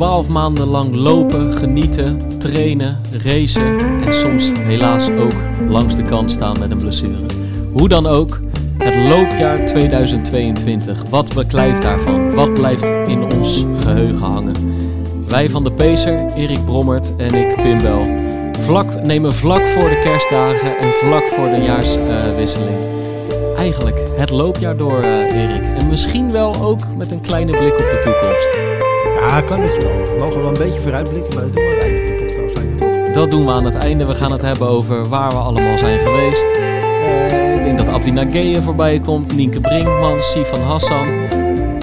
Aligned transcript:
Twaalf 0.00 0.28
maanden 0.28 0.66
lang 0.66 0.94
lopen, 0.94 1.52
genieten, 1.52 2.38
trainen, 2.38 3.00
racen 3.12 3.78
en 4.04 4.14
soms 4.14 4.52
helaas 4.58 5.10
ook 5.10 5.32
langs 5.68 5.96
de 5.96 6.02
kant 6.02 6.30
staan 6.30 6.58
met 6.58 6.70
een 6.70 6.78
blessure. 6.78 7.26
Hoe 7.72 7.88
dan 7.88 8.06
ook, 8.06 8.40
het 8.78 8.94
loopjaar 8.94 9.66
2022. 9.66 11.02
Wat 11.10 11.34
beklijft 11.34 11.82
daarvan? 11.82 12.34
Wat 12.34 12.54
blijft 12.54 12.92
in 13.06 13.32
ons 13.32 13.64
geheugen 13.76 14.26
hangen? 14.26 14.54
Wij 15.28 15.50
van 15.50 15.64
de 15.64 15.72
Pacer, 15.72 16.32
Erik 16.34 16.64
Brommert 16.64 17.16
en 17.16 17.34
ik, 17.34 17.62
Pim 17.62 17.78
Bel, 17.78 18.06
vlak, 18.58 19.04
nemen 19.04 19.32
vlak 19.32 19.66
voor 19.66 19.88
de 19.88 19.98
kerstdagen 19.98 20.78
en 20.78 20.92
vlak 20.92 21.26
voor 21.26 21.50
de 21.50 21.62
jaarswisseling. 21.62 22.78
eigenlijk 23.56 24.00
het 24.16 24.30
loopjaar 24.30 24.76
door, 24.76 25.04
uh, 25.04 25.42
Erik. 25.42 25.62
En 25.78 25.88
misschien 25.88 26.32
wel 26.32 26.54
ook 26.54 26.96
met 26.96 27.10
een 27.10 27.20
kleine 27.20 27.52
blik 27.52 27.78
op 27.78 27.90
de 27.90 27.98
toekomst. 27.98 28.98
Ja, 29.20 29.40
klein 29.40 29.60
beetje 29.60 29.80
wel. 29.80 29.90
We 29.90 30.16
mogen 30.18 30.40
wel 30.42 30.50
een 30.50 30.58
beetje 30.58 30.80
vooruitblikken, 30.80 31.34
maar 31.34 31.44
dat 31.44 31.50
doen 31.50 31.64
we 31.64 31.70
aan 31.70 31.84
het 31.84 31.84
einde 31.84 32.04
van 32.06 32.26
de 32.26 32.32
podcast, 32.32 32.54
lijkt 32.54 32.70
me 32.70 32.76
toch? 33.04 33.14
Dat 33.14 33.30
doen 33.30 33.44
we 33.44 33.52
aan 33.52 33.64
het 33.64 33.74
einde. 33.74 34.06
We 34.06 34.14
gaan 34.14 34.32
het 34.32 34.42
hebben 34.42 34.68
over 34.68 35.08
waar 35.08 35.30
we 35.30 35.36
allemaal 35.36 35.78
zijn 35.78 35.98
geweest. 35.98 36.56
Uh, 36.56 37.54
ik 37.56 37.62
denk 37.62 37.78
dat 37.78 37.88
Abdi 37.88 38.10
Nageye 38.10 38.62
voorbij 38.62 39.00
komt, 39.00 39.36
Nienke 39.36 39.60
Brinkman, 39.60 40.22
Sifan 40.22 40.60
Hassan. 40.62 41.06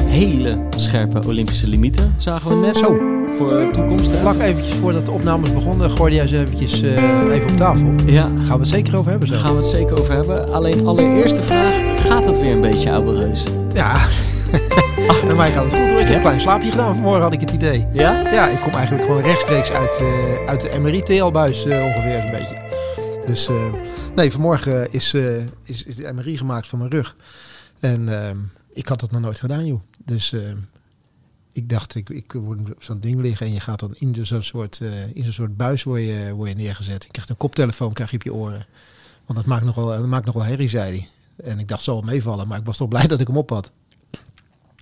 Hele 0.10 0.58
scherpe 0.76 1.28
Olympische 1.28 1.68
limieten 1.68 2.16
zagen 2.18 2.50
we 2.50 2.56
net. 2.66 2.78
Zo. 2.78 2.98
Voor 3.38 3.48
de 3.48 3.70
toekomst. 3.72 4.12
Hè? 4.12 4.18
Vlak 4.18 4.40
eventjes 4.40 4.76
voordat 4.76 5.06
de 5.06 5.12
opnames 5.12 5.54
begonnen, 5.54 5.92
gooide 5.92 6.16
jij 6.16 6.28
ze 6.28 6.40
eventjes 6.40 6.82
uh, 6.82 6.90
even 7.34 7.50
op 7.50 7.58
tafel. 7.58 7.94
Ja. 8.06 8.24
Gaan 8.24 8.46
we 8.46 8.60
het 8.60 8.68
zeker 8.68 8.98
over 8.98 9.10
hebben 9.12 9.28
zo? 9.28 9.36
Gaan 9.36 9.50
we 9.52 9.58
het 9.58 9.66
zeker 9.66 10.00
over 10.00 10.14
hebben. 10.14 10.54
Alleen 10.54 10.88
allereerste 10.88 11.44
vraag, 11.44 11.82
gaat 12.08 12.26
het 12.26 12.40
weer 12.40 12.52
een 12.52 12.62
beetje 12.62 12.92
oude 12.92 13.20
reus? 13.20 13.44
Ja. 13.74 13.96
Bij 15.08 15.36
mij 15.36 15.52
gaat 15.52 15.64
het 15.64 15.74
goed 15.74 15.90
hoor. 15.90 16.00
Ik 16.00 16.08
heb 16.08 16.16
een 16.16 16.22
klein 16.22 16.42
slaapje 16.42 16.70
gedaan. 16.70 16.94
Vanmorgen 16.94 17.22
had 17.22 17.34
ik 17.34 17.40
het 17.40 17.52
idee. 17.52 17.88
Ja? 17.94 18.32
Ja, 18.32 18.48
ik 18.48 18.62
kom 18.62 18.74
eigenlijk 18.74 19.06
gewoon 19.06 19.22
rechtstreeks 19.22 19.72
uit, 19.72 20.00
uh, 20.02 20.46
uit 20.46 20.62
de 20.62 20.80
MRI-TL-buis 20.80 21.66
uh, 21.66 21.84
ongeveer 21.84 22.22
zo'n 22.22 22.32
beetje. 22.32 22.62
Dus 23.26 23.50
uh, 23.50 23.74
nee, 24.16 24.32
vanmorgen 24.32 24.92
is, 24.92 25.14
is, 25.64 25.84
is 25.84 25.96
de 25.96 26.14
MRI 26.14 26.38
gemaakt 26.38 26.68
van 26.68 26.80
mijn 26.80 26.92
rug. 26.92 27.16
En 27.80 28.10
ik 28.74 28.88
had 28.88 29.00
dat 29.00 29.12
nog 29.12 29.22
nooit 29.22 29.40
gedaan 29.40 29.66
joh. 29.66 29.82
Dus 30.06 30.36
ik 31.52 31.70
dacht, 31.70 31.96
ik, 31.96 32.10
ik 32.10 32.34
word 32.34 32.60
op 32.60 32.84
zo'n 32.84 33.00
ding 33.00 33.22
liggen 33.22 33.46
en 33.46 33.54
je 33.54 33.60
gaat 33.60 33.80
dan 33.80 33.96
in 33.98 34.26
zo'n 34.26 34.44
soort, 34.44 34.82
in 35.14 35.24
zo'n 35.24 35.34
soort 35.34 35.58
buis 35.58 35.84
word 35.84 36.02
je, 36.02 36.32
word 36.36 36.50
je 36.50 36.56
neergezet. 36.56 37.04
Je 37.04 37.12
krijgt 37.12 37.30
een 37.30 37.38
koptelefoon 37.38 37.94
krijg 37.94 38.10
je 38.12 38.16
op 38.18 38.24
je 38.24 38.34
oren. 38.34 38.66
Want 39.26 39.40
dat 39.40 39.48
maakt 39.48 39.66
nog 39.66 39.76
wel, 39.76 39.88
dat 39.88 40.06
maakt 40.06 40.26
nog 40.26 40.36
wel 40.36 40.44
herrie, 40.44 40.70
zei 40.70 40.90
hij. 40.90 41.08
En 41.52 41.60
ik 41.60 41.68
dacht, 41.68 41.84
zal 41.84 41.96
het 41.96 42.06
meevallen. 42.06 42.48
Maar 42.48 42.60
ik 42.60 42.66
was 42.66 42.78
toch 42.78 42.88
blij 42.88 43.08
dat 43.08 43.22
ik 43.22 43.28
hem 43.28 43.38
op 43.38 43.50
had. 43.50 43.72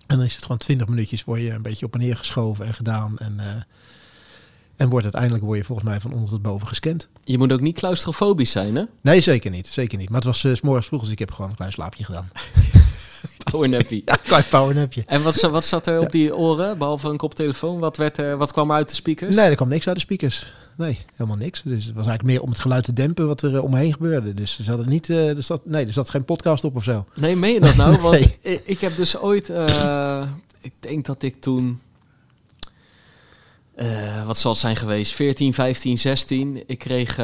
En 0.07 0.17
dan 0.17 0.25
is 0.25 0.33
het 0.33 0.41
gewoon 0.41 0.57
twintig 0.57 0.87
minuutjes, 0.87 1.23
word 1.23 1.41
je 1.41 1.51
een 1.51 1.61
beetje 1.61 1.85
op 1.85 1.93
en 1.93 1.99
neer 1.99 2.17
geschoven 2.17 2.65
en 2.65 2.73
gedaan. 2.73 3.17
En, 3.17 3.33
uh, 3.39 3.45
en 4.75 4.89
wordt 4.89 5.03
uiteindelijk 5.03 5.43
word 5.43 5.57
je 5.57 5.63
volgens 5.63 5.87
mij 5.87 5.99
van 5.99 6.13
onder 6.13 6.29
tot 6.29 6.41
boven 6.41 6.67
gescand. 6.67 7.07
Je 7.23 7.37
moet 7.37 7.53
ook 7.53 7.61
niet 7.61 7.77
claustrofobisch 7.77 8.51
zijn, 8.51 8.75
hè? 8.75 8.83
Nee, 9.01 9.21
zeker 9.21 9.51
niet. 9.51 9.67
Zeker 9.67 9.97
niet. 9.97 10.09
Maar 10.09 10.17
het 10.17 10.27
was 10.27 10.43
uh, 10.43 10.55
s 10.55 10.61
morgens 10.61 10.87
vroeg, 10.87 11.01
dus 11.01 11.11
ik 11.11 11.19
heb 11.19 11.31
gewoon 11.31 11.49
een 11.49 11.55
klein 11.55 11.71
slaapje 11.71 12.03
gedaan. 12.03 12.29
Powernappie. 13.51 14.01
ja, 14.05 14.13
een 14.13 14.19
klein 14.23 14.43
powernapje. 14.49 15.03
En 15.05 15.23
wat, 15.23 15.41
wat 15.41 15.65
zat 15.65 15.87
er 15.87 15.99
op 15.99 16.11
die 16.11 16.35
oren, 16.35 16.77
behalve 16.77 17.09
een 17.09 17.17
koptelefoon? 17.17 17.79
Wat, 17.79 17.97
werd 17.97 18.17
er, 18.17 18.37
wat 18.37 18.51
kwam 18.51 18.69
er 18.69 18.75
uit 18.75 18.89
de 18.89 18.95
speakers? 18.95 19.35
Nee, 19.35 19.49
er 19.49 19.55
kwam 19.55 19.69
niks 19.69 19.87
uit 19.87 19.95
de 19.95 20.01
speakers. 20.01 20.45
Nee, 20.77 20.99
helemaal 21.15 21.37
niks. 21.37 21.61
Dus 21.61 21.85
het 21.85 21.95
was 21.95 22.05
eigenlijk 22.05 22.23
meer 22.23 22.41
om 22.41 22.49
het 22.49 22.59
geluid 22.59 22.83
te 22.83 22.93
dempen 22.93 23.27
wat 23.27 23.41
er 23.41 23.53
uh, 23.53 23.63
omheen 23.63 23.93
gebeurde. 23.93 24.33
Dus 24.33 24.59
ze 24.59 24.69
hadden 24.69 24.89
niet, 24.89 25.09
uh, 25.09 25.35
er 25.35 25.43
zat, 25.43 25.65
nee, 25.65 25.85
er 25.85 25.93
zat 25.93 26.09
geen 26.09 26.25
podcast 26.25 26.63
op 26.63 26.75
of 26.75 26.83
zo. 26.83 27.05
Nee, 27.15 27.35
meen 27.35 27.53
je 27.53 27.59
dat 27.59 27.75
nou? 27.75 27.97
Want 28.01 28.39
nee. 28.43 28.61
ik 28.63 28.79
heb 28.79 28.95
dus 28.95 29.17
ooit, 29.17 29.49
uh, 29.49 30.25
ik 30.61 30.73
denk 30.79 31.05
dat 31.05 31.23
ik 31.23 31.41
toen, 31.41 31.79
uh, 33.75 34.25
wat 34.25 34.37
zal 34.37 34.51
het 34.51 34.59
zijn 34.59 34.75
geweest, 34.75 35.13
14, 35.13 35.53
15, 35.53 35.97
16. 35.97 36.63
Ik 36.67 36.79
kreeg 36.79 37.15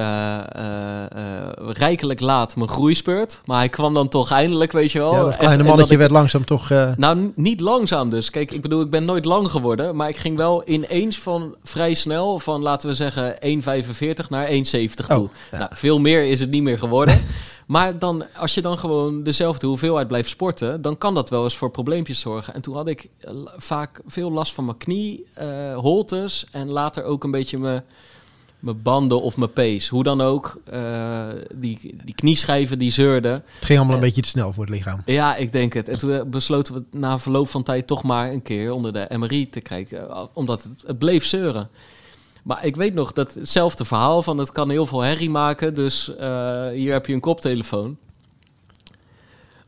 rijkelijk 1.72 2.20
laat 2.20 2.56
mijn 2.56 2.70
groeispurt. 2.70 3.42
Maar 3.46 3.58
hij 3.58 3.70
kwam 3.70 3.94
dan 3.94 4.08
toch 4.08 4.32
eindelijk, 4.32 4.72
weet 4.72 4.92
je 4.92 5.00
wel. 5.00 5.14
Ja, 5.14 5.24
dat 5.24 5.38
kleine 5.38 5.64
mannetje 5.64 5.98
werd 5.98 6.12
langzaam 6.12 6.46
toch... 6.46 6.70
Nou, 6.98 7.32
niet 7.36 7.60
langzaam 7.62 8.10
dus. 8.10 8.30
Kijk, 8.30 8.52
ik 8.52 8.62
bedoel, 8.62 8.82
ik 8.82 8.90
ben 8.90 9.06
nooit 9.06 9.26
lang 9.26 9.48
geworden. 9.48 9.96
Maar 9.96 10.10
ik 10.10 10.18
ging 10.18 10.38
wel 10.38 10.62
ineens 10.66 11.20
van 11.20 11.56
vrij 11.64 11.94
snel, 11.94 12.40
van 12.40 12.62
laten 12.62 12.90
we 12.90 12.96
zeggen 12.96 13.36
1,45 14.24 14.28
naar 14.30 14.48
1,70 14.48 14.54
toe. 15.08 15.18
Oh, 15.18 15.30
ja. 15.52 15.58
nou, 15.58 15.70
veel 15.74 16.00
meer 16.00 16.24
is 16.24 16.40
het 16.40 16.52
niet 16.52 16.64
meer 16.64 16.78
geworden. 16.78 17.20
Maar 17.72 18.00
dan, 18.00 18.26
als 18.36 18.54
je 18.54 18.62
dan 18.62 18.78
gewoon 18.78 19.24
dezelfde 19.24 19.68
hoeveelheid 19.68 20.08
blijft 20.08 20.30
sporten, 20.30 20.82
dan 20.82 20.98
kan 20.98 21.14
dat 21.14 21.30
wel 21.30 21.44
eens 21.44 21.58
voor 21.58 21.72
probleempjes 21.72 22.20
zorgen. 22.20 22.54
En 22.54 22.62
toen 22.62 22.76
had 22.76 22.88
ik 22.88 23.10
vaak 23.58 24.02
veel 24.08 24.32
last 24.32 24.54
van 24.54 24.66
mijn 24.66 24.78
knie, 24.78 25.26
uh, 25.42 25.76
holtes 25.78 26.46
en 26.52 26.70
later 26.70 27.04
ook 27.04 27.24
een 27.24 27.32
beetje 27.32 27.58
mijn, 27.58 27.84
mijn 28.62 28.82
banden 28.82 29.22
of 29.22 29.38
mijn 29.38 29.52
pees. 29.52 29.88
Hoe 29.88 30.04
dan 30.04 30.22
ook, 30.22 30.62
uh, 30.74 31.28
die, 31.56 31.96
die 32.04 32.16
knieschijven 32.16 32.80
die 32.80 32.92
zeurden. 32.92 33.32
Het 33.32 33.66
ging 33.66 33.80
allemaal 33.80 33.98
een 33.98 34.02
uh, 34.02 34.08
beetje 34.08 34.22
te 34.22 34.28
snel 34.28 34.54
voor 34.54 34.66
het 34.66 34.74
lichaam. 34.74 35.02
Ja, 35.06 35.36
ik 35.36 35.52
denk 35.52 35.74
het. 35.74 35.90
En 35.90 35.98
toen 35.98 36.30
besloten 36.30 36.74
we 36.74 36.84
na 36.92 37.20
verloop 37.20 37.50
van 37.50 37.64
tijd 37.64 37.88
toch 37.88 38.04
maar 38.04 38.32
een 38.32 38.42
keer 38.42 38.72
onder 38.72 38.94
de 38.94 39.08
MRI 39.18 39.50
te 39.50 39.62
kijken, 39.62 40.36
omdat 40.36 40.64
het, 40.64 40.84
het 40.86 40.98
bleef 40.98 41.26
zeuren. 41.26 41.70
Maar 42.44 42.66
ik 42.66 42.76
weet 42.76 42.94
nog 42.94 43.14
dat 43.14 43.34
hetzelfde 43.34 43.86
verhaal 43.86 44.22
van 44.22 44.38
het 44.38 44.52
kan 44.52 44.70
heel 44.70 44.86
veel 44.86 45.02
herrie 45.02 45.30
maken. 45.30 45.74
Dus 45.74 46.12
uh, 46.20 46.68
hier 46.68 46.92
heb 46.92 47.06
je 47.06 47.14
een 47.14 47.20
koptelefoon. 47.20 47.98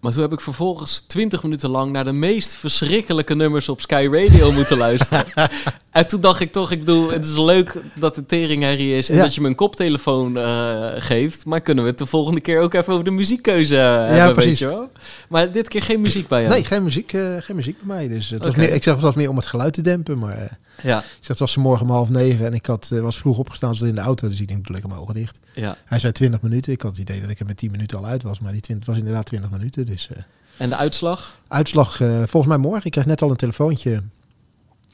Maar 0.03 0.11
toen 0.11 0.21
heb 0.21 0.33
ik 0.33 0.41
vervolgens 0.41 1.03
20 1.07 1.43
minuten 1.43 1.69
lang 1.69 1.91
naar 1.91 2.03
de 2.03 2.11
meest 2.11 2.55
verschrikkelijke 2.55 3.35
nummers 3.35 3.69
op 3.69 3.81
Sky 3.81 4.07
Radio 4.11 4.51
moeten 4.51 4.77
luisteren. 4.77 5.25
en 5.91 6.07
toen 6.07 6.21
dacht 6.21 6.39
ik 6.39 6.51
toch, 6.51 6.71
ik 6.71 6.79
bedoel, 6.79 7.11
het 7.11 7.25
is 7.25 7.37
leuk 7.37 7.81
dat 7.95 8.15
de 8.15 8.25
teringherrie 8.25 8.95
is 8.95 9.09
en 9.09 9.15
ja. 9.15 9.21
dat 9.21 9.35
je 9.35 9.41
me 9.41 9.47
een 9.47 9.55
koptelefoon 9.55 10.37
uh, 10.37 10.87
geeft. 10.97 11.45
Maar 11.45 11.61
kunnen 11.61 11.83
we 11.83 11.89
het 11.89 11.99
de 11.99 12.05
volgende 12.05 12.39
keer 12.39 12.59
ook 12.59 12.73
even 12.73 12.93
over 12.93 13.05
de 13.05 13.11
muziekkeuze 13.11 13.75
ja, 13.75 14.05
hebben, 14.05 14.33
precies. 14.33 14.59
weet 14.59 14.69
je 14.69 14.75
wel? 14.75 14.89
Maar 15.29 15.51
dit 15.51 15.67
keer 15.67 15.81
geen 15.81 16.01
muziek 16.01 16.27
bij 16.27 16.41
jou? 16.41 16.53
Nee, 16.53 16.63
geen 16.63 16.83
muziek, 16.83 17.13
uh, 17.13 17.37
geen 17.39 17.55
muziek 17.55 17.77
bij 17.83 17.95
mij. 17.95 18.07
Dus 18.07 18.29
het 18.29 18.39
okay. 18.39 18.51
was 18.51 18.65
meer, 18.65 18.75
ik 18.75 18.83
zeg 18.83 18.93
het 18.93 19.03
was 19.03 19.15
meer 19.15 19.29
om 19.29 19.35
het 19.35 19.45
geluid 19.45 19.73
te 19.73 19.81
dempen, 19.81 20.19
maar... 20.19 20.37
Uh, 20.37 20.43
ja. 20.81 20.99
Ik 20.99 21.05
zeg, 21.19 21.27
het 21.27 21.39
was 21.39 21.55
morgen 21.55 21.85
om 21.85 21.91
half 21.91 22.09
negen 22.09 22.45
en 22.45 22.53
ik 22.53 22.65
had, 22.65 22.87
was 22.87 23.17
vroeg 23.17 23.37
opgestaan, 23.37 23.75
zat 23.75 23.87
in 23.87 23.95
de 23.95 24.01
auto, 24.01 24.29
dus 24.29 24.41
ik 24.41 24.47
denk, 24.47 24.69
lekker 24.69 24.89
mijn 24.89 25.01
ogen 25.01 25.13
dicht. 25.13 25.39
Ja. 25.55 25.77
Hij 25.85 25.99
zei 25.99 26.13
20 26.13 26.41
minuten. 26.41 26.73
Ik 26.73 26.81
had 26.81 26.91
het 26.91 27.09
idee 27.09 27.21
dat 27.21 27.29
ik 27.29 27.39
er 27.39 27.45
met 27.45 27.57
10 27.57 27.71
minuten 27.71 27.97
al 27.97 28.05
uit 28.05 28.23
was, 28.23 28.39
maar 28.39 28.51
die 28.51 28.61
20 28.61 28.87
was 28.87 28.97
inderdaad 28.97 29.25
20 29.25 29.49
minuten. 29.49 29.85
Dus, 29.85 29.92
uh, 29.93 30.17
en 30.57 30.69
de 30.69 30.75
uitslag? 30.75 31.39
Uitslag 31.47 31.99
uh, 31.99 32.17
volgens 32.17 32.45
mij 32.45 32.57
morgen. 32.57 32.85
Ik 32.85 32.91
kreeg 32.91 33.05
net 33.05 33.21
al 33.21 33.29
een 33.29 33.35
telefoontje 33.35 34.03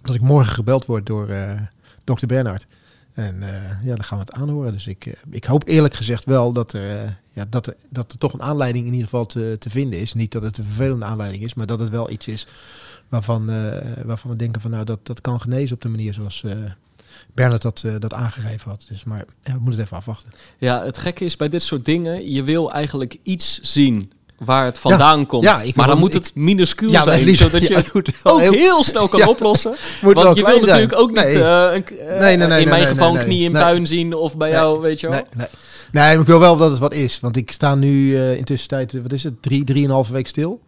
dat 0.01 0.15
ik 0.15 0.21
morgen 0.21 0.53
gebeld 0.53 0.85
word 0.85 1.05
door 1.05 1.29
uh, 1.29 1.61
dokter 2.03 2.27
Bernhard. 2.27 2.67
En 3.13 3.39
ja, 3.83 3.95
dan 3.95 4.03
gaan 4.03 4.17
we 4.17 4.23
het 4.23 4.33
aanhoren. 4.33 4.73
Dus 4.73 4.87
ik, 4.87 5.21
ik 5.29 5.45
hoop 5.45 5.67
eerlijk 5.67 5.93
gezegd 5.93 6.25
wel 6.25 6.51
dat 6.51 6.73
er, 6.73 7.17
ja, 7.31 7.45
dat, 7.49 7.67
er, 7.67 7.75
dat 7.89 8.11
er 8.11 8.17
toch 8.17 8.33
een 8.33 8.41
aanleiding 8.41 8.85
in 8.85 8.91
ieder 8.91 9.07
geval 9.07 9.25
te, 9.25 9.55
te 9.59 9.69
vinden 9.69 9.99
is. 9.99 10.13
Niet 10.13 10.31
dat 10.31 10.41
het 10.41 10.57
een 10.57 10.63
vervelende 10.63 11.05
aanleiding 11.05 11.43
is, 11.43 11.53
maar 11.53 11.65
dat 11.65 11.79
het 11.79 11.89
wel 11.89 12.09
iets 12.09 12.27
is 12.27 12.47
waarvan, 13.09 13.45
waarvan 14.05 14.31
we 14.31 14.37
denken 14.37 14.61
van 14.61 14.71
nou 14.71 14.85
dat, 14.85 14.99
dat 15.03 15.21
kan 15.21 15.41
genezen 15.41 15.75
op 15.75 15.81
de 15.81 15.89
manier 15.89 16.13
zoals 16.13 16.43
Bernard 17.33 17.61
dat, 17.61 17.85
dat 17.99 18.13
aangegeven 18.13 18.69
had. 18.69 18.85
Dus, 18.89 19.03
maar 19.03 19.25
ja, 19.43 19.53
we 19.53 19.59
moeten 19.59 19.71
het 19.71 19.79
even 19.79 19.97
afwachten. 19.97 20.31
Ja, 20.57 20.83
het 20.85 20.97
gekke 20.97 21.25
is 21.25 21.35
bij 21.35 21.49
dit 21.49 21.61
soort 21.61 21.85
dingen, 21.85 22.31
je 22.31 22.43
wil 22.43 22.71
eigenlijk 22.71 23.17
iets 23.23 23.59
zien 23.61 24.11
waar 24.39 24.65
het 24.65 24.79
vandaan 24.79 25.19
ja, 25.19 25.25
komt. 25.25 25.43
Ja, 25.43 25.63
maar 25.75 25.87
dan 25.87 25.97
moet 25.97 26.13
het 26.13 26.31
minuscuul 26.35 26.91
ja, 26.91 27.03
zijn, 27.03 27.35
zodat 27.35 27.67
je 27.67 27.75
het 27.75 27.91
ook 28.23 28.39
heel, 28.39 28.51
heel 28.51 28.83
snel 28.83 29.07
kan 29.07 29.27
oplossen. 29.27 29.71
Want 30.01 30.37
je 30.37 30.45
wil 30.45 30.59
natuurlijk 30.59 30.99
ook 30.99 31.09
niet 31.09 31.23
nee. 31.23 31.35
uh, 31.35 31.67
een, 31.73 31.85
uh, 31.91 32.19
nee, 32.19 32.37
nee, 32.37 32.47
nee, 32.47 32.61
in 32.61 32.69
mijn 32.69 32.87
geval 32.87 33.15
een 33.17 33.23
knie 33.23 33.43
in 33.43 33.51
puin 33.51 33.87
zien 33.87 34.13
of 34.13 34.37
bij 34.37 34.49
jou, 34.49 34.81
weet 34.81 34.99
je 34.99 35.07
wel. 35.07 35.15
Nee, 35.15 35.25
nee. 35.35 35.47
nee, 35.91 36.03
maar 36.03 36.19
ik 36.19 36.27
wil 36.27 36.39
wel 36.39 36.57
dat 36.57 36.69
het 36.69 36.79
wat 36.79 36.93
is. 36.93 37.19
Want 37.19 37.35
ik 37.35 37.51
sta 37.51 37.75
nu 37.75 38.09
uh, 38.09 38.37
intussen 38.37 38.69
tijd, 38.69 39.01
wat 39.01 39.13
is 39.13 39.23
het, 39.23 39.41
drie, 39.41 39.63
drieënhalve 39.63 40.11
week 40.11 40.27
stil. 40.27 40.61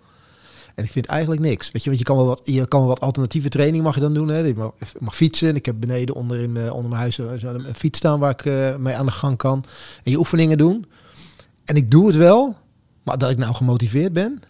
En 0.75 0.83
ik 0.83 0.91
vind 0.91 1.05
eigenlijk 1.05 1.41
niks. 1.41 1.71
Weet 1.71 1.83
je, 1.83 1.89
want 1.89 2.01
je 2.01 2.07
kan 2.07 2.17
wel 2.17 2.25
wat, 2.25 2.41
je 2.43 2.67
kan 2.67 2.79
wel 2.79 2.89
wat 2.89 2.99
alternatieve 2.99 3.49
training 3.49 3.83
mag 3.83 3.95
je 3.95 4.01
dan 4.01 4.13
doen. 4.13 4.27
Hè. 4.27 4.37
Je 4.37 4.53
mag, 4.55 4.71
mag 4.99 5.15
fietsen. 5.15 5.55
Ik 5.55 5.65
heb 5.65 5.75
beneden 5.79 6.15
onder, 6.15 6.39
in, 6.39 6.55
uh, 6.55 6.73
onder 6.73 6.89
mijn 6.89 7.01
huis 7.01 7.17
een 7.17 7.65
fiets 7.75 7.97
staan 7.97 8.19
waar 8.19 8.31
ik 8.31 8.77
mee 8.79 8.95
aan 8.95 9.05
de 9.05 9.11
gang 9.11 9.37
kan. 9.37 9.63
En 10.03 10.11
je 10.11 10.17
oefeningen 10.17 10.57
doen. 10.57 10.85
En 11.65 11.75
ik 11.75 11.91
doe 11.91 12.07
het 12.07 12.15
wel, 12.15 12.57
maar 13.03 13.17
dat 13.17 13.29
ik 13.29 13.37
nou 13.37 13.53
gemotiveerd 13.53 14.13
ben. 14.13 14.43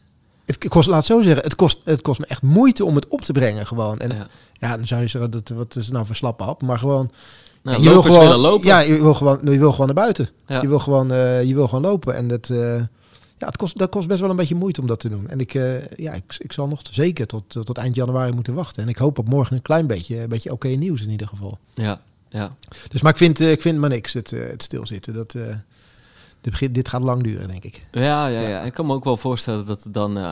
Het 0.45 0.67
kost, 0.67 0.87
laat 0.87 0.97
het 0.97 1.05
zo 1.05 1.21
zeggen, 1.21 1.43
het 1.43 1.55
kost, 1.55 1.81
het 1.83 2.01
kost 2.01 2.19
me 2.19 2.25
echt 2.25 2.41
moeite 2.41 2.85
om 2.85 2.95
het 2.95 3.07
op 3.07 3.21
te 3.21 3.31
brengen 3.31 3.67
gewoon. 3.67 3.99
En 3.99 4.09
ja, 4.09 4.27
ja 4.53 4.77
dan 4.77 4.87
zou 4.87 5.01
je 5.01 5.07
zeggen, 5.07 5.31
dat, 5.31 5.49
wat 5.49 5.75
is 5.75 5.89
nou 5.89 6.05
voor 6.05 6.15
slappe? 6.15 6.55
Maar 6.65 6.79
gewoon, 6.79 7.11
Nou, 7.61 7.83
je 7.83 7.89
wil 7.89 8.01
gewoon, 8.01 8.35
lopen. 8.35 8.67
Ja, 8.67 8.79
je 8.79 9.01
wil 9.01 9.13
gewoon, 9.13 9.39
je 9.43 9.59
wil 9.59 9.71
gewoon 9.71 9.85
naar 9.85 9.95
buiten. 9.95 10.29
Ja. 10.47 10.61
Je, 10.61 10.67
wil 10.67 10.79
gewoon, 10.79 11.11
eh, 11.11 11.43
je 11.43 11.53
wil 11.53 11.67
gewoon 11.67 11.83
lopen. 11.83 12.15
En 12.15 12.27
dat, 12.27 12.49
eh, 12.49 12.75
ja, 13.37 13.47
het 13.47 13.57
kost, 13.57 13.77
dat 13.77 13.89
kost 13.89 14.07
best 14.07 14.19
wel 14.19 14.29
een 14.29 14.35
beetje 14.35 14.55
moeite 14.55 14.81
om 14.81 14.87
dat 14.87 14.99
te 14.99 15.09
doen. 15.09 15.29
En 15.29 15.39
ik, 15.39 15.53
eh, 15.53 15.87
ja, 15.95 16.13
ik, 16.13 16.35
ik 16.37 16.51
zal 16.51 16.67
nog 16.67 16.81
zeker 16.91 17.27
tot, 17.27 17.43
tot 17.49 17.77
eind 17.77 17.95
januari 17.95 18.31
moeten 18.31 18.53
wachten. 18.53 18.83
En 18.83 18.89
ik 18.89 18.97
hoop 18.97 19.17
op 19.17 19.27
morgen 19.27 19.55
een 19.55 19.61
klein 19.61 19.87
beetje, 19.87 20.21
een 20.21 20.29
beetje 20.29 20.51
oké 20.51 20.67
nieuws 20.67 21.01
in 21.01 21.09
ieder 21.09 21.27
geval. 21.27 21.57
ja, 21.73 22.01
ja. 22.29 22.55
Dus, 22.91 23.01
maar 23.01 23.11
ik 23.11 23.17
vind, 23.17 23.39
ik 23.39 23.61
vind 23.61 23.77
maar 23.77 23.89
niks, 23.89 24.13
het, 24.13 24.31
het 24.31 24.63
stilzitten. 24.63 25.13
Dat, 25.13 25.35
dit, 26.71 26.87
gaat 26.87 27.01
lang 27.01 27.23
duren, 27.23 27.47
denk 27.47 27.63
ik. 27.63 27.81
Ja, 27.91 28.27
ja, 28.27 28.47
ja. 28.47 28.61
Ik 28.61 28.73
kan 28.73 28.85
me 28.85 28.93
ook 28.93 29.03
wel 29.03 29.17
voorstellen 29.17 29.65
dat 29.65 29.83
het 29.83 29.93
dan... 29.93 30.17
eh, 30.17 30.23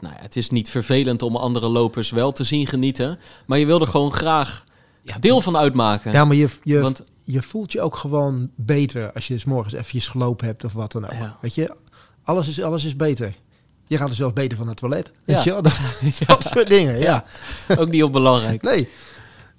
nou 0.00 0.14
ja, 0.14 0.16
het 0.16 0.36
is 0.36 0.50
niet 0.50 0.70
vervelend 0.70 1.22
om 1.22 1.36
andere 1.36 1.68
lopers 1.68 2.10
wel 2.10 2.32
te 2.32 2.44
zien 2.44 2.66
genieten. 2.66 3.18
Maar 3.46 3.58
je 3.58 3.66
wil 3.66 3.80
er 3.80 3.86
gewoon 3.86 4.12
graag 4.12 4.64
Ja, 5.02 5.18
deel 5.18 5.40
van 5.40 5.56
uitmaken. 5.56 6.12
Ja, 6.12 6.24
maar 6.24 6.36
je, 6.36 6.48
je, 6.62 6.80
Want 6.80 7.04
je 7.22 7.42
voelt 7.42 7.72
je 7.72 7.80
ook 7.80 7.96
gewoon 7.96 8.50
beter 8.54 9.12
als 9.12 9.26
je 9.26 9.38
s 9.38 9.44
morgens 9.44 9.74
eventjes 9.74 10.08
gelopen 10.08 10.46
hebt 10.46 10.64
of 10.64 10.72
wat 10.72 10.92
dan 10.92 11.04
ook. 11.04 11.12
Ja. 11.12 11.38
Weet 11.40 11.54
je, 11.54 11.74
alles 12.24 12.48
is, 12.48 12.62
alles 12.62 12.84
is 12.84 12.96
beter. 12.96 13.34
Je 13.86 13.96
gaat 13.96 14.08
er 14.08 14.14
zelfs 14.14 14.34
beter 14.34 14.58
van 14.58 14.68
het 14.68 14.76
toilet. 14.76 15.10
Ja. 15.24 15.34
Weet 15.34 15.44
je 15.44 15.50
wel? 15.50 15.62
Dat, 15.62 15.78
dat 16.26 16.42
soort 16.52 16.68
dingen, 16.68 16.98
ja. 16.98 17.24
ook 17.76 17.90
niet 17.90 18.02
onbelangrijk. 18.02 18.62
Nee. 18.62 18.88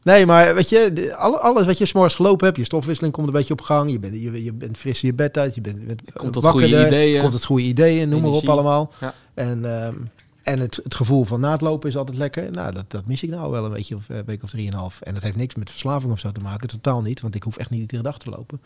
Nee, 0.05 0.25
maar 0.25 0.55
weet 0.55 0.69
je, 0.69 1.15
alles 1.17 1.65
wat 1.65 1.77
je 1.77 1.85
s'morgens 1.85 2.15
gelopen 2.15 2.45
hebt, 2.45 2.57
je 2.57 2.63
stofwisseling 2.63 3.13
komt 3.13 3.27
een 3.27 3.33
beetje 3.33 3.53
op 3.53 3.61
gang. 3.61 3.91
Je 3.91 3.99
bent, 3.99 4.13
je, 4.13 4.43
je 4.43 4.53
bent 4.53 4.77
fris 4.77 5.01
in 5.03 5.07
je 5.09 5.13
bed 5.15 5.37
uit, 5.37 5.55
je 5.55 5.61
bent, 5.61 5.77
je 5.79 5.85
bent 5.85 6.01
Komt 6.13 6.33
tot 6.33 6.45
goede 6.45 6.85
ideeën. 6.87 7.21
Komt 7.21 7.33
het 7.33 7.45
goede 7.45 7.63
ideeën, 7.63 8.09
noem 8.09 8.21
maar 8.21 8.31
op 8.31 8.49
allemaal. 8.49 8.91
Ja. 8.99 9.13
En, 9.33 9.81
ehm, 9.81 9.95
en 10.43 10.59
het, 10.59 10.79
het 10.83 10.95
gevoel 10.95 11.25
van 11.25 11.39
na 11.39 11.51
het 11.51 11.61
lopen 11.61 11.89
is 11.89 11.97
altijd 11.97 12.17
lekker. 12.17 12.51
Nou, 12.51 12.73
dat, 12.73 12.91
dat 12.91 13.05
mis 13.05 13.23
ik 13.23 13.29
nou 13.29 13.51
wel 13.51 13.65
een 13.65 13.71
beetje 13.71 13.95
of 13.95 14.09
een 14.09 14.25
week 14.25 14.43
of 14.43 14.49
drieënhalf. 14.49 15.01
En 15.01 15.13
dat 15.13 15.23
heeft 15.23 15.35
niks 15.35 15.55
met 15.55 15.69
verslaving 15.69 16.11
of 16.11 16.19
zo 16.19 16.31
te 16.31 16.41
maken, 16.41 16.67
totaal 16.67 17.01
niet. 17.01 17.21
Want 17.21 17.35
ik 17.35 17.43
hoef 17.43 17.57
echt 17.57 17.69
niet 17.69 17.81
iedere 17.81 18.03
dag 18.03 18.17
te 18.17 18.29
lopen. 18.29 18.61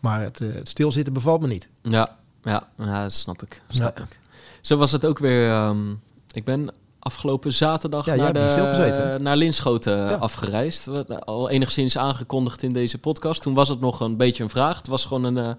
Maar 0.00 0.20
het, 0.20 0.40
eh, 0.40 0.48
het 0.54 0.68
stilzitten 0.68 1.12
bevalt 1.12 1.40
me 1.40 1.46
niet. 1.46 1.68
Ja, 1.82 2.16
ja, 2.44 2.68
ja 2.78 3.02
dat 3.02 3.12
snap 3.12 3.42
ik. 3.42 3.62
Snap 3.68 3.98
Ja. 3.98 4.04
ik. 4.04 4.18
Zo 4.60 4.76
was 4.76 4.92
het 4.92 5.04
ook 5.04 5.18
weer. 5.18 5.48
ehm, 5.50 5.90
ik 6.32 6.44
ben 6.44 6.70
afgelopen 7.08 7.52
zaterdag 7.52 8.06
Ja, 8.06 8.14
naar, 8.14 8.32
de, 8.32 9.16
naar 9.20 9.36
Linschoten 9.36 9.96
Ja. 9.96 10.14
afgereisd. 10.14 10.86
Wat 10.86 11.26
al 11.26 11.50
enigszins 11.50 11.98
aangekondigd 11.98 12.62
in 12.62 12.72
deze 12.72 12.98
podcast. 12.98 13.42
Toen 13.42 13.54
was 13.54 13.68
het 13.68 13.80
nog 13.80 14.00
een 14.00 14.16
beetje 14.16 14.42
een 14.42 14.50
vraag. 14.50 14.76
Het 14.76 14.86
was 14.86 15.04
gewoon 15.04 15.24
een, 15.24 15.38
eh, 15.38 15.50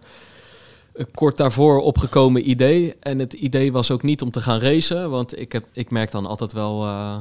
een 0.94 1.12
kort 1.14 1.38
daarvoor 1.38 1.82
opgekomen 1.82 2.50
idee. 2.50 2.96
En 3.00 3.20
het 3.20 3.34
idee 3.34 3.72
was 3.72 3.92
ook 3.92 4.04
niet 4.04 4.22
om 4.22 4.32
te 4.32 4.42
gaan 4.42 4.60
racen. 4.60 5.10
Want 5.10 5.40
ik, 5.40 5.52
heb, 5.52 5.66
ik 5.74 5.92
merk 5.92 6.12
dan 6.12 6.26
altijd 6.26 6.54
wel 6.54 6.86
eh, 6.86 7.18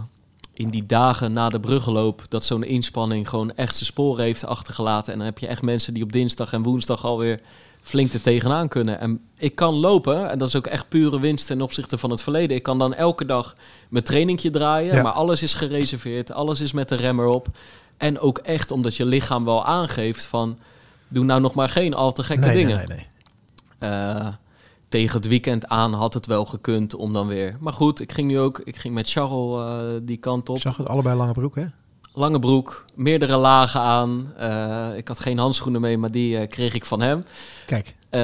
in 0.55 0.71
die 0.71 0.87
dagen 0.87 1.33
na 1.33 1.49
de 1.49 1.61
bruggenloop... 1.61 2.23
dat 2.29 2.45
zo'n 2.45 2.65
inspanning 2.65 3.29
gewoon 3.29 3.55
echt 3.55 3.75
zijn 3.75 3.87
sporen 3.87 4.25
heeft 4.25 4.47
achtergelaten. 4.47 5.13
En 5.13 5.19
dan 5.19 5.27
heb 5.27 5.39
je 5.39 5.47
echt 5.47 5.63
mensen 5.63 5.95
die 5.95 6.03
op 6.03 6.13
dinsdag 6.13 6.53
en 6.53 6.63
woensdag 6.63 7.05
alweer 7.05 7.41
flink 7.89 8.13
er 8.13 8.21
tegenaan 8.23 8.69
kunnen. 8.69 9.01
En 9.01 9.21
ik 9.37 9.55
kan 9.55 9.75
lopen, 9.75 10.31
en 10.31 10.39
dat 10.39 10.49
is 10.49 10.57
ook 10.57 10.67
echt 10.67 10.89
pure 10.89 11.21
winst 11.21 11.47
ten 11.47 11.61
opzichte 11.61 11.99
van 11.99 12.11
het 12.11 12.23
verleden. 12.23 12.57
Ik 12.57 12.63
kan 12.63 12.79
dan 12.79 12.95
elke 12.95 13.25
dag 13.27 13.55
mijn 13.89 14.05
trainingje 14.05 14.51
draaien, 14.51 14.95
Ja. 14.95 15.03
maar 15.03 15.13
alles 15.13 15.43
is 15.43 15.55
gereserveerd, 15.55 16.33
alles 16.33 16.61
is 16.61 16.73
met 16.73 16.89
de 16.89 16.95
remmer 16.95 17.27
op. 17.27 17.49
En 17.97 18.19
ook 18.19 18.39
echt 18.39 18.71
omdat 18.71 18.97
je 18.97 19.05
lichaam 19.05 19.45
wel 19.45 19.65
aangeeft 19.65 20.27
van, 20.27 20.59
doe 21.09 21.25
nou 21.25 21.41
nog 21.41 21.55
maar 21.55 21.69
geen 21.69 21.95
al 21.95 22.13
te 22.13 22.23
gekke 22.23 22.47
nee, 22.47 22.57
dingen. 22.57 22.77
nee, 22.77 22.87
nee, 22.87 23.07
nee. 23.79 23.91
Eh, 23.91 24.27
tegen 24.89 25.17
het 25.17 25.29
weekend 25.29 25.67
aan 25.67 25.93
had 25.93 26.15
het 26.15 26.27
wel 26.27 26.45
gekund 26.45 26.95
om 26.95 27.13
dan 27.13 27.27
weer. 27.27 27.57
Maar 27.61 27.73
goed, 27.73 28.01
ik 28.01 28.13
ging 28.13 28.29
nu 28.29 28.39
ook, 28.39 28.59
ik 28.65 28.77
ging 28.77 28.95
met 28.95 29.11
Charles 29.11 29.61
eh, 29.61 30.01
die 30.03 30.17
kant 30.17 30.49
op. 30.49 30.57
Ik 30.57 30.63
zag 30.63 30.77
het 30.77 30.89
allebei 30.89 31.17
lange 31.17 31.33
broek, 31.33 31.55
hè? 31.55 31.65
Lange 32.19 32.39
broek, 32.39 32.85
meerdere 32.95 33.37
lagen 33.37 33.81
aan. 33.81 34.33
Eh, 34.39 34.87
ik 34.97 35.09
had 35.09 35.21
geen 35.21 35.39
handschoenen 35.39 35.81
mee, 35.81 35.99
maar 35.99 36.11
die 36.11 36.39
eh, 36.39 36.49
kreeg 36.49 36.75
ik 36.75 36.85
van 36.85 37.01
hem. 37.01 37.25
Kijk, 37.67 37.97
Eh, 38.11 38.21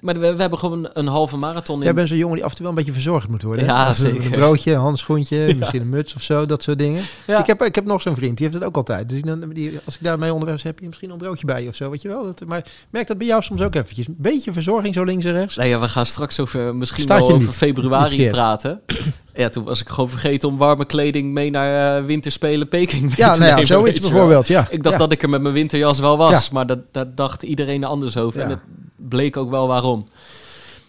maar 0.00 0.14
we, 0.20 0.34
we 0.34 0.40
hebben 0.40 0.58
gewoon 0.58 0.88
een 0.92 1.06
halve 1.06 1.36
marathon 1.36 1.78
in. 1.78 1.84
jij 1.84 1.94
bent 1.94 2.08
zo'n 2.08 2.16
jongen 2.18 2.34
die 2.34 2.44
af 2.44 2.50
en 2.50 2.56
toe 2.56 2.66
wel 2.66 2.74
een 2.76 2.84
beetje 2.84 3.00
verzorgd 3.00 3.28
moet 3.28 3.42
worden. 3.42 3.64
Ja, 3.64 3.88
een- 3.88 3.94
zeker. 3.94 4.24
Een 4.24 4.30
broodje, 4.40 4.72
een 4.72 4.78
handschoentje, 4.80 5.54
misschien 5.58 5.80
een 5.80 5.88
muts 5.88 6.14
of 6.14 6.22
zo, 6.22 6.46
dat 6.46 6.62
soort 6.62 6.78
dingen. 6.78 7.02
Ja. 7.26 7.38
Ik, 7.38 7.46
heb, 7.46 7.62
ik 7.62 7.74
heb 7.74 7.84
nog 7.84 8.02
zo'n 8.02 8.14
vriend, 8.14 8.36
die 8.36 8.46
heeft 8.46 8.58
het 8.58 8.68
ook 8.68 8.76
altijd. 8.76 9.08
Dus 9.08 9.20
die, 9.52 9.78
als 9.84 9.94
ik 9.94 10.02
daarmee 10.04 10.30
onderweg 10.32 10.54
was, 10.54 10.64
heb 10.64 10.78
je 10.78 10.86
misschien 10.86 11.10
een 11.10 11.18
broodje 11.18 11.46
bij 11.46 11.62
je 11.62 11.68
of 11.68 11.74
zo, 11.74 11.90
weet 11.90 12.02
je 12.02 12.08
wel. 12.08 12.22
Dat, 12.24 12.42
maar 12.46 12.64
merk 12.90 13.06
dat 13.06 13.18
bij 13.18 13.26
jou 13.26 13.42
soms 13.42 13.60
ook 13.60 13.74
eventjes. 13.74 14.06
Een 14.08 14.14
beetje 14.18 14.52
verzorging 14.52 14.94
zo 14.94 15.04
links 15.04 15.24
en 15.24 15.32
rechts. 15.32 15.56
Nee, 15.56 15.68
ja, 15.68 15.80
we 15.80 15.88
gaan 15.88 16.06
straks 16.06 16.40
over 16.40 16.74
misschien 16.76 17.06
wel 17.06 17.18
over 17.20 17.38
niet. 17.38 17.48
februari 17.48 18.30
praten. 18.30 18.80
Ja, 19.38 19.48
toen 19.48 19.64
was 19.64 19.80
ik 19.80 19.88
gewoon 19.88 20.10
vergeten 20.10 20.48
om 20.48 20.56
warme 20.56 20.84
kleding 20.86 21.32
mee 21.32 21.50
naar 21.50 21.98
eh, 21.98 22.04
winterspelen 22.04 22.68
Peking 22.68 23.02
mee 23.02 23.12
Ja, 23.16 23.32
te 23.32 23.38
nou 23.38 23.50
ja, 23.50 23.54
nemen, 23.54 23.66
zoiets 23.66 24.00
bijvoorbeeld, 24.00 24.46
ja. 24.46 24.66
Ik 24.70 24.82
dacht 24.82 24.94
ja. 24.94 25.00
dat 25.00 25.12
ik 25.12 25.22
er 25.22 25.28
met 25.28 25.40
mijn 25.42 25.54
winterjas 25.54 25.98
wel 25.98 26.16
was, 26.16 26.44
Ja. 26.44 26.52
maar 26.52 26.66
dat, 26.66 26.78
daar 26.92 27.14
dacht 27.14 27.42
iedereen 27.42 27.84
anders 27.84 28.16
over. 28.16 28.40
En 28.40 28.50
het 28.50 28.60
bleek 28.96 29.36
ook 29.36 29.50
wel 29.50 29.66
waarom. 29.66 30.08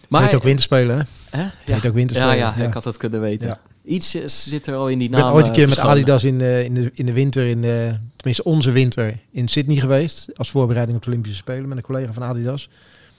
Maar, 0.08 0.20
het 0.20 0.30
heet 0.30 0.38
ook 0.38 0.44
winterspelen, 0.46 0.96
hè? 0.96 1.02
Hè? 1.38 1.42
Het 1.42 1.52
Ja. 1.64 1.74
heet 1.74 1.86
ook 1.86 1.94
winterspelen. 1.94 2.36
Ja, 2.36 2.54
ja, 2.56 2.64
ik 2.64 2.72
had 2.72 2.84
het 2.84 2.96
kunnen 2.96 3.20
weten. 3.20 3.58
Iets 3.84 4.14
eh, 4.14 4.22
zit 4.26 4.66
er 4.66 4.74
al 4.74 4.88
in 4.88 4.98
die 4.98 5.08
Ik 5.08 5.14
naam. 5.14 5.22
ben 5.22 5.32
ooit 5.32 5.46
een 5.46 5.52
eh, 5.52 5.58
keer 5.58 5.68
met. 5.68 5.78
Adidas 5.78 6.24
in 6.24 6.38
de, 6.38 6.64
in, 6.64 6.74
de, 6.74 6.90
in 6.94 7.06
de 7.06 7.12
winter, 7.12 7.46
in 7.48 7.60
de, 7.60 7.92
tenminste 8.16 8.44
onze 8.44 8.70
winter, 8.70 9.18
in 9.30 9.48
Sydney 9.48 9.76
geweest. 9.76 10.28
Als 10.36 10.50
voorbereiding 10.50 10.96
op 10.96 11.04
de 11.04 11.10
Olympische 11.10 11.38
Spelen 11.38 11.68
met 11.68 11.76
een 11.76 11.82
collega 11.84 12.12
van 12.12 12.22
Adidas. 12.22 12.68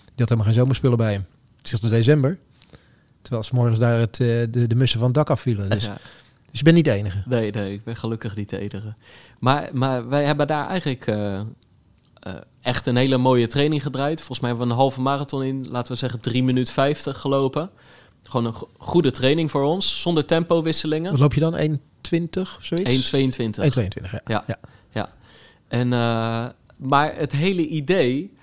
Die 0.05 0.13
had 0.15 0.29
helemaal 0.29 0.45
geen 0.45 0.53
zomerspullen 0.61 0.97
bij 0.97 1.11
hem. 1.11 1.25
Het 1.61 1.71
is 1.73 1.79
tot 1.79 1.89
december. 1.89 2.37
Terwijl 3.21 3.43
's 3.43 3.51
morgens 3.51 3.79
daar 3.79 3.99
het, 3.99 4.19
eh, 4.19 4.27
de, 4.49 4.67
de 4.67 4.75
mussen 4.75 4.97
van 4.99 5.07
het 5.07 5.17
dak 5.17 5.29
afvielen. 5.29 5.69
Dus, 5.69 5.85
Ja. 5.85 5.97
dus 6.49 6.59
je 6.59 6.63
bent 6.63 6.75
niet 6.75 6.85
de 6.85 6.91
enige. 6.91 7.23
Nee, 7.25 7.51
nee, 7.51 7.73
ik 7.73 7.83
ben 7.83 7.95
gelukkig 7.95 8.35
niet 8.35 8.49
de 8.49 8.57
enige. 8.57 8.93
Maar, 9.39 9.69
maar 9.73 10.07
wij 10.09 10.23
hebben 10.25 10.47
daar 10.47 10.67
eigenlijk 10.67 11.07
eh, 11.07 11.39
eh, 11.39 11.43
echt 12.61 12.85
een 12.85 12.95
hele 12.95 13.17
mooie 13.17 13.47
training 13.47 13.81
gedraaid. 13.81 14.17
Volgens 14.17 14.39
mij 14.39 14.49
hebben 14.49 14.67
we 14.67 14.73
een 14.73 14.79
halve 14.79 15.01
marathon 15.01 15.43
in, 15.43 15.67
laten 15.69 15.91
we 15.91 15.97
zeggen, 15.97 16.19
3 16.19 16.43
minuten 16.43 16.73
50 16.73 17.17
gelopen. 17.17 17.69
Gewoon 18.23 18.45
een 18.45 18.53
go- 18.53 18.69
goede 18.77 19.11
training 19.11 19.51
voor 19.51 19.63
ons, 19.63 20.01
zonder 20.01 20.25
tempowisselingen. 20.25 21.11
Wat 21.11 21.19
loop 21.19 21.33
je 21.33 21.39
dan? 21.39 21.55
1,20 21.57 22.41
of 22.41 22.57
zoiets? 22.61 23.11
1,22. 23.11 23.63
1,22, 23.63 24.11
ja. 24.11 24.21
Ja. 24.25 24.43
ja. 24.47 24.57
Ja. 24.93 25.09
En, 25.67 25.87
maar 26.77 27.15
het 27.15 27.31
hele 27.31 27.67
idee 27.67 28.33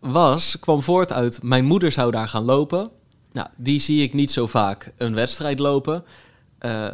was, 0.00 0.58
kwam 0.60 0.82
voort 0.82 1.12
uit, 1.12 1.42
mijn 1.42 1.64
moeder 1.64 1.92
zou 1.92 2.10
daar 2.10 2.28
gaan 2.28 2.44
lopen. 2.44 2.90
Nou, 3.32 3.48
die 3.56 3.80
zie 3.80 4.02
ik 4.02 4.14
niet 4.14 4.30
zo 4.30 4.46
vaak 4.46 4.92
een 4.96 5.14
wedstrijd 5.14 5.58
lopen. 5.58 6.04
Eh, 6.58 6.86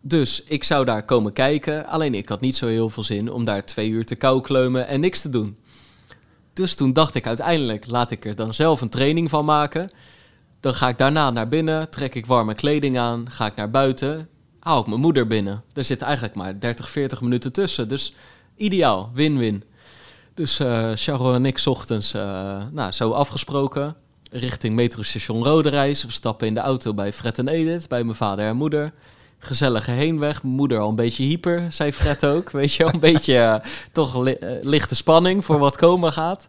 dus 0.00 0.42
ik 0.42 0.64
zou 0.64 0.84
daar 0.84 1.04
komen 1.04 1.32
kijken. 1.32 1.86
Alleen 1.86 2.14
ik 2.14 2.28
had 2.28 2.40
niet 2.40 2.56
zo 2.56 2.66
heel 2.66 2.90
veel 2.90 3.04
zin 3.04 3.32
om 3.32 3.44
daar 3.44 3.64
twee 3.64 3.88
uur 3.88 4.04
te 4.04 4.14
koukleumen 4.14 4.86
en 4.86 5.00
niks 5.00 5.20
te 5.20 5.30
doen. 5.30 5.58
Dus 6.52 6.74
toen 6.74 6.92
dacht 6.92 7.14
ik 7.14 7.26
uiteindelijk, 7.26 7.86
laat 7.86 8.10
ik 8.10 8.24
er 8.24 8.36
dan 8.36 8.54
zelf 8.54 8.80
een 8.80 8.88
training 8.88 9.30
van 9.30 9.44
maken. 9.44 9.90
Dan 10.60 10.74
ga 10.74 10.88
ik 10.88 10.98
daarna 10.98 11.30
naar 11.30 11.48
binnen, 11.48 11.90
trek 11.90 12.14
ik 12.14 12.26
warme 12.26 12.54
kleding 12.54 12.98
aan, 12.98 13.30
ga 13.30 13.46
ik 13.46 13.54
naar 13.54 13.70
buiten, 13.70 14.28
haal 14.60 14.80
ik 14.80 14.86
mijn 14.86 15.00
moeder 15.00 15.26
binnen. 15.26 15.62
Er 15.72 15.84
zit 15.84 16.02
eigenlijk 16.02 16.34
maar 16.34 16.60
30, 16.60 16.90
40 16.90 17.20
minuten 17.20 17.52
tussen. 17.52 17.88
Dus 17.88 18.14
ideaal, 18.56 19.10
win-win. 19.14 19.64
Dus 20.34 20.56
Charles 20.94 21.34
en 21.34 21.46
ik 21.46 21.62
ochtends 21.64 22.14
eh, 22.14 22.62
nou, 22.70 22.92
zo 22.92 23.10
afgesproken. 23.10 23.96
Richting 24.32 24.74
metrostation 24.74 25.44
Roderijs. 25.44 26.04
We 26.04 26.12
stappen 26.12 26.46
in 26.46 26.54
de 26.54 26.60
auto 26.60 26.94
bij 26.94 27.12
Fred 27.12 27.38
en 27.38 27.48
Edith, 27.48 27.88
bij 27.88 28.04
mijn 28.04 28.16
vader 28.16 28.44
en 28.46 28.56
moeder. 28.56 28.92
Gezellige 29.38 29.90
heenweg. 29.90 30.42
Mijn 30.42 30.54
moeder 30.54 30.78
al 30.78 30.88
een 30.88 30.94
beetje 30.94 31.24
hyper, 31.24 31.66
zei 31.70 31.92
Fred 31.92 32.26
ook. 32.34 32.50
Weet 32.50 32.74
je 32.74 32.84
wel, 32.84 32.92
een 32.94 33.00
beetje 33.00 33.38
eh, 33.38 33.54
toch 33.92 34.22
li- 34.22 34.32
eh, 34.32 34.50
lichte 34.62 34.94
spanning 34.94 35.44
voor 35.44 35.58
wat 35.58 35.76
komen 35.76 36.12
gaat. 36.12 36.46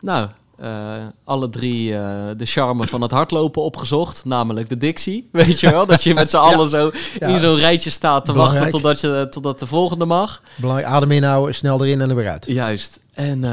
Nou, 0.00 0.28
eh, 0.58 1.04
alle 1.24 1.48
drie 1.50 1.90
de 2.36 2.44
charme 2.44 2.86
van 2.86 3.00
het 3.02 3.10
hardlopen 3.10 3.62
opgezocht. 3.62 4.24
Namelijk 4.24 4.68
de 4.68 4.76
Dixie. 4.76 5.28
Weet 5.32 5.60
je 5.60 5.70
wel, 5.70 5.86
dat 5.86 6.02
je 6.02 6.14
met 6.14 6.30
z'n 6.30 6.36
allen 6.36 6.68
zo 6.68 6.90
Ja. 7.18 7.26
in 7.26 7.40
zo'n 7.40 7.56
rijtje 7.56 7.90
staat 7.90 8.24
te 8.24 8.32
wachten 8.32 8.70
totdat, 8.70 9.00
je, 9.00 9.26
totdat 9.30 9.58
de 9.58 9.66
volgende 9.66 10.04
mag. 10.04 10.42
Belangrijk, 10.56 10.88
adem 10.88 11.10
inhouden, 11.10 11.54
snel 11.54 11.84
erin 11.84 12.00
en 12.00 12.10
er 12.10 12.16
weer 12.16 12.28
uit. 12.30 12.44
Juist. 12.46 13.00
En, 13.14 13.44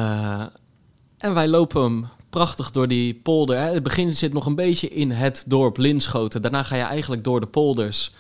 en 1.18 1.34
wij 1.34 1.48
lopen 1.48 1.82
hem 1.82 2.08
prachtig 2.34 2.72
door 2.72 2.88
die 2.88 3.14
polder. 3.14 3.58
Hè. 3.58 3.74
Het 3.74 3.84
begin 3.84 4.16
zit 4.16 4.34
nog 4.34 4.46
een 4.46 4.56
beetje 4.56 4.90
in 4.90 5.12
het 5.12 5.44
dorp 5.48 5.78
Linschoten. 5.78 6.42
Daarna 6.42 6.64
ga 6.64 6.76
je 6.76 6.82
eigenlijk 6.82 7.24
door 7.24 7.40
de 7.40 7.48
polders. 7.48 8.12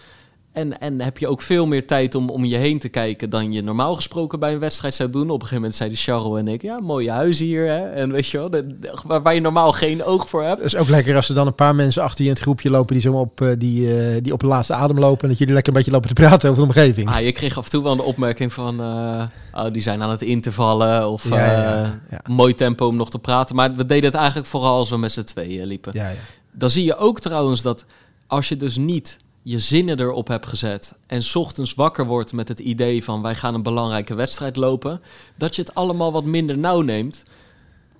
En, 0.53 0.79
en 0.79 1.01
heb 1.01 1.17
je 1.17 1.27
ook 1.27 1.41
veel 1.41 1.65
meer 1.67 1.87
tijd 1.87 2.15
om 2.15 2.29
om 2.29 2.45
je 2.45 2.55
heen 2.55 2.79
te 2.79 2.89
kijken 2.89 3.29
dan 3.29 3.51
je 3.53 3.61
normaal 3.63 3.95
gesproken 3.95 4.39
bij 4.39 4.53
een 4.53 4.59
wedstrijd 4.59 4.93
zou 4.93 5.09
doen. 5.09 5.21
Op 5.23 5.29
een 5.29 5.39
gegeven 5.39 5.55
moment 5.55 5.75
zeiden 5.75 5.97
Charles 5.97 6.39
en 6.39 6.47
ik, 6.47 6.61
ja, 6.61 6.79
mooie 6.79 7.11
huizen 7.11 7.45
hier. 7.45 7.67
Hè? 7.67 7.89
En 7.89 8.11
weet 8.11 8.27
je 8.27 8.37
wel, 8.37 8.49
de- 8.49 8.75
waar, 9.05 9.21
waar 9.21 9.33
je 9.33 9.41
normaal 9.41 9.71
geen 9.71 10.03
oog 10.03 10.29
voor 10.29 10.43
hebt. 10.43 10.57
Het 10.63 10.73
is 10.73 10.75
ook 10.79 10.87
lekker 10.89 11.15
als 11.15 11.29
er 11.29 11.35
dan 11.35 11.47
een 11.47 11.55
paar 11.55 11.75
mensen 11.75 12.03
achter 12.03 12.17
je 12.23 12.29
in 12.29 12.33
het 12.35 12.43
groepje 12.43 12.69
lopen 12.69 12.93
die 12.93 13.01
zo 13.03 13.13
op, 13.13 13.41
eh, 13.41 13.49
die, 13.57 13.97
eh, 13.99 14.21
die 14.23 14.33
op 14.33 14.39
de 14.39 14.45
laatste 14.47 14.73
adem 14.73 14.99
lopen. 14.99 15.21
En 15.23 15.29
dat 15.29 15.37
jullie 15.37 15.53
lekker 15.53 15.71
een 15.71 15.77
beetje 15.77 15.93
lopen 15.93 16.07
te 16.07 16.13
praten 16.21 16.49
over 16.49 16.61
de 16.61 16.67
omgeving. 16.67 17.09
Ah, 17.09 17.21
je 17.21 17.31
kreeg 17.31 17.57
af 17.57 17.63
en 17.65 17.71
toe 17.71 17.83
wel 17.83 17.91
een 17.91 17.99
opmerking 17.99 18.53
van, 18.53 18.79
eh, 18.81 19.23
oh, 19.53 19.71
die 19.71 19.81
zijn 19.81 20.01
aan 20.03 20.09
het 20.11 20.21
intervallen. 20.21 21.09
Of 21.09 21.29
Ja, 21.29 21.35
ja, 21.45 21.51
ja, 21.51 21.83
eh, 21.83 21.89
ja. 22.11 22.21
mooi 22.33 22.53
tempo 22.55 22.87
om 22.87 22.95
nog 22.95 23.09
te 23.09 23.19
praten. 23.19 23.55
Maar 23.55 23.75
we 23.75 23.85
deden 23.85 24.05
het 24.05 24.15
eigenlijk 24.15 24.47
vooral 24.47 24.77
als 24.77 24.89
we 24.89 24.97
met 24.97 25.11
z'n 25.11 25.23
tweeën 25.23 25.65
liepen. 25.65 25.91
Ja, 25.95 26.09
ja. 26.09 26.15
Dan 26.51 26.69
zie 26.69 26.83
je 26.85 26.95
ook 26.95 27.19
trouwens 27.19 27.61
dat 27.61 27.85
als 28.27 28.49
je 28.49 28.57
dus 28.57 28.77
niet 28.77 29.17
je 29.43 29.59
zinnen 29.59 29.99
erop 29.99 30.27
hebt 30.27 30.45
gezet 30.47 30.95
en 31.07 31.23
's 31.23 31.35
ochtends 31.35 31.73
wakker 31.73 32.05
wordt 32.05 32.33
met 32.33 32.47
het 32.47 32.59
idee 32.59 33.03
van 33.03 33.21
wij 33.21 33.35
gaan 33.35 33.53
een 33.53 33.63
belangrijke 33.63 34.13
wedstrijd 34.15 34.55
lopen, 34.55 35.01
dat 35.37 35.55
je 35.55 35.61
het 35.61 35.73
allemaal 35.75 36.11
wat 36.11 36.23
minder 36.23 36.57
nauw 36.57 36.81
neemt. 36.81 37.23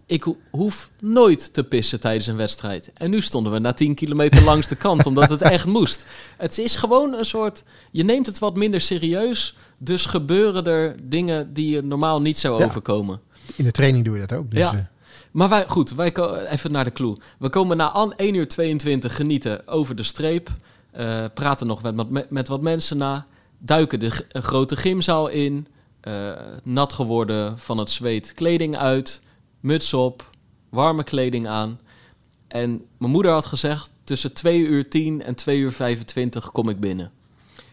Ik 0.06 0.24
ho- 0.24 0.38
hoef 0.52 0.90
nooit 1.00 1.54
te 1.54 1.64
pissen 1.64 2.00
tijdens 2.00 2.28
een 2.28 2.36
wedstrijd. 2.36 2.92
En 2.94 3.10
nu 3.10 3.22
stonden 3.22 3.52
we 3.52 3.60
na 3.60 3.74
10 3.74 3.96
kilometer 3.96 4.44
langs 4.52 4.68
de 4.68 4.76
kant, 4.76 5.06
omdat 5.06 5.30
het 5.30 5.42
echt 5.42 5.66
moest. 5.66 6.06
Het 6.38 6.58
is 6.58 6.76
gewoon 6.76 7.14
een 7.14 7.26
soort. 7.26 7.64
Je 7.92 8.04
neemt 8.04 8.26
het 8.26 8.40
wat 8.40 8.56
minder 8.56 8.82
serieus. 8.82 9.56
Dus 9.80 10.06
gebeuren 10.06 10.66
er 10.66 10.96
dingen 11.04 11.54
die 11.54 11.70
je 11.76 11.82
normaal 11.82 12.22
niet 12.22 12.38
zou 12.38 12.60
Ja. 12.60 12.66
overkomen. 12.66 13.22
In 13.56 13.64
de 13.64 13.72
training 13.72 14.06
doe 14.06 14.14
je 14.20 14.26
dat 14.26 14.38
ook. 14.40 14.50
Dus, 14.52 14.60
Ja. 14.60 14.74
eh, 14.74 14.80
Maar 15.32 15.50
wij, 15.50 15.66
goed, 15.68 15.92
wij 15.94 16.14
even 16.50 16.72
naar 16.72 16.84
de 16.84 16.92
clue. 16.92 17.18
We 17.40 17.50
komen 17.50 17.78
na 17.78 17.90
an 17.90 18.14
1 18.16 18.34
uur 18.34 18.48
22 18.48 19.16
genieten 19.16 19.68
over 19.68 19.96
de 19.96 20.04
streep. 20.04 20.50
Eh, 20.94 21.26
praten 21.34 21.68
nog 21.68 21.82
met, 21.82 22.10
met, 22.10 22.30
met 22.30 22.48
wat 22.48 22.62
mensen 22.62 22.98
na. 22.98 23.26
Duiken 23.58 24.00
de 24.00 24.12
grote 24.30 24.76
gymzaal 24.76 25.28
in. 25.28 25.68
eh, 26.02 26.32
nat 26.64 26.94
geworden 26.94 27.60
van 27.60 27.78
het 27.78 27.90
zweet 27.90 28.34
kleding 28.34 28.78
uit. 28.78 29.22
Muts 29.60 29.94
op. 29.94 30.30
Warme 30.70 31.04
kleding 31.04 31.48
aan. 31.48 31.80
En 32.48 32.86
mijn 32.98 33.12
moeder 33.12 33.32
had 33.32 33.46
gezegd... 33.46 33.92
tussen 34.04 34.34
2 34.34 34.60
uur 34.60 34.90
10 34.90 35.24
en 35.24 35.36
2 35.36 35.58
uur 35.60 35.72
25 35.72 36.52
kom 36.52 36.70
ik 36.70 36.80
binnen. 36.80 37.12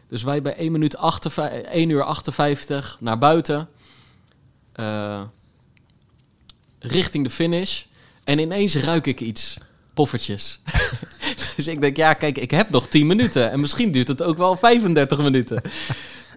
Dus 0.09 0.23
wij 0.23 0.43
bij 0.43 0.57
1, 0.57 0.73
minuut 0.73 0.97
58, 0.97 1.63
1 1.63 1.89
uur 1.91 2.03
58 2.03 2.97
naar 3.01 3.19
buiten. 3.19 3.69
eh, 4.73 5.23
richting 6.79 7.25
de 7.25 7.31
finish. 7.31 7.85
En 8.25 8.39
ineens 8.39 8.75
ruik 8.77 9.07
ik 9.07 9.21
iets. 9.21 9.59
Poffertjes. 10.01 10.61
dus 11.57 11.67
ik 11.67 11.81
denk, 11.81 11.97
ja, 11.97 12.15
kijk, 12.15 12.39
ik 12.39 12.51
heb 12.51 12.71
nog 12.71 12.89
10 12.89 13.07
minuten. 13.07 13.51
En 13.51 13.61
misschien 13.61 13.93
duurt 13.93 14.09
het 14.09 14.23
ook 14.23 14.37
wel 14.37 14.57
35 14.57 15.19
minuten. 15.19 15.63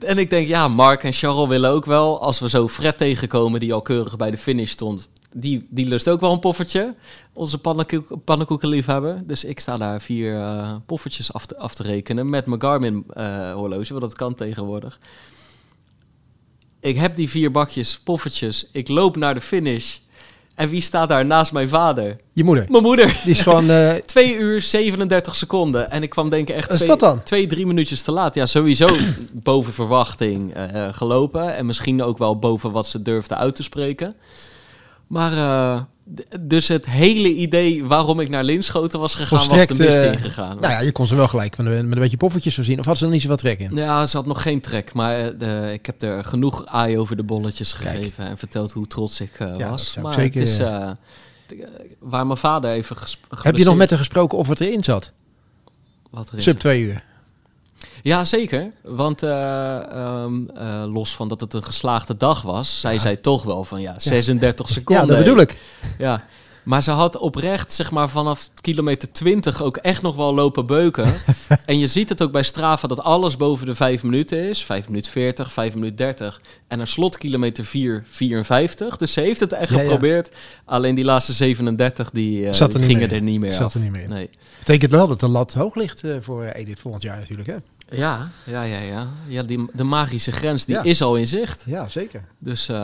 En 0.05 0.17
ik 0.17 0.29
denk, 0.29 0.47
ja, 0.47 0.67
Mark 0.67 1.03
en 1.03 1.13
Charles 1.13 1.47
willen 1.47 1.69
ook 1.69 1.85
wel. 1.85 2.21
Als 2.21 2.39
we 2.39 2.49
zo 2.49 2.67
Fred 2.67 2.97
tegenkomen, 2.97 3.59
die 3.59 3.73
al 3.73 3.81
keurig 3.81 4.15
bij 4.15 4.31
de 4.31 4.37
finish 4.37 4.71
stond. 4.71 5.09
Die, 5.33 5.67
die 5.69 5.85
lust 5.85 6.09
ook 6.09 6.19
wel 6.19 6.31
een 6.31 6.39
poffertje. 6.39 6.95
Onze 7.33 7.57
pannenkoek, 7.57 8.23
pannenkoekenliefhebber. 8.23 9.21
Dus 9.25 9.43
ik 9.43 9.59
sta 9.59 9.77
daar 9.77 10.01
vier 10.01 10.39
eh, 10.39 10.75
poffertjes 10.85 11.33
af 11.33 11.45
te, 11.45 11.57
af 11.57 11.75
te 11.75 11.83
rekenen. 11.83 12.29
Met 12.29 12.45
mijn 12.45 12.61
Garmin 12.61 13.03
eh, 13.09 13.53
horloge, 13.53 13.89
want 13.89 14.01
dat 14.01 14.15
kan 14.15 14.35
tegenwoordig. 14.35 14.99
Ik 16.79 16.95
heb 16.95 17.15
die 17.15 17.29
vier 17.29 17.51
bakjes 17.51 17.99
poffertjes. 17.99 18.67
Ik 18.71 18.87
loop 18.87 19.15
naar 19.15 19.33
de 19.33 19.41
finish. 19.41 19.97
En 20.55 20.69
wie 20.69 20.81
staat 20.81 21.09
daar 21.09 21.25
naast 21.25 21.51
mijn 21.51 21.69
vader? 21.69 22.17
je 22.33 22.43
moeder. 22.43 22.65
Mijn 22.69 22.83
moeder. 22.83 23.19
Die 23.23 23.31
is 23.31 23.41
gewoon... 23.41 23.69
eh, 23.69 23.91
2 24.05 24.35
uur 24.35 24.61
37 24.61 25.35
seconden. 25.35 25.91
En 25.91 26.03
ik 26.03 26.09
kwam 26.09 26.29
denk 26.29 26.49
ik 26.49 26.55
echt 26.55 26.73
twee, 26.73 26.87
dat 26.87 26.99
dan? 26.99 27.23
twee, 27.23 27.47
drie 27.47 27.65
minuutjes 27.65 28.01
te 28.01 28.11
laat. 28.11 28.35
Ja, 28.35 28.45
sowieso 28.45 28.87
boven 29.31 29.73
verwachting 29.73 30.53
eh, 30.53 30.85
eh, 30.87 30.93
gelopen. 30.93 31.55
En 31.55 31.65
misschien 31.65 32.03
ook 32.03 32.17
wel 32.17 32.39
boven 32.39 32.71
wat 32.71 32.87
ze 32.87 33.01
durfde 33.01 33.35
uit 33.35 33.55
te 33.55 33.63
spreken. 33.63 34.15
Maar 35.13 35.33
eh, 35.33 35.81
dus 36.39 36.67
het 36.67 36.85
hele 36.85 37.27
idee 37.33 37.85
waarom 37.85 38.19
ik 38.19 38.29
naar 38.29 38.43
Linschoten 38.43 38.99
was 38.99 39.15
gegaan, 39.15 39.37
Volstrekt, 39.39 39.69
was 39.69 39.77
de 39.77 39.83
mist 39.83 39.95
eh, 39.95 40.11
ingegaan. 40.11 40.59
nou 40.59 40.73
ja, 40.73 40.79
je 40.79 40.91
kon 40.91 41.07
ze 41.07 41.15
wel 41.15 41.27
gelijk 41.27 41.57
met 41.57 41.65
een, 41.65 41.85
met 41.87 41.93
een 41.95 42.01
beetje 42.01 42.17
poffertjes 42.17 42.55
voorzien. 42.55 42.79
Of 42.79 42.85
had 42.85 42.97
ze 42.97 43.05
er 43.05 43.11
niet 43.11 43.21
zoveel 43.21 43.37
trek 43.37 43.59
in? 43.59 43.75
Ja, 43.75 44.05
ze 44.05 44.17
had 44.17 44.25
nog 44.25 44.41
geen 44.41 44.61
trek, 44.61 44.93
maar 44.93 45.31
eh, 45.37 45.73
ik 45.73 45.85
heb 45.85 46.01
er 46.01 46.23
genoeg 46.23 46.65
aai 46.65 46.97
over 46.97 47.15
de 47.15 47.23
bolletjes 47.23 47.75
Kijk. 47.77 47.95
gegeven 47.95 48.25
en 48.25 48.37
verteld 48.37 48.71
hoe 48.71 48.87
trots 48.87 49.21
ik 49.21 49.31
Ja, 49.39 49.69
was. 49.69 49.95
Maar 50.01 50.13
zeker, 50.13 50.39
het 50.39 50.49
is 50.49 50.57
waar 51.99 52.25
mijn 52.25 52.37
vader 52.37 52.71
even 52.71 52.97
gesp- 52.97 53.25
Heb 53.41 53.57
je 53.57 53.63
nog 53.65 53.75
met 53.75 53.89
haar 53.89 53.99
gesproken 53.99 54.37
of 54.37 54.47
het 54.47 54.59
erin 54.59 54.83
zat? 54.83 55.11
wat 56.11 56.29
er 56.29 56.37
is. 56.37 56.43
Sub 56.43 56.57
twee 56.57 56.81
uur. 56.81 57.03
Ja, 58.03 58.23
zeker. 58.23 58.67
Want 58.81 59.23
eh, 59.23 59.79
ehm, 59.91 60.47
eh, 60.47 60.83
los 60.93 61.15
van 61.15 61.27
dat 61.27 61.41
het 61.41 61.53
een 61.53 61.63
geslaagde 61.63 62.17
dag 62.17 62.41
was, 62.41 62.79
zei 62.79 62.99
zij 62.99 63.15
toch 63.15 63.43
wel 63.43 63.63
van 63.63 63.81
ja, 63.81 63.95
36 63.97 64.69
seconden. 64.69 65.05
Ja, 65.05 65.09
dat 65.13 65.23
bedoel 65.23 65.39
ik. 65.39 65.57
Ja. 65.97 66.25
Maar 66.63 66.83
ze 66.83 66.91
had 66.91 67.17
oprecht, 67.17 67.73
zeg 67.73 67.91
maar, 67.91 68.09
vanaf 68.09 68.49
kilometer 68.61 69.11
20 69.11 69.63
ook 69.63 69.77
echt 69.77 70.01
nog 70.01 70.15
wel 70.15 70.33
lopen 70.33 70.65
beuken. 70.65 71.13
en 71.65 71.79
je 71.79 71.87
ziet 71.87 72.09
het 72.09 72.23
ook 72.23 72.31
bij 72.31 72.43
Strava 72.43 72.87
dat 72.87 72.99
alles 72.99 73.37
boven 73.37 73.65
de 73.65 73.75
5 73.75 74.03
minuten 74.03 74.49
is. 74.49 74.63
5 74.63 74.87
minuten 74.87 75.11
40, 75.11 75.51
5 75.51 75.73
minuten 75.73 75.95
30. 75.95 76.41
En 76.67 76.79
een 76.79 76.87
slotkilometer 76.87 77.65
4, 77.65 78.03
54. 78.07 78.97
Dus 78.97 79.13
ze 79.13 79.19
heeft 79.19 79.39
het 79.39 79.53
echt 79.53 79.69
Ja, 79.69 79.77
ja. 79.77 79.83
geprobeerd. 79.83 80.31
Alleen 80.65 80.95
die 80.95 81.05
laatste 81.05 81.33
37, 81.33 82.09
die, 82.11 82.45
niet 82.45 82.85
gingen 82.85 83.11
er 83.11 83.21
niet 83.21 83.39
meer 83.39 83.53
Zat 83.53 83.61
af. 83.61 83.73
er 83.73 83.79
niet 83.79 83.91
meer 83.91 84.03
in. 84.03 84.09
Nee. 84.09 84.29
Betekent 84.59 84.91
wel 84.91 85.07
dat 85.07 85.19
de 85.19 85.27
lat 85.27 85.53
hoog 85.53 85.75
ligt 85.75 86.03
eh, 86.03 86.15
voor 86.21 86.43
Edith 86.45 86.79
volgend 86.79 87.03
jaar 87.03 87.19
natuurlijk. 87.19 87.47
Hè? 87.47 87.55
Ja, 87.95 88.29
ja, 88.45 88.63
ja, 88.63 88.79
ja. 88.79 89.07
ja 89.27 89.43
die, 89.43 89.65
de 89.73 89.83
magische 89.83 90.31
grens, 90.31 90.65
die 90.65 90.75
Ja. 90.75 90.83
is 90.83 91.01
al 91.01 91.15
in 91.15 91.27
zicht. 91.27 91.63
Ja, 91.67 91.89
zeker. 91.89 92.23
Dus, 92.39 92.69
eh, 92.69 92.75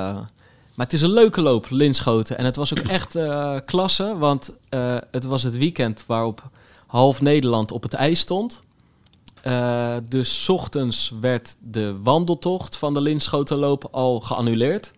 maar 0.75 0.85
het 0.85 0.93
is 0.93 1.01
een 1.01 1.11
leuke 1.13 1.41
loop, 1.41 1.65
Linschoten. 1.69 2.37
En 2.37 2.45
het 2.45 2.55
was 2.55 2.77
ook 2.77 2.85
echt 2.85 3.15
eh, 3.15 3.55
klasse, 3.65 4.17
want 4.17 4.51
eh, 4.69 4.97
het 5.11 5.23
was 5.23 5.43
het 5.43 5.57
weekend 5.57 6.03
waarop 6.07 6.49
half 6.87 7.21
Nederland 7.21 7.71
op 7.71 7.83
het 7.83 7.93
ijs 7.93 8.19
stond. 8.19 8.61
Dus 10.09 10.43
's 10.43 10.49
ochtends 10.49 11.13
werd 11.21 11.55
de 11.59 11.97
wandeltocht 12.03 12.77
van 12.77 12.93
de 12.93 13.01
Linschotenloop 13.01 13.87
al 13.91 14.19
geannuleerd. 14.19 14.91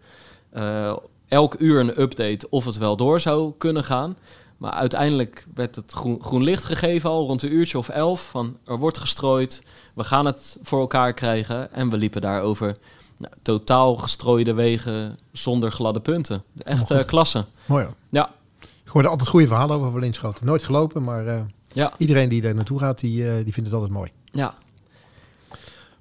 Elk 1.28 1.56
uur 1.60 1.80
een 1.80 2.02
update 2.02 2.50
of 2.50 2.66
het 2.66 2.78
wel 2.78 2.96
door 2.96 3.20
zou 3.20 3.54
kunnen 3.58 3.84
gaan. 3.84 4.18
Maar 4.62 4.72
uiteindelijk 4.72 5.46
werd 5.54 5.76
het 5.76 5.92
groen, 5.92 6.22
groen 6.24 6.44
licht 6.44 6.64
gegeven 6.64 7.10
al 7.10 7.26
rond 7.26 7.42
een 7.44 7.54
uurtje 7.54 7.78
of 7.78 7.90
elf. 7.90 8.30
Van 8.30 8.58
er 8.66 8.78
wordt 8.78 8.98
gestrooid, 8.98 9.64
we 9.96 10.04
gaan 10.04 10.26
het 10.26 10.58
voor 10.62 10.80
elkaar 10.80 11.14
krijgen. 11.14 11.74
En 11.74 11.90
we 11.90 11.98
liepen 11.98 12.22
daar 12.22 12.42
over 12.42 12.78
nou, 13.18 13.34
totaal 13.42 13.96
gestrooide 13.96 14.54
wegen 14.54 15.18
zonder 15.32 15.72
gladde 15.72 16.00
punten. 16.00 16.44
Echt 16.64 16.92
eh, 16.92 17.04
klasse. 17.06 17.46
Mooi 17.66 17.84
hoor. 17.86 17.94
Ja. 18.10 18.30
Ik 18.60 18.88
hoorde 18.90 19.08
altijd 19.08 19.30
goede 19.30 19.48
verhalen 19.48 19.80
over 19.82 20.00
Linschoten. 20.00 20.46
Nooit 20.46 20.64
gelopen, 20.64 21.04
maar 21.04 21.28
eh, 21.28 21.42
Ja, 21.74 21.94
iedereen 21.98 22.30
die 22.30 22.42
daar 22.42 22.56
naartoe 22.56 22.80
gaat, 22.80 23.00
die, 23.00 23.28
eh, 23.30 23.44
die 23.44 23.54
vindt 23.54 23.70
het 23.70 23.74
altijd 23.74 23.92
mooi. 23.92 24.12
ja, 24.32 24.54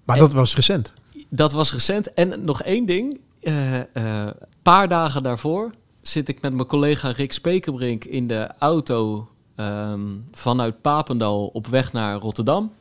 Maar 0.04 0.16
En- 0.16 0.22
dat 0.22 0.32
was 0.32 0.54
recent. 0.54 0.92
dat 1.28 1.52
was 1.52 1.72
recent. 1.72 2.12
En 2.14 2.44
nog 2.44 2.62
één 2.62 2.86
ding. 2.86 3.20
Een 3.40 4.34
paar 4.62 4.88
dagen 4.88 5.22
daarvoor 5.22 5.70
zit 6.00 6.28
ik 6.28 6.40
met 6.40 6.52
mijn 6.52 6.66
collega 6.66 7.10
Rick 7.10 7.32
Spekerbrink 7.32 8.04
in 8.04 8.26
de 8.26 8.48
auto 8.58 9.28
ehm, 9.54 10.00
vanuit 10.30 10.80
Papendal 10.80 11.46
op 11.46 11.66
weg 11.66 11.92
naar 11.92 12.16
Rotterdam. 12.16 12.72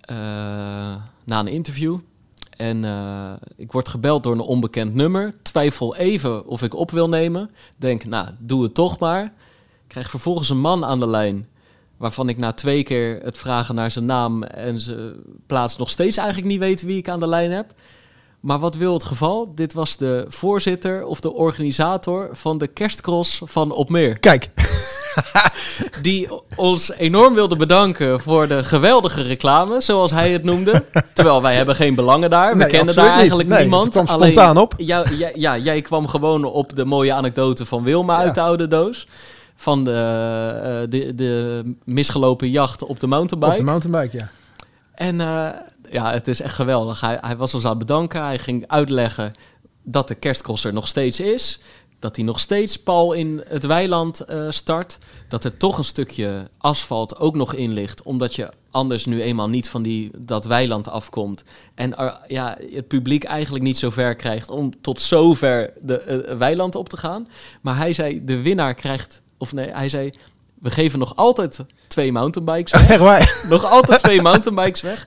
Eh, 0.00 0.16
na 1.24 1.38
een 1.40 1.48
interview. 1.48 1.98
En 2.56 2.84
eh, 2.84 3.32
ik 3.56 3.72
word 3.72 3.88
gebeld 3.88 4.22
door 4.22 4.32
een 4.32 4.40
onbekend 4.40 4.94
nummer. 4.94 5.34
Twijfel 5.42 5.96
even 5.96 6.46
of 6.46 6.62
ik 6.62 6.74
op 6.74 6.90
wil 6.90 7.08
nemen. 7.08 7.50
Denk, 7.76 8.04
nou, 8.04 8.28
doe 8.38 8.62
het 8.62 8.74
toch 8.74 8.98
maar. 8.98 9.24
Ik 9.24 9.88
krijg 9.88 10.10
vervolgens 10.10 10.48
een 10.48 10.60
man 10.60 10.84
aan 10.84 11.00
de 11.00 11.06
lijn. 11.06 11.48
Waarvan 11.96 12.28
ik 12.28 12.38
na 12.38 12.52
twee 12.52 12.82
keer 12.82 13.20
het 13.22 13.38
vragen 13.38 13.74
naar 13.74 13.90
zijn 13.90 14.04
naam 14.04 14.42
en 14.42 14.80
zijn 14.80 15.14
plaats 15.46 15.76
nog 15.76 15.90
steeds 15.90 16.16
eigenlijk 16.16 16.48
niet 16.48 16.58
weet 16.58 16.82
wie 16.82 16.98
ik 16.98 17.08
aan 17.08 17.20
de 17.20 17.26
lijn 17.26 17.50
heb. 17.50 17.74
Maar 18.46 18.58
wat 18.58 18.74
wil 18.74 18.92
het 18.92 19.04
geval? 19.04 19.52
Dit 19.54 19.72
was 19.72 19.96
de 19.96 20.24
voorzitter 20.28 21.04
of 21.06 21.20
de 21.20 21.32
organisator 21.32 22.28
van 22.32 22.58
de 22.58 22.66
kerstcross 22.66 23.40
van 23.44 23.70
Opmeer. 23.72 24.18
Kijk, 24.18 24.48
Die 26.02 26.28
ons 26.56 26.92
enorm 26.92 27.34
wilde 27.34 27.56
bedanken 27.56 28.20
voor 28.20 28.48
de 28.48 28.64
geweldige 28.64 29.22
reclame, 29.22 29.80
zoals 29.80 30.10
hij 30.10 30.30
het 30.32 30.42
noemde. 30.44 30.84
Terwijl 31.14 31.42
wij 31.42 31.54
hebben 31.56 31.74
geen 31.74 31.94
belangen 31.94 32.30
daar. 32.30 32.50
We 32.52 32.56
Nee, 32.58 32.68
kennen 32.68 32.94
daar 32.94 33.10
eigenlijk 33.18 33.48
Nee, 33.48 33.60
niemand. 33.60 33.94
het 33.94 34.04
kwam 34.04 34.20
spontaan 34.20 34.56
op. 34.56 34.74
Jou, 34.76 35.16
ja, 35.16 35.30
ja, 35.34 35.58
jij 35.58 35.80
kwam 35.80 36.06
gewoon 36.06 36.44
op 36.44 36.76
de 36.76 36.84
mooie 36.84 37.12
anekdote 37.12 37.66
van 37.66 37.82
Wilma 37.82 38.18
Ja. 38.18 38.24
uit 38.24 38.34
de 38.34 38.40
oude 38.40 38.68
doos. 38.68 39.06
Van 39.56 39.84
de, 39.84 39.90
eh, 40.62 40.90
de, 40.90 41.14
de 41.14 41.62
misgelopen 41.84 42.50
jacht 42.50 42.84
op 42.84 43.00
de 43.00 43.06
mountainbike. 43.06 43.52
op 43.52 43.58
de 43.58 43.64
mountainbike, 43.64 44.16
ja. 44.16 44.28
En 44.94 45.20
eh, 45.20 45.46
ja, 45.96 46.12
het 46.12 46.28
is 46.28 46.40
echt 46.40 46.54
geweldig. 46.54 47.00
Hij, 47.00 47.18
hij 47.20 47.36
was 47.36 47.54
ons 47.54 47.64
aan 47.64 47.70
het 47.70 47.78
bedanken. 47.78 48.22
Hij 48.22 48.38
ging 48.38 48.64
uitleggen 48.66 49.32
dat 49.82 50.08
de 50.08 50.14
kerstcross 50.14 50.64
er 50.64 50.72
nog 50.72 50.88
steeds 50.88 51.20
is. 51.20 51.60
Dat 51.98 52.16
hij 52.16 52.24
nog 52.24 52.40
steeds 52.40 52.78
pal 52.82 53.12
in 53.12 53.42
het 53.48 53.64
weiland 53.64 54.20
eh, 54.20 54.46
start. 54.50 54.98
Dat 55.28 55.44
er 55.44 55.56
toch 55.56 55.78
een 55.78 55.84
stukje 55.84 56.50
asfalt 56.58 57.18
ook 57.18 57.34
nog 57.34 57.54
in 57.54 57.72
ligt. 57.72 58.02
Omdat 58.02 58.34
je 58.34 58.48
anders 58.70 59.06
nu 59.06 59.22
eenmaal 59.22 59.48
niet 59.48 59.68
van 59.68 59.82
die, 59.82 60.10
dat 60.16 60.44
weiland 60.44 60.88
afkomt. 60.88 61.44
En 61.74 61.96
er, 61.96 62.18
ja, 62.28 62.58
het 62.72 62.88
publiek 62.88 63.24
eigenlijk 63.24 63.64
niet 63.64 63.78
zo 63.78 63.90
ver 63.90 64.14
krijgt 64.14 64.48
om 64.48 64.80
tot 64.80 65.00
zover 65.00 65.72
de 65.80 66.00
eh, 66.00 66.36
weiland 66.36 66.74
op 66.74 66.88
te 66.88 66.96
gaan. 66.96 67.28
Maar 67.60 67.76
hij 67.76 67.92
zei, 67.92 68.24
de 68.24 68.40
winnaar 68.42 68.74
krijgt... 68.74 69.22
Of 69.38 69.52
nee, 69.52 69.70
hij 69.70 69.88
zei, 69.88 70.12
we 70.60 70.70
geven 70.70 70.98
nog 70.98 71.16
altijd 71.16 71.64
twee 71.88 72.12
mountainbikes 72.12 72.72
weg 72.80 72.88
Echt 72.88 73.00
waar. 73.00 73.46
nog 73.48 73.64
altijd 73.64 74.02
twee 74.02 74.22
mountainbikes 74.22 74.80
weg. 74.80 75.06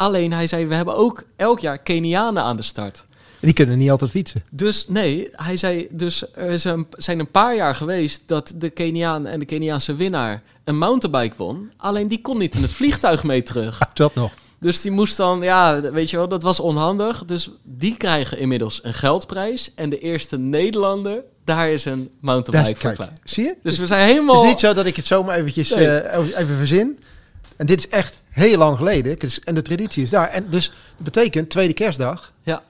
Alleen 0.00 0.32
hij 0.32 0.46
zei, 0.46 0.66
we 0.66 0.74
hebben 0.74 0.96
ook 0.96 1.24
elk 1.36 1.58
jaar 1.60 1.78
Kenianen 1.78 2.42
aan 2.42 2.56
de 2.56 2.62
start. 2.62 3.04
die 3.40 3.52
kunnen 3.52 3.78
niet 3.78 3.90
altijd 3.90 4.10
fietsen. 4.10 4.42
Dus 4.50 4.84
nee, 4.88 5.28
hij 5.32 5.56
zei, 5.56 5.86
dus 5.90 6.34
er 6.34 6.58
zijn 6.90 7.18
een 7.18 7.30
paar 7.30 7.56
jaar 7.56 7.74
geweest 7.74 8.22
dat 8.26 8.52
de 8.56 8.70
Keniaan 8.70 9.26
en 9.26 9.38
de 9.38 9.44
Keniaanse 9.44 9.94
winnaar 9.96 10.42
een 10.64 10.78
mountainbike 10.78 11.34
won. 11.36 11.70
Alleen 11.76 12.08
die 12.08 12.20
kon 12.20 12.38
niet 12.38 12.54
in 12.54 12.62
het 12.62 12.72
vliegtuig 12.72 13.24
mee 13.24 13.42
terug. 13.42 13.78
Dat 13.94 14.14
nog. 14.14 14.32
Dus 14.60 14.80
die 14.80 14.90
moest 14.90 15.16
dan, 15.16 15.40
ja, 15.42 15.80
weet 15.80 16.10
je 16.10 16.16
wel, 16.16 16.28
dat 16.28 16.42
was 16.42 16.60
onhandig. 16.60 17.24
Dus 17.24 17.50
die 17.62 17.96
krijgen 17.96 18.38
inmiddels 18.38 18.80
een 18.82 18.94
geldprijs. 18.94 19.72
En 19.74 19.90
de 19.90 19.98
eerste 19.98 20.38
Nederlander, 20.38 21.22
daar 21.44 21.70
is 21.70 21.84
een 21.84 22.10
mountainbike 22.20 22.76
is, 22.76 22.82
voor 22.82 22.92
klaar. 22.92 23.12
zie 23.24 23.44
je? 23.44 23.50
Dus 23.50 23.58
Dus 23.62 23.78
we 23.78 23.86
zijn 23.86 24.00
het 24.00 24.10
helemaal... 24.10 24.42
is 24.42 24.48
niet 24.48 24.58
zo 24.60 24.72
dat 24.72 24.86
ik 24.86 24.96
het 24.96 25.06
zomaar 25.06 25.36
eventjes 25.36 25.74
Nee. 25.74 25.86
eh, 25.86 26.26
even 26.40 26.56
verzin. 26.56 26.98
En 27.56 27.66
dit 27.66 27.78
is 27.78 27.88
echt 27.88 28.19
heel 28.30 28.58
lang 28.58 28.76
geleden. 28.76 29.16
En 29.44 29.54
de 29.54 29.62
traditie 29.62 30.02
is 30.02 30.10
daar. 30.10 30.28
En 30.28 30.46
dus 30.50 30.66
dat 30.68 30.74
betekent, 30.96 31.50
tweede 31.50 31.72
kerstdag, 31.74 32.32
Ja, 32.42 32.62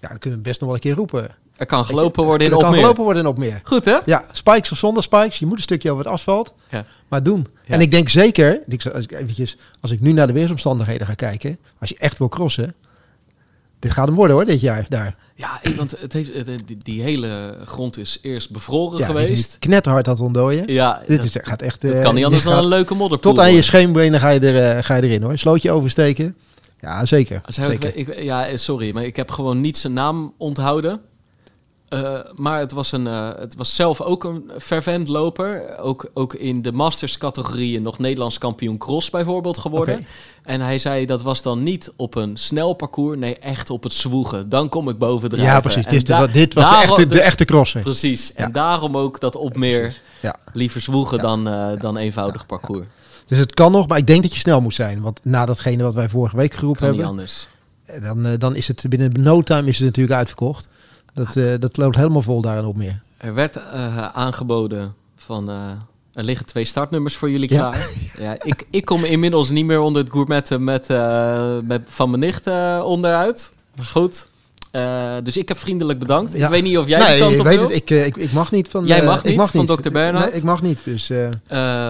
ja, 0.00 0.08
dan 0.08 0.18
kunnen 0.18 0.38
we 0.38 0.44
best 0.44 0.60
nog 0.60 0.68
wel 0.68 0.78
een 0.78 0.84
keer 0.84 0.94
roepen. 0.94 1.28
er 1.56 1.66
kan 1.66 1.84
gelopen 1.84 2.24
worden 2.24 2.46
in 2.46 2.52
er 2.52 2.58
kan 2.58 2.66
Opmeer. 2.66 2.82
gelopen 2.82 3.04
worden 3.04 3.22
in 3.22 3.28
Opmeer. 3.28 3.60
Goed, 3.64 3.84
hè? 3.84 3.98
Ja, 4.04 4.24
spikes 4.32 4.72
of 4.72 4.78
zonder 4.78 5.02
spikes. 5.02 5.38
Je 5.38 5.46
moet 5.46 5.56
een 5.56 5.62
stukje 5.62 5.90
over 5.90 6.04
het 6.04 6.12
asfalt. 6.12 6.54
Ja. 6.70 6.84
Maar 7.08 7.22
doen. 7.22 7.46
Ja. 7.66 7.74
En 7.74 7.80
ik 7.80 7.90
denk 7.90 8.08
zeker, 8.08 8.60
als 8.92 9.04
ik, 9.04 9.12
eventjes, 9.12 9.56
als 9.80 9.90
ik 9.90 10.00
nu 10.00 10.12
naar 10.12 10.26
de 10.26 10.32
weersomstandigheden 10.32 11.06
ga 11.06 11.14
kijken. 11.14 11.58
Als 11.78 11.88
je 11.88 11.96
echt 11.98 12.18
wil 12.18 12.28
crossen. 12.28 12.74
Dit 13.86 13.94
gaat 13.94 14.06
hem 14.06 14.16
worden 14.16 14.36
hoor, 14.36 14.44
dit 14.44 14.60
jaar 14.60 14.84
daar. 14.88 15.16
Ja, 15.34 15.60
want 15.76 16.00
het 16.00 16.12
heeft, 16.12 16.34
het- 16.34 16.62
die, 16.78 17.02
hele 17.02 17.56
grond 17.64 17.98
is 17.98 18.18
eerst 18.22 18.50
bevroren 18.50 18.98
Ja, 18.98 19.06
geweest. 19.06 19.56
aan 20.06 20.12
het 20.14 20.22
ontdooien. 20.22 20.72
Ja, 20.72 21.02
Dit 21.06 21.16
dat, 21.16 21.26
is, 21.26 21.36
gaat 21.42 21.62
echt... 21.62 21.80
dat 21.80 21.92
eh, 21.92 22.02
kan 22.02 22.14
niet 22.14 22.24
anders 22.24 22.44
dan 22.44 22.52
gaat 22.52 22.62
een 22.62 22.68
leuke 22.68 22.94
modderpoel 22.94 23.32
Tot 23.32 23.42
aan 23.42 23.52
je 23.52 23.62
scheenbenen 23.62 24.20
ga 24.20 24.28
je, 24.28 24.40
er, 24.40 24.76
eh, 24.76 24.82
ga 24.84 24.94
je 24.94 25.02
erin 25.02 25.22
hoor. 25.22 25.38
Slootje 25.38 25.70
oversteken. 25.70 26.36
Ja, 26.80 27.04
zeker. 27.04 27.40
Zou 27.46 27.72
ik- 27.72 27.82
zeker. 27.82 27.96
ik, 28.16 28.22
ja, 28.22 28.56
sorry, 28.56 28.90
maar 28.94 29.04
ik 29.04 29.16
heb 29.16 29.30
gewoon 29.30 29.60
niet 29.60 29.76
zijn 29.76 29.92
naam 29.92 30.32
onthouden. 30.38 31.00
Eh, 31.88 32.18
maar 32.34 32.58
het 32.58 32.72
was, 32.72 32.92
een, 32.92 33.06
eh, 33.06 33.28
het 33.38 33.56
was 33.56 33.74
zelf 33.74 34.00
ook 34.00 34.24
een 34.24 34.50
fervent 34.58 35.08
loper. 35.08 35.78
Ook, 35.78 36.10
ook 36.14 36.34
in 36.34 36.62
de 36.62 36.72
masters 36.72 37.18
categorieën 37.18 37.82
nog 37.82 37.98
Nederlands 37.98 38.38
kampioen 38.38 38.78
cross 38.78 39.10
bijvoorbeeld 39.10 39.58
geworden. 39.58 40.06
En 40.42 40.60
hij 40.60 40.78
zei 40.78 41.06
dat 41.06 41.22
was 41.22 41.42
dan 41.42 41.62
niet 41.62 41.92
op 41.96 42.14
een 42.14 42.36
snel 42.36 42.72
parcours, 42.72 43.18
nee 43.18 43.36
echt 43.36 43.70
op 43.70 43.82
het 43.82 43.92
zwoegen. 43.92 44.48
Dan 44.48 44.68
kom 44.68 44.88
ik 44.88 44.98
bovendrijven. 44.98 45.52
Ja, 45.52 45.60
precies. 45.60 45.86
Dit, 45.86 46.06
da- 46.06 46.18
was 46.18 46.32
de 46.32 46.40
echte, 46.76 47.06
de 47.06 47.06
dus- 47.06 47.18
echte. 47.20 47.44
Precies. 47.82 48.32
En 48.34 48.52
daarom 48.52 48.96
ook 48.96 49.20
dat 49.20 49.36
op 49.36 49.56
meer. 49.56 50.00
Ja. 50.22 50.36
liever 50.52 50.80
zwoegen 50.80 51.16
Ja. 51.16 51.22
dan, 51.22 51.48
eh, 51.48 51.80
dan 51.80 51.96
eenvoudig 51.96 52.46
parcours. 52.46 52.86
Dus 53.26 53.38
het 53.38 53.54
kan 53.54 53.72
nog, 53.72 53.88
maar 53.88 53.98
ik 53.98 54.06
denk 54.06 54.22
dat 54.22 54.32
je 54.32 54.38
snel 54.38 54.60
moet 54.60 54.74
zijn. 54.74 55.00
Want 55.00 55.20
na 55.22 55.46
datgene 55.46 55.82
wat 55.82 55.94
wij 55.94 56.08
vorige 56.08 56.36
week 56.36 56.54
geroepen 56.54 56.80
Kan 56.80 56.90
niet 56.90 57.00
hebben, 57.04 57.20
anders. 57.20 57.48
dan, 58.02 58.36
dan 58.38 58.54
is 58.56 58.68
het 58.68 58.84
binnen 58.88 59.12
no 59.22 59.42
time 59.42 59.68
is 59.68 59.76
het 59.76 59.86
natuurlijk 59.86 60.16
uitverkocht. 60.16 60.68
Dat, 61.16 61.36
eh, 61.36 61.54
dat 61.58 61.76
loopt 61.76 61.96
helemaal 61.96 62.22
vol 62.22 62.40
daar 62.40 62.56
en 62.56 62.64
op 62.64 62.76
meer. 62.76 63.00
Er 63.16 63.34
werd 63.34 63.56
eh, 63.56 64.08
aangeboden 64.08 64.94
van... 65.14 65.50
eh, 65.50 65.70
er 66.12 66.24
liggen 66.24 66.46
twee 66.46 66.64
startnummers 66.64 67.16
voor 67.16 67.30
jullie 67.30 67.48
klaar. 67.48 67.90
Ja, 68.18 68.36
ik, 68.42 68.66
ik 68.70 68.84
kom 68.84 69.04
inmiddels 69.04 69.50
niet 69.50 69.64
meer 69.64 69.80
onder 69.80 70.02
het 70.02 70.12
gourmetten 70.12 70.64
met, 70.64 70.88
met 71.64 71.82
van 71.86 72.10
mijn 72.10 72.20
nicht 72.20 72.46
onderuit. 72.82 73.52
Maar 73.74 73.84
goed. 73.84 74.28
Eh, 74.76 75.16
dus 75.22 75.36
ik 75.36 75.48
heb 75.48 75.58
vriendelijk 75.58 75.98
bedankt. 75.98 76.32
Ja. 76.32 76.44
Ik 76.44 76.50
weet 76.50 76.62
niet 76.62 76.78
of 76.78 76.88
jij 76.88 76.98
nee, 76.98 77.18
kant 77.18 77.32
ik 77.32 77.38
op 77.38 77.46
weet 77.46 77.56
wil. 77.56 77.68
het. 77.68 77.76
Ik, 77.76 77.90
eh, 77.90 78.06
ik, 78.06 78.16
ik 78.16 78.32
mag 78.32 78.52
niet 78.52 78.68
van. 78.68 78.86
Jij 78.86 79.00
eh, 79.00 79.06
mag 79.06 79.18
ik 79.18 79.24
niet 79.24 79.36
mag 79.36 79.50
van 79.50 79.66
Dr. 79.66 79.90
Bernhard? 79.90 80.28
Nee, 80.28 80.36
ik 80.36 80.42
mag 80.42 80.62
niet. 80.62 80.84
Dus 80.84 81.10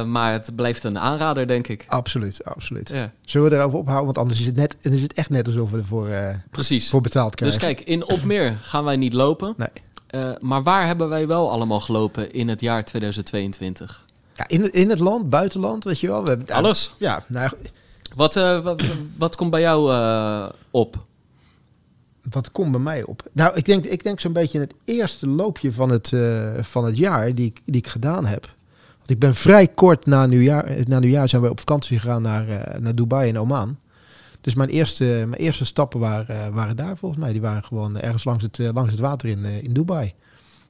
maar 0.06 0.32
het 0.32 0.56
blijft 0.56 0.84
een 0.84 0.98
aanrader, 0.98 1.46
denk 1.46 1.68
ik. 1.68 1.84
absoluut, 1.88 2.44
absoluut. 2.44 2.88
Ja, 2.88 3.12
Zullen 3.24 3.50
we 3.50 3.56
erover 3.56 3.78
ophouden? 3.78 4.04
Want 4.04 4.18
anders 4.18 4.40
is 4.40 4.46
het, 4.46 4.56
net, 4.56 4.76
is 4.80 5.02
het 5.02 5.12
echt 5.12 5.30
net 5.30 5.46
alsof 5.46 5.70
we 5.70 5.78
ervoor 5.78 6.08
precies. 6.50 6.90
voor 6.90 7.00
betaald 7.00 7.38
Dus 7.38 7.56
krijgen. 7.56 7.76
kijk, 7.76 7.88
in 7.88 8.08
Opmeer 8.08 8.58
gaan 8.62 8.84
wij 8.84 8.96
niet 8.96 9.12
lopen. 9.12 9.54
Nee. 9.56 10.34
Maar 10.40 10.62
waar 10.62 10.86
hebben 10.86 11.08
wij 11.08 11.26
wel 11.26 11.50
allemaal 11.50 11.80
gelopen 11.80 12.32
in 12.32 12.48
het 12.48 12.60
jaar 12.60 12.84
2022? 12.84 14.04
Ja, 14.34 14.48
in, 14.48 14.72
in 14.72 14.90
het 14.90 14.98
land, 14.98 15.30
buitenland, 15.30 15.84
weet 15.84 16.00
je 16.00 16.06
wel. 16.06 16.22
We 16.22 16.28
hebben, 16.28 16.48
Alles. 16.54 16.94
Ja, 16.98 17.24
nou, 17.26 17.50
Wat, 18.14 18.34
wat, 18.34 18.82
wat 19.18 19.36
komt 19.36 19.50
bij 19.50 19.60
jou 19.60 19.92
op? 20.70 21.05
Wat 22.30 22.52
komt 22.52 22.70
bij 22.70 22.80
mij 22.80 23.02
op? 23.02 23.28
Nou, 23.32 23.56
ik 23.56 23.64
denk, 23.64 23.84
ik 23.84 24.02
denk 24.02 24.20
zo'n 24.20 24.32
beetje 24.32 24.60
het 24.60 24.74
eerste 24.84 25.26
loopje 25.26 25.72
van 25.72 25.90
het, 25.90 26.12
eh, 26.12 26.62
van 26.62 26.84
het 26.84 26.96
jaar 26.96 27.34
die 27.34 27.46
ik, 27.46 27.60
die 27.64 27.76
ik 27.76 27.86
gedaan 27.86 28.26
heb. 28.26 28.54
Want 28.96 29.10
ik 29.10 29.18
ben 29.18 29.34
vrij 29.34 29.68
kort 29.68 30.06
na 30.06 30.26
nieuwjaar, 30.26 30.76
na 30.84 30.98
nieuwjaar 30.98 31.28
zijn 31.28 31.42
we 31.42 31.50
op 31.50 31.58
vakantie 31.58 31.98
gegaan 31.98 32.22
naar, 32.22 32.48
eh, 32.48 32.80
naar 32.80 32.94
Dubai 32.94 33.28
en 33.28 33.38
Oman. 33.38 33.78
Dus 34.40 34.54
mijn 34.54 34.68
eerste, 34.68 35.04
mijn 35.04 35.42
eerste 35.42 35.64
stappen 35.64 36.00
waren, 36.00 36.44
eh, 36.44 36.54
waren 36.54 36.76
daar 36.76 36.96
volgens 36.96 37.20
mij. 37.20 37.32
Die 37.32 37.40
waren 37.40 37.64
gewoon 37.64 37.98
ergens 37.98 38.24
langs 38.24 38.42
het, 38.42 38.58
langs 38.58 38.90
het 38.90 39.00
water 39.00 39.28
in, 39.28 39.44
in 39.44 39.72
Dubai. 39.72 40.14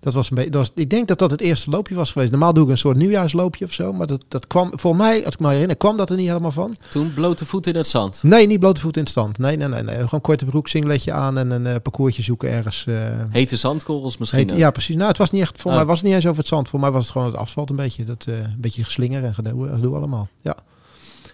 Dat 0.06 0.14
was 0.14 0.30
een 0.30 0.36
beetje, 0.36 0.50
dat 0.50 0.60
was, 0.60 0.70
ik 0.74 0.90
denk 0.90 1.08
dat 1.08 1.18
dat 1.18 1.30
het 1.30 1.40
eerste 1.40 1.70
loopje 1.70 1.94
was 1.94 2.12
geweest. 2.12 2.30
Normaal 2.30 2.54
doe 2.54 2.64
ik 2.64 2.70
een 2.70 2.78
soort 2.78 2.96
nieuwjaarsloopje 2.96 3.64
of 3.64 3.72
zo. 3.72 3.92
Maar 3.92 4.06
dat, 4.06 4.24
dat 4.28 4.46
kwam, 4.46 4.70
voor 4.74 4.96
mij, 4.96 5.24
als 5.24 5.34
ik 5.34 5.40
me 5.40 5.48
herinner, 5.50 5.76
kwam 5.76 5.96
dat 5.96 6.10
er 6.10 6.16
niet 6.16 6.26
helemaal 6.28 6.52
van. 6.52 6.74
Toen 6.90 7.14
blote 7.14 7.46
voet 7.46 7.66
in 7.66 7.76
het 7.76 7.86
zand. 7.86 8.22
Nee, 8.22 8.46
niet 8.46 8.58
blote 8.58 8.80
voet 8.80 8.96
in 8.96 9.06
stand. 9.06 9.38
Nee, 9.38 9.56
nee, 9.56 9.68
nee. 9.68 9.82
nee. 9.82 9.96
Gewoon 9.96 10.20
korte 10.20 10.44
broek, 10.44 10.68
singletje 10.68 11.12
aan 11.12 11.38
en 11.38 11.50
een 11.50 11.66
eh, 11.66 11.74
parcoursje 11.82 12.22
zoeken 12.22 12.50
ergens. 12.50 12.84
eh, 12.86 12.94
Hete 13.30 13.56
zandkorrels 13.56 14.16
misschien. 14.18 14.48
heet, 14.48 14.58
ja, 14.58 14.70
precies. 14.70 14.96
Nou, 14.96 15.08
het 15.08 15.18
was 15.18 15.30
niet 15.30 15.42
echt, 15.42 15.60
voor 15.60 15.70
Oh. 15.70 15.76
mij 15.76 15.86
was 15.86 15.96
het 15.98 16.06
niet 16.06 16.14
eens 16.16 16.26
over 16.26 16.38
het 16.38 16.46
zand. 16.48 16.68
Voor 16.68 16.80
mij 16.80 16.90
was 16.90 17.02
het 17.02 17.12
gewoon 17.12 17.26
het 17.26 17.36
asfalt 17.36 17.70
een 17.70 17.76
beetje. 17.76 18.04
Dat 18.04 18.24
eh, 18.28 18.34
een 18.38 18.54
beetje 18.58 18.84
geslinger 18.84 19.24
en 19.24 19.34
gedoe, 19.34 19.68
gedoe 19.74 19.96
allemaal. 19.96 20.28
Ja. 20.40 20.56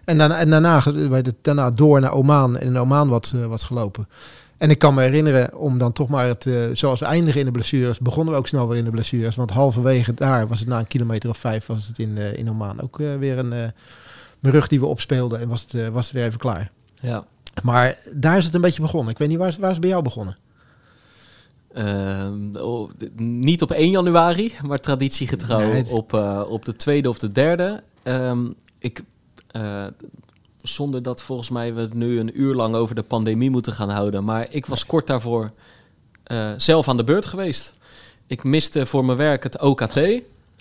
En 0.05 0.19
daarna, 0.19 0.37
en 0.39 0.51
daarna, 0.51 0.83
daarna 1.43 1.71
door 1.71 2.01
naar 2.01 2.13
Oman 2.13 2.57
en 2.59 2.67
in 2.67 2.79
Oman 2.79 3.09
wat, 3.09 3.35
wat 3.49 3.63
gelopen. 3.63 4.09
En 4.63 4.71
ik 4.71 4.79
kan 4.79 4.95
me 4.95 5.03
herinneren 5.03 5.57
om 5.59 5.79
dan 5.79 5.93
toch 5.93 6.09
maar 6.09 6.27
het, 6.27 6.47
zoals 6.73 7.01
we 7.01 7.07
eindigen 7.07 7.41
in 7.41 7.47
de 7.47 7.53
blessures, 7.53 7.99
begonnen 7.99 8.33
we 8.35 8.39
ook 8.41 8.49
snel 8.49 8.69
weer 8.69 8.79
in 8.79 8.85
de 8.85 8.91
blessures. 8.91 9.37
Want 9.37 9.51
halverwege 9.51 10.15
daar 10.15 10.49
was 10.49 10.59
het 10.59 10.69
na 10.69 10.79
een 10.79 10.87
kilometer 10.87 11.31
of 11.31 11.39
vijf, 11.39 11.67
was 11.67 11.87
het 11.87 11.99
in, 11.99 12.19
eh, 12.19 12.37
in 12.39 12.51
Oman 12.51 12.81
ook 12.81 13.01
eh, 13.01 13.17
weer 13.17 13.39
een, 13.39 13.53
eh, 13.53 13.69
rug 14.41 14.69
die 14.69 14.81
we 14.81 14.87
opspeelden 14.87 15.41
en 15.41 15.49
was 15.49 15.67
het, 15.69 15.89
was 15.89 16.05
het 16.05 16.15
weer 16.15 16.25
even 16.25 16.39
klaar. 16.39 16.71
Ja. 17.01 17.25
Maar 17.63 17.99
daar 18.13 18.39
is 18.39 18.45
het 18.45 18.55
een 18.55 18.61
beetje 18.61 18.83
begonnen. 18.83 19.13
Ik 19.13 19.19
weet 19.19 19.29
niet, 19.29 19.39
waar 19.39 19.49
is, 19.49 19.57
waar 19.57 19.67
is 19.71 19.73
het 19.77 19.81
bij 19.81 19.91
jou 19.91 20.03
begonnen? 20.03 20.37
Ehm, 21.73 22.57
oh, 22.57 22.91
niet 23.17 23.63
op 23.63 23.71
1 23.71 23.91
januari, 23.91 24.53
maar 24.63 24.81
traditiegetrouw 24.81 25.59
Nee, 25.59 25.71
het- 25.73 25.89
op, 25.91 26.13
op 26.49 26.65
de 26.65 26.77
tweede 26.77 27.09
of 27.09 27.19
de 27.19 27.33
derde. 27.33 27.83
Ehm, 28.03 28.47
ik, 28.79 29.03
zonder 30.63 31.03
dat 31.03 31.23
volgens 31.23 31.51
mij 31.51 31.75
we 31.75 31.81
het 31.81 31.95
nu 31.95 32.19
een 32.21 32.41
uur 32.41 32.55
lang 32.55 32.75
over 32.75 32.95
de 32.95 33.03
pandemie 33.03 33.51
moeten 33.51 33.73
gaan 33.73 33.91
houden. 33.91 34.25
Maar 34.25 34.47
ik 34.51 34.67
was 34.67 34.87
kort 34.87 35.07
daarvoor 35.07 35.51
eh, 36.25 36.51
zelf 36.57 36.89
aan 36.89 36.97
de 36.97 37.05
beurt 37.05 37.27
geweest. 37.27 37.75
Ik 38.27 38.45
miste 38.45 38.87
voor 38.87 39.05
mijn 39.05 39.19
werk 39.19 39.43
het 39.43 39.61
OKT 39.61 40.01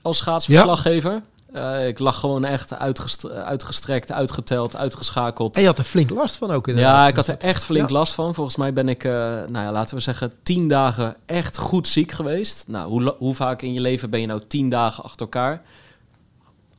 als 0.02 0.18
schaatsverslaggever. 0.18 1.22
Eh, 1.54 1.88
ik 1.88 2.00
lag 2.00 2.20
gewoon 2.20 2.46
echt 2.46 2.74
uitgest- 2.74 3.30
uitgestrekt, 3.30 4.12
uitgeteld, 4.12 4.76
uitgeschakeld. 4.76 5.56
En 5.56 5.62
je 5.62 5.68
had 5.68 5.78
er 5.78 5.84
flink 5.84 6.10
last 6.10 6.36
van 6.36 6.52
ook 6.52 6.68
inderdaad. 6.68 6.96
Ja, 7.02 7.08
ik 7.08 7.16
had 7.16 7.28
er 7.28 7.38
echt 7.38 7.64
flink 7.66 7.90
Ja. 7.90 7.96
last 7.96 8.14
van. 8.14 8.34
Volgens 8.34 8.56
mij 8.56 8.74
ben 8.74 8.90
ik, 8.90 9.04
eh, 9.04 9.12
nou 9.12 9.52
ja, 9.66 9.72
laten 9.72 9.96
we 9.96 10.02
zeggen, 10.02 10.32
tien 10.44 10.68
dagen 10.68 11.16
echt 11.26 11.58
goed 11.58 11.88
ziek 11.88 12.12
geweest. 12.12 12.66
Nou, 12.68 12.90
hoe, 12.90 13.16
hoe 13.18 13.36
vaak 13.36 13.62
in 13.62 13.74
je 13.74 13.82
leven 13.82 14.10
ben 14.10 14.20
je 14.22 14.28
nou 14.28 14.42
tien 14.48 14.70
dagen 14.70 15.04
achter 15.04 15.22
elkaar? 15.22 15.62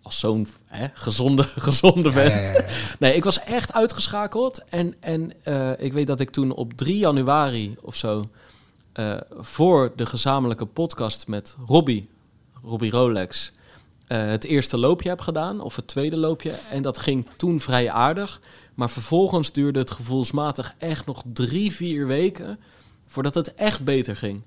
Als 0.03 0.19
zo'n 0.19 0.47
hè, 0.67 0.87
gezonde, 0.93 1.43
gezonde 1.69 2.13
vent. 2.13 2.33
ja, 2.49 2.53
ja, 2.53 2.59
ja. 2.59 2.65
Nee, 2.99 3.15
ik 3.15 3.25
was 3.25 3.41
echt 3.45 3.73
uitgeschakeld. 3.73 4.65
En, 4.69 4.95
en 5.01 5.33
eh, 5.43 5.71
ik 5.79 5.93
weet 5.93 6.07
dat 6.07 6.21
ik 6.21 6.31
toen 6.31 6.53
op 6.55 6.73
3 6.73 6.97
januari 6.99 7.77
of 7.81 7.97
zo... 7.97 8.29
eh, 8.93 9.17
voor 9.31 9.93
de 9.97 10.07
gezamenlijke 10.07 10.67
podcast 10.67 11.27
met 11.27 11.57
Robbie, 11.67 12.09
Robbie 12.65 12.91
Rolex... 12.91 13.53
eh, 14.07 14.27
het 14.27 14.45
eerste 14.45 14.79
loopje 14.79 15.09
heb 15.09 15.21
gedaan, 15.21 15.61
of 15.61 15.77
het 15.77 15.87
tweede 15.87 16.17
loopje. 16.17 16.53
En 16.71 16.83
dat 16.83 16.99
ging 16.99 17.27
toen 17.37 17.61
vrij 17.61 17.91
aardig. 17.91 18.41
Maar 18.75 18.91
vervolgens 18.91 19.53
duurde 19.53 19.79
het 19.79 19.91
gevoelsmatig 19.91 20.75
echt 20.79 21.07
nog 21.07 21.23
drie, 21.33 21.73
vier 21.73 22.07
weken... 22.07 22.59
voordat 23.07 23.35
het 23.35 23.55
echt 23.55 23.85
beter 23.85 24.17
ging. 24.17 24.43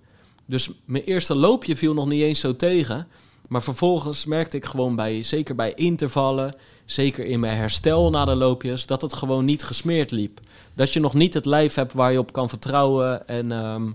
Dus 0.45 0.69
mijn 0.85 1.03
eerste 1.03 1.35
loopje 1.35 1.77
viel 1.77 1.93
nog 1.93 2.07
niet 2.07 2.21
eens 2.21 2.39
zo 2.39 2.55
tegen... 2.55 3.07
Maar 3.47 3.63
vervolgens 3.63 4.25
merkte 4.25 4.58
ik 4.58 4.65
gewoon 4.65 4.95
bij, 4.95 5.23
zeker 5.23 5.55
bij 5.55 5.73
intervallen, 5.73 6.55
zeker 6.86 7.25
in 7.25 7.39
mijn 7.39 7.58
herstel 7.58 8.10
na 8.10 8.25
de 8.25 8.36
loopjes, 8.36 8.86
dat 8.86 9.01
het 9.01 9.13
gewoon 9.13 9.45
niet 9.45 9.63
gesmeerd 9.63 10.12
liep. 10.12 10.39
Dat 10.73 10.93
je 10.93 10.99
nog 10.99 11.13
niet 11.13 11.34
het 11.34 11.45
lijf 11.45 11.73
hebt 11.73 11.93
waar 11.93 12.12
je 12.12 12.19
op 12.19 12.34
kan 12.34 12.49
vertrouwen 12.49 13.27
en 13.27 13.51
ehm, 13.51 13.91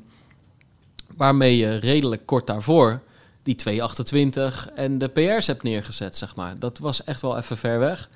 waarmee 1.17 1.57
je 1.57 1.77
redelijk 1.77 2.27
kort 2.27 2.47
daarvoor 2.47 3.01
die 3.43 3.55
228 3.55 4.69
en 4.75 4.99
de 4.99 5.09
PR's 5.09 5.47
hebt 5.47 5.63
neergezet, 5.63 6.17
zeg 6.17 6.37
maar. 6.37 6.59
Dat 6.59 6.79
was 6.79 7.05
echt 7.05 7.21
wel 7.21 7.37
even 7.37 7.57
ver 7.57 7.79
weg. 7.79 8.11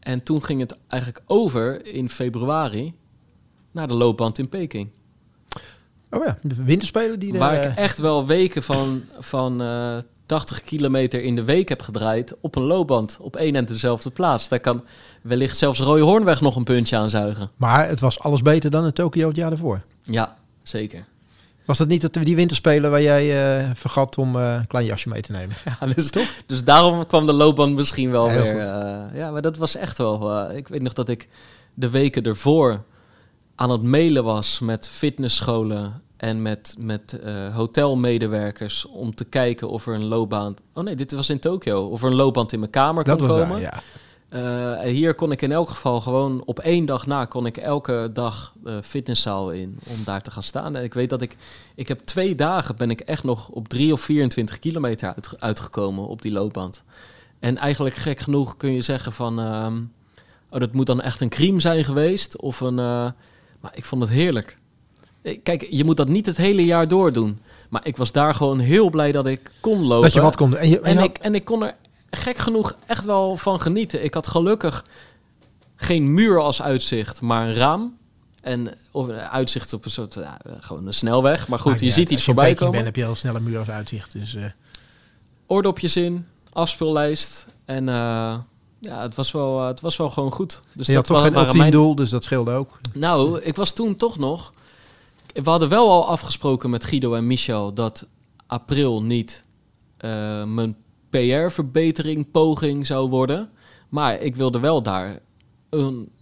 En 0.00 0.22
toen 0.22 0.44
ging 0.44 0.60
het 0.60 0.76
eigenlijk 0.88 1.22
over 1.26 1.86
in 1.86 2.10
februari 2.10 2.94
naar 3.70 3.88
de 3.88 3.94
loopband 3.94 4.38
in 4.38 4.48
Peking. 4.48 4.90
Oh 6.10 6.24
ja, 6.24 6.38
de 6.42 6.64
winterspelen 6.64 7.18
die 7.18 7.32
er... 7.32 7.38
Waar 7.38 7.54
eh, 7.54 7.70
ik 7.70 7.76
echt 7.76 7.98
wel 7.98 8.26
weken 8.26 8.62
van, 8.62 9.02
van 9.18 9.62
eh 9.62 9.98
80 10.30 10.62
kilometer 10.62 11.22
in 11.22 11.34
de 11.34 11.44
week 11.44 11.68
heb 11.68 11.82
gedraaid 11.82 12.34
op 12.40 12.56
een 12.56 12.62
loopband 12.62 13.18
op 13.20 13.36
één 13.36 13.56
en 13.56 13.64
dezelfde 13.64 14.10
plaats. 14.10 14.48
Daar 14.48 14.60
kan 14.60 14.84
wellicht 15.22 15.56
zelfs 15.56 15.80
Roy 15.80 16.00
Hoornweg 16.00 16.40
nog 16.40 16.56
een 16.56 16.64
puntje 16.64 16.96
aan 16.96 17.10
zuigen. 17.10 17.50
Maar 17.56 17.88
het 17.88 18.00
was 18.00 18.18
alles 18.18 18.42
beter 18.42 18.70
dan 18.70 18.84
in 18.84 18.92
Tokio 18.92 19.28
het 19.28 19.36
jaar 19.36 19.50
daarvoor. 19.50 19.82
Ja, 20.04 20.36
zeker. 20.62 21.04
Was 21.64 21.78
dat 21.78 21.88
niet 21.88 22.00
dat, 22.00 22.24
die 22.24 22.36
winterspelen 22.36 22.90
waar 22.90 23.02
jij 23.02 23.58
eh, 23.60 23.70
vergat 23.74 24.18
om 24.18 24.36
eh, 24.36 24.54
een 24.54 24.66
klein 24.66 24.84
jasje 24.86 25.08
mee 25.08 25.20
te 25.20 25.32
nemen? 25.32 25.56
Ja, 25.80 25.86
dus, 25.86 26.10
dus 26.46 26.64
daarom 26.64 27.06
kwam 27.06 27.26
de 27.26 27.32
loopband 27.32 27.76
misschien 27.76 28.10
wel 28.10 28.28
weer. 28.28 28.58
eh, 28.58 29.14
ja, 29.14 29.30
maar 29.30 29.42
dat 29.42 29.56
was 29.56 29.74
echt 29.74 29.98
wel. 29.98 30.50
ik 30.50 30.68
weet 30.68 30.82
nog 30.82 30.92
dat 30.92 31.08
ik 31.08 31.28
de 31.74 31.90
weken 31.90 32.22
ervoor 32.22 32.82
aan 33.54 33.70
het 33.70 33.82
mailen 33.82 34.24
was 34.24 34.58
met 34.58 34.88
fitnessscholen 34.88 36.02
en 36.20 36.42
met, 36.42 36.74
met 36.78 37.12
eh, 37.12 37.54
hotelmedewerkers 37.54 38.86
om 38.86 39.14
te 39.14 39.24
kijken 39.24 39.68
of 39.68 39.86
er 39.86 39.94
een 39.94 40.04
loopbaan. 40.04 40.54
Oh 40.74 40.84
nee, 40.84 40.94
dit 40.94 41.12
was 41.12 41.30
in 41.30 41.38
Tokio. 41.38 41.86
Of 41.86 42.02
er 42.02 42.08
een 42.08 42.14
loopband 42.14 42.52
in 42.52 42.58
mijn 42.58 42.70
kamer 42.70 43.04
Dat 43.04 43.18
kon 43.18 43.26
was 43.28 43.36
komen. 43.36 43.60
daar, 43.60 43.82
ja. 44.28 44.78
Eh, 44.78 44.90
hier 44.90 45.14
kon 45.14 45.32
ik 45.32 45.42
in 45.42 45.52
elk 45.52 45.68
geval 45.68 46.00
gewoon 46.00 46.42
op 46.44 46.58
één 46.58 46.84
dag 46.84 47.06
na 47.06 47.24
kon 47.24 47.46
ik 47.46 47.56
elke 47.56 48.10
dag 48.12 48.54
de 48.62 48.82
fitnesszaal 48.82 49.50
in 49.50 49.78
om 49.86 50.04
daar 50.04 50.20
te 50.22 50.30
gaan 50.30 50.42
staan. 50.42 50.76
En 50.76 50.82
ik 50.82 50.94
weet 50.94 51.10
dat 51.10 51.22
ik, 51.22 51.36
ik 51.74 51.88
heb 51.88 52.00
twee 52.00 52.34
dagen 52.34 52.76
ben 52.76 52.90
ik 52.90 53.00
echt 53.00 53.24
nog 53.24 53.48
op 53.48 53.68
drie 53.68 53.92
of 53.92 54.00
24 54.00 54.58
kilometer 54.58 55.14
uit, 55.14 55.34
uitgekomen 55.38 56.06
op 56.06 56.22
die 56.22 56.32
loopband. 56.32 56.82
En 57.38 57.56
eigenlijk 57.56 57.94
gek 57.94 58.20
genoeg 58.20 58.56
kun 58.56 58.72
je 58.72 58.82
zeggen 58.82 59.12
van, 59.12 59.40
ehm, 59.40 59.76
oh 60.50 60.60
dat 60.60 60.72
moet 60.72 60.86
dan 60.86 61.00
echt 61.00 61.20
een 61.20 61.28
crime 61.28 61.60
zijn 61.60 61.84
geweest 61.84 62.40
of 62.40 62.60
een, 62.60 62.74
maar 62.74 63.72
ik 63.72 63.84
vond 63.84 64.02
het 64.02 64.10
heerlijk. 64.10 64.58
Eh, 65.22 65.38
Kijk, 65.42 65.66
je 65.70 65.84
moet 65.84 65.96
dat 65.96 66.08
niet 66.08 66.26
het 66.26 66.36
hele 66.36 66.64
jaar 66.64 66.88
door 66.88 67.12
doen. 67.12 67.38
Maar 67.68 67.86
ik 67.86 67.96
was 67.96 68.12
daar 68.12 68.34
gewoon 68.34 68.58
heel 68.58 68.90
blij 68.90 69.12
dat 69.12 69.26
ik 69.26 69.50
kon 69.60 69.80
lopen. 69.82 70.02
Dat 70.02 70.12
je 70.12 70.20
wat 70.20 70.36
kon 70.36 70.50
doen. 70.50 70.58
En, 70.58 70.68
je, 70.68 70.80
En, 70.80 70.92
je 70.92 70.98
had- 70.98 71.08
ik, 71.08 71.18
en 71.18 71.34
ik 71.34 71.44
kon 71.44 71.62
er 71.62 71.74
gek 72.10 72.38
genoeg 72.38 72.76
echt 72.86 73.04
wel 73.04 73.36
van 73.36 73.60
genieten. 73.60 74.04
Ik 74.04 74.14
had 74.14 74.26
gelukkig 74.26 74.84
geen 75.76 76.14
muur 76.14 76.40
als 76.40 76.62
uitzicht, 76.62 77.20
maar 77.20 77.48
een 77.48 77.54
raam. 77.54 77.98
En 78.40 78.74
of 78.90 79.08
een 79.08 79.14
uitzicht 79.14 79.72
op 79.72 79.84
een 79.84 79.90
soort, 79.90 80.14
ja, 80.14 80.36
gewoon 80.60 80.86
een 80.86 80.94
snelweg. 80.94 81.48
Maar 81.48 81.58
goed, 81.58 81.80
je 81.80 81.90
ziet 81.90 81.96
iets 81.96 82.10
Als 82.10 82.20
je 82.24 82.24
voorbij 82.32 82.54
komen. 82.54 82.72
bent, 82.72 82.84
heb 82.84 82.96
je 82.96 83.02
heel 83.02 83.14
snel 83.14 83.34
een 83.36 83.42
muur 83.42 83.58
als 83.58 83.68
uitzicht. 83.70 84.12
Dus, 84.12 84.34
eh, 84.34 84.44
Oordopjes 85.46 85.96
in, 85.96 86.26
afspeellijst. 86.52 87.46
En 87.64 87.88
eh, 87.88 87.94
ja, 88.80 89.02
het 89.02 89.14
was, 89.14 89.30
wel, 89.32 89.60
eh, 89.60 89.66
het 89.66 89.80
was 89.80 89.96
wel 89.96 90.10
gewoon 90.10 90.32
goed. 90.32 90.60
Dus 90.72 90.86
je 90.86 90.94
had 90.94 91.04
toch 91.04 91.16
geen 91.20 91.26
waren 91.30 91.42
ultiem 91.44 91.60
mijn- 91.60 91.72
doel, 91.72 91.94
dus 91.94 92.10
dat 92.10 92.24
scheelde 92.24 92.52
ook. 92.52 92.78
Nou, 92.92 93.40
ik 93.40 93.56
was 93.56 93.72
toen 93.72 93.96
toch 93.96 94.18
nog... 94.18 94.52
We 95.32 95.50
hadden 95.50 95.68
wel 95.68 95.90
al 95.90 96.08
afgesproken 96.08 96.70
met 96.70 96.84
Guido 96.84 97.14
en 97.14 97.26
Michel... 97.26 97.74
dat 97.74 98.06
april 98.46 99.02
niet 99.02 99.44
eh, 99.96 100.44
mijn 100.44 100.76
PR-verbetering 101.10 102.30
poging 102.30 102.86
zou 102.86 103.08
worden. 103.08 103.50
Maar 103.88 104.20
ik 104.20 104.36
wilde 104.36 104.60
wel 104.60 104.82
daar 104.82 105.18
een 105.70 106.12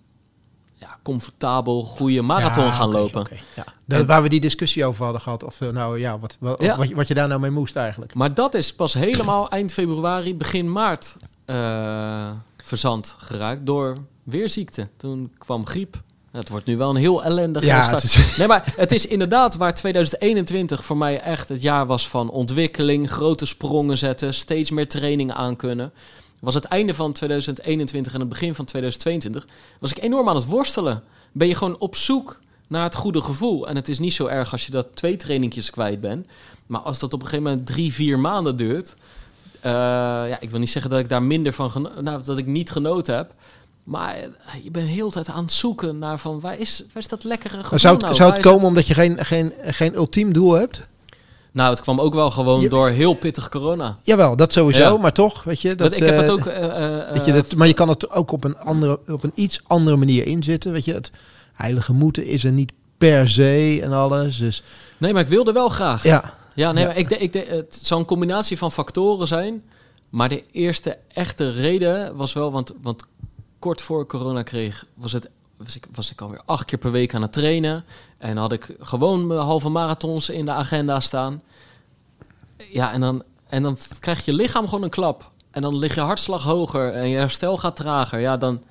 ja, 0.75 0.99
comfortabel, 1.03 1.83
goede 1.83 2.23
marathon 2.23 2.65
Ja, 2.65 2.71
gaan 2.71 2.91
lopen. 2.91 3.21
oké, 3.21 3.37
ja. 3.57 3.65
Dat- 3.87 4.07
waar 4.07 4.23
we 4.23 4.29
die 4.29 4.41
discussie 4.41 4.85
over 4.85 5.03
hadden 5.05 5.21
gehad. 5.23 5.45
Of 5.45 5.61
eh, 5.61 5.69
nou 5.69 5.99
ja, 5.99 6.19
wat, 6.19 6.37
wat, 6.41 6.63
Ja. 6.63 6.77
Wat, 6.77 6.89
je- 6.89 6.95
wat 6.95 7.09
je 7.09 7.15
daar 7.15 7.29
nou 7.29 7.41
mee 7.41 7.51
moest 7.51 7.77
eigenlijk. 7.77 8.15
Maar 8.15 8.35
dat 8.35 8.55
is 8.55 8.75
pas 8.75 8.95
helemaal 8.95 9.51
eind 9.59 9.73
februari, 9.73 10.35
begin 10.37 10.73
maart 10.73 11.17
eh, 11.45 12.31
verzand 12.65 13.15
geraakt 13.19 13.67
door 13.67 13.97
weerziekte. 14.23 14.89
Toen 14.97 15.33
kwam 15.39 15.67
griep. 15.67 16.03
Het 16.33 16.49
wordt 16.49 16.67
nu 16.67 16.77
wel 16.77 16.91
een 16.91 16.97
heel 16.97 17.25
ellendig 17.25 17.65
Ja, 17.65 17.87
start. 17.87 18.03
is- 18.05 18.37
Nee, 18.37 18.47
maar 18.47 18.73
het 18.77 18.93
is 18.93 19.07
inderdaad 19.07 19.57
waar 19.57 19.75
2021 19.75 20.85
voor 20.85 20.97
mij 20.97 21.21
echt 21.21 21.49
het 21.49 21.63
jaar 21.63 21.87
was 21.87 22.09
van 22.09 22.31
ontwikkeling, 22.31 23.11
grote 23.11 23.47
sprongen 23.47 23.99
zetten, 23.99 24.35
steeds 24.35 24.71
meer 24.71 24.89
training 24.89 25.33
aankunnen. 25.33 25.93
Was 26.41 26.55
het 26.55 26.65
einde 26.65 26.95
van 26.95 27.13
2021 27.13 28.13
en 28.15 28.21
het 28.21 28.29
begin 28.29 28.55
van 28.55 28.65
2022 28.65 29.47
was 29.81 29.91
ik 29.91 30.03
enorm 30.03 30.29
aan 30.29 30.35
het 30.35 30.47
worstelen. 30.47 31.03
Ben 31.33 31.49
je 31.49 31.55
gewoon 31.55 31.79
op 31.79 31.97
zoek 31.97 32.41
naar 32.67 32.83
het 32.85 32.95
goede 32.95 33.23
gevoel. 33.23 33.69
En 33.69 33.77
het 33.77 33.89
is 33.89 33.99
niet 33.99 34.15
zo 34.15 34.27
erg 34.27 34.53
als 34.53 34.67
je 34.67 34.71
dat 34.73 34.87
twee 34.95 35.17
trainingjes 35.17 35.71
kwijt 35.71 36.01
bent. 36.01 36.27
Maar 36.67 36.81
als 36.81 36.99
dat 36.99 37.13
op 37.13 37.21
een 37.23 37.27
gegeven 37.29 37.51
moment 37.51 37.67
drie, 37.67 37.93
vier 37.93 38.19
maanden 38.19 38.57
duurt. 38.57 38.97
eh, 39.61 39.73
ja, 39.73 40.37
ik 40.41 40.51
wil 40.51 40.59
niet 40.61 40.71
zeggen 40.71 40.91
dat 40.91 41.01
ik 41.01 41.09
daar 41.09 41.23
minder 41.23 41.53
van 41.53 41.91
nou, 42.01 42.23
dat 42.25 42.39
ik 42.39 42.47
niet 42.47 42.71
genoten 42.71 43.17
heb. 43.17 43.33
Maar 43.89 44.15
eh, 44.17 44.65
je 44.65 44.71
bent 44.71 44.89
heel 44.89 45.07
de 45.07 45.13
tijd 45.13 45.29
aan 45.29 45.43
het 45.43 45.53
zoeken 45.53 45.99
naar 45.99 46.19
van 46.19 46.41
waar 46.41 46.59
is, 46.59 46.79
waar 46.93 47.03
is 47.03 47.09
dat 47.09 47.25
lekkere 47.25 47.63
gevoel 47.63 47.79
zou 47.79 47.95
het, 47.95 48.03
nou? 48.03 48.15
zou 48.15 48.33
het 48.33 48.41
komen 48.41 48.67
omdat 48.67 48.87
je 48.87 48.95
geen, 48.95 49.25
geen, 49.25 49.53
geen 49.63 49.95
ultiem 49.95 50.33
doel 50.33 50.53
hebt? 50.53 50.89
Nou, 51.53 51.71
het 51.71 51.81
kwam 51.81 52.01
ook 52.01 52.15
wel 52.15 52.31
gewoon 52.31 52.61
Je- 52.61 52.69
door 52.69 52.89
heel 52.89 53.15
pittig 53.15 53.49
corona. 53.49 53.99
Jawel, 54.03 54.37
dat 54.37 54.53
sowieso. 54.53 54.81
Ja. 54.81 54.97
Maar 54.97 55.13
toch, 55.13 55.45
weet 55.45 55.61
je. 55.61 55.75
Dat, 55.75 55.93
ik 55.97 55.99
heb 56.03 56.15
eh, 56.15 56.21
het 56.21 56.31
ook... 56.31 56.47
eh, 56.47 56.65
eh, 57.07 57.15
dat 57.15 57.25
je 57.25 57.31
eh, 57.33 57.37
dat, 57.37 57.55
maar 57.55 57.67
je 57.67 57.75
kan 57.75 57.89
het 57.89 58.11
ook 58.11 58.33
op 58.33 58.45
een, 58.45 58.59
andere, 58.59 59.01
op 59.09 59.25
een 59.25 59.33
iets 59.35 59.61
andere 59.67 59.97
manier 59.97 60.27
inzetten. 60.27 60.73
Weet 60.73 60.85
je, 60.85 60.95
het 60.95 61.11
heilige 61.55 61.93
moeten 61.93 62.25
is 62.25 62.45
er 62.45 62.53
niet 62.53 62.73
per 62.99 63.29
se 63.29 63.79
en 63.83 63.93
alles. 63.93 64.37
Dus 64.37 64.63
Nee, 64.99 65.13
maar 65.13 65.23
ik 65.23 65.29
wilde 65.29 65.53
wel 65.53 65.69
graag. 65.69 66.03
Ja, 66.03 66.35
ja, 66.55 66.73
nee, 66.73 66.83
Ja. 66.83 66.89
maar 66.89 66.99
ik 66.99 67.11
ik 67.11 67.33
het 67.49 67.79
zou 67.83 68.01
een 68.01 68.07
combinatie 68.07 68.59
van 68.59 68.73
factoren 68.73 69.29
zijn. 69.29 69.63
Maar 70.09 70.29
de 70.29 70.45
eerste 70.53 70.99
echte 71.13 71.51
reden 71.53 72.17
was 72.17 72.33
wel, 72.33 72.53
want, 72.53 72.73
want 72.83 73.03
kort 73.59 73.81
voor 73.81 74.07
corona 74.07 74.43
kreeg, 74.43 74.85
was, 74.95 75.13
het, 75.13 75.31
was, 75.57 75.77
ik, 75.77 75.87
was 75.95 76.11
ik 76.11 76.21
alweer 76.21 76.41
acht 76.45 76.65
keer 76.65 76.79
per 76.79 76.91
week 76.91 77.15
aan 77.15 77.23
het 77.23 77.33
trainen. 77.33 77.85
En 78.19 78.37
had 78.37 78.53
ik 78.53 78.77
gewoon 78.81 79.27
mijn 79.27 79.41
halve 79.41 79.69
marathons 79.69 80.29
in 80.29 80.45
de 80.45 80.53
agenda 80.53 81.01
staan. 81.01 81.43
Ja, 82.57 82.93
en 82.93 83.01
dan, 83.01 83.23
en 83.47 83.63
dan 83.63 83.77
krijgt 84.01 84.25
je 84.25 84.33
lichaam 84.33 84.65
gewoon 84.65 84.83
een 84.83 84.91
klap. 84.91 85.31
En 85.51 85.63
dan 85.63 85.77
lig 85.77 85.95
je 85.95 86.01
hartslag 86.01 86.45
hoger 86.45 86.93
en 86.93 87.09
je 87.09 87.17
herstel 87.17 87.59
gaat 87.59 87.77
trager. 87.77 88.21
Ja, 88.21 88.37
dan... 88.37 88.63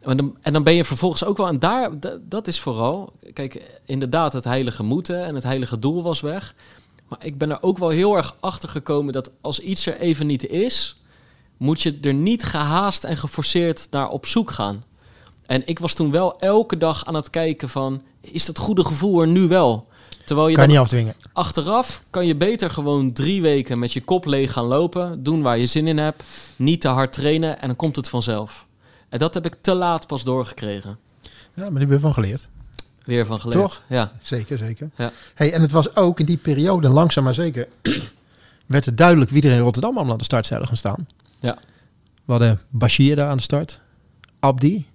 En 0.00 0.16
dan, 0.16 0.36
en 0.40 0.52
dan 0.52 0.62
ben 0.62 0.74
je 0.74 0.84
vervolgens 0.84 1.24
ook 1.24 1.36
wel... 1.36 1.48
En 1.48 1.58
daar, 1.58 1.90
dat 2.20 2.46
is 2.46 2.60
vooral... 2.60 3.12
Kijk, 3.32 3.80
inderdaad, 3.84 4.32
het 4.32 4.44
heilige 4.44 4.82
moeten 4.82 5.24
en 5.24 5.34
het 5.34 5.44
heilige 5.44 5.78
doel 5.78 6.02
was 6.02 6.20
weg. 6.20 6.54
Maar 7.08 7.18
ik 7.22 7.38
ben 7.38 7.50
er 7.50 7.62
ook 7.62 7.78
wel 7.78 7.88
heel 7.88 8.16
erg 8.16 8.36
achter 8.40 8.68
gekomen 8.68 9.12
dat 9.12 9.30
als 9.40 9.60
iets 9.60 9.86
er 9.86 9.98
even 9.98 10.26
niet 10.26 10.46
is... 10.46 11.01
moet 11.62 11.82
je 11.82 11.98
er 12.00 12.14
niet 12.14 12.44
gehaast 12.44 13.04
en 13.04 13.16
geforceerd 13.16 13.86
naar 13.90 14.08
op 14.08 14.26
zoek 14.26 14.50
gaan. 14.50 14.84
En 15.46 15.62
ik 15.66 15.78
was 15.78 15.94
toen 15.94 16.10
wel 16.10 16.40
elke 16.40 16.78
dag 16.78 17.06
aan 17.06 17.14
het 17.14 17.30
kijken 17.30 17.68
van... 17.68 18.02
is 18.20 18.46
dat 18.46 18.58
goede 18.58 18.84
gevoel 18.84 19.20
er 19.20 19.28
nu 19.28 19.48
wel? 19.48 19.88
Terwijl 20.24 20.48
je 20.48 20.54
kan 20.54 20.64
je 20.64 20.70
niet 20.70 20.78
afdwingen. 20.78 21.14
achteraf 21.32 22.02
kan 22.10 22.26
je 22.26 22.36
beter 22.36 22.70
gewoon 22.70 23.12
drie 23.12 23.42
weken 23.42 23.78
met 23.78 23.92
je 23.92 24.00
kop 24.00 24.26
leeg 24.26 24.52
gaan 24.52 24.64
lopen. 24.64 25.22
Doen 25.22 25.42
waar 25.42 25.58
je 25.58 25.66
zin 25.66 25.86
in 25.86 25.98
hebt. 25.98 26.22
Niet 26.56 26.80
te 26.80 26.88
hard 26.88 27.12
trainen 27.12 27.60
en 27.60 27.66
dan 27.66 27.76
komt 27.76 27.96
het 27.96 28.08
vanzelf. 28.08 28.66
En 29.08 29.18
dat 29.18 29.34
heb 29.34 29.46
ik 29.46 29.56
te 29.60 29.74
laat 29.74 30.06
pas 30.06 30.24
doorgekregen. 30.24 30.98
Ja, 31.54 31.70
maar 31.70 31.78
die 31.78 31.86
ben 31.86 31.96
je 31.96 32.00
van 32.00 32.14
geleerd. 32.14 32.48
Weer 33.04 33.26
van 33.26 33.40
geleerd. 33.40 33.62
Toch? 33.62 33.82
Ja. 33.88 34.12
Zeker, 34.20 34.58
zeker. 34.58 34.90
Ja. 34.96 35.12
Hey, 35.34 35.52
en 35.52 35.60
het 35.60 35.70
was 35.70 35.96
ook 35.96 36.20
in 36.20 36.26
die 36.26 36.36
periode, 36.36 36.88
langzaam 36.88 37.24
maar 37.24 37.34
zeker, 37.34 37.68
werd 38.66 38.84
het 38.84 38.96
duidelijk 38.96 39.30
wie 39.30 39.42
er 39.42 39.52
in 39.52 39.60
Rotterdam 39.60 39.94
allemaal 39.94 40.12
aan 40.12 40.18
de 40.18 40.24
start 40.24 40.46
zouden 40.46 40.68
gaan 40.68 40.76
staan. 40.76 41.06
Ja. 41.42 41.58
We 42.24 42.32
hadden 42.32 42.60
Bashir 42.70 43.16
daar 43.16 43.28
aan 43.28 43.36
de 43.36 43.42
start. 43.42 43.80
Abdi. 44.40 44.86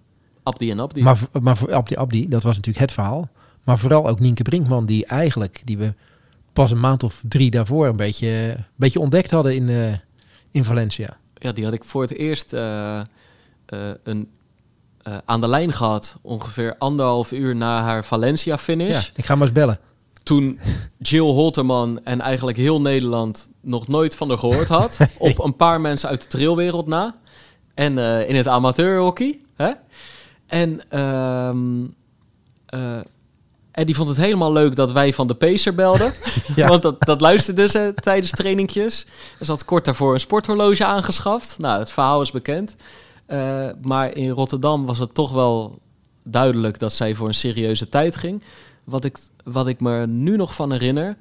Abdi 0.44 0.72
en 0.72 0.80
Abdi. 0.80 1.02
Maar, 1.04 1.18
maar 1.42 1.58
voor 1.58 1.74
Abdi 1.74 1.96
Abdi, 1.96 2.28
dat 2.28 2.44
was 2.44 2.56
natuurlijk 2.56 2.86
het 2.86 2.94
verhaal. 2.94 3.30
Maar 3.64 3.78
vooral 3.78 4.08
ook 4.08 4.20
Nienke 4.20 4.44
Brinkman, 4.44 4.86
die 4.86 5.06
eigenlijk, 5.06 5.62
die 5.64 5.78
we 5.78 5.94
pas 6.54 6.72
een 6.72 6.80
maand 6.80 7.04
of 7.04 7.24
drie 7.28 7.52
daarvoor 7.52 7.88
een 7.88 7.96
beetje, 7.96 8.28
een 8.28 8.66
beetje 8.76 9.00
ontdekt 9.00 9.32
hadden 9.32 9.56
in, 9.56 9.70
eh, 9.70 9.94
in 10.52 10.64
Valencia. 10.64 11.18
Ja, 11.34 11.52
die 11.52 11.64
had 11.64 11.74
ik 11.74 11.84
voor 11.84 12.02
het 12.02 12.14
eerst 12.14 12.54
eh, 12.54 13.00
eh, 13.00 13.06
een, 14.04 14.30
aan 15.26 15.42
de 15.42 15.48
lijn 15.48 15.74
gehad. 15.74 16.18
Ongeveer 16.22 16.76
anderhalf 16.78 17.32
uur 17.32 17.56
na 17.56 17.82
haar 17.82 18.06
Valencia-finish. 18.06 19.06
Ja, 19.06 19.12
ik 19.16 19.26
ga 19.26 19.36
maar 19.36 19.48
eens 19.48 19.56
bellen. 19.56 19.80
Toen 20.28 20.60
Jill 20.98 21.20
Holterman 21.22 22.00
en 22.04 22.22
eigenlijk 22.22 22.58
heel 22.58 22.82
Nederland 22.82 23.50
nog 23.62 23.88
nooit 23.88 24.16
van 24.16 24.30
haar 24.30 24.38
gehoord 24.38 24.68
had. 24.68 24.98
Op 25.18 25.44
een 25.44 25.56
paar 25.56 25.82
mensen 25.82 26.10
uit 26.10 26.22
de 26.22 26.28
trailwereld 26.28 26.88
na. 26.88 27.16
En 27.74 27.98
eh, 27.98 28.30
in 28.30 28.36
het 28.36 28.48
amateurhockey. 28.48 29.40
Hè? 29.56 29.72
En, 30.48 30.90
ehm, 30.90 31.86
eh, 32.66 33.00
en 33.72 33.86
die 33.86 33.96
vond 33.96 34.08
het 34.08 34.18
helemaal 34.18 34.52
leuk 34.52 34.76
dat 34.76 34.92
wij 34.92 35.14
van 35.14 35.28
de 35.28 35.36
Pacer 35.36 35.76
belden. 35.76 36.14
Ja. 36.56 36.68
Want 36.68 36.82
dat, 36.82 37.04
dat 37.04 37.22
luisterde 37.22 37.68
ze 37.68 37.94
tijdens 37.96 38.32
trainingjes. 38.32 39.08
Ze 39.42 39.52
had 39.52 39.66
kort 39.66 39.86
daarvoor 39.86 40.14
een 40.14 40.20
sporthorloge 40.20 40.86
aangeschaft. 40.86 41.58
Nou, 41.58 41.80
het 41.80 41.92
verhaal 41.92 42.22
is 42.22 42.32
bekend. 42.32 42.76
Eh, 43.26 43.68
maar 43.82 44.16
in 44.16 44.30
Rotterdam 44.30 44.86
was 44.86 45.00
het 45.00 45.14
toch 45.14 45.32
wel 45.32 45.80
duidelijk 46.24 46.80
dat 46.80 46.94
zij 46.94 47.16
voor 47.16 47.28
een 47.28 47.34
serieuze 47.34 47.90
tijd 47.90 48.16
ging. 48.16 48.44
Wat 48.84 49.06
ik, 49.06 49.18
wat 49.48 49.68
ik 49.68 49.80
me 49.80 50.08
nu 50.08 50.36
nog 50.36 50.56
van 50.56 50.72
herinner. 50.72 51.16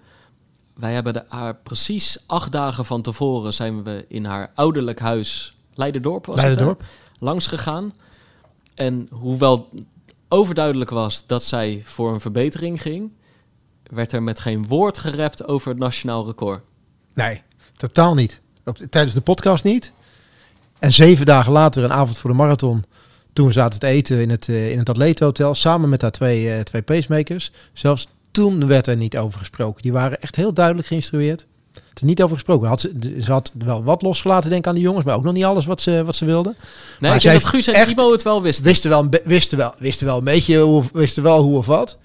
Wij 0.75 0.95
hebben 0.95 1.13
de, 1.13 1.25
haar 1.29 1.55
precies 1.55 2.19
acht 2.27 2.53
dagen 2.53 2.85
van 2.85 3.03
tevoren 3.03 3.55
zijn 3.55 3.83
we 3.83 4.05
in 4.09 4.25
haar 4.25 4.51
ouderlijk 4.55 5.01
huis 5.01 5.57
Leiderdorp 5.77 6.27
was 6.27 6.37
het? 6.37 6.45
Leiderdorp. 6.45 6.85
langs 7.19 7.47
gegaan. 7.47 7.93
En 8.75 9.09
hoewel 9.11 9.69
overduidelijk 10.29 10.91
was 10.91 11.27
dat 11.27 11.43
zij 11.43 11.83
voor 11.85 12.13
een 12.13 12.21
verbetering 12.21 12.83
ging, 12.83 13.13
werd 13.83 14.13
er 14.13 14.23
met 14.23 14.41
geen 14.41 14.67
woord 14.67 14.99
gerept 14.99 15.49
over 15.49 15.69
het 15.69 15.79
nationaal 15.79 16.27
record. 16.27 16.61
Nee, 17.15 17.43
totaal 17.77 18.15
niet. 18.15 18.41
Op, 18.65 18.77
tijdens 18.77 19.15
de 19.15 19.21
podcast 19.21 19.65
niet. 19.65 19.93
En 20.79 20.93
zeven 20.93 21.27
dagen 21.27 21.53
later, 21.53 21.85
een 21.85 21.93
avond 21.93 22.19
voor 22.19 22.31
de 22.31 22.37
marathon, 22.37 22.85
toen 23.33 23.47
we 23.47 23.53
zaten 23.53 23.81
te 23.81 23.87
eten 23.87 24.21
in 24.21 24.31
het, 24.31 24.49
eh, 24.49 24.71
in 24.71 24.79
het 24.79 24.89
atletenhotel, 24.89 25.55
samen 25.55 25.89
met 25.89 26.03
haar 26.03 26.11
twee, 26.11 26.53
eh, 26.53 26.61
twee 26.61 26.83
pacemakers. 26.83 27.53
Zelfs 27.73 28.09
toen 28.37 28.67
werd 28.67 28.87
er 28.87 28.97
niet 28.97 29.17
over 29.17 29.39
gesproken. 29.39 29.83
Die 29.83 29.93
waren 29.93 30.21
echt 30.21 30.37
heel 30.37 30.53
duidelijk 30.55 30.87
geïnstrueerd. 30.87 31.47
Er 31.95 32.05
niet 32.05 32.23
over 32.23 32.35
gesproken. 32.37 32.69
Had 32.69 32.81
ze, 32.81 33.17
ze 33.23 33.33
had 33.33 33.53
wel 33.59 33.85
wat 33.85 34.03
losgelaten, 34.03 34.51
denk 34.51 34.63
ik, 34.63 34.69
aan 34.69 34.75
die 34.75 34.83
jongens, 34.85 35.05
maar 35.05 35.15
ook 35.15 35.25
nog 35.25 35.33
niet 35.33 35.45
alles 35.45 35.67
wat 35.67 35.81
ze, 35.81 36.03
wat 36.05 36.17
ze 36.17 36.25
wilden. 36.25 36.55
Nee, 36.59 37.11
Maar 37.11 37.15
ik 37.15 37.23
denk 37.23 37.41
dat 37.43 37.51
Guus 37.51 37.67
en 37.67 37.89
Ibo 37.91 38.13
het 38.13 38.23
wel 38.23 38.43
wisten. 38.43 38.65
Wisten 38.65 38.91
wel, 38.91 39.09
wisten 39.25 39.59
wel, 39.59 39.75
wisten 39.79 40.07
wel 40.07 40.19
een 40.19 40.25
beetje 40.25 40.59
hoe, 40.61 40.83
wisten 40.93 41.23
wel 41.23 41.43
hoe 41.43 41.57
of 41.57 41.67
wat. 41.67 41.99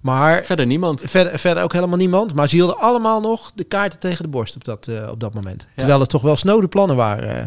Maar 0.00 0.44
Verder 0.44 0.66
niemand. 0.66 1.00
verder, 1.04 1.38
verder 1.38 1.62
ook 1.62 1.72
helemaal 1.72 1.96
niemand. 1.96 2.34
Maar 2.34 2.48
ze 2.48 2.54
hielden 2.54 2.78
allemaal 2.78 3.20
nog 3.20 3.52
de 3.54 3.64
kaarten 3.64 3.98
tegen 3.98 4.22
de 4.24 4.30
borst 4.30 4.56
op 4.56 4.64
dat, 4.64 4.86
eh, 4.88 5.08
op 5.10 5.20
dat 5.20 5.34
moment. 5.34 5.66
Terwijl 5.76 6.00
het 6.00 6.08
toch 6.08 6.22
wel 6.22 6.36
snode 6.36 6.68
plannen 6.68 6.96
waren, 6.96 7.36
eh, 7.38 7.46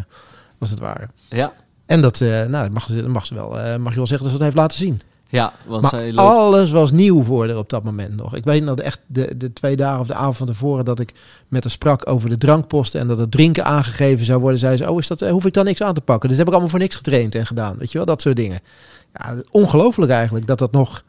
als 0.59 0.69
het 0.69 0.79
ware. 0.79 1.07
Ja, 1.29 1.53
En 1.85 2.01
dat, 2.01 2.21
eh, 2.21 2.29
nou, 2.29 2.49
dat 2.63 2.69
mag, 2.71 2.85
ze- 2.85 2.95
dat 3.01 3.07
mag, 3.07 3.25
ze 3.25 3.33
wel, 3.35 3.49
mag 3.79 3.91
je 3.91 3.97
wel 3.97 4.07
zeggen 4.07 4.17
dat 4.27 4.31
ze 4.31 4.31
dat 4.31 4.41
heeft 4.41 4.55
laten 4.55 4.77
zien. 4.77 5.01
Ja 5.29 5.53
want 5.65 5.81
Maar 5.81 5.91
zij 5.91 6.13
loopt... 6.13 6.29
alles 6.29 6.71
was 6.71 6.91
nieuw 6.91 7.23
voor 7.23 7.47
haar 7.47 7.57
op 7.57 7.69
dat 7.69 7.83
moment 7.83 8.15
nog. 8.15 8.35
Ik 8.35 8.43
weet 8.43 8.63
nog 8.63 8.79
echt 8.79 8.99
de, 9.07 9.37
de 9.37 9.53
twee 9.53 9.75
dagen 9.75 9.99
of 9.99 10.07
de 10.07 10.13
avond 10.13 10.37
van 10.37 10.47
tevoren 10.47 10.85
dat 10.85 10.99
ik 10.99 11.13
met 11.47 11.63
haar 11.63 11.71
sprak 11.71 12.07
over 12.09 12.29
de 12.29 12.37
drankposten 12.37 12.99
en 12.99 13.07
dat 13.07 13.19
het 13.19 13.31
drinken 13.31 13.65
aangegeven 13.65 14.25
zou 14.25 14.39
worden. 14.39 14.59
Zei 14.59 14.77
ze, 14.77 14.89
oh, 14.89 14.99
is 14.99 15.07
dat, 15.07 15.21
eh, 15.21 15.31
hoef 15.31 15.45
ik 15.45 15.53
dan 15.53 15.65
niks 15.65 15.81
aan 15.81 15.93
te 15.93 16.01
pakken? 16.01 16.29
Dus 16.29 16.37
dat 16.37 16.45
heb 16.45 16.47
ik 16.47 16.53
allemaal 16.53 16.69
voor 16.69 16.79
niks 16.79 16.95
getraind 16.95 17.35
en 17.35 17.45
gedaan. 17.45 17.77
Weet 17.77 17.91
je 17.91 17.97
wel, 17.97 18.07
dat 18.07 18.21
soort 18.21 18.35
dingen. 18.35 18.59
Ja, 19.13 19.35
ongelooflijk 19.51 20.11
eigenlijk 20.11 20.47
dat 20.47 20.59
dat 20.59 20.71
nog 20.71 21.03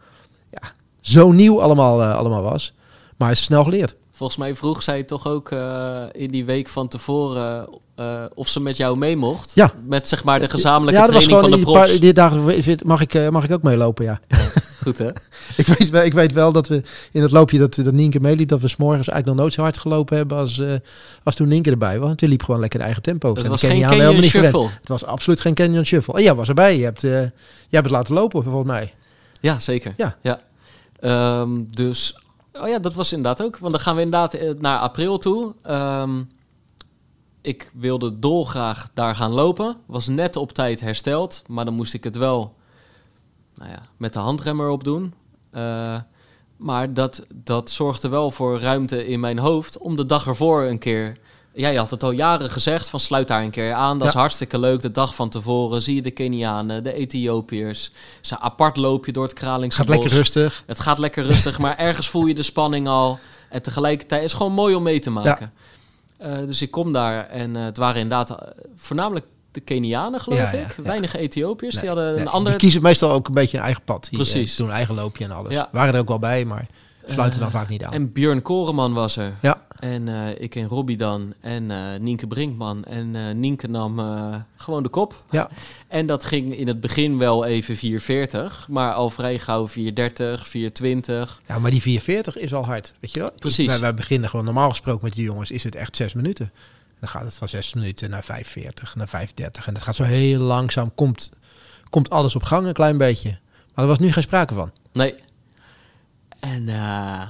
ja, 0.50 0.72
zo 1.00 1.32
nieuw 1.32 1.62
allemaal, 1.62 2.02
eh, 2.02 2.16
allemaal 2.16 2.42
was. 2.42 2.74
Maar 3.16 3.30
is 3.30 3.42
snel 3.42 3.64
geleerd. 3.64 3.96
Volgens 4.16 4.38
mij 4.38 4.54
vroeg 4.54 4.82
zij 4.82 5.02
toch 5.02 5.26
ook 5.26 5.50
eh, 5.50 6.02
in 6.12 6.30
die 6.30 6.44
week 6.44 6.68
van 6.68 6.88
tevoren 6.88 7.68
eh, 7.94 8.24
of 8.34 8.48
ze 8.48 8.60
met 8.60 8.76
jou 8.76 8.96
mee 8.96 9.16
mocht. 9.16 9.52
Ja. 9.54 9.72
Met 9.86 10.08
zeg 10.08 10.24
maar 10.24 10.40
de 10.40 10.48
gezamenlijke 10.48 11.00
ja, 11.00 11.06
training 11.06 11.32
van 11.32 11.50
de 11.50 11.58
gewoon 11.58 11.74
profs. 11.74 12.00
die, 12.00 12.12
dagen, 12.12 12.62
mag 12.84 13.00
ik, 13.00 13.14
eh, 13.14 13.28
mag 13.28 13.44
ik 13.44 13.52
ook 13.52 13.62
meelopen, 13.62 14.04
ja. 14.04 14.20
Goed 14.82 14.98
hè? 14.98 15.08
ik, 15.62 15.66
weet, 15.66 15.90
wel- 15.90 16.04
ik 16.04 16.12
weet 16.12 16.32
wel 16.32 16.52
dat 16.52 16.68
we 16.68 16.82
in 17.12 17.22
het 17.22 17.30
loopje 17.30 17.58
dat, 17.58 17.74
dat 17.74 17.92
Nienke 17.92 18.20
meeliep, 18.20 18.48
dat 18.48 18.60
we 18.60 18.68
s'morgens 18.68 19.08
eigenlijk 19.08 19.26
nog 19.26 19.36
nooit 19.36 19.52
zo 19.52 19.62
hard 19.62 19.78
gelopen 19.78 20.16
hebben 20.16 20.36
als, 20.36 20.62
als 21.22 21.34
toen 21.34 21.48
Nienke 21.48 21.70
erbij 21.70 21.98
was. 21.98 22.06
Want 22.06 22.18
die 22.18 22.28
liep 22.28 22.42
gewoon 22.42 22.60
lekker 22.60 22.78
de 22.78 22.84
eigen 22.84 23.02
tempo. 23.02 23.34
Het 23.34 23.44
En 23.44 23.50
was 23.50 23.60
geen 23.60 23.82
Canyon 23.82 24.20
niet 24.20 24.30
gewend. 24.30 24.54
Shuffle. 24.54 24.78
Het 24.80 24.88
was 24.88 25.04
absoluut 25.04 25.40
geen 25.40 25.54
Canyon 25.54 25.86
Shuffle. 25.86 26.14
En 26.14 26.22
jij 26.22 26.34
was 26.34 26.48
erbij. 26.48 26.78
Je 26.78 26.84
hebt, 26.84 27.00
jij 27.00 27.32
hebt 27.70 27.84
het 27.84 27.90
laten 27.90 28.14
lopen, 28.14 28.42
volgens 28.42 28.66
mij. 28.66 28.94
Ja, 29.40 29.58
zeker. 29.58 29.94
Ja. 29.96 30.16
ja. 30.22 30.40
Ehm, 31.00 31.62
dus, 31.70 32.14
oh 32.60 32.68
ja, 32.68 32.78
dat 32.78 32.94
was 32.94 33.12
inderdaad 33.12 33.46
ook. 33.46 33.58
Want 33.58 33.72
dan 33.72 33.82
gaan 33.82 33.94
we 33.96 34.02
inderdaad 34.02 34.34
eh, 34.34 34.50
naar 34.58 34.78
april 34.78 35.18
toe. 35.18 35.54
Ehm, 35.62 36.22
ik 37.40 37.70
wilde 37.74 38.18
dolgraag 38.18 38.90
daar 38.94 39.14
gaan 39.14 39.32
lopen. 39.32 39.76
Was 39.86 40.08
net 40.08 40.36
op 40.36 40.52
tijd 40.52 40.80
hersteld. 40.80 41.42
Maar 41.46 41.64
dan 41.64 41.74
moest 41.74 41.94
ik 41.94 42.04
het 42.04 42.16
wel 42.16 42.54
nou 43.54 43.70
ja, 43.70 43.82
met 43.96 44.12
de 44.12 44.18
handremmer 44.18 44.68
op 44.68 44.84
doen. 44.84 45.14
Eh, 45.50 46.00
maar 46.56 46.94
dat, 46.94 47.26
dat 47.34 47.70
zorgde 47.70 48.08
wel 48.08 48.30
voor 48.30 48.60
ruimte 48.60 49.06
in 49.06 49.20
mijn 49.20 49.38
hoofd 49.38 49.78
om 49.78 49.96
de 49.96 50.06
dag 50.06 50.26
ervoor 50.26 50.62
een 50.62 50.78
keer... 50.78 51.18
Ja, 51.56 51.68
je 51.68 51.78
had 51.78 51.90
het 51.90 52.02
al 52.02 52.10
jaren 52.10 52.50
gezegd 52.50 52.88
van 52.88 53.00
sluit 53.00 53.28
daar 53.28 53.42
een 53.42 53.50
keer 53.50 53.72
aan. 53.72 53.98
Dat 53.98 54.08
is 54.08 54.14
hartstikke 54.14 54.58
leuk. 54.58 54.80
De 54.80 54.90
dag 54.90 55.14
van 55.14 55.28
tevoren 55.28 55.82
zie 55.82 55.94
je 55.94 56.02
de 56.02 56.10
Kenianen, 56.10 56.82
de 56.82 56.92
Ethiopiërs. 56.92 57.90
Ze 58.20 58.38
apart 58.38 58.76
loop 58.76 59.06
je 59.06 59.12
door 59.12 59.24
het 59.24 59.32
Kralingse 59.32 59.78
Gaat 59.78 59.88
lekker 59.88 60.10
rustig. 60.10 60.64
Het 60.66 60.80
gaat 60.80 60.98
lekker 60.98 61.24
rustig, 61.24 61.58
maar 61.58 61.78
ergens 61.78 62.08
voel 62.08 62.26
je 62.26 62.34
de 62.34 62.42
spanning 62.42 62.88
al. 62.88 63.18
En 63.50 63.62
tegelijkertijd 63.62 64.22
is 64.22 64.30
het 64.30 64.36
gewoon 64.36 64.52
mooi 64.52 64.74
om 64.74 64.82
mee 64.82 64.98
te 64.98 65.10
maken. 65.10 65.52
Eh, 66.16 66.38
dus 66.46 66.62
ik 66.62 66.70
kom 66.70 66.92
daar 66.92 67.28
en 67.28 67.56
eh, 67.56 67.64
het 67.64 67.76
waren 67.76 68.00
inderdaad 68.00 68.30
eh, 68.30 68.36
voornamelijk 68.76 69.26
de 69.50 69.60
Kenianen, 69.60 70.20
geloof 70.20 70.52
ik. 70.52 70.76
Weinig 70.82 71.16
Ethiopiërs. 71.16 71.74
Nee, 71.74 71.82
die 71.82 71.90
hadden 71.90 72.12
nee, 72.12 72.20
een 72.20 72.28
andere... 72.28 72.50
Die 72.50 72.64
kiezen 72.64 72.82
meestal 72.82 73.10
ook 73.10 73.26
een 73.28 73.34
beetje 73.34 73.56
een 73.56 73.62
eigen 73.62 73.82
pad. 73.82 74.06
Die, 74.10 74.18
Precies. 74.18 74.56
doen 74.56 74.66
een 74.66 74.74
eigen 74.74 74.94
loopje 74.94 75.24
en 75.24 75.30
alles. 75.30 75.64
Waren 75.70 75.94
er 75.94 76.00
ook 76.00 76.08
wel 76.08 76.18
bij, 76.18 76.44
maar 76.44 76.66
sluiten 77.12 77.40
dan 77.40 77.50
vaak 77.50 77.68
niet 77.68 77.84
aan. 77.84 77.92
En 77.92 78.12
Björn 78.12 78.42
Koreman 78.42 78.92
was 78.92 79.16
er. 79.16 79.32
ja, 79.40 79.62
En 79.80 80.08
eh, 80.08 80.40
ik 80.40 80.54
en 80.54 80.66
Robbie 80.66 80.96
dan. 80.96 81.34
En 81.40 81.70
eh, 81.70 82.00
Nienke 82.00 82.26
Brinkman. 82.26 82.84
En 82.84 83.16
eh, 83.16 83.34
Nienke 83.34 83.68
nam 83.68 84.00
gewoon 84.56 84.82
de 84.82 84.88
kop. 84.88 85.24
ja. 85.30 85.48
En 85.88 86.06
dat 86.06 86.24
ging 86.24 86.56
in 86.56 86.66
het 86.66 86.80
begin 86.80 87.18
wel 87.18 87.44
even 87.44 87.76
440. 87.76 88.66
Maar 88.70 88.92
al 88.92 89.10
vrij 89.10 89.38
gauw 89.38 89.68
430, 89.68 90.46
420. 90.48 91.40
ja, 91.46 91.58
maar 91.58 91.70
die 91.70 91.82
440 91.82 92.36
is 92.42 92.54
al 92.54 92.64
hard. 92.64 92.94
Weet 93.00 93.12
je 93.12 93.20
wel? 93.20 93.30
Precies. 93.38 93.66
Wij, 93.66 93.80
wij 93.80 93.94
beginnen 93.94 94.30
gewoon 94.30 94.44
normaal 94.44 94.68
gesproken 94.70 95.04
met 95.04 95.12
die 95.12 95.24
jongens. 95.24 95.50
Is 95.50 95.64
het 95.64 95.74
echt 95.74 95.96
zes 95.96 96.14
minuten. 96.14 96.52
Dan 97.00 97.08
gaat 97.08 97.22
het 97.22 97.34
van 97.34 97.48
zes 97.48 97.74
minuten 97.74 98.10
naar 98.10 98.24
540, 98.24 98.94
naar 98.96 99.08
530. 99.08 99.66
En 99.66 99.74
dat 99.74 99.82
gaat 99.82 99.94
zo 99.94 100.02
heel 100.02 100.40
langzaam. 100.40 100.94
Komt, 100.94 101.30
komt 101.90 102.10
alles 102.10 102.34
op 102.36 102.42
gang 102.42 102.66
een 102.66 102.72
klein 102.72 102.98
beetje. 102.98 103.38
Maar 103.74 103.84
er 103.84 103.90
was 103.90 103.98
nu 103.98 104.12
geen 104.12 104.22
sprake 104.22 104.54
van. 104.54 104.70
Nee. 104.92 105.14
En, 106.40 106.68
eh, 106.68 107.22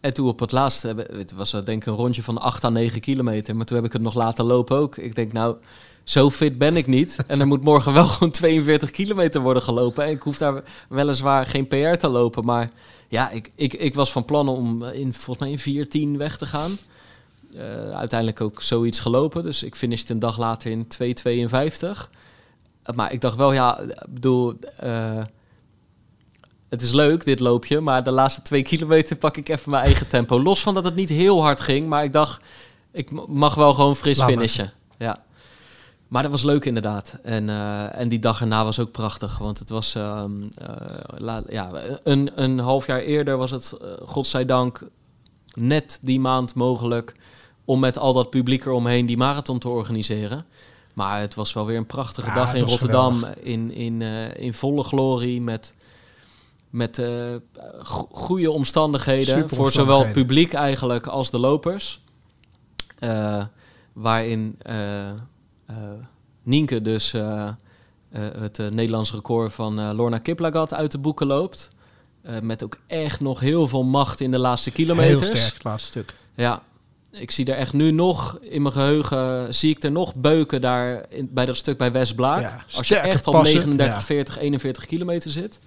en 0.00 0.14
toen 0.14 0.28
op 0.28 0.40
het 0.40 0.52
laatste, 0.52 0.86
hebben- 0.86 1.16
het 1.18 1.32
was 1.32 1.52
eh, 1.52 1.64
denk 1.64 1.82
ik 1.82 1.88
een 1.88 1.94
rondje 1.94 2.22
van 2.22 2.38
8 2.38 2.64
à 2.64 2.68
9 2.68 3.00
kilometer. 3.00 3.56
Maar 3.56 3.66
toen 3.66 3.76
heb 3.76 3.86
ik 3.86 3.92
het 3.92 4.02
nog 4.02 4.14
laten 4.14 4.44
lopen 4.44 4.76
ook. 4.76 4.96
Ik 4.96 5.14
denk 5.14 5.32
nou, 5.32 5.56
zo 6.04 6.30
fit 6.30 6.58
ben 6.58 6.76
ik 6.76 6.86
niet. 6.86 7.16
En 7.26 7.40
er 7.40 7.46
moet 7.46 7.64
morgen 7.64 7.92
wel 7.92 8.04
gewoon 8.12 8.30
42 8.32 8.90
kilometer 8.90 9.40
worden 9.40 9.62
gelopen. 9.62 10.04
En 10.04 10.10
ik 10.10 10.22
hoef 10.22 10.38
daar 10.38 10.62
weliswaar 10.88 11.46
geen 11.46 11.66
PR 11.66 11.96
te 11.96 12.08
lopen. 12.08 12.44
Maar 12.44 12.70
ja, 13.08 13.30
ik, 13.30 13.50
ik, 13.54 13.72
ik 13.72 13.94
was 13.94 14.12
van 14.12 14.24
plan 14.24 14.48
om 14.48 14.84
in, 14.84 15.12
volgens 15.12 15.38
mij 15.38 15.50
in 15.50 15.58
410 15.58 16.18
weg 16.18 16.38
te 16.38 16.46
gaan. 16.46 16.70
Eh, 17.54 17.90
uiteindelijk 17.90 18.40
ook 18.40 18.62
zoiets 18.62 19.00
gelopen. 19.00 19.42
Dus 19.42 19.62
ik 19.62 19.74
finishte 19.74 20.12
een 20.12 20.18
dag 20.18 20.38
later 20.38 20.70
in 20.70 20.86
2,52. 20.86 22.10
Eh, 22.82 22.94
Maar 22.94 23.12
ik 23.12 23.20
dacht 23.20 23.36
wel, 23.36 23.52
ja, 23.52 23.80
bedoel... 24.08 24.54
eh, 24.76 25.22
het 26.74 26.82
is 26.82 26.92
leuk, 26.92 27.24
dit 27.24 27.40
loopje, 27.40 27.80
maar 27.80 28.04
de 28.04 28.10
laatste 28.10 28.42
twee 28.42 28.62
kilometer 28.72 29.16
pak 29.16 29.36
ik 29.36 29.48
even 29.48 29.70
mijn 29.70 29.84
eigen 29.84 30.08
tempo. 30.08 30.42
Los 30.42 30.62
van 30.62 30.74
dat 30.74 30.84
het 30.84 30.94
niet 30.94 31.08
heel 31.08 31.42
hard 31.42 31.60
ging, 31.60 31.88
maar 31.88 32.04
ik 32.04 32.12
dacht, 32.12 32.42
ik 32.92 33.28
mag 33.28 33.54
wel 33.54 33.74
gewoon 33.74 33.96
fris 33.96 34.18
Laat 34.18 34.26
maar. 34.26 34.36
finishen. 34.36 34.72
Ja. 34.98 35.22
Maar 36.08 36.22
dat 36.22 36.32
was 36.32 36.42
leuk 36.42 36.64
inderdaad. 36.64 37.18
En, 37.22 37.48
eh, 37.48 38.00
en 38.00 38.08
die 38.08 38.18
dag 38.18 38.40
erna 38.40 38.64
was 38.64 38.78
ook 38.78 38.90
prachtig, 38.90 39.38
want 39.38 39.58
het 39.58 39.70
was, 39.70 39.94
ehm, 39.94 40.30
eh, 40.54 41.38
ja, 41.48 41.70
een, 42.02 42.30
een 42.34 42.58
half 42.58 42.86
jaar 42.86 43.00
eerder 43.00 43.36
was 43.36 43.50
het, 43.50 43.72
eh, 43.72 43.88
godzijdank, 44.06 44.88
net 45.54 45.98
die 46.02 46.20
maand 46.20 46.54
mogelijk 46.54 47.14
om 47.64 47.80
met 47.80 47.98
al 47.98 48.12
dat 48.12 48.30
publiek 48.30 48.64
eromheen 48.64 49.06
die 49.06 49.16
marathon 49.16 49.58
te 49.58 49.68
organiseren. 49.68 50.46
Maar 50.94 51.20
het 51.20 51.34
was 51.34 51.52
wel 51.52 51.66
weer 51.66 51.76
een 51.76 51.86
prachtige 51.86 52.28
Ja, 52.28 52.34
dag 52.34 52.54
in 52.54 52.64
Rotterdam, 52.64 53.24
in, 53.40 53.72
in, 53.72 54.02
in 54.36 54.54
volle 54.54 54.82
glorie, 54.82 55.40
met, 55.40 55.74
met 56.74 56.98
eh, 56.98 57.34
go- 57.82 58.08
goede 58.12 58.50
omstandigheden 58.50 59.38
Super 59.38 59.56
voor 59.56 59.72
zowel 59.72 59.98
het 60.04 60.12
publiek 60.12 60.52
eigenlijk 60.52 61.06
als 61.06 61.30
de 61.30 61.38
lopers. 61.38 62.00
Eh, 62.98 63.44
waarin 63.92 64.56
eh, 64.62 65.10
Nienke 66.42 66.82
dus 66.82 67.14
het 68.12 68.58
Nederlands 68.58 69.12
record 69.12 69.52
van 69.52 69.94
Lorna 69.94 70.18
Kiplagat 70.18 70.74
uit 70.74 70.90
de 70.90 70.98
boeken 70.98 71.26
loopt. 71.26 71.70
Met 72.42 72.64
ook 72.64 72.78
echt 72.86 73.20
nog 73.20 73.40
heel 73.40 73.68
veel 73.68 73.82
macht 73.84 74.20
in 74.20 74.30
de 74.30 74.38
laatste 74.38 74.70
kilometers. 74.70 75.28
Heel 75.28 75.36
sterk, 75.36 75.54
het 75.54 75.64
laatste 75.64 75.88
stuk. 75.88 76.14
Ja, 76.34 76.62
ik 77.10 77.30
zie 77.30 77.44
er 77.44 77.56
echt 77.56 77.72
nu 77.72 77.90
nog 77.90 78.38
in 78.40 78.62
mijn 78.62 78.74
geheugen, 78.74 79.54
zie 79.54 79.70
ik 79.76 79.82
er 79.82 79.92
nog 79.92 80.14
beuken 80.14 80.60
daar 80.60 81.06
in, 81.08 81.28
bij 81.32 81.44
dat 81.46 81.56
stuk 81.56 81.78
bij 81.78 81.92
Westblaak. 81.92 82.40
Ja, 82.40 82.64
als 82.76 82.88
je 82.88 82.96
echt 82.96 83.26
op 83.26 83.32
passen, 83.32 83.54
39, 83.54 83.98
ja. 83.98 84.04
40, 84.04 84.38
41 84.38 84.86
kilometer 84.86 85.30
zit. 85.30 85.58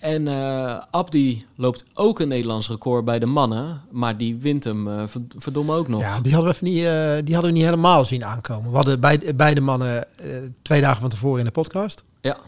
En 0.00 0.28
eh, 0.28 0.82
Abdi 0.90 1.46
loopt 1.56 1.84
ook 1.94 2.20
een 2.20 2.28
Nederlands 2.28 2.68
record 2.68 3.04
bij 3.04 3.18
de 3.18 3.26
mannen, 3.26 3.80
maar 3.90 4.16
die 4.16 4.36
wint 4.36 4.64
hem 4.64 4.88
eh, 4.88 5.02
verd- 5.06 5.34
verdomme 5.36 5.74
ook 5.76 5.88
nog. 5.88 6.00
Ja, 6.00 6.20
die 6.20 6.32
hadden 6.34 6.50
we 6.50 6.56
even 6.56 6.74
niet, 6.74 6.84
eh, 6.84 7.24
die 7.26 7.34
hadden 7.34 7.52
we 7.52 7.58
niet 7.58 7.66
helemaal 7.68 8.04
zien 8.04 8.24
aankomen. 8.24 8.70
We 8.70 8.76
hadden 8.76 9.00
bij, 9.00 9.32
beide 9.36 9.60
mannen 9.60 10.18
eh, 10.18 10.36
twee 10.62 10.80
dagen 10.80 11.00
van 11.00 11.10
tevoren 11.10 11.38
in 11.38 11.44
de 11.44 11.50
podcast. 11.50 12.04
Ja. 12.20 12.38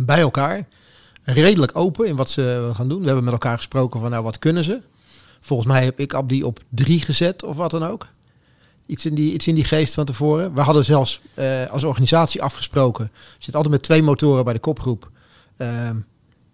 Bij 0.00 0.20
elkaar. 0.20 0.66
Redelijk 1.22 1.70
open 1.76 2.06
in 2.06 2.16
wat 2.16 2.30
ze 2.30 2.70
gaan 2.74 2.88
doen. 2.88 3.00
We 3.00 3.06
hebben 3.06 3.24
met 3.24 3.32
elkaar 3.32 3.56
gesproken 3.56 4.00
van 4.00 4.10
nou, 4.10 4.22
wat 4.22 4.38
kunnen 4.38 4.64
ze? 4.64 4.80
Volgens 5.40 5.68
mij 5.68 5.84
heb 5.84 6.00
ik 6.00 6.14
Abdi 6.14 6.42
op 6.44 6.60
drie 6.68 7.00
gezet 7.00 7.42
of 7.42 7.56
wat 7.56 7.70
dan 7.70 7.84
ook. 7.84 8.06
Iets 8.86 9.04
in 9.06 9.14
die, 9.14 9.32
iets 9.32 9.46
in 9.46 9.54
die 9.54 9.64
geest 9.64 9.94
van 9.94 10.04
tevoren. 10.04 10.54
We 10.54 10.60
hadden 10.60 10.84
zelfs 10.84 11.20
als 11.70 11.84
organisatie 11.84 12.42
afgesproken. 12.42 13.10
Je 13.12 13.44
zit 13.44 13.54
altijd 13.54 13.72
met 13.74 13.82
twee 13.82 14.02
motoren 14.02 14.44
bij 14.44 14.52
de 14.52 14.58
kopgroep. 14.58 15.10
Ehm, 15.56 15.96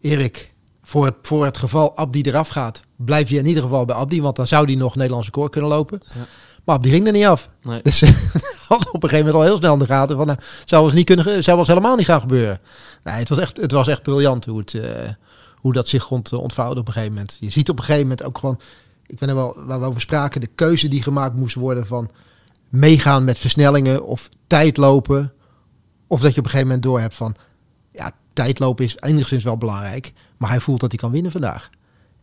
Erik, 0.00 0.54
voor 0.82 1.04
het, 1.04 1.14
voor 1.22 1.44
het 1.44 1.58
geval 1.58 1.96
Abdi 1.96 2.22
eraf 2.22 2.48
gaat, 2.48 2.82
blijf 2.96 3.28
je 3.28 3.38
in 3.38 3.46
ieder 3.46 3.62
geval 3.62 3.84
bij 3.84 3.96
Abdi. 3.96 4.22
Want 4.22 4.36
dan 4.36 4.46
zou 4.46 4.66
die 4.66 4.76
nog 4.76 4.96
Nederlands 4.96 5.26
record 5.26 5.50
kunnen 5.50 5.70
lopen. 5.70 6.00
Ja. 6.14 6.26
Maar 6.64 6.76
Abdi 6.76 6.90
ging 6.90 7.06
er 7.06 7.12
niet 7.12 7.24
af. 7.24 7.48
Nee. 7.62 7.82
Dus 7.82 8.00
hadden 8.68 8.94
op 8.94 9.02
een 9.02 9.08
gegeven 9.08 9.26
moment 9.26 9.34
al 9.34 9.42
heel 9.42 9.56
snel 9.56 9.72
in 9.72 9.78
de 9.78 9.86
gaten 9.86 10.16
van, 10.16 10.26
nou, 10.26 10.38
zou 10.64 10.84
ons 10.84 10.94
niet 10.94 11.06
kunnen, 11.06 11.44
zou 11.44 11.58
ons 11.58 11.68
helemaal 11.68 11.96
niet 11.96 12.06
gaan 12.06 12.20
gebeuren. 12.20 12.60
Nee, 13.04 13.14
het 13.14 13.28
was 13.28 13.38
echt, 13.38 13.56
het 13.56 13.72
was 13.72 13.88
echt 13.88 14.02
briljant 14.02 14.44
hoe 14.44 14.58
het, 14.58 14.74
eh, 14.74 15.10
hoe 15.54 15.72
dat 15.72 15.88
zich 15.88 16.10
ont, 16.10 16.32
ontvouwde 16.32 16.80
op 16.80 16.86
een 16.86 16.92
gegeven 16.92 17.14
moment. 17.14 17.36
Je 17.40 17.50
ziet 17.50 17.68
op 17.68 17.78
een 17.78 17.84
gegeven 17.84 18.08
moment 18.08 18.26
ook 18.26 18.38
gewoon, 18.38 18.60
ik 19.06 19.18
ben 19.18 19.28
er 19.28 19.34
wel, 19.34 19.56
waar 19.66 19.80
we 19.80 19.86
over 19.86 20.00
spraken, 20.00 20.40
de 20.40 20.50
keuze 20.54 20.88
die 20.88 21.02
gemaakt 21.02 21.34
moest 21.34 21.54
worden 21.54 21.86
van 21.86 22.10
meegaan 22.68 23.24
met 23.24 23.38
versnellingen 23.38 24.04
of 24.04 24.28
tijdlopen. 24.46 25.32
Of 26.06 26.20
dat 26.20 26.34
je 26.34 26.38
op 26.38 26.44
een 26.44 26.50
gegeven 26.50 26.66
moment 26.66 26.82
door 26.82 27.00
hebt 27.00 27.14
van, 27.14 27.34
ja, 27.92 28.12
tijdlopen 28.44 28.84
is 28.84 28.96
enigszins 29.00 29.44
wel 29.44 29.56
belangrijk, 29.56 30.12
maar 30.36 30.50
hij 30.50 30.60
voelt 30.60 30.80
dat 30.80 30.90
hij 30.90 31.00
kan 31.00 31.10
winnen 31.10 31.32
vandaag. 31.32 31.70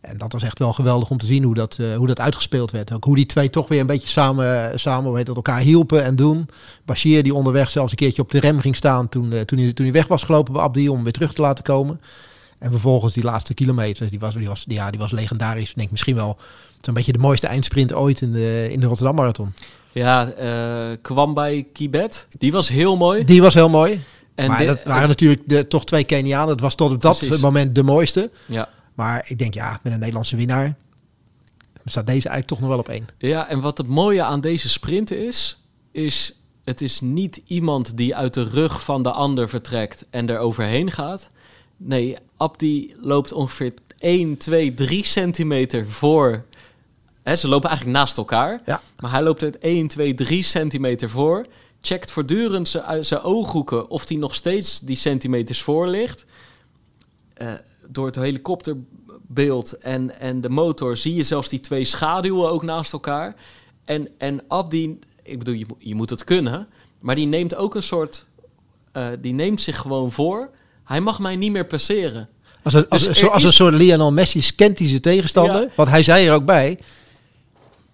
En 0.00 0.18
dat 0.18 0.32
was 0.32 0.42
echt 0.42 0.58
wel 0.58 0.72
geweldig 0.72 1.10
om 1.10 1.18
te 1.18 1.26
zien 1.26 1.42
hoe 1.42 1.54
dat, 1.54 1.76
eh, 1.80 1.96
hoe 1.96 2.06
dat 2.06 2.20
uitgespeeld 2.20 2.70
werd. 2.70 2.92
Ook 2.92 3.04
hoe 3.04 3.16
die 3.16 3.26
twee 3.26 3.50
toch 3.50 3.68
weer 3.68 3.80
een 3.80 3.86
beetje 3.86 4.08
samen, 4.08 4.80
samen 4.80 5.12
weet 5.12 5.26
dat, 5.26 5.36
elkaar 5.36 5.60
hielpen 5.60 6.04
en 6.04 6.16
doen. 6.16 6.48
Bashir 6.84 7.22
die 7.22 7.34
onderweg 7.34 7.70
zelfs 7.70 7.90
een 7.90 7.96
keertje 7.96 8.22
op 8.22 8.30
de 8.30 8.40
rem 8.40 8.60
ging 8.60 8.76
staan 8.76 9.08
toen, 9.08 9.32
eh, 9.32 9.40
toen, 9.40 9.58
hij, 9.58 9.72
toen 9.72 9.84
hij 9.84 9.94
weg 9.94 10.06
was 10.06 10.22
gelopen 10.22 10.52
bij 10.52 10.62
Abdi 10.62 10.88
om 10.88 11.02
weer 11.02 11.12
terug 11.12 11.34
te 11.34 11.40
laten 11.40 11.64
komen. 11.64 12.00
En 12.58 12.70
vervolgens 12.70 13.14
die 13.14 13.24
laatste 13.24 13.54
kilometers, 13.54 14.10
die 14.10 14.18
was, 14.18 14.34
die 14.34 14.48
was, 14.48 14.64
ja, 14.68 14.90
die 14.90 15.00
was 15.00 15.12
legendarisch. 15.12 15.70
Ik 15.70 15.76
denk 15.76 15.90
misschien 15.90 16.14
wel 16.14 16.36
zo'n 16.80 16.94
beetje 16.94 17.12
de 17.12 17.18
mooiste 17.18 17.46
eindsprint 17.46 17.94
ooit 17.94 18.20
in 18.20 18.32
de, 18.32 18.68
in 18.70 18.80
de 18.80 18.86
Rotterdam 18.86 19.14
Marathon. 19.14 19.52
Ja, 19.92 20.30
eh, 20.30 20.96
kwam 21.02 21.34
bij 21.34 21.66
Kibet. 21.72 22.26
Die 22.38 22.52
was 22.52 22.68
heel 22.68 22.96
mooi. 22.96 23.24
Die 23.24 23.42
was 23.42 23.54
heel 23.54 23.68
mooi. 23.68 24.00
En 24.36 24.48
maar 24.48 24.58
de- 24.58 24.64
dat 24.66 24.82
waren 24.82 25.08
natuurlijk 25.08 25.42
de, 25.46 25.66
toch 25.66 25.84
twee 25.84 26.04
Kenianen. 26.04 26.48
Dat 26.48 26.60
was 26.60 26.74
tot 26.74 26.92
op 26.92 27.02
dat 27.02 27.18
Precies. 27.18 27.40
moment 27.40 27.74
de 27.74 27.82
mooiste. 27.82 28.30
Ja. 28.46 28.68
Maar 28.94 29.24
ik 29.28 29.38
denk 29.38 29.54
ja, 29.54 29.78
met 29.82 29.92
een 29.92 29.98
Nederlandse 29.98 30.36
winnaar 30.36 30.74
staat 31.84 32.06
deze 32.06 32.28
eigenlijk 32.28 32.46
toch 32.46 32.60
nog 32.60 32.68
wel 32.68 32.78
op 32.78 32.88
één. 32.88 33.06
Ja, 33.18 33.48
en 33.48 33.60
wat 33.60 33.78
het 33.78 33.86
mooie 33.86 34.22
aan 34.22 34.40
deze 34.40 34.68
sprint 34.68 35.10
is, 35.10 35.62
is 35.92 36.36
het 36.64 36.80
is 36.80 37.00
niet 37.00 37.40
iemand 37.46 37.96
die 37.96 38.16
uit 38.16 38.34
de 38.34 38.42
rug 38.42 38.84
van 38.84 39.02
de 39.02 39.10
ander 39.10 39.48
vertrekt 39.48 40.04
en 40.10 40.28
er 40.28 40.38
overheen 40.38 40.90
gaat. 40.90 41.28
Nee, 41.76 42.16
Abdi 42.36 42.94
loopt 43.00 43.32
ongeveer 43.32 43.72
1, 43.98 44.36
2, 44.36 44.74
3 44.74 45.04
centimeter 45.04 45.88
voor. 45.90 46.44
Hè, 47.22 47.36
ze 47.36 47.48
lopen 47.48 47.68
eigenlijk 47.68 47.98
naast 47.98 48.16
elkaar. 48.16 48.60
Ja. 48.66 48.80
Maar 49.00 49.10
hij 49.10 49.22
loopt 49.22 49.40
het 49.40 49.58
1, 49.58 49.86
2, 49.88 50.14
3 50.14 50.42
centimeter 50.42 51.10
voor. 51.10 51.46
Checkt 51.80 52.10
voortdurend 52.12 52.68
zijn, 52.68 53.04
zijn 53.04 53.20
ooghoeken 53.20 53.88
of 53.90 54.08
hij 54.08 54.16
nog 54.16 54.34
steeds 54.34 54.80
die 54.80 54.96
centimeters 54.96 55.62
voor 55.62 55.88
ligt. 55.88 56.24
Eh, 57.34 57.52
door 57.88 58.06
het 58.06 58.14
helikopterbeeld 58.16 59.78
en, 59.78 60.20
en 60.20 60.40
de 60.40 60.48
motor 60.48 60.96
zie 60.96 61.14
je 61.14 61.22
zelfs 61.22 61.48
die 61.48 61.60
twee 61.60 61.84
schaduwen 61.84 62.50
ook 62.50 62.62
naast 62.62 62.92
elkaar. 62.92 63.34
En, 63.84 64.08
en 64.18 64.40
Abdi, 64.48 64.98
ik 65.22 65.38
bedoel, 65.38 65.54
je, 65.54 65.64
moet- 65.68 65.76
je 65.78 65.94
moet 65.94 66.10
het 66.10 66.24
kunnen, 66.24 66.68
maar 67.00 67.14
die 67.14 67.26
neemt 67.26 67.54
ook 67.54 67.74
een 67.74 67.82
soort, 67.82 68.26
eh, 68.92 69.08
die 69.20 69.32
neemt 69.32 69.60
zich 69.60 69.76
gewoon 69.78 70.12
voor. 70.12 70.50
Hij 70.84 71.00
mag 71.00 71.18
mij 71.18 71.36
niet 71.36 71.52
meer 71.52 71.66
passeren. 71.66 72.28
Als 72.62 72.74
een, 72.74 72.88
als, 72.88 73.04
Dus 73.04 73.22
als 73.28 73.36
is- 73.42 73.48
een 73.48 73.52
soort 73.54 73.74
Lionel 73.74 74.12
Messi 74.12 74.42
scant 74.42 74.78
hij 74.78 74.88
zijn 74.88 75.00
tegenstander. 75.00 75.60
Ja. 75.62 75.68
Want 75.76 75.88
hij 75.88 76.02
zei 76.02 76.26
er 76.26 76.34
ook 76.34 76.44
bij, 76.44 76.78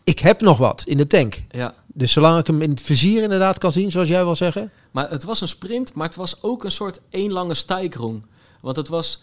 ik 0.04 0.18
heb 0.18 0.40
nog 0.40 0.58
wat 0.58 0.82
in 0.86 0.96
de 0.96 1.06
tank. 1.06 1.42
Ja. 1.50 1.74
Dus 1.86 2.12
zolang 2.12 2.38
ik 2.38 2.46
hem 2.46 2.62
in 2.62 2.70
het 2.70 2.82
vizier 2.82 3.22
inderdaad 3.22 3.58
kan 3.58 3.72
zien, 3.72 3.90
zoals 3.90 4.08
jij 4.08 4.24
wil 4.24 4.36
zeggen. 4.36 4.70
Maar 4.90 5.10
het 5.10 5.24
was 5.24 5.40
een 5.40 5.48
sprint, 5.48 5.94
maar 5.94 6.06
het 6.06 6.16
was 6.16 6.42
ook 6.42 6.64
een 6.64 6.70
soort 6.70 7.00
één 7.10 7.32
lange 7.32 7.54
stijgrong. 7.54 8.26
Want 8.60 8.76
het 8.76 8.88
was 8.88 9.20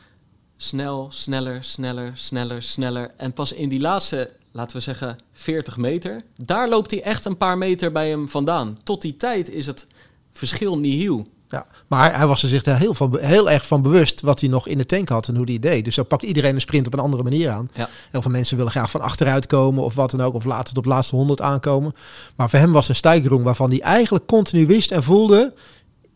snel, 0.58 1.08
sneller, 1.12 1.64
sneller, 1.64 2.12
sneller, 2.14 2.64
sneller. 2.64 3.12
En 3.18 3.34
pas 3.34 3.54
in 3.54 3.70
die 3.70 3.80
laatste, 3.80 4.32
laten 4.52 4.78
we 4.78 4.84
zeggen, 4.84 5.18
40 5.34 5.78
meter, 5.78 6.24
daar 6.36 6.70
loopt 6.70 6.92
hij 6.92 7.02
echt 7.02 7.26
een 7.26 7.38
paar 7.38 7.58
meter 7.58 7.92
bij 7.92 8.10
hem 8.10 8.30
vandaan. 8.30 8.80
Tot 8.84 9.02
die 9.02 9.18
tijd 9.18 9.50
is 9.50 9.66
het 9.66 9.88
verschil 10.32 10.78
nihil. 10.78 11.28
Ja, 11.50 11.66
maar 11.88 12.18
hij 12.18 12.28
was 12.28 12.44
er 12.44 12.50
zich 12.50 12.64
daar 12.64 12.80
heel, 12.80 12.94
van, 12.94 13.18
heel 13.20 13.50
erg 13.50 13.68
van 13.68 13.82
bewust 13.82 14.22
wat 14.22 14.40
hij 14.40 14.50
nog 14.50 14.68
in 14.68 14.78
de 14.78 14.86
tank 14.86 15.10
had 15.10 15.28
en 15.28 15.36
hoe 15.36 15.44
hij 15.46 15.54
het 15.54 15.62
deed. 15.62 15.86
Dus 15.86 15.96
zo 15.96 16.04
pakt 16.04 16.24
iedereen 16.24 16.56
een 16.56 16.62
sprint 16.62 16.88
op 16.88 16.94
een 16.94 17.00
andere 17.00 17.24
manier 17.24 17.50
aan. 17.50 17.70
Ja. 17.74 17.90
Heel 18.12 18.22
veel 18.22 18.32
mensen 18.32 18.58
willen 18.58 18.72
graag 18.72 18.92
van 18.92 19.02
achteruit 19.02 19.48
komen 19.48 19.84
of 19.84 19.96
wat 19.96 20.12
dan 20.12 20.22
ook. 20.22 20.34
Of 20.34 20.46
laten 20.46 20.70
het 20.70 20.78
op 20.78 20.84
de 20.84 20.90
laatste 20.90 21.16
honderd 21.16 21.42
aankomen. 21.42 21.94
Maar 22.36 22.50
voor 22.50 22.60
hem 22.60 22.72
was 22.72 22.90
een 22.90 22.96
stijgrong 22.96 23.44
waarvan 23.44 23.70
hij 23.70 23.82
eigenlijk 23.82 24.26
continu 24.26 24.66
wist 24.66 24.92
en 24.92 25.04
voelde... 25.04 25.54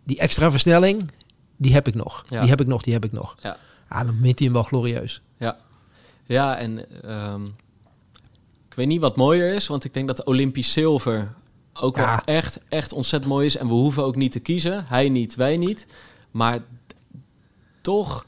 die 0.04 0.18
extra 0.18 0.52
versnelling, 0.52 1.12
die 1.58 1.74
heb 1.74 1.88
ik 1.88 1.96
nog. 1.96 2.24
Ja. 2.28 2.40
Die 2.40 2.50
heb 2.50 2.62
ik 2.62 2.68
nog, 2.68 2.82
die 2.82 2.94
heb 2.94 3.06
ik 3.06 3.12
nog. 3.12 3.36
Ja. 3.42 3.58
Ja, 3.90 4.04
dan 4.04 4.20
mint 4.20 4.40
hij 4.40 4.48
hem 4.48 4.54
wel 4.56 4.64
glorieus. 4.64 5.22
Ja, 5.38 5.58
ja 6.26 6.58
en 6.58 7.02
ehm, 7.04 7.46
ik 8.70 8.76
weet 8.76 8.88
niet 8.88 9.02
wat 9.02 9.16
mooier 9.16 9.54
is, 9.54 9.68
want 9.68 9.84
ik 9.84 9.94
denk 9.94 10.08
dat 10.08 10.24
Olympisch 10.24 10.72
zilver 10.72 11.34
ook 11.74 11.96
Ja. 11.96 12.06
wel 12.26 12.36
echt, 12.36 12.60
echt 12.70 12.94
ontzettend 12.94 13.32
mooi 13.34 13.46
is. 13.46 13.58
En 13.58 13.68
we 13.68 13.74
hoeven 13.74 14.04
ook 14.04 14.16
niet 14.16 14.32
te 14.32 14.40
kiezen. 14.40 14.86
Hij 14.88 15.10
niet, 15.10 15.36
wij 15.36 15.58
niet. 15.58 15.88
Maar 16.32 16.60
toch, 17.82 18.26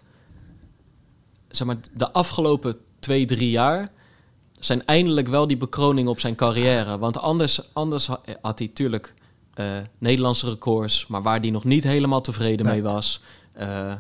zeg 1.48 1.68
maar, 1.68 1.78
de 1.94 2.12
afgelopen 2.12 2.76
twee, 3.00 3.26
drie 3.26 3.50
jaar 3.50 3.92
zijn 4.60 4.86
eindelijk 4.86 5.28
wel 5.28 5.48
die 5.48 5.58
bekroning 5.58 6.08
op 6.08 6.20
zijn 6.20 6.36
carrière. 6.36 6.98
Want 6.98 7.18
anders, 7.18 7.74
anders 7.74 8.08
ha- 8.08 8.22
had 8.42 8.60
hij 8.60 8.68
natuurlijk 8.68 9.14
eh, 9.54 9.66
Nederlandse 9.98 10.50
records, 10.50 11.08
maar 11.08 11.22
waar 11.22 11.40
hij 11.40 11.50
nog 11.50 11.64
niet 11.64 11.84
helemaal 11.84 12.22
tevreden 12.22 12.66
Nee. 12.66 12.74
mee 12.82 12.92
was. 12.92 13.22
Eh, 13.54 13.92
ehm, 13.92 13.98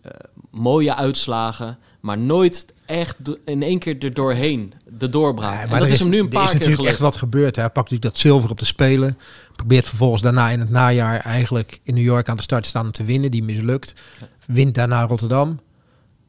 eh, 0.00 0.10
mooie 0.50 0.94
uitslagen, 0.94 1.78
maar 2.00 2.18
nooit 2.18 2.74
echt 2.88 3.16
in 3.44 3.62
één 3.62 3.78
keer 3.78 3.98
er 3.98 4.14
doorheen, 4.14 4.72
de 4.98 5.08
doorbraak. 5.08 5.54
Ja, 5.54 5.62
en 5.62 5.68
maar 5.68 5.78
dat 5.78 5.88
er 5.88 5.94
is 5.94 6.00
hem 6.00 6.08
nu 6.08 6.18
een 6.18 6.24
er 6.24 6.30
paar 6.30 6.44
is 6.44 6.50
keer 6.50 6.58
natuurlijk 6.58 6.88
gelukt. 6.88 7.02
echt 7.02 7.12
wat 7.12 7.16
gebeurd. 7.16 7.56
Hè. 7.56 7.62
Hij 7.62 7.70
pakt 7.70 7.90
natuurlijk 7.90 8.14
dat 8.14 8.22
zilver 8.22 8.50
op 8.50 8.58
de 8.58 8.64
Spelen. 8.64 9.18
Probeert 9.56 9.88
vervolgens 9.88 10.22
daarna 10.22 10.50
in 10.50 10.60
het 10.60 10.70
najaar 10.70 11.20
eigenlijk 11.20 11.80
in 11.82 11.94
New 11.94 12.04
York 12.04 12.28
aan 12.28 12.36
de 12.36 12.42
start 12.42 12.62
te 12.62 12.68
staan 12.68 12.84
om 12.86 12.92
te 12.92 13.04
winnen. 13.04 13.30
Die 13.30 13.42
mislukt. 13.42 13.94
Wint 14.46 14.74
daarna 14.74 15.06
Rotterdam. 15.06 15.60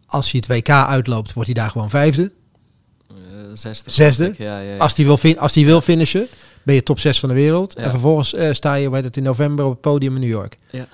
Als 0.06 0.32
hij 0.32 0.44
het 0.46 0.58
WK 0.58 0.70
uitloopt, 0.70 1.34
wordt 1.34 1.50
hij 1.54 1.62
daar 1.62 1.72
gewoon 1.72 1.90
vijfde. 1.90 2.32
Eh, 3.08 3.16
zesde. 3.54 3.92
Zesde? 3.92 4.34
Ja, 4.38 4.60
ja, 4.60 4.72
ja. 4.74 4.78
Als 4.78 4.96
hij 4.96 5.06
wil, 5.06 5.18
fin 5.18 5.40
als 5.40 5.56
hij 5.56 5.66
wil 5.66 5.82
finishen, 5.82 6.28
ben 6.64 6.76
je 6.76 6.84
top 6.84 7.00
6 7.00 7.20
van 7.20 7.30
de 7.30 7.36
wereld. 7.36 7.74
Ja. 7.78 7.84
En 7.84 7.90
vervolgens 7.90 8.34
eh, 8.34 8.54
sta 8.54 8.74
je 8.74 8.90
weet 8.90 9.04
het, 9.04 9.18
in 9.18 9.24
november 9.24 9.66
op 9.66 9.72
het 9.72 9.82
podium 9.82 10.14
in 10.16 10.22
New 10.22 10.30
York. 10.30 10.58
Ja. 10.72 10.88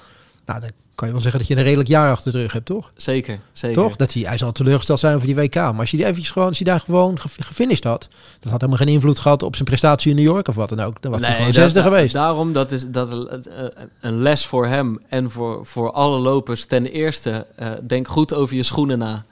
Nou, 0.45 0.59
dan 0.59 0.69
kan 0.95 1.07
je 1.07 1.13
wel 1.13 1.21
zeggen 1.21 1.39
dat 1.39 1.49
je 1.49 1.55
een 1.55 1.63
redelijk 1.63 1.89
jaar 1.89 2.11
achter 2.11 2.31
de 2.31 2.37
rug 2.41 2.53
hebt, 2.53 2.65
toch? 2.65 2.91
Zeker, 2.97 3.39
zeker. 3.53 3.81
Toch? 3.83 3.95
Dat 3.95 4.13
hij, 4.13 4.23
hij 4.23 4.37
zal 4.37 4.51
teleurgesteld 4.51 4.99
zijn 4.99 5.15
over 5.15 5.27
die 5.27 5.35
WK. 5.35 5.55
Maar 5.55 5.79
als 5.79 5.91
je, 5.91 5.97
die 5.97 6.05
eventjes 6.05 6.31
gewoon, 6.31 6.47
als 6.47 6.59
daar 6.59 6.79
gewoon 6.79 7.19
ge- 7.19 7.29
gefinished 7.43 7.83
had, 7.83 8.07
dat 8.39 8.51
had 8.51 8.61
helemaal 8.61 8.85
geen 8.85 8.93
invloed 8.93 9.19
gehad 9.19 9.43
op 9.43 9.53
zijn 9.53 9.67
prestatie 9.67 10.09
in 10.09 10.15
New 10.15 10.25
York 10.25 10.47
of 10.47 10.55
wat 10.55 10.69
dan 10.69 10.79
ook. 10.79 11.01
Dan 11.01 11.11
was 11.11 11.21
hij 11.21 11.29
gewoon 11.31 11.45
dat- 11.45 11.55
zesde 11.55 11.79
da- 11.79 11.85
geweest. 11.85 12.13
Daarom, 12.13 12.53
dat 12.53 12.71
is 12.71 12.87
dat 12.89 13.07
is, 13.13 13.47
eh, 13.47 13.63
een 14.01 14.17
les 14.21 14.45
voor 14.45 14.67
hem 14.67 14.99
en 15.09 15.31
voor, 15.31 15.65
voor 15.65 15.91
alle 15.91 16.19
lopers. 16.19 16.65
Ten 16.65 16.85
eerste, 16.85 17.45
eh, 17.55 17.69
denk 17.87 18.07
goed 18.07 18.33
over 18.33 18.55
je 18.55 18.63
schoenen 18.63 18.97
na. 18.97 19.25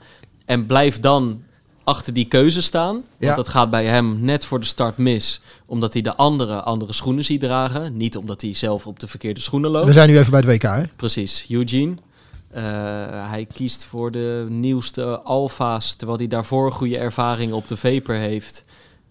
En 0.44 0.66
blijf 0.66 1.00
dan 1.00 1.42
achter 1.84 2.12
die 2.12 2.24
keuze 2.24 2.62
staan. 2.62 2.92
Want 2.94 3.04
Ja. 3.18 3.34
dat 3.34 3.48
gaat 3.48 3.70
bij 3.70 3.84
hem 3.84 4.20
net 4.20 4.44
voor 4.44 4.60
de 4.60 4.66
start 4.66 4.96
mis. 4.98 5.40
Omdat 5.66 5.92
hij 5.92 6.02
de 6.02 6.14
andere 6.14 6.60
andere 6.62 6.92
schoenen 6.92 7.24
ziet 7.24 7.40
dragen. 7.40 7.96
Niet 7.96 8.16
omdat 8.16 8.40
hij 8.42 8.54
zelf 8.54 8.86
op 8.86 9.00
de 9.00 9.06
verkeerde 9.06 9.40
schoenen 9.40 9.70
loopt. 9.70 9.86
We 9.86 9.92
zijn 9.92 10.08
nu 10.08 10.18
even 10.18 10.30
bij 10.30 10.40
het 10.40 10.48
WK, 10.48 10.62
hè? 10.62 10.82
Precies, 10.96 11.46
Eugene. 11.48 11.94
Eh, 12.50 12.62
hij 13.30 13.46
kiest 13.54 13.84
voor 13.84 14.10
de 14.10 14.46
nieuwste 14.48 15.20
alfa's, 15.20 15.94
terwijl 15.94 16.18
hij 16.18 16.28
daarvoor 16.28 16.72
goede 16.72 16.98
ervaring 16.98 17.52
op 17.52 17.68
de 17.68 17.76
Vapor 17.76 18.14
heeft. 18.14 18.64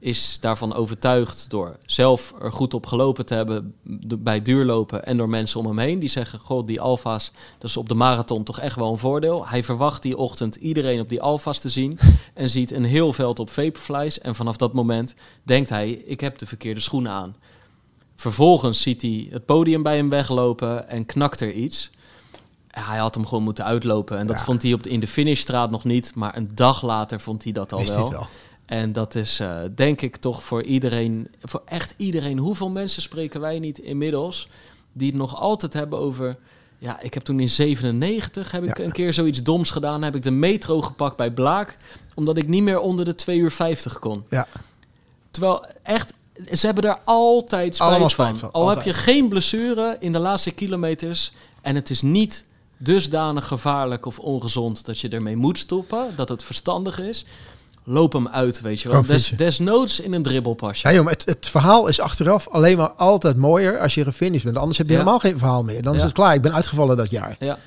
Is 0.04 0.38
daarvan 0.40 0.74
overtuigd 0.74 1.50
door 1.50 1.78
zelf 1.86 2.34
er 2.42 2.52
goed 2.52 2.74
op 2.74 2.86
gelopen 2.86 3.26
te 3.26 3.34
hebben 3.34 3.76
bij 4.20 4.42
duurlopen 4.42 5.06
en 5.06 5.18
door 5.18 5.30
mensen 5.30 5.60
om 5.60 5.66
hem 5.66 5.78
heen. 5.78 6.00
Die 6.00 6.10
zeggen, 6.10 6.40
god, 6.40 6.68
die 6.68 6.82
alfa's, 6.82 7.32
dat 7.58 7.70
is 7.70 7.78
op 7.78 7.90
de 7.90 7.96
marathon 7.96 8.44
toch 8.44 8.60
echt 8.60 8.76
wel 8.76 8.92
een 8.92 8.98
voordeel. 8.98 9.48
Hij 9.48 9.64
verwacht 9.64 10.02
die 10.02 10.18
ochtend 10.18 10.56
iedereen 10.56 11.00
op 11.00 11.10
die 11.10 11.22
alfa's 11.22 11.60
te 11.60 11.70
zien 11.70 12.00
en 12.34 12.50
ziet 12.50 12.72
een 12.72 12.84
heel 12.84 13.14
veld 13.14 13.40
op 13.40 13.50
Vaporflies. 13.50 14.20
En 14.20 14.36
vanaf 14.36 14.58
dat 14.58 14.74
moment 14.74 15.14
denkt 15.44 15.70
hij, 15.70 15.90
ik 15.90 16.20
heb 16.20 16.38
de 16.38 16.46
verkeerde 16.46 16.80
schoenen 16.80 17.12
aan. 17.12 17.36
Vervolgens 18.16 18.82
ziet 18.82 19.02
hij 19.02 19.28
het 19.32 19.46
podium 19.46 19.84
bij 19.84 19.96
hem 19.96 20.10
weglopen 20.10 20.88
en 20.90 21.06
knakt 21.06 21.42
er 21.42 21.52
iets. 21.52 21.92
Hij 22.68 22.98
had 22.98 23.16
hem 23.16 23.26
gewoon 23.26 23.44
moeten 23.44 23.66
uitlopen. 23.66 24.18
En 24.18 24.28
dat 24.28 24.40
Ja. 24.40 24.46
vond 24.46 24.62
hij 24.62 24.74
op 24.74 24.84
de, 24.84 24.90
in 24.90 25.00
de 25.00 25.08
finishstraat 25.08 25.72
nog 25.72 25.84
niet. 25.84 26.12
Maar 26.16 26.38
een 26.38 26.50
dag 26.54 26.82
later 26.82 27.20
vond 27.20 27.44
hij 27.44 27.52
dat 27.52 27.74
al 27.74 27.86
wel. 27.86 28.28
En 28.74 28.94
dat 28.94 29.16
is 29.16 29.40
eh, 29.40 29.58
denk 29.76 30.02
ik 30.02 30.16
toch 30.16 30.44
voor 30.44 30.64
iedereen, 30.64 31.28
voor 31.42 31.62
echt 31.66 31.94
iedereen. 31.98 32.38
Hoeveel 32.38 32.70
mensen 32.70 33.02
spreken 33.02 33.42
wij 33.42 33.60
niet 33.60 33.80
inmiddels 33.80 34.48
die 34.94 35.08
het 35.08 35.18
nog 35.18 35.36
altijd 35.40 35.74
hebben 35.74 36.00
over... 36.00 36.38
Ja, 36.78 37.02
ik 37.02 37.14
heb 37.14 37.24
toen 37.24 37.40
in 37.40 37.50
97 37.50 38.52
heb 38.52 38.64
ik 38.64 38.78
Ja. 38.78 38.84
een 38.84 38.92
keer 38.92 39.14
zoiets 39.14 39.44
doms 39.44 39.70
gedaan. 39.72 40.02
Heb 40.02 40.16
ik 40.16 40.24
de 40.24 40.32
metro 40.32 40.82
gepakt 40.82 41.16
bij 41.16 41.32
Blaak, 41.32 41.78
omdat 42.16 42.38
ik 42.38 42.48
niet 42.48 42.64
meer 42.64 42.80
onder 42.80 43.06
de 43.06 43.16
2 43.16 43.38
uur 43.38 43.52
50 43.52 44.00
kon. 44.00 44.26
Ja. 44.30 44.48
Terwijl 45.32 45.66
echt, 45.84 46.14
ze 46.52 46.66
hebben 46.66 46.84
er 46.84 47.00
altijd 47.04 47.76
spijt 47.76 47.90
Allemaal 47.90 48.10
van. 48.10 48.42
Al 48.42 48.50
altijd. 48.52 48.76
heb 48.86 48.96
je 48.96 49.02
geen 49.02 49.30
blessure 49.30 49.98
in 50.00 50.12
de 50.12 50.20
laatste 50.20 50.52
kilometers 50.52 51.32
en 51.62 51.76
het 51.76 51.90
is 51.90 52.02
niet 52.02 52.46
dusdanig 52.78 53.48
gevaarlijk 53.48 54.06
of 54.06 54.20
ongezond 54.20 54.86
dat 54.86 55.00
je 55.00 55.10
ermee 55.10 55.36
moet 55.38 55.58
stoppen, 55.58 56.16
dat 56.16 56.30
het 56.30 56.44
verstandig 56.44 57.00
is. 57.00 57.26
Loop 57.86 58.14
hem 58.14 58.28
uit, 58.28 58.62
weet 58.62 58.82
je 58.82 58.90
wel. 58.90 59.02
Gewoon 59.02 59.16
Des, 59.16 59.30
desnoods 59.38 60.00
in 60.00 60.14
een 60.14 60.22
dribbelpasje. 60.24 60.88
Ja, 60.88 60.94
joh, 60.94 61.08
het, 61.08 61.26
het 61.26 61.48
verhaal 61.48 61.88
is 61.88 62.00
achteraf 62.00 62.48
alleen 62.48 62.78
maar 62.78 62.90
altijd 62.92 63.38
mooier 63.38 63.80
als 63.80 63.94
je 63.94 64.04
gefinished 64.04 64.44
bent. 64.46 64.58
Anders 64.58 64.78
heb 64.78 64.88
je 64.88 64.94
Ja. 64.94 65.00
helemaal 65.00 65.20
geen 65.20 65.38
verhaal 65.38 65.64
meer. 65.64 65.82
Dan 65.82 65.96
is 65.96 66.04
het 66.04 66.12
klaar. 66.14 66.34
Ik 66.34 66.42
ben 66.42 66.54
uitgevallen 66.54 66.98
dat 66.98 67.10
jaar. 67.10 67.36
Ja, 67.40 67.58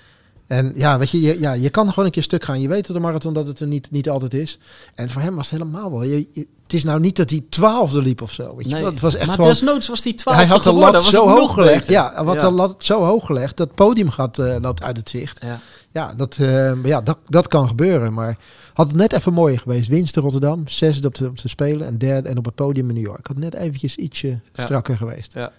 En 0.46 0.72
ja, 0.74 0.98
weet 0.98 1.10
je, 1.10 1.20
je, 1.20 1.40
ja, 1.40 1.52
je 1.52 1.70
kan 1.70 1.88
gewoon 1.88 2.04
een 2.04 2.10
keer 2.10 2.22
stuk 2.22 2.44
gaan. 2.44 2.60
Je 2.60 2.68
weet 2.68 2.88
op 2.88 2.94
de 2.94 3.00
marathon 3.00 3.32
dat 3.32 3.46
het 3.46 3.60
er 3.60 3.66
niet, 3.66 3.90
niet 3.90 4.08
altijd 4.08 4.34
is. 4.34 4.58
En 4.94 5.10
voor 5.10 5.22
hem 5.22 5.34
was 5.34 5.50
het 5.50 5.58
helemaal 5.60 5.90
wel. 5.90 6.02
Je, 6.02 6.28
je- 6.32 6.46
het 6.62 6.74
is 6.74 6.84
nou 6.84 7.00
niet 7.00 7.16
dat 7.16 7.30
hij 7.30 7.44
twaalfde 7.48 8.02
liep 8.02 8.22
of 8.22 8.32
zo. 8.32 8.56
Weet 8.56 8.68
je? 8.68 8.74
nee. 8.74 8.84
Het 8.84 9.00
was 9.00 9.14
echt 9.14 9.26
maar 9.26 9.34
gewoon... 9.34 9.50
desnoods 9.50 9.88
was 9.88 10.02
die 10.02 10.14
12 10.14 10.36
Hij 10.38 10.46
had 10.46 10.62
de 10.62 10.72
lat 10.72 11.02
zo 11.04 11.28
hoog 11.28 11.54
gelegd. 11.54 11.78
beter. 11.78 11.92
Ja, 11.92 12.24
wat 12.24 12.34
Ja. 12.40 12.48
de 12.48 12.54
lat 12.54 12.74
zo 12.84 13.02
hoog 13.02 13.26
gelegd. 13.26 13.56
Dat 13.56 13.74
podium 13.74 14.10
gaat, 14.10 14.38
eh, 14.38 14.56
loopt 14.60 14.82
uit 14.82 14.96
het 14.96 15.08
zicht. 15.08 15.38
Ja. 15.42 15.60
Ja, 15.96 16.14
dat, 16.14 16.36
eh, 16.40 16.48
maar 16.72 16.86
ja 16.86 17.00
dat, 17.00 17.18
dat 17.26 17.48
kan 17.48 17.68
gebeuren. 17.68 18.12
Maar 18.12 18.36
had 18.74 18.86
het 18.86 18.96
net 18.96 19.12
even 19.12 19.32
mooier 19.32 19.58
geweest. 19.58 19.88
Winst 19.88 20.16
in 20.16 20.22
Rotterdam, 20.22 20.68
zesde 20.68 21.06
op 21.06 21.14
de, 21.14 21.26
op 21.26 21.38
de 21.40 21.48
Spelen 21.48 21.86
en 21.86 21.98
derde 21.98 22.28
en 22.28 22.38
op 22.38 22.44
het 22.44 22.54
podium 22.54 22.88
in 22.88 22.94
New 22.94 23.04
York. 23.04 23.26
Had 23.26 23.36
net 23.36 23.54
eventjes 23.54 23.96
ietsje 23.96 24.28
Ja. 24.28 24.62
strakker 24.62 24.96
geweest. 24.96 25.32
Ja. 25.32 25.52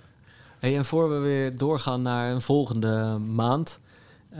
Hey, 0.59 0.77
en 0.77 0.85
voor 0.85 1.09
we 1.09 1.17
weer 1.17 1.57
doorgaan 1.57 2.01
naar 2.01 2.31
een 2.31 2.41
volgende 2.41 3.17
maand. 3.17 3.79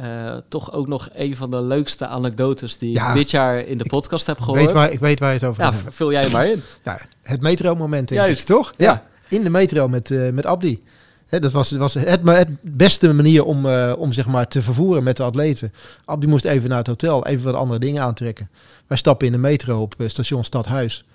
eh, 0.01 0.35
toch 0.49 0.71
ook 0.73 0.87
nog 0.87 1.09
een 1.13 1.35
van 1.35 1.51
de 1.51 1.61
leukste 1.61 2.07
anekdotes 2.07 2.77
die 2.77 2.91
Ja. 2.91 3.07
ik 3.07 3.13
dit 3.13 3.31
jaar 3.31 3.59
in 3.59 3.77
de 3.77 3.83
podcast 3.89 4.27
heb 4.27 4.37
Ik 4.37 4.43
gehoord. 4.43 4.63
weet, 4.65 4.71
waar, 4.73 4.91
ik 4.91 4.99
weet 4.99 5.19
waar 5.19 5.29
je 5.33 5.35
het 5.39 5.43
over 5.47 5.63
ja, 5.63 5.73
vul 5.73 6.11
jij 6.11 6.29
maar 6.29 6.47
in. 6.47 6.61
Ja, 6.83 6.97
het 7.21 7.41
metro-moment, 7.41 8.07
denk 8.07 8.21
Juist. 8.21 8.41
ik, 8.41 8.47
toch? 8.47 8.73
Ja. 8.77 9.03
in 9.29 9.43
de 9.43 9.49
metro 9.49 9.87
met, 9.87 10.11
eh, 10.11 10.29
met 10.31 10.45
Abdi. 10.45 10.83
Dat 11.29 11.51
was, 11.51 11.71
was 11.71 11.93
het, 11.93 12.47
beste 12.61 13.13
manier 13.13 13.43
om, 13.43 13.65
eh, 13.65 13.93
om 13.97 14.13
zeg 14.13 14.27
maar, 14.27 14.47
te 14.47 14.61
vervoeren 14.61 15.03
met 15.03 15.17
de 15.17 15.23
atleten. 15.23 15.73
Abdi 16.05 16.27
moest 16.27 16.45
even 16.45 16.69
naar 16.69 16.77
het 16.77 16.87
hotel, 16.87 17.25
even 17.25 17.43
wat 17.43 17.55
andere 17.55 17.79
dingen 17.79 18.03
aantrekken. 18.03 18.49
Wij 18.87 18.97
stappen 18.97 19.27
in 19.27 19.33
de 19.33 19.39
metro 19.39 19.81
op 19.81 19.95
eh, 19.97 20.07
station 20.07 20.43
Stadhuis 20.43 21.05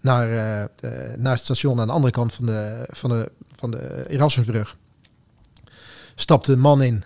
naar, 0.00 0.30
eh, 0.30 0.64
naar 1.16 1.32
het 1.32 1.44
station 1.44 1.80
aan 1.80 1.86
de 1.86 1.92
andere 1.92 2.12
kant 2.12 2.34
van 2.34 2.46
de, 2.46 2.86
van 2.90 3.10
de, 3.10 3.30
van 3.56 3.70
de 3.70 4.04
Erasmusbrug. 4.08 4.76
Stapte 6.14 6.52
een 6.52 6.60
man 6.60 6.82
in, 6.82 7.04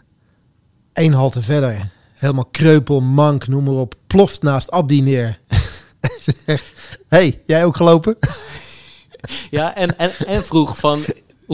één 0.92 1.12
halte 1.12 1.42
verder, 1.42 1.90
helemaal 2.12 2.48
kreupel, 2.50 3.00
mank, 3.00 3.46
noem 3.46 3.64
maar 3.64 3.74
op, 3.74 3.94
ploft 4.06 4.42
naast 4.42 4.70
Abdi 4.70 5.02
neer. 5.02 5.38
Zegt, 6.46 6.72
hey, 7.08 7.40
jij 7.44 7.64
ook 7.64 7.76
gelopen? 7.76 8.16
Ja, 9.50 9.74
en, 9.74 9.98
en, 9.98 10.10
en 10.26 10.42
vroeg 10.42 10.78
van, 10.78 11.04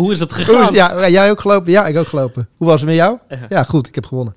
hoe 0.03 0.13
is 0.13 0.21
het 0.21 0.33
Hoe 0.35 0.45
gegaan? 0.45 0.75
Ja, 0.75 1.09
jij 1.09 1.31
ook 1.31 1.41
gelopen? 1.41 1.73
Ja, 1.73 1.87
ik 1.87 1.97
ook 1.97 2.07
gelopen. 2.07 2.49
Hoe 2.57 2.67
was 2.67 2.81
het 2.81 2.89
met 2.89 2.99
jou? 2.99 3.19
Ja. 3.29 3.39
Ja, 3.49 3.63
goed, 3.63 3.87
ik 3.87 3.95
heb 3.95 4.07
gewonnen. 4.07 4.37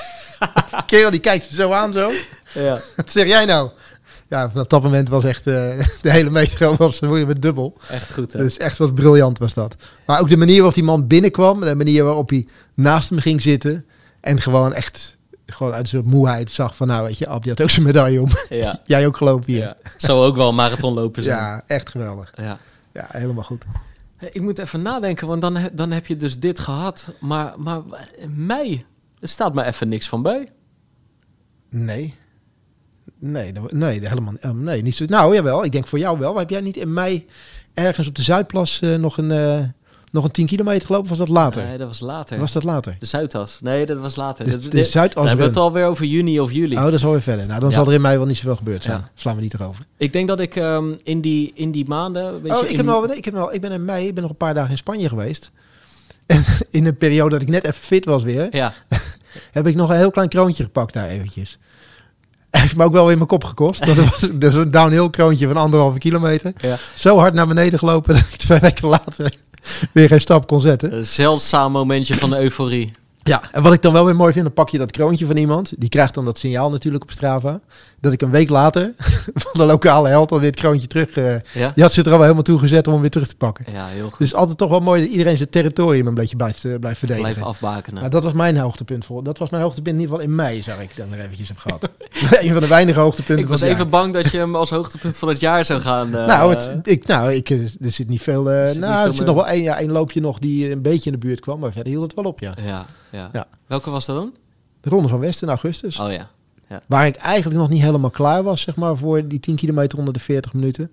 Kerel 0.86 1.10
die 1.10 1.20
kijkt 1.20 1.48
je 1.48 1.54
zo 1.54 1.72
aan 1.72 1.92
zo. 1.92 2.10
Ja. 2.54 2.78
Wat 2.96 3.10
zeg 3.10 3.26
jij 3.26 3.44
nou? 3.44 3.70
Ja, 4.28 4.50
vanaf 4.50 4.66
dat 4.66 4.82
moment 4.82 5.08
was 5.08 5.24
echt 5.24 5.46
eh, 5.46 5.54
de 6.02 6.10
hele 6.10 6.30
metro 6.30 6.74
was 6.76 6.98
je 6.98 7.24
met 7.26 7.42
dubbel. 7.42 7.76
Echt 7.88 8.12
goed, 8.12 8.32
hè? 8.32 8.38
Dus 8.38 8.56
echt 8.56 8.78
wat 8.78 8.94
briljant 8.94 9.38
was 9.38 9.54
dat. 9.54 9.76
Maar 10.06 10.20
ook 10.20 10.28
de 10.28 10.36
manier 10.36 10.56
waarop 10.56 10.74
die 10.74 10.84
man 10.84 11.06
binnenkwam, 11.06 11.60
de 11.60 11.74
manier 11.74 12.04
waarop 12.04 12.30
hij 12.30 12.46
naast 12.74 13.10
hem 13.10 13.18
ging 13.18 13.42
zitten 13.42 13.84
en 14.20 14.40
gewoon 14.40 14.74
echt 14.74 15.16
gewoon 15.46 15.72
uit 15.72 15.88
zijn 15.88 16.04
moeheid 16.04 16.50
zag 16.50 16.76
van 16.76 16.86
nou 16.86 17.06
weet 17.06 17.18
je, 17.18 17.26
Ab 17.26 17.42
die 17.42 17.50
had 17.52 17.60
ook 17.60 17.70
zijn 17.70 17.86
medaille 17.86 18.20
om. 18.20 18.28
Ja. 18.48 18.80
jij 18.84 19.06
ook 19.06 19.16
gelopen 19.16 19.52
hier. 19.52 19.60
ja. 19.60 19.76
Zou 19.96 20.26
ook 20.26 20.36
wel 20.36 20.48
een 20.48 20.54
marathon 20.54 20.94
lopen 20.94 21.22
zijn. 21.22 21.38
Ja, 21.38 21.62
echt 21.66 21.88
geweldig. 21.88 22.32
Ja. 22.36 22.58
Ja, 22.92 23.06
helemaal 23.10 23.44
goed. 23.44 23.64
Hey, 24.20 24.28
Ik 24.32 24.40
moet 24.40 24.58
even 24.58 24.82
nadenken, 24.82 25.26
want 25.26 25.40
dan, 25.40 25.70
dan 25.72 25.90
heb 25.90 26.06
je 26.06 26.16
dus 26.16 26.38
dit 26.38 26.58
gehad. 26.58 27.14
Maar, 27.20 27.54
maar 27.60 27.82
mei, 28.28 28.84
er 29.20 29.28
staat 29.28 29.54
me 29.54 29.64
even 29.64 29.88
niks 29.88 30.08
van 30.08 30.22
bij. 30.22 30.48
Nee. 31.70 32.14
Nee, 33.18 33.52
nee, 33.68 34.08
helemaal 34.08 34.34
eh, 34.40 34.50
nee, 34.50 34.82
niet 34.82 34.96
zo. 34.96 35.04
Nou, 35.04 35.34
jawel, 35.34 35.64
ik 35.64 35.72
denk 35.72 35.86
voor 35.86 35.98
jou 35.98 36.18
wel. 36.18 36.38
Heb 36.38 36.50
jij 36.50 36.60
niet 36.60 36.76
in 36.76 36.92
mei 36.92 37.26
ergens 37.74 38.08
op 38.08 38.14
de 38.14 38.22
Zuidplas 38.22 38.80
eh, 38.80 38.94
nog, 38.94 39.18
een, 39.18 39.30
eh, 39.30 39.64
nog 40.10 40.24
een 40.24 40.30
10 40.30 40.46
kilometer 40.46 40.86
gelopen? 40.86 41.10
Of 41.10 41.18
was 41.18 41.26
dat 41.26 41.36
later? 41.36 41.64
Nee, 41.64 41.78
dat 41.78 41.86
was 41.86 42.00
later. 42.00 42.38
Was 42.38 42.52
dat 42.52 42.64
later? 42.64 42.96
De 42.98 43.06
Zuidas. 43.06 43.58
Nee, 43.60 43.86
dat 43.86 43.98
was 43.98 44.16
later. 44.16 44.70
De, 44.70 44.84
Zuidas 44.84 45.14
hebben 45.14 45.32
we 45.36 45.36
run. 45.36 45.46
het 45.48 45.56
alweer 45.56 45.86
over 45.86 46.04
juni 46.04 46.40
of 46.40 46.52
juli. 46.52 46.76
Oh, 46.76 46.82
dat 46.84 46.92
is 46.92 47.04
alweer 47.04 47.22
verder. 47.22 47.46
Nou, 47.46 47.60
dan 47.60 47.68
Ja. 47.68 47.74
zal 47.74 47.86
er 47.86 47.92
in 47.92 48.00
mei 48.00 48.16
wel 48.16 48.26
niet 48.26 48.36
zoveel 48.36 48.56
gebeurd 48.56 48.82
zijn. 48.82 48.98
Ja. 48.98 49.10
Slaan 49.14 49.36
we 49.36 49.42
niet 49.42 49.54
erover. 49.54 49.84
Ik 49.96 50.12
denk 50.12 50.28
dat 50.28 50.40
ik 50.40 50.56
ehm, 50.56 50.92
in, 51.02 51.20
die, 51.20 51.52
in 51.54 51.70
die 51.70 51.88
maanden... 51.88 52.42
Weet 52.42 52.52
Oh, 52.52 52.58
je, 52.58 52.64
ik, 52.64 52.70
in- 52.70 52.76
heb 52.76 52.86
wel, 52.86 53.12
ik, 53.12 53.24
heb 53.24 53.34
wel, 53.34 53.54
ik 53.54 53.60
ben 53.60 53.72
in 53.72 53.84
mei, 53.84 54.06
ik 54.06 54.12
ben 54.14 54.22
nog 54.22 54.30
een 54.32 54.36
paar 54.38 54.54
dagen 54.54 54.70
in 54.70 54.76
Spanje 54.78 55.08
geweest. 55.08 55.50
En 56.26 56.44
in 56.70 56.86
een 56.86 56.96
periode 56.96 57.30
dat 57.30 57.42
ik 57.42 57.48
net 57.48 57.64
even 57.64 57.80
fit 57.80 58.04
was 58.04 58.22
weer, 58.22 58.48
Ja, 58.56 58.72
heb 59.52 59.66
ik 59.66 59.74
nog 59.74 59.90
een 59.90 59.96
heel 59.96 60.10
klein 60.10 60.28
kroontje 60.28 60.62
gepakt 60.64 60.92
daar 60.92 61.08
eventjes. 61.08 61.58
Heeft 62.50 62.76
me 62.76 62.84
ook 62.84 62.92
wel 62.92 63.10
in 63.10 63.16
mijn 63.16 63.28
kop 63.28 63.44
gekost. 63.44 63.86
Dat 63.86 63.96
was 63.96 64.28
dus 64.32 64.54
een 64.54 64.70
downhill 64.70 65.10
kroontje 65.10 65.46
van 65.46 65.56
anderhalve 65.56 65.98
kilometer. 65.98 66.52
ja. 66.56 66.76
Zo 66.96 67.18
hard 67.18 67.34
naar 67.34 67.46
beneden 67.46 67.78
gelopen 67.78 68.14
dat 68.14 68.22
ik 68.30 68.36
twee 68.36 68.58
weken 68.60 68.88
later 68.88 69.32
weer 69.92 70.08
geen 70.08 70.20
stap 70.20 70.46
kon 70.46 70.60
zetten. 70.60 70.96
Een 70.96 71.04
zeldzaam 71.04 71.72
momentje 71.72 72.14
van 72.14 72.30
de 72.30 72.40
euforie. 72.40 72.90
Ja, 73.22 73.42
en 73.52 73.62
wat 73.62 73.72
ik 73.72 73.82
dan 73.82 73.92
wel 73.92 74.04
weer 74.04 74.16
mooi 74.16 74.32
vind, 74.32 74.44
dan 74.44 74.54
pak 74.54 74.68
je 74.68 74.78
dat 74.78 74.90
kroontje 74.90 75.26
van 75.26 75.36
iemand. 75.36 75.72
Die 75.78 75.88
krijgt 75.88 76.14
dan 76.14 76.24
dat 76.24 76.38
signaal 76.38 76.70
natuurlijk 76.70 77.02
op 77.02 77.10
Strava. 77.10 77.60
Dat 78.00 78.12
ik 78.12 78.22
een 78.22 78.30
week 78.30 78.48
later 78.48 78.92
van 79.42 79.52
de 79.52 79.64
lokale 79.64 80.08
held 80.08 80.30
alweer 80.32 80.50
het 80.50 80.58
kroontje 80.60 80.86
terug... 80.86 81.14
Ja, 81.54 81.72
die 81.74 81.82
had 81.82 81.92
ze 81.92 82.00
er 82.00 82.06
al 82.06 82.12
wel 82.12 82.20
helemaal 82.22 82.42
toe 82.42 82.58
gezet 82.58 82.86
om 82.86 82.92
hem 82.92 83.00
weer 83.00 83.10
terug 83.10 83.28
te 83.28 83.36
pakken. 83.36 83.64
ja 83.72 83.86
heel 83.86 84.08
goed. 84.08 84.18
Dus 84.18 84.34
altijd 84.34 84.58
toch 84.58 84.70
wel 84.70 84.80
mooi 84.80 85.00
dat 85.00 85.10
iedereen 85.10 85.36
zijn 85.36 85.50
territorium 85.50 86.06
een 86.06 86.14
beetje 86.14 86.36
blijft, 86.36 86.64
eh, 86.64 86.74
blijft 86.80 86.98
verdedigen. 86.98 87.30
Blijf 87.32 87.46
afbakenen. 87.46 88.00
Maar 88.00 88.10
dat 88.10 88.24
was 88.24 88.32
mijn 88.32 88.56
hoogtepunt 88.56 89.04
voor. 89.04 89.24
Dat 89.24 89.38
was 89.38 89.50
mijn 89.50 89.62
hoogtepunt 89.62 89.94
in 89.96 90.00
ieder 90.00 90.14
geval 90.16 90.30
in 90.30 90.34
mei, 90.36 90.62
zag 90.62 90.80
ik 90.80 90.96
dan 90.96 91.12
er 91.12 91.20
eventjes 91.20 91.48
heb 91.48 91.58
gehad. 91.58 91.88
een 92.44 92.52
van 92.52 92.60
de 92.60 92.66
weinige 92.68 92.98
hoogtepunten 93.00 93.44
Ik 93.44 93.50
was 93.50 93.60
even 93.60 93.88
bang 93.90 94.12
dat 94.12 94.30
je 94.30 94.38
hem 94.38 94.56
als 94.56 94.70
hoogtepunt 94.70 95.16
van 95.16 95.28
het 95.28 95.40
jaar 95.40 95.64
zou 95.64 95.80
gaan... 95.80 96.14
eh, 96.16 96.26
nou, 96.26 96.50
het, 96.54 96.70
ik, 96.82 97.06
nou 97.06 97.32
ik, 97.32 97.50
er 97.50 97.70
zit 97.80 98.08
niet 98.08 98.22
veel. 98.22 98.50
eh, 98.50 98.64
zit 98.64 98.72
niet 98.72 98.80
nou, 98.80 98.94
veel 99.00 99.10
er 99.10 99.14
zit 99.16 99.26
nog 99.26 99.34
wel 99.34 99.46
één, 99.48 99.62
ja, 99.62 99.78
één 99.78 99.90
loopje 99.92 100.20
nog 100.20 100.38
die 100.38 100.70
een 100.70 100.82
beetje 100.82 101.10
in 101.10 101.20
de 101.20 101.26
buurt 101.26 101.40
kwam, 101.40 101.58
maar 101.60 101.72
verder 101.72 101.92
hield 101.92 102.02
het 102.04 102.14
wel 102.14 102.24
op, 102.24 102.40
ja. 102.40 102.54
Ja, 102.64 102.86
ja. 103.10 103.28
Ja. 103.32 103.46
Welke 103.66 103.90
was 103.90 104.06
dat 104.06 104.16
dan? 104.16 104.34
De 104.80 104.90
Ronde 104.90 105.08
van 105.08 105.18
Westen 105.20 105.46
in 105.46 105.52
augustus. 105.52 105.98
Oh 105.98 106.12
ja. 106.12 106.30
Waar 106.86 107.06
ik 107.06 107.16
eigenlijk 107.16 107.60
nog 107.60 107.68
niet 107.68 107.82
helemaal 107.82 108.10
klaar 108.10 108.42
was, 108.42 108.60
zeg 108.60 108.76
maar, 108.76 108.96
voor 108.96 109.28
die 109.28 109.40
10 109.40 109.54
kilometer 109.56 109.98
onder 109.98 110.14
de 110.14 110.20
40 110.20 110.52
minuten. 110.52 110.90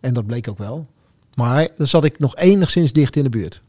En 0.00 0.14
dat 0.14 0.26
bleek 0.26 0.48
ook 0.48 0.58
wel. 0.58 0.86
Maar 1.34 1.68
dan 1.76 1.86
zat 1.86 2.04
ik 2.04 2.18
nog 2.18 2.36
enigszins 2.36 2.92
dicht 2.92 3.16
in 3.16 3.22
de 3.22 3.28
buurt. 3.28 3.60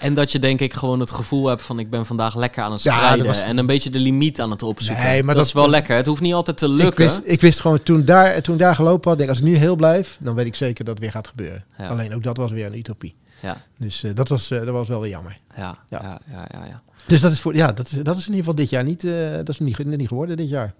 En 0.00 0.14
dat 0.14 0.32
je 0.32 0.38
denk 0.38 0.60
ik 0.60 0.72
gewoon 0.72 1.00
het 1.00 1.10
gevoel 1.10 1.46
hebt 1.46 1.62
van 1.62 1.78
ik 1.78 1.90
ben 1.90 2.06
vandaag 2.06 2.36
lekker 2.36 2.62
aan 2.62 2.72
het 2.72 2.80
strijden. 2.80 3.26
was- 3.26 3.42
En 3.42 3.58
een 3.58 3.66
beetje 3.66 3.90
de 3.90 3.98
limiet 3.98 4.40
aan 4.40 4.50
het 4.50 4.62
opzoeken. 4.62 5.04
Nee, 5.04 5.16
maar 5.22 5.26
dat, 5.26 5.36
dat- 5.36 5.46
is 5.46 5.52
wel 5.52 5.68
lekker. 5.70 5.96
Het 5.96 6.06
hoeft 6.06 6.20
niet 6.20 6.34
altijd 6.34 6.56
te 6.58 6.66
Ik 6.66 6.70
lukken. 6.72 7.04
wist, 7.04 7.20
ik 7.24 7.40
wist 7.40 7.60
gewoon, 7.60 7.82
toen 7.82 8.04
daar, 8.04 8.42
toen 8.42 8.56
daar 8.56 8.74
gelopen 8.74 9.08
had, 9.08 9.18
denk 9.18 9.30
als 9.30 9.38
ik 9.38 9.44
nu 9.44 9.56
heel 9.56 9.76
blijf, 9.76 10.18
dan 10.20 10.34
weet 10.34 10.46
ik 10.46 10.54
zeker 10.54 10.84
dat 10.84 10.94
het 10.94 11.02
weer 11.02 11.12
gaat 11.12 11.28
gebeuren. 11.28 11.64
Ja. 11.78 11.86
Alleen 11.88 12.14
ook 12.14 12.22
dat 12.22 12.36
was 12.36 12.50
weer 12.50 12.66
een 12.66 12.78
utopie. 12.78 13.14
Ja, 13.42 13.62
Dus 13.76 14.02
eh, 14.02 14.14
dat, 14.14 14.28
was, 14.28 14.50
eh, 14.50 14.58
dat 14.58 14.68
was 14.68 14.88
wel 14.88 15.00
weer 15.00 15.10
jammer. 15.10 15.38
ja, 15.56 15.78
ja, 15.88 16.20
Ja. 16.30 16.48
ja, 16.52 16.64
ja. 16.66 16.82
Dus 17.06 17.20
dat 17.20 17.32
is, 17.32 17.40
voor, 17.40 17.54
ja, 17.54 17.72
dat 17.72 17.92
is, 17.92 17.98
dat 18.02 18.16
is 18.16 18.26
in 18.26 18.34
ieder 18.34 18.38
geval 18.38 18.54
dit 18.54 18.70
jaar 18.70 18.84
niet, 18.84 19.04
eh, 19.04 19.34
dat 19.34 19.48
is 19.48 19.58
niet, 19.58 19.84
niet 19.84 20.08
geworden 20.08 20.36
dit 20.36 20.48
jaar. 20.48 20.74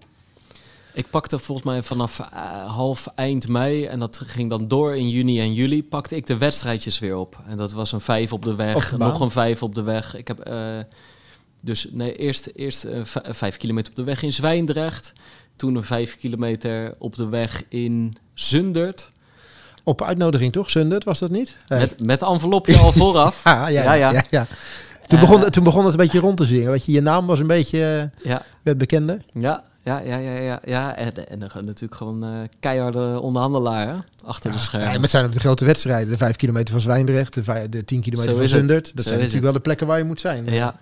Ik 0.93 1.09
pakte 1.09 1.39
volgens 1.39 1.67
mij 1.67 1.83
vanaf 1.83 2.17
half 2.65 3.07
eind 3.15 3.47
mei 3.47 3.85
en 3.85 3.99
dat 3.99 4.21
ging 4.25 4.49
dan 4.49 4.67
door 4.67 4.95
in 4.95 5.09
juni 5.09 5.39
en 5.39 5.53
juli, 5.53 5.83
pakte 5.83 6.15
ik 6.15 6.25
de 6.25 6.37
wedstrijdjes 6.37 6.99
weer 6.99 7.15
op. 7.15 7.39
En 7.47 7.57
dat 7.57 7.71
was 7.71 7.91
een 7.91 8.01
vijf 8.01 8.33
op 8.33 8.43
de 8.43 8.55
weg, 8.55 8.89
de 8.89 8.97
nog 8.97 9.19
een 9.19 9.31
vijf 9.31 9.63
op 9.63 9.75
de 9.75 9.81
weg. 9.81 10.15
Ik 10.15 10.27
heb 10.27 10.49
dus 11.61 11.87
nee, 11.91 12.15
eerst, 12.15 12.49
eerst 12.53 12.87
vijf 13.29 13.57
kilometer 13.57 13.91
op 13.91 13.95
de 13.95 14.03
weg 14.03 14.23
in 14.23 14.33
Zwijndrecht, 14.33 15.13
toen 15.55 15.75
een 15.75 15.83
vijf 15.83 16.17
kilometer 16.17 16.95
op 16.97 17.15
de 17.15 17.27
weg 17.29 17.63
in 17.69 18.15
Zundert. 18.33 19.11
Op 19.83 20.03
uitnodiging 20.03 20.51
toch, 20.51 20.69
Sundert, 20.69 21.03
was 21.03 21.19
dat 21.19 21.29
niet? 21.29 21.57
Met, 21.67 22.03
met 22.05 22.21
envelopje 22.21 22.77
al 22.77 22.91
vooraf. 23.01 23.41
ja, 23.43 23.67
ja, 23.67 23.83
Ja, 23.83 23.93
ja. 23.93 24.11
ja. 24.11 24.23
ja. 24.29 24.47
Toen, 25.07 25.19
Eh, 25.19 25.29
begon, 25.29 25.49
toen 25.49 25.63
begon 25.63 25.83
het 25.83 25.91
een 25.91 25.97
beetje 25.99 26.19
rond 26.19 26.37
te 26.37 26.45
zingen. 26.45 26.71
Weet 26.71 26.85
je, 26.85 26.91
je 26.91 27.01
naam 27.01 27.25
was 27.25 27.39
een 27.39 27.47
beetje 27.47 28.09
eh, 28.23 28.29
Ja, 28.31 28.41
werd 28.61 28.77
bekender. 28.77 29.17
ja, 29.33 29.63
ja, 29.83 29.99
ja, 29.99 30.17
ja, 30.17 30.31
ja. 30.39 30.59
ja. 30.65 30.95
En, 30.95 31.29
en 31.29 31.39
dan 31.39 31.49
natuurlijk 31.65 31.95
gewoon 31.95 32.23
eh, 32.23 32.29
keiharde 32.59 33.19
onderhandelaar 33.21 34.03
achter 34.25 34.51
de 34.51 34.59
schermen. 34.59 34.87
Ja, 34.87 34.93
maar 34.93 35.01
het 35.01 35.09
zijn 35.09 35.25
ook 35.25 35.33
de 35.33 35.39
grote 35.39 35.65
wedstrijden. 35.65 36.09
De 36.11 36.17
5 36.17 36.35
kilometer 36.35 36.71
van 36.73 36.81
Zwijndrecht, 36.81 37.33
de, 37.33 37.43
vij- 37.43 37.69
de 37.69 37.85
10 37.85 38.01
kilometer 38.01 38.31
Zo 38.33 38.37
van. 38.39 38.47
Zundert. 38.47 38.85
Dat 38.95 39.03
Zo 39.03 39.09
zijn 39.09 39.15
natuurlijk 39.19 39.43
wel 39.45 39.53
de 39.53 39.59
plekken 39.59 39.87
waar 39.87 39.97
je 39.97 40.03
moet 40.03 40.19
zijn. 40.19 40.45
Ja. 40.45 40.75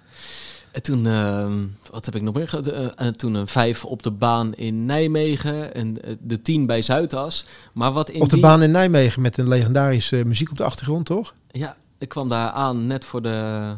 En 0.71 0.81
toen, 0.81 1.07
ehm, 1.07 1.65
wat 1.91 2.05
heb 2.05 2.15
ik 2.15 2.21
nog 2.21 2.33
meer 2.33 2.47
gehad? 2.47 2.67
Eh, 2.67 2.87
en 2.95 3.17
toen 3.17 3.33
een 3.33 3.47
vijf 3.47 3.85
op 3.85 4.03
de 4.03 4.11
baan 4.11 4.53
in 4.53 4.85
Nijmegen 4.85 5.73
en 5.73 6.01
eh, 6.03 6.15
de 6.19 6.41
tien 6.41 6.65
bij 6.65 6.81
Zuidas. 6.81 7.45
Maar 7.73 7.91
wat 7.91 8.09
in 8.09 8.21
Op 8.21 8.29
de 8.29 8.35
die- 8.35 8.43
baan 8.43 8.63
in 8.63 8.71
Nijmegen 8.71 9.21
met 9.21 9.37
een 9.37 9.47
legendarische 9.47 10.19
eh, 10.19 10.25
muziek 10.25 10.49
op 10.51 10.57
de 10.57 10.63
achtergrond, 10.63 11.05
toch? 11.05 11.33
Ja, 11.47 11.77
ik 11.97 12.09
kwam 12.09 12.29
daar 12.29 12.49
aan 12.49 12.87
net 12.87 13.05
voor 13.05 13.21
de, 13.21 13.75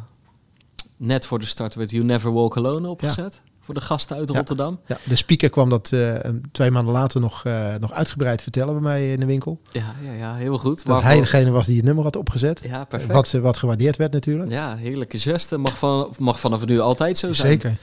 net 0.98 1.26
voor 1.26 1.40
de 1.40 1.46
start 1.46 1.76
werd 1.76 1.92
You 1.92 2.04
Never 2.04 2.34
Walk 2.34 2.58
Alone 2.58 2.88
opgezet. 2.88 3.42
Voor 3.64 3.74
de 3.74 3.82
gasten 3.82 4.18
uit. 4.18 4.30
Rotterdam. 4.30 4.80
Ja, 4.86 4.98
de 5.04 5.16
speaker 5.16 5.50
kwam 5.50 5.70
dat 5.70 5.92
eh, 5.92 6.16
twee 6.52 6.72
maanden 6.72 6.94
later 6.94 7.22
nog, 7.22 7.46
eh, 7.46 7.76
nog 7.80 7.92
uitgebreid 7.92 8.42
vertellen 8.42 8.74
bij 8.74 8.82
mij 8.82 9.12
in 9.12 9.20
de 9.20 9.26
winkel. 9.26 9.60
Ja, 9.72 9.96
ja, 10.04 10.12
ja 10.12 10.36
heel 10.36 10.58
goed. 10.58 10.78
Dat 10.78 10.86
Waarvoor- 10.86 11.10
hij 11.10 11.20
degene 11.20 11.52
was 11.52 11.66
die 11.66 11.76
het 11.76 11.86
nummer 11.86 12.04
had 12.04 12.16
opgezet. 12.16 12.60
Ja, 12.64 12.84
perfect. 12.84 13.14
Wat, 13.14 13.34
eh, 13.34 13.42
wat 13.42 13.58
gewaardeerd 13.58 13.98
werd 13.98 14.12
natuurlijk. 14.12 14.52
Ja, 14.52 14.76
heerlijke 14.76 15.20
geste. 15.20 15.58
Mag, 15.58 15.78
van, 15.78 16.14
mag 16.18 16.40
vanaf 16.40 16.66
nu 16.66 16.80
altijd 16.80 17.18
zo 17.18 17.34
zijn. 17.34 17.52
Zeker. 17.52 17.78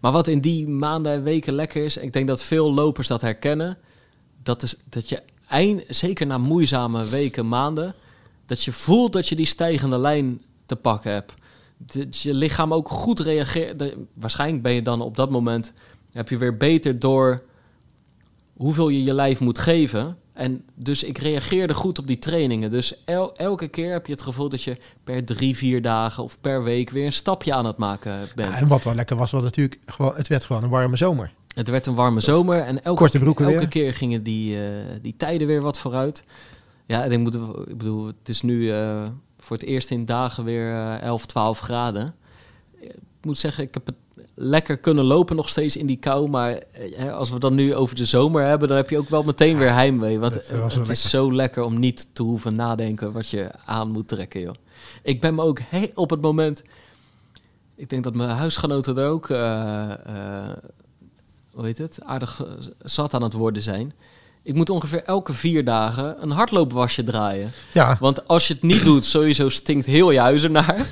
Maar 0.00 0.12
wat 0.12 0.26
in 0.26 0.40
die 0.40 0.68
maanden 0.68 1.12
en 1.12 1.22
weken 1.22 1.52
lekker 1.52 1.84
is, 1.84 1.98
en 1.98 2.04
ik 2.04 2.12
denk 2.12 2.26
dat 2.26 2.42
veel 2.42 2.74
lopers 2.74 3.08
dat 3.08 3.20
herkennen, 3.20 3.78
dat 4.42 4.62
is 4.62 4.76
dat 4.88 5.08
je 5.08 5.22
eind, 5.48 5.82
zeker 5.88 6.26
na 6.26 6.38
moeizame 6.38 7.04
weken, 7.04 7.48
maanden, 7.48 7.94
dat 8.46 8.62
je 8.62 8.72
voelt 8.72 9.12
dat 9.12 9.28
je 9.28 9.36
die 9.36 9.46
stijgende 9.46 9.98
lijn 9.98 10.40
te 10.66 10.76
pakken 10.76 11.12
hebt. 11.12 11.34
Dat 11.78 12.18
je 12.20 12.34
lichaam 12.34 12.74
ook 12.74 12.88
goed 12.88 13.20
reageert. 13.20 13.78
De- 13.78 14.04
Waarschijnlijk 14.20 14.62
ben 14.62 14.72
je 14.72 14.82
dan 14.82 15.00
op 15.00 15.16
dat 15.16 15.30
moment, 15.30 15.72
heb 16.12 16.28
je 16.28 16.36
weer 16.38 16.56
beter 16.56 16.98
door 16.98 17.42
hoeveel 18.56 18.88
je 18.88 19.02
je 19.04 19.14
lijf 19.14 19.40
moet 19.40 19.58
geven. 19.58 20.16
En 20.32 20.64
dus 20.74 21.02
ik 21.02 21.18
reageerde 21.18 21.74
goed 21.74 21.98
op 21.98 22.06
die 22.06 22.18
trainingen. 22.18 22.70
Dus 22.70 23.04
el- 23.04 23.36
elke 23.36 23.68
keer 23.68 23.92
heb 23.92 24.06
je 24.06 24.12
het 24.12 24.22
gevoel 24.22 24.48
dat 24.48 24.62
je 24.62 24.76
per 25.04 25.24
drie, 25.24 25.56
vier 25.56 25.82
dagen 25.82 26.22
of 26.22 26.40
per 26.40 26.62
week 26.62 26.90
weer 26.90 27.06
een 27.06 27.12
stapje 27.12 27.54
aan 27.54 27.66
het 27.66 27.76
maken 27.76 28.18
bent. 28.34 28.52
Ja, 28.52 28.58
en 28.58 28.68
wat 28.68 28.82
wel 28.84 28.94
lekker 28.94 29.16
was, 29.16 29.30
was 29.30 29.42
natuurlijk 29.42 29.80
gewoon, 29.86 30.14
het 30.14 30.28
werd 30.28 30.44
gewoon 30.44 30.62
een 30.62 30.68
warme 30.70 30.96
zomer. 30.96 31.32
Het 31.54 31.68
werd 31.68 31.86
een 31.86 31.94
warme 31.94 32.20
zomer 32.20 32.58
en 32.58 32.84
elke, 32.84 33.00
weer. 33.58 33.68
keer 33.68 33.94
gingen 33.94 34.22
die, 34.22 34.56
eh, 34.64 34.70
die 35.02 35.14
tijden 35.16 35.46
weer 35.46 35.60
wat 35.62 35.78
vooruit. 35.78 36.24
Ja, 36.86 37.04
en 37.04 37.12
ik, 37.12 37.18
moet, 37.18 37.34
ik 37.68 37.78
bedoel, 37.78 38.06
het 38.06 38.28
is 38.28 38.42
nu 38.42 38.72
eh, 38.72 39.02
voor 39.46 39.56
het 39.56 39.64
eerst 39.66 39.90
in 39.90 40.04
dagen 40.04 40.44
weer 40.44 40.72
eh 40.72 41.02
11, 41.02 41.26
12 41.26 41.58
graden. 41.58 42.14
Ik 42.80 42.94
moet 43.22 43.38
zeggen, 43.38 43.64
ik 43.64 43.74
heb 43.74 43.86
het 43.86 43.94
lekker 44.34 44.78
kunnen 44.78 45.04
lopen 45.04 45.36
nog 45.36 45.48
steeds 45.48 45.76
in 45.76 45.86
die 45.86 45.96
kou. 45.96 46.28
Maar 46.28 46.52
eh, 46.52 46.96
hè, 46.98 47.12
als 47.12 47.30
we 47.30 47.38
dan 47.38 47.54
nu 47.54 47.74
over 47.74 47.96
de 47.96 48.04
zomer 48.04 48.46
hebben, 48.46 48.68
dan 48.68 48.76
heb 48.76 48.90
je 48.90 48.98
ook 48.98 49.08
wel 49.08 49.22
meteen 49.22 49.58
weer 49.58 49.72
heimwee. 49.72 50.18
Want 50.18 50.34
het, 50.34 50.44
is 50.44 50.74
lekker. 50.76 50.96
zo 50.96 51.32
lekker 51.32 51.62
om 51.62 51.78
niet 51.78 52.08
te 52.12 52.22
hoeven 52.22 52.54
nadenken 52.54 53.12
wat 53.12 53.28
je 53.28 53.50
aan 53.64 53.90
moet 53.90 54.08
trekken, 54.08 54.40
joh. 54.40 54.54
Ik 55.02 55.20
ben 55.20 55.34
me 55.34 55.42
ook 55.42 55.58
he- 55.68 55.90
op 55.94 56.10
het 56.10 56.20
moment... 56.20 56.62
Ik 57.74 57.90
denk 57.90 58.04
dat 58.04 58.14
mijn 58.14 58.30
huisgenoten 58.30 58.98
er 58.98 59.08
ook... 59.08 59.30
eh, 59.30 59.92
eh, 59.92 60.56
hoe 61.52 61.64
heet 61.64 61.78
het, 61.78 61.98
aardig 62.02 62.44
eh, 62.44 62.52
zat 62.78 63.14
aan 63.14 63.22
het 63.22 63.32
worden 63.32 63.62
zijn. 63.62 63.92
Ik 64.46 64.54
moet 64.54 64.70
ongeveer 64.70 65.02
elke 65.04 65.32
vier 65.32 65.64
dagen 65.64 66.16
een 66.22 66.30
hardloopwasje 66.30 67.04
draaien. 67.04 67.52
Ja, 67.72 67.96
Want 68.00 68.28
als 68.28 68.46
je 68.48 68.54
het 68.54 68.62
niet 68.62 68.84
doet, 68.84 69.04
sowieso 69.04 69.48
stinkt 69.48 69.86
heel 69.86 70.10
je 70.10 70.20
huis 70.20 70.42
ernaar. 70.42 70.86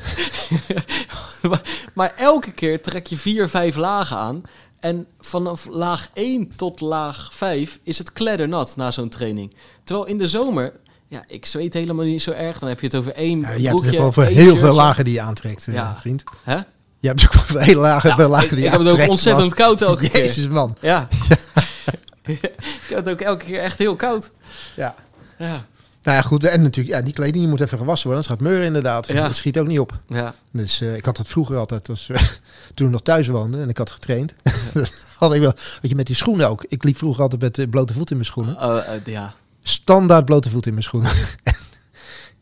maar, 1.48 1.61
maar 1.94 2.12
elke 2.16 2.50
keer 2.52 2.82
trek 2.82 3.07
je 3.07 3.16
vier, 3.16 3.48
vijf 3.48 3.76
lagen 3.76 4.16
aan. 4.16 4.42
En 4.80 5.07
vanaf 5.20 5.66
laag 5.70 6.09
1 6.14 6.48
tot 6.57 6.80
laag 6.80 7.28
5 7.32 7.78
is 7.82 7.98
het 7.98 8.12
kleddernat 8.12 8.76
na 8.76 8.90
zo'n 8.90 9.09
training. 9.09 9.55
Terwijl 9.84 10.07
in 10.09 10.18
de 10.18 10.28
zomer, 10.28 10.72
ja, 11.09 11.22
ik 11.26 11.46
zweet 11.46 11.74
helemaal 11.74 12.05
niet 12.05 12.22
zo 12.22 12.30
erg. 12.30 12.59
Dan 12.59 12.68
heb 12.68 12.80
je 12.80 12.86
het 12.86 12.96
over 12.96 13.14
één 13.14 13.40
ja, 13.40 13.46
je 13.52 13.52
hebt 13.59 13.68
broekje, 13.68 13.90
het 13.90 13.98
ook 13.98 14.05
over 14.07 14.24
heel 14.26 14.57
veel 14.57 14.74
lagen 14.74 15.05
die 15.05 15.14
je 15.14 15.20
aantrekt, 15.20 15.66
eh, 15.68 15.74
Ja. 15.74 15.96
vriend. 16.00 16.22
Hè? 16.42 16.57
Je 16.98 17.09
hebt 17.09 17.24
ook 17.24 17.34
over 17.34 17.61
heel 17.61 17.80
lage, 17.80 18.09
Ja, 18.09 18.14
veel 18.16 18.28
lagen 18.28 18.44
ik, 18.48 18.55
die 18.55 18.59
ik 18.59 18.64
je 18.64 18.70
heb 18.70 18.78
het 18.78 18.86
ook 18.88 18.92
aantrekt, 18.92 19.11
ontzettend 19.11 19.48
man. 19.48 19.57
koud 19.57 19.82
elke 19.82 20.09
keer. 20.11 20.24
Jezus, 20.24 20.48
man. 20.48 20.76
Ja. 20.80 21.09
ik 22.33 22.87
heb 22.89 22.97
het 23.05 23.09
ook 23.09 23.20
elke 23.20 23.45
keer 23.45 23.61
echt 23.61 23.79
heel 23.79 23.97
koud. 23.97 24.31
Ja. 24.77 24.95
Ja. 25.39 25.64
Nou 26.03 26.16
ja, 26.16 26.22
goed. 26.22 26.45
En 26.45 26.62
natuurlijk, 26.62 26.97
ja, 26.97 27.03
die 27.03 27.12
kleding 27.12 27.37
die 27.39 27.49
moet 27.49 27.61
even 27.61 27.79
gewassen 27.79 28.09
worden. 28.09 28.27
Anders 28.27 28.43
gaat 28.43 28.51
meuren 28.53 28.66
inderdaad. 28.66 29.07
Ja. 29.07 29.27
Dat 29.27 29.37
schiet 29.37 29.59
ook 29.59 29.66
niet 29.66 29.79
op. 29.79 29.99
Ja. 30.09 30.35
Dus 30.51 30.81
eh, 30.81 30.97
ik 30.97 31.05
had 31.05 31.16
dat 31.16 31.29
vroeger 31.29 31.57
altijd, 31.57 31.89
als, 31.89 32.07
we- 32.07 32.14
toen 32.75 32.87
ik 32.87 32.93
nog 32.93 33.03
thuis 33.03 33.27
woonde 33.29 33.61
en 33.61 33.68
ik 33.68 33.79
had 33.79 33.91
getraind. 33.91 34.35
had 35.18 35.35
ik 35.35 35.41
wel, 35.41 35.53
weet 35.81 35.91
je, 35.91 35.95
met 35.97 36.07
die 36.07 36.16
schoenen 36.16 36.49
ook. 36.49 36.64
Ik 36.68 36.85
liep 36.85 36.97
vroeger 36.97 37.22
altijd 37.22 37.41
met 37.41 37.59
eh, 37.59 37.68
blote 37.68 37.93
voet 37.93 38.11
in 38.11 38.16
mijn 38.16 38.29
schoenen. 38.29 38.57
Oh, 38.62 38.77
eh, 38.77 39.05
ja. 39.05 39.35
Standaard 39.62 40.25
blote 40.25 40.51
voet 40.51 40.66
in 40.66 40.72
mijn 40.72 40.85
schoenen. 40.85 41.11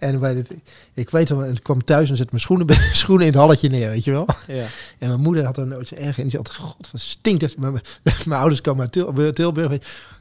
En 0.02 0.20
bij 0.20 0.34
dit, 0.34 0.48
ik 0.94 1.10
weet 1.10 1.28
wel, 1.28 1.44
ik 1.44 1.62
kwam 1.62 1.84
thuis 1.84 2.10
en 2.10 2.16
zette 2.16 2.30
mijn 2.30 2.42
schoenen, 2.42 2.66
schoenen 2.92 3.26
in 3.26 3.32
het 3.32 3.40
halletje 3.40 3.68
neer, 3.68 3.90
weet 3.90 4.04
je 4.04 4.10
wel. 4.10 4.26
ja. 4.46 4.64
En 4.98 5.08
mijn 5.08 5.20
moeder 5.20 5.44
had 5.44 5.56
nooit 5.56 5.88
zo 5.88 5.94
erg 5.94 6.18
in. 6.18 6.28
Die 6.28 6.38
altijd, 6.38 6.56
god, 6.56 6.88
wat 6.92 7.00
stinkt 7.00 7.42
het. 7.42 7.56
Mijn, 7.58 7.72
mijn 8.26 8.40
ouders 8.40 8.60
komen 8.60 8.80
uit 8.82 8.92
Til- 8.92 9.32
Tilburg. 9.32 9.70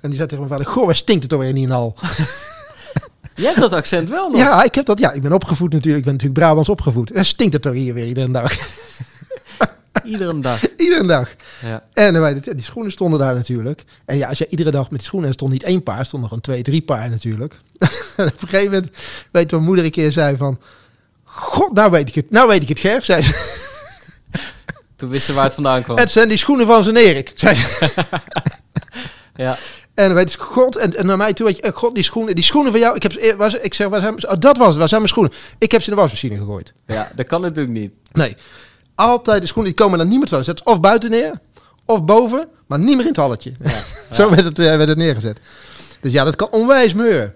En 0.02 0.10
die 0.10 0.16
zei 0.16 0.28
tegen 0.28 0.38
mijn 0.38 0.48
vader, 0.50 0.66
goh, 0.66 0.86
waar 0.86 0.96
stinkt 0.96 1.24
het 1.24 1.34
alweer 1.34 1.50
in 1.50 1.56
die 1.56 1.68
hal? 1.68 1.96
Je 3.36 3.44
hebt 3.48 3.60
dat 3.60 3.74
accent 3.74 4.10
wel 4.10 4.30
nog. 4.30 4.40
Ja, 4.40 4.64
ik 4.64 4.76
heb 4.76 4.86
dat. 4.86 5.00
Ja, 5.00 5.12
ik 5.12 5.22
ben 5.22 5.34
opgevoed 5.34 5.72
natuurlijk. 5.72 5.98
Ik 5.98 6.04
ben 6.04 6.14
natuurlijk 6.14 6.40
Brabants 6.40 6.70
opgevoed. 6.70 7.12
En 7.12 7.26
stinkt 7.26 7.54
het 7.54 7.62
toch 7.62 7.74
hier 7.74 7.94
weer 7.94 8.08
iedere 8.08 8.32
dag. 8.32 8.54
Iedere 10.04 10.40
dag. 10.40 10.60
iedere 10.78 11.08
dag. 11.08 11.30
Ja. 11.66 11.84
En 11.94 12.16
eh, 12.16 12.34
die, 12.44 12.56
die 12.56 12.64
schoenen 12.64 12.92
stonden 12.92 13.20
daar 13.20 13.36
natuurlijk. 13.36 13.84
En 14.06 14.18
ja, 14.18 14.28
als 14.30 14.38
je 14.38 14.48
iedere 14.50 14.72
dag 14.72 14.90
met 14.90 15.00
die 15.00 15.08
schoenen... 15.08 15.30
Er 15.30 15.36
stond 15.36 15.52
niet 15.52 15.64
één 15.64 15.84
paar, 15.84 16.00
er 16.00 16.06
stonden 16.06 16.28
gewoon 16.30 16.44
twee, 16.44 16.62
drie 16.64 16.82
paar 16.82 17.10
natuurlijk. 17.10 17.58
en 18.18 18.26
op 18.28 18.42
een 18.42 18.48
gegeven 18.48 18.72
moment, 18.72 18.90
weet 19.32 19.52
mijn 19.52 19.64
moeder 19.64 19.86
een 19.86 19.92
keer 19.92 20.12
zei 20.12 20.38
van... 20.38 20.60
God, 21.24 21.74
nou 21.74 21.92
weet 21.92 22.08
ik 22.08 22.16
het. 22.16 22.30
Nou 22.30 22.48
weet 22.48 22.62
ik 22.62 22.68
het, 22.70 22.80
Ger, 22.80 23.04
zei 23.06 23.22
ze. 23.22 23.32
Toen 24.96 25.10
wisten 25.10 25.28
ze 25.28 25.34
waar 25.34 25.44
het 25.46 25.54
vandaan 25.54 25.84
kwam. 25.84 25.98
Het 25.98 26.12
zijn 26.12 26.28
die 26.28 26.38
schoenen 26.38 26.66
van 26.68 26.84
zijn 26.84 26.96
Erik, 26.96 27.32
zei 27.36 27.56
ze. 27.56 27.92
Ja. 29.36 29.58
En 29.94 30.06
dan 30.06 30.14
weet 30.16 30.32
je, 30.32 30.38
god, 30.40 30.76
en, 30.76 30.96
en 30.98 31.06
naar 31.06 31.18
mij 31.18 31.34
toe, 31.34 31.46
weet 31.46 31.56
je, 31.56 31.62
eh, 31.62 31.74
god, 31.74 31.96
die 31.96 32.04
schoenen, 32.04 32.36
die 32.36 32.44
schoenen 32.44 32.72
van 32.72 32.80
jou, 32.82 32.96
ik 32.96 33.04
heb 33.04 33.36
waar, 33.38 33.50
ze- 33.50 33.62
ik 33.62 33.74
zeg, 33.74 33.88
waar 33.88 34.02
zijn, 34.02 34.28
oh, 34.30 34.34
dat 34.40 34.58
was 34.58 34.68
het, 34.68 34.78
waar 34.78 34.88
zijn 34.88 35.02
mijn 35.02 35.14
schoenen? 35.14 35.34
Ik 35.58 35.72
heb 35.72 35.82
ze 35.82 35.90
in 35.90 35.96
de 35.96 36.02
wasmachine 36.02 36.38
gegooid. 36.38 36.74
ja, 36.88 37.12
dat 37.16 37.28
kan 37.28 37.42
natuurlijk 37.42 37.74
niet. 37.80 37.94
Nee, 38.12 38.36
altijd 39.02 39.42
de 39.42 39.48
schoenen, 39.48 39.74
die 39.74 39.84
komen 39.84 39.98
dan 39.98 40.08
niet 40.08 40.18
meer 40.18 40.28
terug. 40.28 40.44
Zet 40.44 40.58
ze 40.58 40.64
of 40.64 40.80
buiten 40.80 41.10
neer, 41.10 41.40
of 41.86 42.06
boven, 42.06 42.48
maar 42.68 42.80
niet 42.80 42.96
meer 42.96 43.00
in 43.00 43.08
het 43.08 43.16
halletje. 43.16 43.54
Zo 44.12 44.30
werd 44.30 44.44
het, 44.44 44.60
eh, 44.60 44.76
werd 44.76 44.90
het 44.90 44.98
neergezet. 44.98 45.40
Dus 46.02 46.12
ja, 46.12 46.24
dat 46.24 46.36
kan 46.36 46.50
onwijs 46.52 46.94
meuren. 46.94 47.34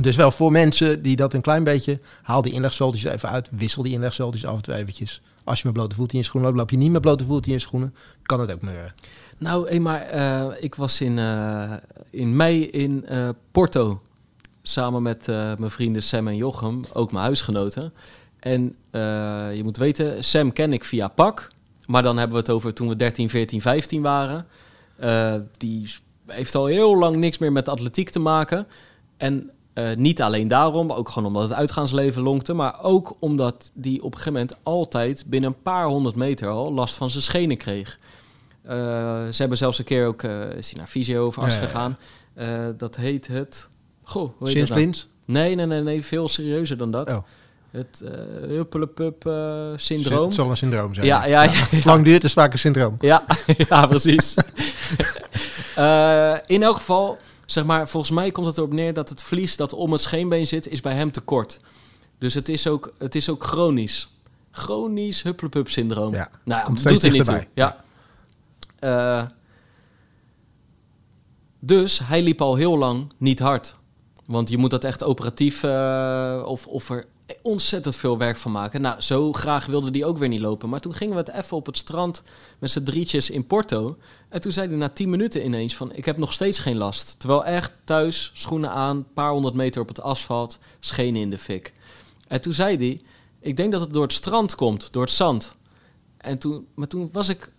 Dus 0.00 0.16
wel 0.16 0.30
voor 0.30 0.52
mensen 0.52 1.02
die 1.02 1.16
dat 1.16 1.34
een 1.34 1.40
klein 1.40 1.64
beetje, 1.64 1.98
haal 2.22 2.42
die 2.42 2.52
inlegzooltjes 2.52 3.12
even 3.12 3.28
uit, 3.28 3.48
wissel 3.52 3.82
die 3.82 3.92
inlegzooltjes 3.92 4.46
af 4.46 4.54
en 4.54 4.62
toe 4.62 4.74
eventjes. 4.74 5.22
Als 5.44 5.58
je 5.60 5.66
met 5.66 5.74
blote 5.74 5.94
voeten 5.94 6.14
in 6.14 6.20
je 6.20 6.26
schoenen 6.26 6.48
loopt, 6.48 6.60
loop 6.60 6.70
je 6.70 6.76
niet 6.76 6.92
met 6.92 7.00
blote 7.00 7.24
voeten 7.24 7.50
in 7.50 7.56
je 7.56 7.62
schoenen, 7.62 7.94
kan 8.22 8.40
het 8.40 8.52
ook 8.52 8.62
meuren. 8.62 8.94
Nou, 9.38 9.68
hey, 9.68 9.80
maar 9.80 10.00
eh, 10.00 10.46
ik 10.60 10.74
was 10.74 11.00
in, 11.00 11.18
eh, 11.18 11.72
in 12.10 12.36
mei 12.36 12.64
in 12.64 13.06
Porto. 13.50 14.00
Samen 14.62 15.02
met 15.02 15.26
mijn 15.26 15.70
vrienden 15.70 16.02
Sam 16.02 16.28
en 16.28 16.36
Jochem, 16.36 16.80
ook 16.92 17.12
mijn 17.12 17.24
huisgenoten. 17.24 17.92
En 18.38 18.76
eh, 18.90 19.00
je 19.54 19.60
moet 19.62 19.76
weten, 19.76 20.24
Sam 20.24 20.52
ken 20.52 20.72
ik 20.72 20.84
via 20.84 21.08
PAK. 21.08 21.48
Maar 21.86 22.02
dan 22.02 22.16
hebben 22.16 22.36
we 22.36 22.42
het 22.42 22.50
over 22.50 22.74
toen 22.74 22.88
we 22.88 22.96
13, 22.96 23.30
14, 23.30 23.60
15 23.60 24.02
waren. 24.02 24.46
Eh, 24.96 25.34
die 25.56 25.94
heeft 26.26 26.54
al 26.54 26.66
heel 26.66 26.96
lang 26.96 27.16
niks 27.16 27.38
meer 27.38 27.52
met 27.52 27.68
atletiek 27.68 28.10
te 28.10 28.18
maken. 28.18 28.66
En 29.16 29.50
eh, 29.72 29.96
niet 29.96 30.22
alleen 30.22 30.48
daarom, 30.48 30.92
ook 30.92 31.08
gewoon 31.08 31.28
omdat 31.28 31.48
het 31.48 31.58
uitgaansleven 31.58 32.22
lonkte. 32.22 32.52
Maar 32.52 32.82
ook 32.82 33.16
omdat 33.18 33.70
die 33.74 33.98
op 33.98 34.04
een 34.04 34.18
gegeven 34.18 34.32
moment 34.32 34.56
altijd 34.62 35.24
binnen 35.26 35.50
een 35.50 35.62
paar 35.62 35.86
honderd 35.86 36.16
meter 36.16 36.48
al 36.48 36.72
last 36.72 36.96
van 36.96 37.10
zijn 37.10 37.22
schenen 37.22 37.56
kreeg. 37.56 37.98
Ze 39.30 39.34
hebben 39.36 39.58
zelfs 39.58 39.78
een 39.78 39.84
keer 39.84 40.06
ook, 40.06 40.22
is 40.56 40.70
hij 40.70 40.78
naar 40.78 40.86
fysio 40.86 41.26
of 41.26 41.38
arts 41.38 41.54
Ja, 41.54 41.60
ja, 41.60 41.66
ja. 41.66 41.72
gegaan. 41.72 42.76
Dat 42.76 42.96
heet 42.96 43.26
het... 43.26 43.68
Goh, 44.02 44.30
hoe 44.38 44.48
heet 44.48 44.68
dat 44.68 44.78
nou? 44.78 44.92
Nee, 45.24 45.54
nee, 45.54 45.66
nee, 45.66 45.82
nee, 45.82 46.04
veel 46.04 46.28
serieuzer 46.28 46.76
dan 46.76 46.90
dat. 46.90 47.10
Oh. 47.10 47.22
Het 47.76 48.00
uh, 48.04 48.10
huppelepup 48.48 49.26
eh, 49.26 49.72
syndroom. 49.76 50.24
Het 50.26 50.34
zal 50.34 50.50
een 50.50 50.56
syndroom 50.56 50.94
zijn. 50.94 51.06
Ja, 51.06 51.26
ja, 51.26 51.42
ja. 51.42 51.52
Lang 51.84 52.04
duurt, 52.04 52.24
is 52.24 52.30
het 52.30 52.40
vaak 52.40 52.52
een 52.52 52.58
syndroom. 52.58 52.96
Ja, 53.00 53.24
ja 53.68 53.86
precies. 53.86 54.34
Eh, 55.76 56.36
in 56.46 56.62
elk 56.62 56.76
geval, 56.76 57.18
zeg 57.46 57.64
maar, 57.64 57.88
volgens 57.88 58.12
mij 58.12 58.30
komt 58.30 58.46
het 58.46 58.56
erop 58.56 58.72
neer 58.72 58.92
dat 58.92 59.08
het 59.08 59.22
vlies 59.22 59.56
dat 59.56 59.72
om 59.72 59.92
het 59.92 60.00
scheenbeen 60.00 60.46
zit, 60.46 60.68
is 60.68 60.80
bij 60.80 60.94
hem 60.94 61.12
te 61.12 61.20
kort. 61.20 61.60
Dus 62.18 62.34
het 62.34 62.48
is 62.48 62.66
ook, 62.66 62.92
het 62.98 63.14
is 63.14 63.28
ook 63.28 63.44
chronisch. 63.44 64.08
Chronisch 64.50 65.22
huppelepup 65.22 65.68
syndroom. 65.68 66.14
Ja, 66.14 66.28
nou, 66.44 66.64
komt 66.64 66.88
doet 66.88 67.02
er 67.02 67.10
niet 67.10 67.24
dichterbij. 67.24 67.48
Ja. 68.80 69.32
Dus 71.60 71.98
hij 71.98 72.22
liep 72.22 72.40
al 72.40 72.54
heel 72.54 72.78
lang 72.78 73.12
niet 73.16 73.38
hard. 73.38 73.76
Want 74.26 74.48
je 74.48 74.58
moet 74.58 74.70
dat 74.70 74.84
echt 74.84 75.04
operatief 75.04 75.64
of, 76.44 76.66
of 76.66 76.90
er 76.90 77.04
ontzettend 77.42 77.96
veel 77.96 78.18
werk 78.18 78.36
van 78.36 78.52
maken. 78.52 78.80
Nou, 78.80 79.00
zo 79.00 79.32
graag 79.32 79.66
wilde 79.66 79.90
hij 79.90 80.04
ook 80.04 80.18
weer 80.18 80.28
niet 80.28 80.40
lopen. 80.40 80.68
Maar 80.68 80.80
toen 80.80 80.94
gingen 80.94 81.14
we 81.14 81.20
het 81.20 81.32
even 81.32 81.56
op 81.56 81.66
het 81.66 81.76
strand 81.76 82.22
met 82.58 82.70
z'n 82.70 82.82
drietjes 82.82 83.30
in 83.30 83.46
Porto. 83.46 83.96
En 84.28 84.40
toen 84.40 84.52
zei 84.52 84.68
hij 84.68 84.76
na 84.76 84.88
10 84.88 85.10
minuten 85.10 85.44
ineens 85.44 85.76
van... 85.76 85.92
ik 85.92 86.04
heb 86.04 86.16
nog 86.16 86.32
steeds 86.32 86.58
geen 86.58 86.76
last. 86.76 87.14
Terwijl 87.18 87.44
echt 87.44 87.72
thuis, 87.84 88.30
schoenen 88.34 88.70
aan, 88.70 89.06
paar 89.14 89.30
honderd 89.30 89.54
meter 89.54 89.80
op 89.80 89.88
het 89.88 90.00
asfalt... 90.00 90.58
schenen 90.80 91.20
in 91.20 91.30
de 91.30 91.38
fik. 91.38 91.72
En 92.28 92.40
toen 92.40 92.52
zei 92.52 92.76
hij... 92.76 93.00
ik 93.40 93.56
denk 93.56 93.72
dat 93.72 93.80
het 93.80 93.92
door 93.92 94.02
het 94.02 94.12
strand 94.12 94.54
komt, 94.54 94.92
door 94.92 95.02
het 95.02 95.12
zand. 95.12 95.56
En 96.16 96.38
toen, 96.38 96.66
maar 96.74 96.88
toen 96.88 97.08
was 97.12 97.28
ik 97.28 97.52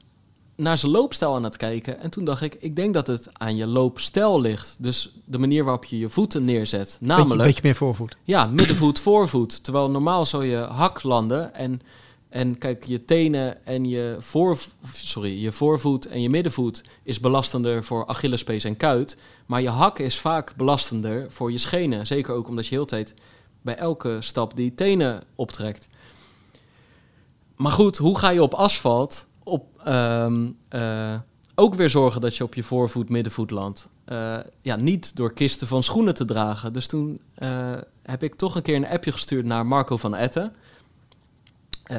naar 0.58 0.78
zijn 0.78 0.92
loopstijl 0.92 1.36
aan 1.36 1.44
het 1.44 1.58
kijken. 1.58 2.00
En 2.00 2.10
toen 2.10 2.26
dacht 2.26 2.42
ik, 2.42 2.56
ik 2.60 2.76
denk 2.76 2.94
dat 2.94 3.08
het 3.08 3.30
aan 3.34 3.56
je 3.56 3.68
loopstijl 3.68 4.42
ligt. 4.42 4.76
Dus 4.80 5.12
de 5.26 5.38
manier 5.38 5.64
waarop 5.64 5.86
je 5.86 5.98
je 5.98 6.10
voeten 6.10 6.46
neerzet. 6.46 6.98
Namelijk... 7.02 7.30
Beetje, 7.30 7.44
beetje 7.46 7.62
meer 7.64 7.76
voorvoet. 7.76 8.18
Ja, 8.24 8.46
middenvoet, 8.46 9.00
voorvoet. 9.10 9.64
Terwijl 9.64 9.90
normaal 9.90 10.26
zou 10.26 10.46
je 10.46 10.58
hak 10.58 11.04
landen 11.04 11.54
en, 11.54 11.82
en 12.30 12.58
kijk, 12.58 12.84
je 12.84 13.06
tenen 13.06 13.66
en 13.66 13.86
je, 13.86 14.16
voor, 14.20 14.58
sorry, 14.94 15.42
je 15.42 15.52
voorvoet 15.52 16.06
en 16.08 16.22
je 16.22 16.30
middenvoet 16.30 16.84
is 17.04 17.20
belastender 17.20 17.84
voor 17.84 18.06
Achillespees 18.06 18.64
en 18.64 18.78
kuit. 18.78 19.18
Maar 19.46 19.62
je 19.62 19.70
hak 19.70 20.00
is 20.00 20.20
vaak 20.20 20.56
belastender 20.56 21.26
voor 21.30 21.52
je 21.52 21.58
schenen. 21.58 22.08
Zeker 22.08 22.34
ook 22.34 22.48
omdat 22.48 22.68
je 22.68 22.76
heel 22.76 22.86
tijd 22.86 23.14
bij 23.62 23.76
elke 23.76 24.18
stap 24.20 24.56
die 24.56 24.74
tenen 24.76 25.24
optrekt. 25.36 25.88
Maar 27.56 27.72
goed, 27.72 27.98
hoe 27.98 28.18
ga 28.18 28.30
je 28.30 28.44
op 28.44 28.54
asfalt 28.54 29.28
op, 29.48 29.66
ehm, 29.84 30.50
uh, 30.70 31.16
ook 31.56 31.74
weer 31.76 31.90
zorgen 31.90 32.22
dat 32.22 32.36
je 32.36 32.44
op 32.44 32.54
je 32.54 32.64
voorvoet, 32.64 33.10
middenvoet 33.10 33.52
landt? 33.52 33.88
Uh, 34.08 34.38
ja, 34.62 34.76
niet 34.76 35.16
door 35.16 35.34
kisten 35.34 35.68
van 35.68 35.84
schoenen 35.84 36.14
te 36.14 36.26
dragen. 36.26 36.74
Dus 36.74 36.88
toen 36.88 37.20
uh, 37.40 37.74
heb 38.04 38.24
ik 38.24 38.36
toch 38.36 38.56
een 38.56 38.62
keer 38.62 38.76
een 38.76 38.88
appje 38.88 39.12
gestuurd 39.12 39.46
naar 39.46 39.66
Marco 39.66 39.98
van 39.98 40.16
Etten. 40.16 40.54
Eh, 41.88 41.98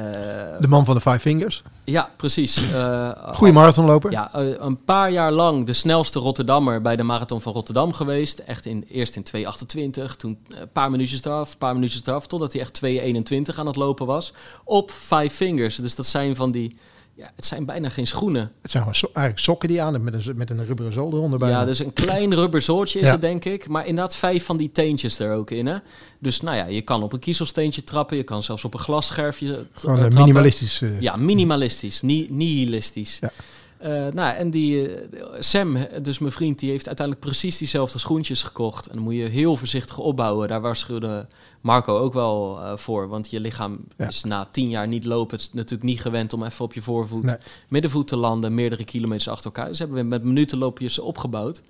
De 0.59 0.67
man 0.67 0.85
van 0.85 0.95
de 0.95 1.01
Five 1.01 1.19
Fingers. 1.19 1.63
ja, 1.83 2.09
precies. 2.17 2.71
Eh, 2.71 3.09
Goede 3.33 3.53
marathonloper. 3.53 4.11
Ja, 4.11 4.33
eh, 4.33 4.47
een 4.59 4.83
paar 4.83 5.11
jaar 5.11 5.31
lang 5.31 5.65
de 5.65 5.73
snelste 5.73 6.19
Rotterdammer 6.19 6.81
bij 6.81 6.95
de 6.95 7.03
Marathon 7.03 7.41
van 7.41 7.53
Rotterdam 7.53 7.93
geweest. 7.93 8.39
Echt 8.39 8.65
in, 8.65 8.85
eerst 8.89 9.15
in 9.15 9.23
2,28, 9.23 10.15
toen 10.15 10.37
een 10.47 10.71
paar 10.71 10.91
minuutjes 10.91 11.23
eraf, 11.23 11.51
een 11.51 11.57
paar 11.57 11.73
minuutjes 11.73 12.05
eraf, 12.05 12.27
totdat 12.27 12.53
hij 12.53 12.61
echt 12.61 12.73
2,21 12.73 13.59
aan 13.59 13.67
het 13.67 13.75
lopen 13.75 14.05
was. 14.05 14.33
Op 14.63 14.91
Five 14.91 15.29
Fingers. 15.29 15.75
Dus 15.75 15.95
dat 15.95 16.05
zijn 16.05 16.35
van 16.35 16.51
die, 16.51 16.77
ja, 17.19 17.31
het 17.35 17.45
zijn 17.45 17.65
bijna 17.65 17.89
geen 17.89 18.07
schoenen. 18.07 18.51
Het 18.61 18.71
zijn 18.71 18.83
gewoon 18.83 18.97
so- 18.99 19.09
eigenlijk 19.13 19.45
sokken 19.45 19.69
die 19.69 19.81
aan 19.81 20.03
met 20.03 20.13
een, 20.13 20.35
met 20.37 20.49
een 20.49 20.65
rubberen 20.65 20.93
zool 20.93 21.13
eronder. 21.13 21.47
Ja, 21.49 21.65
dus 21.65 21.79
een 21.79 21.93
klein 21.93 22.33
rubber 22.35 22.61
zooltje 22.61 22.99
is 22.99 23.05
Ja. 23.05 23.11
het, 23.11 23.21
denk 23.21 23.45
ik. 23.45 23.67
Maar 23.67 23.85
inderdaad 23.87 24.15
vijf 24.15 24.45
van 24.45 24.57
die 24.57 24.71
teentjes 24.71 25.19
er 25.19 25.33
ook 25.35 25.51
in, 25.51 25.65
hè. 25.65 25.75
Dus 26.19 26.41
nou 26.41 26.57
ja, 26.57 26.65
je 26.65 26.81
kan 26.81 27.03
op 27.03 27.13
een 27.13 27.19
kiezelsteentje 27.19 27.83
trappen. 27.83 28.17
Je 28.17 28.23
kan 28.23 28.43
zelfs 28.43 28.65
op 28.65 28.73
een 28.73 28.79
glasscherfje 28.79 29.45
Gewoon 29.47 29.65
eh, 29.95 30.01
trappen. 30.01 30.19
minimalistisch. 30.19 30.81
eh, 30.81 31.01
Ja, 31.01 31.15
minimalistisch, 31.15 32.01
ni 32.01 32.27
nihilistisch. 32.29 33.17
Ja. 33.21 33.31
Eh, 33.79 34.07
nou, 34.07 34.35
en 34.35 34.49
die 34.49 34.95
eh, 34.95 35.19
Sam, 35.39 35.77
dus 36.01 36.19
mijn 36.19 36.31
vriend, 36.31 36.59
die 36.59 36.69
heeft 36.69 36.87
uiteindelijk 36.87 37.25
precies 37.27 37.57
diezelfde 37.57 37.99
schoentjes 37.99 38.43
gekocht. 38.43 38.87
En 38.87 38.93
dan 38.95 39.03
moet 39.03 39.15
je 39.15 39.23
heel 39.23 39.55
voorzichtig 39.55 39.97
opbouwen. 39.97 40.47
Daar 40.47 40.61
waarschuwde 40.61 41.27
Marco 41.61 41.97
ook 41.97 42.13
wel 42.13 42.59
eh, 42.61 42.77
voor. 42.77 43.07
Want 43.07 43.29
je 43.29 43.39
lichaam 43.39 43.79
Ja. 43.97 44.07
is 44.07 44.23
na 44.23 44.47
tien 44.51 44.69
jaar 44.69 44.87
niet 44.87 45.05
lopen. 45.05 45.31
Het 45.37 45.45
is 45.47 45.53
natuurlijk 45.53 45.83
niet 45.89 46.01
gewend 46.01 46.33
om 46.33 46.43
even 46.43 46.65
op 46.65 46.73
je 46.73 46.81
voorvoet, 46.81 47.23
Nee. 47.23 47.35
middenvoet 47.69 48.07
te 48.07 48.17
landen, 48.17 48.53
meerdere 48.53 48.83
kilometers 48.83 49.27
achter 49.27 49.45
elkaar. 49.45 49.67
Dus 49.67 49.79
hebben 49.79 49.97
we 49.97 50.03
met 50.03 50.23
minutenloopjes 50.23 50.99
opgebouwd. 50.99 51.61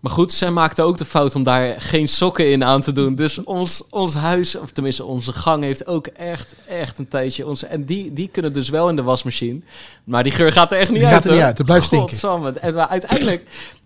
Maar 0.00 0.12
goed, 0.12 0.32
Sam 0.32 0.52
maakte 0.52 0.82
ook 0.82 0.98
de 0.98 1.04
fout 1.04 1.34
om 1.34 1.42
daar 1.42 1.80
geen 1.80 2.08
sokken 2.08 2.50
in 2.50 2.64
aan 2.64 2.80
te 2.80 2.92
doen. 2.92 3.14
Dus 3.14 3.44
ons, 3.44 3.82
ons 3.90 4.14
huis, 4.14 4.54
of 4.54 4.70
tenminste 4.70 5.04
onze 5.04 5.32
gang, 5.32 5.64
heeft 5.64 5.86
ook 5.86 6.06
echt, 6.06 6.54
echt 6.68 6.98
een 6.98 7.08
tijdje... 7.08 7.46
Onze, 7.46 7.66
en 7.66 7.84
die, 7.84 8.12
die 8.12 8.28
kunnen 8.28 8.52
dus 8.52 8.68
wel 8.68 8.88
in 8.88 8.96
de 8.96 9.02
wasmachine. 9.02 9.60
Maar 10.04 10.22
die 10.22 10.32
geur 10.32 10.52
gaat 10.52 10.72
er 10.72 10.78
echt 10.78 10.90
niet 10.90 11.00
Die 11.00 11.08
uit. 11.08 11.16
gaat 11.16 11.24
er 11.24 11.32
niet 11.32 11.42
uit, 11.42 11.58
het 11.58 11.66
blijft 11.66 11.86
stinken. 11.86 12.62
En 12.62 12.74
maar 12.74 12.88
uiteindelijk 12.88 13.42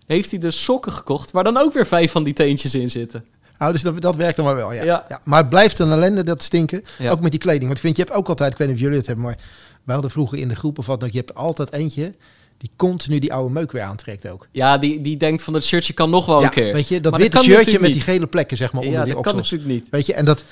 heeft 0.07 0.29
hij 0.29 0.39
dus 0.39 0.63
sokken 0.63 0.91
gekocht... 0.91 1.31
waar 1.31 1.43
dan 1.43 1.57
ook 1.57 1.73
weer 1.73 1.87
vijf 1.87 2.11
van 2.11 2.23
die 2.23 2.33
teentjes 2.33 2.75
in 2.75 2.91
zitten. 2.91 3.25
Oh, 3.59 3.71
dus 3.71 3.81
dat, 3.81 4.01
dat 4.01 4.15
werkt 4.15 4.35
dan 4.35 4.45
maar 4.45 4.55
wel, 4.55 4.73
ja. 4.73 4.83
Ja. 4.83 5.05
Ja. 5.09 5.19
Maar 5.23 5.39
het 5.39 5.49
blijft 5.49 5.79
een 5.79 5.91
ellende, 5.91 6.23
dat 6.23 6.43
stinken. 6.43 6.83
Ja. 6.97 7.11
Ook 7.11 7.21
met 7.21 7.31
die 7.31 7.39
kleding. 7.39 7.63
Want 7.63 7.75
ik 7.75 7.81
vind, 7.81 7.95
je 7.95 8.03
hebt 8.03 8.15
ook 8.15 8.27
altijd, 8.27 8.51
ik 8.51 8.57
weet 8.57 8.67
niet 8.67 8.75
of 8.77 8.81
jullie 8.83 8.97
het 8.97 9.07
hebben, 9.07 9.25
maar 9.25 9.37
wij 9.83 9.93
hadden 9.93 10.11
vroeger 10.11 10.37
in 10.37 10.47
de 10.47 10.55
groep 10.55 10.79
of 10.79 10.85
wat, 10.85 10.99
dat 10.99 11.11
je 11.11 11.17
hebt 11.17 11.35
altijd 11.35 11.71
eentje 11.71 12.11
die 12.57 12.69
continu 12.75 13.19
die 13.19 13.33
oude 13.33 13.53
meuk 13.53 13.71
weer 13.71 13.81
aantrekt 13.81 14.27
ook. 14.27 14.47
Ja, 14.51 14.77
die, 14.77 15.01
die 15.01 15.17
denkt 15.17 15.41
van 15.41 15.53
dat 15.53 15.63
shirtje 15.63 15.93
kan 15.93 16.09
nog 16.09 16.25
wel 16.25 16.39
ja, 16.39 16.45
een 16.45 16.51
keer. 16.51 16.73
Weet 16.73 16.87
je, 16.87 17.01
dat 17.01 17.11
Maar 17.11 17.21
witte 17.21 17.43
shirtje 17.43 17.79
met 17.79 17.91
die 17.93 18.01
gele 18.01 18.27
plekken, 18.27 18.57
zeg 18.57 18.71
maar, 18.73 18.81
onder 18.81 18.97
Ja, 18.97 19.05
die 19.05 19.13
dat 19.13 19.23
kan 19.23 19.33
oksels. 19.33 19.51
natuurlijk 19.51 19.81
niet. 19.81 19.91
Weet 19.91 20.05
je, 20.05 20.13
en 20.13 20.25
dat, 20.25 20.43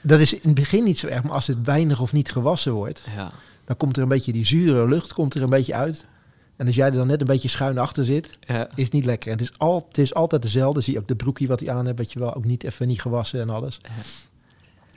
dat 0.00 0.20
is 0.20 0.32
in 0.32 0.40
het 0.42 0.54
begin 0.54 0.84
niet 0.84 0.98
zo 0.98 1.06
erg, 1.06 1.22
maar 1.22 1.32
als 1.32 1.46
het 1.46 1.58
weinig 1.64 2.00
of 2.00 2.12
niet 2.12 2.32
gewassen 2.32 2.72
wordt, 2.72 3.02
Ja. 3.16 3.32
dan 3.64 3.76
komt 3.76 3.96
er 3.96 4.02
een 4.02 4.08
beetje 4.08 4.32
die 4.32 4.46
zure 4.46 4.88
lucht 4.88 5.12
komt 5.12 5.34
er 5.34 5.42
een 5.42 5.50
beetje 5.50 5.74
uit. 5.74 6.06
En 6.56 6.66
als 6.66 6.76
jij 6.76 6.86
er 6.86 6.92
dan 6.92 7.06
net 7.06 7.20
een 7.20 7.26
beetje 7.26 7.48
schuin 7.48 7.78
achter 7.78 8.04
zit, 8.04 8.28
Ja. 8.40 8.68
is 8.74 8.84
het 8.84 8.92
niet 8.92 9.04
lekker. 9.04 9.30
En 9.32 9.38
het 9.38 9.50
is, 9.50 9.58
al, 9.58 9.84
het 9.88 9.98
is 9.98 10.14
altijd 10.14 10.42
dezelfde. 10.42 10.80
Zie 10.80 10.92
je 10.92 10.98
ook 10.98 11.08
de 11.08 11.16
broekie 11.16 11.48
wat 11.48 11.60
hij 11.60 11.70
aan 11.70 11.86
hebt, 11.86 11.98
weet 11.98 12.12
je 12.12 12.18
wel, 12.18 12.34
ook 12.34 12.44
niet 12.44 12.64
even 12.64 12.86
niet 12.88 13.00
gewassen 13.00 13.40
en 13.40 13.50
alles. 13.50 13.80
Ja. 13.82 13.88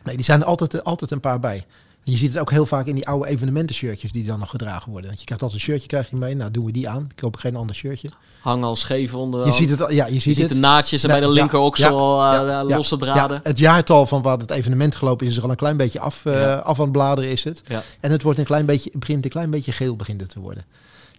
Nee, 0.03 0.15
die 0.15 0.25
zijn 0.25 0.39
er 0.41 0.45
altijd, 0.45 0.83
altijd 0.83 1.11
een 1.11 1.19
paar 1.19 1.39
bij. 1.39 1.65
Je 2.11 2.17
ziet 2.17 2.31
het 2.31 2.39
ook 2.41 2.51
heel 2.51 2.65
vaak 2.65 2.85
in 2.85 2.95
die 2.95 3.07
oude 3.07 3.27
evenementenshirtjes 3.27 4.11
die 4.11 4.23
dan 4.25 4.39
nog 4.39 4.49
gedragen 4.49 4.89
worden. 4.91 5.07
Want 5.07 5.19
je 5.19 5.25
krijgt 5.25 5.43
altijd 5.43 5.61
een 5.61 5.67
shirtje 5.67 5.87
krijg 5.87 6.09
je 6.09 6.15
mee. 6.15 6.35
Nou, 6.35 6.51
doen 6.51 6.65
we 6.65 6.71
die 6.71 6.89
aan. 6.89 7.05
Ik 7.09 7.15
koop 7.15 7.35
geen 7.37 7.55
ander 7.55 7.75
shirtje. 7.75 8.09
Hang 8.41 8.63
al 8.63 8.75
scheef 8.75 9.13
onder. 9.13 9.45
Je 9.45 9.51
ziet 9.51 9.69
het, 9.69 9.79
ja, 9.91 10.05
je 10.05 10.13
Je 10.13 10.19
ziet 10.19 10.35
ziet 10.35 10.43
het. 10.43 10.53
de 10.53 10.59
naadjes 10.59 11.03
en 11.03 11.09
bij 11.09 11.19
de 11.19 11.29
linker 11.29 11.59
oksel 11.59 11.97
al 11.99 12.21
ja, 12.33 12.39
eh, 12.41 12.47
ja, 12.69 12.75
losse 12.77 12.95
ja, 12.95 13.01
draden. 13.13 13.39
het 13.43 13.57
jaartal 13.57 14.05
van 14.05 14.21
wat 14.21 14.41
het 14.41 14.51
evenement 14.51 14.95
gelopen 14.95 15.25
is, 15.25 15.31
is 15.31 15.37
er 15.37 15.43
al 15.43 15.49
een 15.49 15.55
klein 15.55 15.77
beetje 15.77 15.99
af, 15.99 16.25
eh, 16.25 16.61
af 16.61 16.77
aan 16.77 16.83
het 16.83 16.91
bladeren 16.91 17.31
is 17.31 17.43
het. 17.43 17.61
En 17.99 18.11
het 18.11 18.21
wordt 18.21 18.39
een 18.39 18.45
klein 18.45 18.65
beetje, 18.65 18.91
begint 18.93 19.23
een 19.25 19.31
klein 19.31 19.49
beetje 19.49 19.71
geel 19.71 19.95
begint 19.95 20.21
het 20.21 20.29
te 20.29 20.39
worden. 20.39 20.65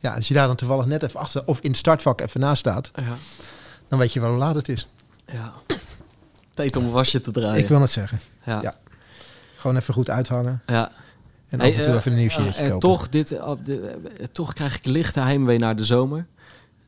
Ja, 0.00 0.14
als 0.14 0.28
je 0.28 0.34
daar 0.34 0.46
dan 0.46 0.56
toevallig 0.56 0.86
net 0.86 1.02
even 1.02 1.20
achter 1.20 1.42
of 1.46 1.60
in 1.60 1.70
het 1.70 1.78
startvak 1.78 2.20
even 2.20 2.40
naast 2.40 2.58
staat, 2.58 2.90
Ja. 2.94 3.16
dan 3.88 3.98
weet 3.98 4.12
je 4.12 4.20
wel 4.20 4.30
hoe 4.30 4.38
laat 4.38 4.54
het 4.54 4.68
is. 4.68 4.88
ja. 5.32 5.52
Tijd 6.54 6.76
om 6.76 6.84
een 6.84 6.90
wasje 6.90 7.20
te 7.20 7.30
draaien. 7.30 7.58
Ik 7.62 7.68
wil 7.68 7.80
het 7.80 7.90
zeggen. 7.90 8.20
ja. 8.44 8.74
Gewoon 9.58 9.76
even 9.76 9.94
goed 9.94 10.10
uithangen 10.10 10.62
Ja. 10.66 10.90
en 11.48 11.60
af 11.60 11.66
en 11.66 11.82
toe 11.82 11.94
even 11.94 12.12
een 12.12 12.18
nieuw 12.18 12.28
eh, 12.28 12.34
shirtje 12.34 12.62
en 12.62 12.70
kopen. 12.70 12.88
toch, 12.88 13.08
dit, 13.08 13.32
eh, 13.32 13.50
de- 13.64 13.98
eh, 14.18 14.26
toch 14.32 14.52
krijg 14.52 14.76
ik 14.76 14.84
lichte 14.86 15.20
heimwee 15.20 15.58
naar 15.58 15.76
de 15.76 15.84
zomer. 15.84 16.26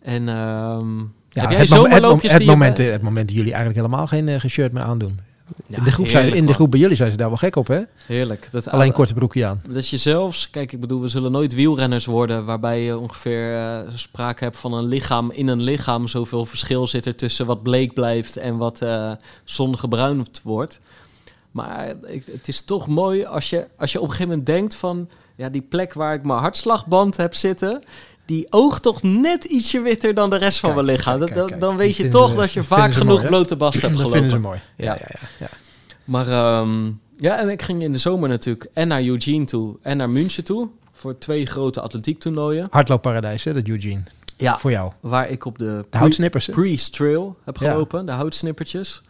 En 0.02 0.28
ehm 0.28 0.98
Ja, 1.32 1.40
heb 1.40 1.50
jij 1.50 1.60
het, 1.60 1.70
mom- 1.70 1.84
het, 1.84 2.22
het, 2.32 2.40
je- 2.42 2.44
moment, 2.48 2.78
het 2.78 3.02
moment 3.02 3.26
dat 3.26 3.36
jullie 3.36 3.52
eigenlijk 3.52 3.82
helemaal 3.84 4.06
geen, 4.06 4.40
geen 4.40 4.50
shirt 4.50 4.72
meer 4.72 4.82
aandoen. 4.82 5.20
Ja, 5.66 5.76
in 5.76 5.82
de, 5.84 5.92
groep 5.92 6.08
zijn, 6.08 6.34
in 6.34 6.46
de 6.46 6.54
groep 6.54 6.70
bij 6.70 6.80
jullie 6.80 6.96
zijn 6.96 7.10
ze 7.10 7.16
daar 7.16 7.28
wel 7.28 7.36
gek 7.36 7.56
op, 7.56 7.66
hè? 7.66 7.80
Heerlijk. 8.06 8.48
Dat, 8.50 8.68
Alleen 8.68 8.92
korte 8.92 9.14
broekje 9.14 9.46
aan. 9.46 9.62
Dat 9.70 9.88
je 9.88 9.96
zelfs, 9.96 10.50
kijk, 10.50 10.72
ik 10.72 10.80
bedoel, 10.80 11.00
we 11.00 11.08
zullen 11.08 11.32
nooit 11.32 11.54
wielrenners 11.54 12.06
worden 12.06 12.44
waarbij 12.44 12.82
je 12.84 12.98
ongeveer 12.98 13.84
sprake 13.94 14.44
hebt 14.44 14.58
van 14.58 14.72
een 14.72 14.84
lichaam 14.84 15.30
in 15.30 15.46
een 15.48 15.62
lichaam. 15.62 16.08
Zoveel 16.08 16.46
verschil 16.46 16.86
zit 16.86 17.06
er 17.06 17.16
tussen 17.16 17.46
wat 17.46 17.62
bleek 17.62 17.94
blijft 17.94 18.36
en 18.36 18.56
wat 18.56 18.82
eh 18.82 19.12
zongebruind 19.44 20.40
wordt. 20.44 20.80
Maar 21.50 21.94
het 22.32 22.48
is 22.48 22.60
toch 22.62 22.86
mooi 22.86 23.24
als 23.24 23.50
je, 23.50 23.68
als 23.78 23.92
je 23.92 23.98
op 23.98 24.04
een 24.04 24.10
gegeven 24.10 24.28
moment 24.30 24.46
denkt 24.46 24.74
van, 24.74 25.08
ja, 25.36 25.48
die 25.48 25.62
plek 25.62 25.92
waar 25.92 26.14
ik 26.14 26.22
mijn 26.24 26.38
hartslagband 26.38 27.16
heb 27.16 27.34
zitten, 27.34 27.82
die 28.24 28.46
oogt 28.52 28.82
toch 28.82 29.02
net 29.02 29.44
ietsje 29.44 29.80
witter 29.80 30.14
dan 30.14 30.30
de 30.30 30.36
rest 30.36 30.58
van 30.58 30.74
mijn 30.74 30.86
lichaam. 30.86 31.18
kijk, 31.18 31.20
Dat- 31.20 31.28
kijk, 31.28 31.38
dat- 31.40 31.48
kijk. 31.48 31.60
dan 31.60 31.76
weet 31.76 31.96
je 31.96 32.08
toch 32.08 32.34
dat 32.34 32.52
je 32.52 32.64
vaak 32.64 32.92
genoeg 32.92 33.16
mooi, 33.16 33.26
blote 33.26 33.56
bast 33.56 33.80
hebt 33.80 33.92
Dat 33.92 34.00
gelopen. 34.02 34.20
vinden 34.20 34.38
ze 34.38 34.46
mooi. 34.46 34.60
Ja, 34.76 34.84
Ja. 34.84 34.98
ja, 35.08 35.28
ja. 35.38 35.48
Maar 36.04 36.28
ehm, 36.28 36.86
ja, 37.16 37.38
en 37.38 37.48
ik 37.48 37.62
ging 37.62 37.82
in 37.82 37.92
de 37.92 37.98
zomer 37.98 38.28
natuurlijk 38.28 38.70
en 38.72 38.88
naar 38.88 39.02
Eugene 39.02 39.44
toe 39.44 39.76
en 39.82 39.96
naar 39.96 40.10
München 40.10 40.44
toe. 40.44 40.68
Voor 40.92 41.18
twee 41.18 41.46
grote 41.46 41.80
atletiektoernooien. 41.80 42.66
Hardloopparadijs, 42.70 43.44
hè, 43.44 43.54
dat 43.54 43.66
Eugene. 43.68 44.02
Ja. 44.36 44.58
Voor 44.58 44.70
jou. 44.70 44.92
Waar 45.00 45.28
ik 45.30 45.44
op 45.44 45.58
de, 45.58 45.84
houtsnippers, 45.90 46.48
Trail 46.90 47.36
heb 47.44 47.56
Ja. 47.56 47.70
gelopen. 47.70 48.06
De 48.06 48.12
houtsnippertjes. 48.12 49.02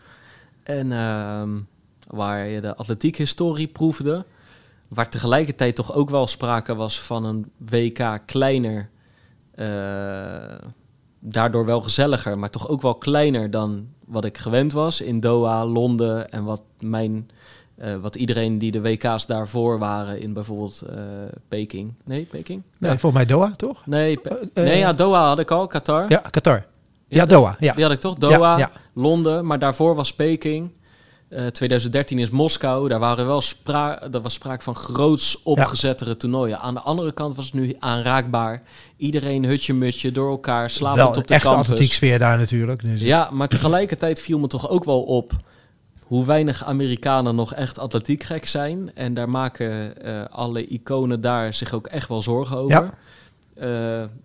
En 0.63 0.93
ehm, 0.93 1.49
waar 2.11 2.47
je 2.47 2.61
de 2.61 2.77
atletiekhistorie 2.77 3.67
proefde. 3.69 4.25
Waar 4.89 5.09
tegelijkertijd 5.11 5.75
toch 5.75 5.95
ook 5.95 6.11
wel 6.11 6.27
sprake 6.27 6.75
was 6.75 7.01
van 7.01 7.25
een 7.25 7.51
WK 7.57 8.19
kleiner. 8.27 8.89
eh, 9.55 10.55
daardoor 11.23 11.65
wel 11.67 11.81
gezelliger, 11.83 12.39
maar 12.39 12.51
toch 12.51 12.69
ook 12.69 12.83
wel 12.83 12.95
kleiner 12.95 13.51
dan 13.51 13.87
wat 14.07 14.25
ik 14.25 14.39
gewend 14.39 14.73
was. 14.73 15.01
In 15.01 15.21
Doha, 15.21 15.65
Londen 15.67 16.31
en 16.31 16.45
wat 16.45 16.63
mijn... 16.79 17.31
eh, 17.77 17.95
wat 17.97 18.17
iedereen 18.17 18.59
die 18.59 18.71
de 18.71 18.81
WK's 18.81 19.27
daarvoor 19.27 19.79
waren 19.79 20.21
in 20.21 20.33
bijvoorbeeld 20.33 20.83
eh, 20.83 20.97
Peking. 21.49 21.95
Nee, 22.05 22.25
Peking? 22.25 22.63
Nee, 22.79 22.91
Ja. 22.91 22.99
volgens 22.99 23.23
mij 23.25 23.33
Doha, 23.37 23.53
toch? 23.57 23.87
Nee, 23.87 24.19
nee, 24.55 24.79
ja, 24.79 24.93
Doha 24.93 25.27
had 25.27 25.39
ik 25.39 25.51
al, 25.51 25.67
Qatar. 25.67 26.05
Ja, 26.09 26.23
Qatar. 26.31 26.67
Ja, 27.09 27.17
Ja, 27.21 27.27
Doha. 27.27 27.57
Ja. 27.59 27.75
Die 27.75 27.83
had 27.85 27.93
ik 27.93 28.01
toch? 28.01 28.15
Doha, 28.15 28.59
ja. 28.59 28.71
Londen, 28.95 29.47
maar 29.47 29.59
daarvoor 29.59 29.95
was 29.95 30.15
Peking. 30.15 30.71
Eh 31.31 31.47
2013 31.47 32.19
is 32.19 32.31
Moskou. 32.31 32.89
Daar 32.89 32.99
waren 32.99 33.27
wel 33.27 33.41
spra 33.41 34.03
er 34.13 34.21
was 34.21 34.35
sprake 34.35 34.63
van 34.63 34.77
groots 34.77 35.43
opgezettere 35.43 36.17
toernooien. 36.17 36.59
Aan 36.59 36.75
de 36.75 36.81
andere 36.81 37.13
kant 37.13 37.37
was 37.37 37.45
het 37.45 37.55
nu 37.55 37.77
aanraakbaar. 37.79 38.63
Iedereen 38.97 39.45
hutje 39.45 39.75
mutje 39.75 40.13
door 40.13 40.31
elkaar, 40.31 40.71
slapend 40.71 41.17
op 41.17 41.27
de 41.27 41.35
echte 41.35 41.49
campus. 41.49 41.71
atletiek 41.71 41.93
sfeer 41.93 42.19
daar 42.19 42.39
natuurlijk. 42.39 42.83
Dus 42.83 43.01
Ja, 43.01 43.29
maar 43.33 43.49
tegelijkertijd 43.49 44.21
viel 44.21 44.39
me 44.39 44.47
toch 44.47 44.69
ook 44.69 44.85
wel 44.85 45.03
op 45.03 45.33
hoe 46.11 46.25
weinig 46.25 46.65
Amerikanen 46.65 47.35
nog 47.35 47.55
echt 47.55 47.79
atletiek 47.79 48.23
gek 48.23 48.47
zijn. 48.47 48.95
En 48.95 49.15
daar 49.15 49.29
maken 49.29 50.03
eh, 50.03 50.25
alle 50.31 50.67
iconen 50.67 51.21
daar 51.21 51.55
zich 51.55 51.73
ook 51.73 51.87
echt 51.87 52.09
wel 52.09 52.23
zorgen 52.23 52.57
over. 52.57 52.91
Eh, 53.55 53.69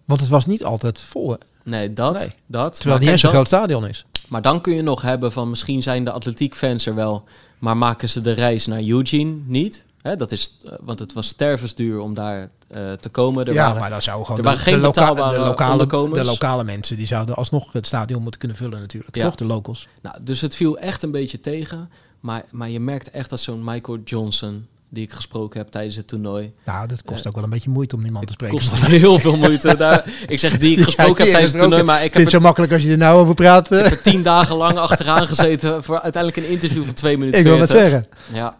Want 0.05 0.19
het 0.19 0.29
was 0.29 0.45
niet 0.45 0.63
altijd 0.63 0.99
vol, 0.99 1.31
hè? 1.31 1.37
nee, 1.63 1.93
dat. 1.93 2.17
Nee. 2.17 2.33
dat. 2.45 2.75
Terwijl 2.75 2.95
het 2.95 3.03
niet 3.03 3.23
eens 3.23 3.23
groot 3.23 3.47
stadion 3.47 3.87
is. 3.87 4.05
Maar 4.27 4.41
dan 4.41 4.61
kun 4.61 4.73
je 4.73 4.81
nog 4.81 5.01
hebben 5.01 5.31
van 5.31 5.49
misschien 5.49 5.83
zijn 5.83 6.03
de 6.03 6.11
atletiekfans 6.11 6.85
er 6.85 6.95
wel, 6.95 7.23
maar 7.59 7.77
maken 7.77 8.09
ze 8.09 8.21
de 8.21 8.31
reis 8.31 8.65
naar 8.65 8.81
Eugene 8.83 9.37
niet? 9.45 9.85
Hè, 10.01 10.15
dat 10.15 10.31
is, 10.31 10.57
eh, 10.65 10.71
want 10.81 10.99
het 10.99 11.13
was 11.13 11.27
stervensduur 11.27 11.99
om 11.99 12.13
daar 12.13 12.49
eh, 12.67 12.91
te 12.91 13.09
komen. 13.09 13.45
Er 13.45 13.53
ja, 13.53 13.65
waren, 13.65 13.79
maar 13.79 13.89
dan 13.89 14.01
zou 14.01 14.23
gewoon 14.23 14.37
er 14.37 14.43
de, 14.43 14.49
waren 14.49 14.63
geen 14.63 14.75
de, 14.75 14.81
loka- 14.81 15.13
de, 15.13 15.39
lokale, 15.39 16.13
de 16.13 16.25
lokale 16.25 16.63
mensen, 16.63 16.97
die 16.97 17.07
zouden 17.07 17.35
alsnog 17.35 17.73
het 17.73 17.87
stadion 17.87 18.21
moeten 18.21 18.39
kunnen 18.39 18.57
vullen 18.57 18.79
natuurlijk. 18.79 19.15
Ja. 19.15 19.23
Toch? 19.23 19.35
De 19.35 19.45
locals. 19.45 19.87
nou, 20.01 20.17
dus 20.21 20.41
het 20.41 20.55
viel 20.55 20.77
echt 20.77 21.03
een 21.03 21.11
beetje 21.11 21.39
tegen. 21.39 21.89
Maar, 22.19 22.45
maar 22.51 22.69
je 22.69 22.79
merkt 22.79 23.09
echt 23.09 23.29
dat 23.29 23.39
zo'n 23.39 23.63
Michael 23.63 23.99
Johnson, 24.03 24.67
die 24.95 25.03
ik 25.03 25.11
gesproken 25.11 25.59
heb 25.59 25.67
tijdens 25.69 25.95
het 25.95 26.07
toernooi, 26.07 26.53
Nou, 26.65 26.87
dat 26.87 27.03
kost 27.03 27.21
Eh, 27.21 27.27
ook 27.27 27.35
wel 27.35 27.43
een 27.43 27.49
beetje 27.49 27.69
moeite 27.69 27.95
om 27.95 28.03
die 28.03 28.11
man 28.11 28.25
te 28.25 28.33
spreken. 28.33 28.57
kost 28.57 28.73
heel 28.85 29.19
veel 29.19 29.37
moeite. 29.37 29.75
Daar, 29.85 30.05
ik 30.27 30.39
zeg 30.39 30.57
die 30.57 30.71
ik 30.71 30.77
Ja, 30.77 30.83
gesproken 30.83 31.23
heb 31.23 31.31
tijdens 31.31 31.51
het 31.51 31.61
toernooi, 31.61 31.83
maar 31.83 31.99
ik 31.99 32.05
Ik 32.05 32.13
heb 32.13 32.21
het 32.21 32.31
zo 32.31 32.39
makkelijk 32.39 32.73
als 32.73 32.81
je 32.81 32.91
er 32.91 32.97
nou 32.97 33.19
over 33.19 33.33
praat. 33.33 33.71
eh. 33.71 33.79
er, 33.79 33.85
er 33.85 34.01
tien 34.01 34.23
dagen 34.23 34.55
lang 34.55 34.77
achteraan 34.77 35.27
gezeten 35.27 35.83
voor 35.83 36.01
uiteindelijk 36.01 36.45
een 36.45 36.51
interview 36.51 36.83
van 36.83 36.93
twee 36.93 37.17
minuten 37.17 37.39
ik 37.39 37.45
wil 37.45 37.59
het 37.59 37.71
40. 37.71 37.89
zeggen. 37.91 38.09
Ja, 38.33 38.57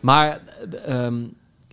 maar 0.00 0.40
eh, 0.84 1.04
ehm, 1.06 1.24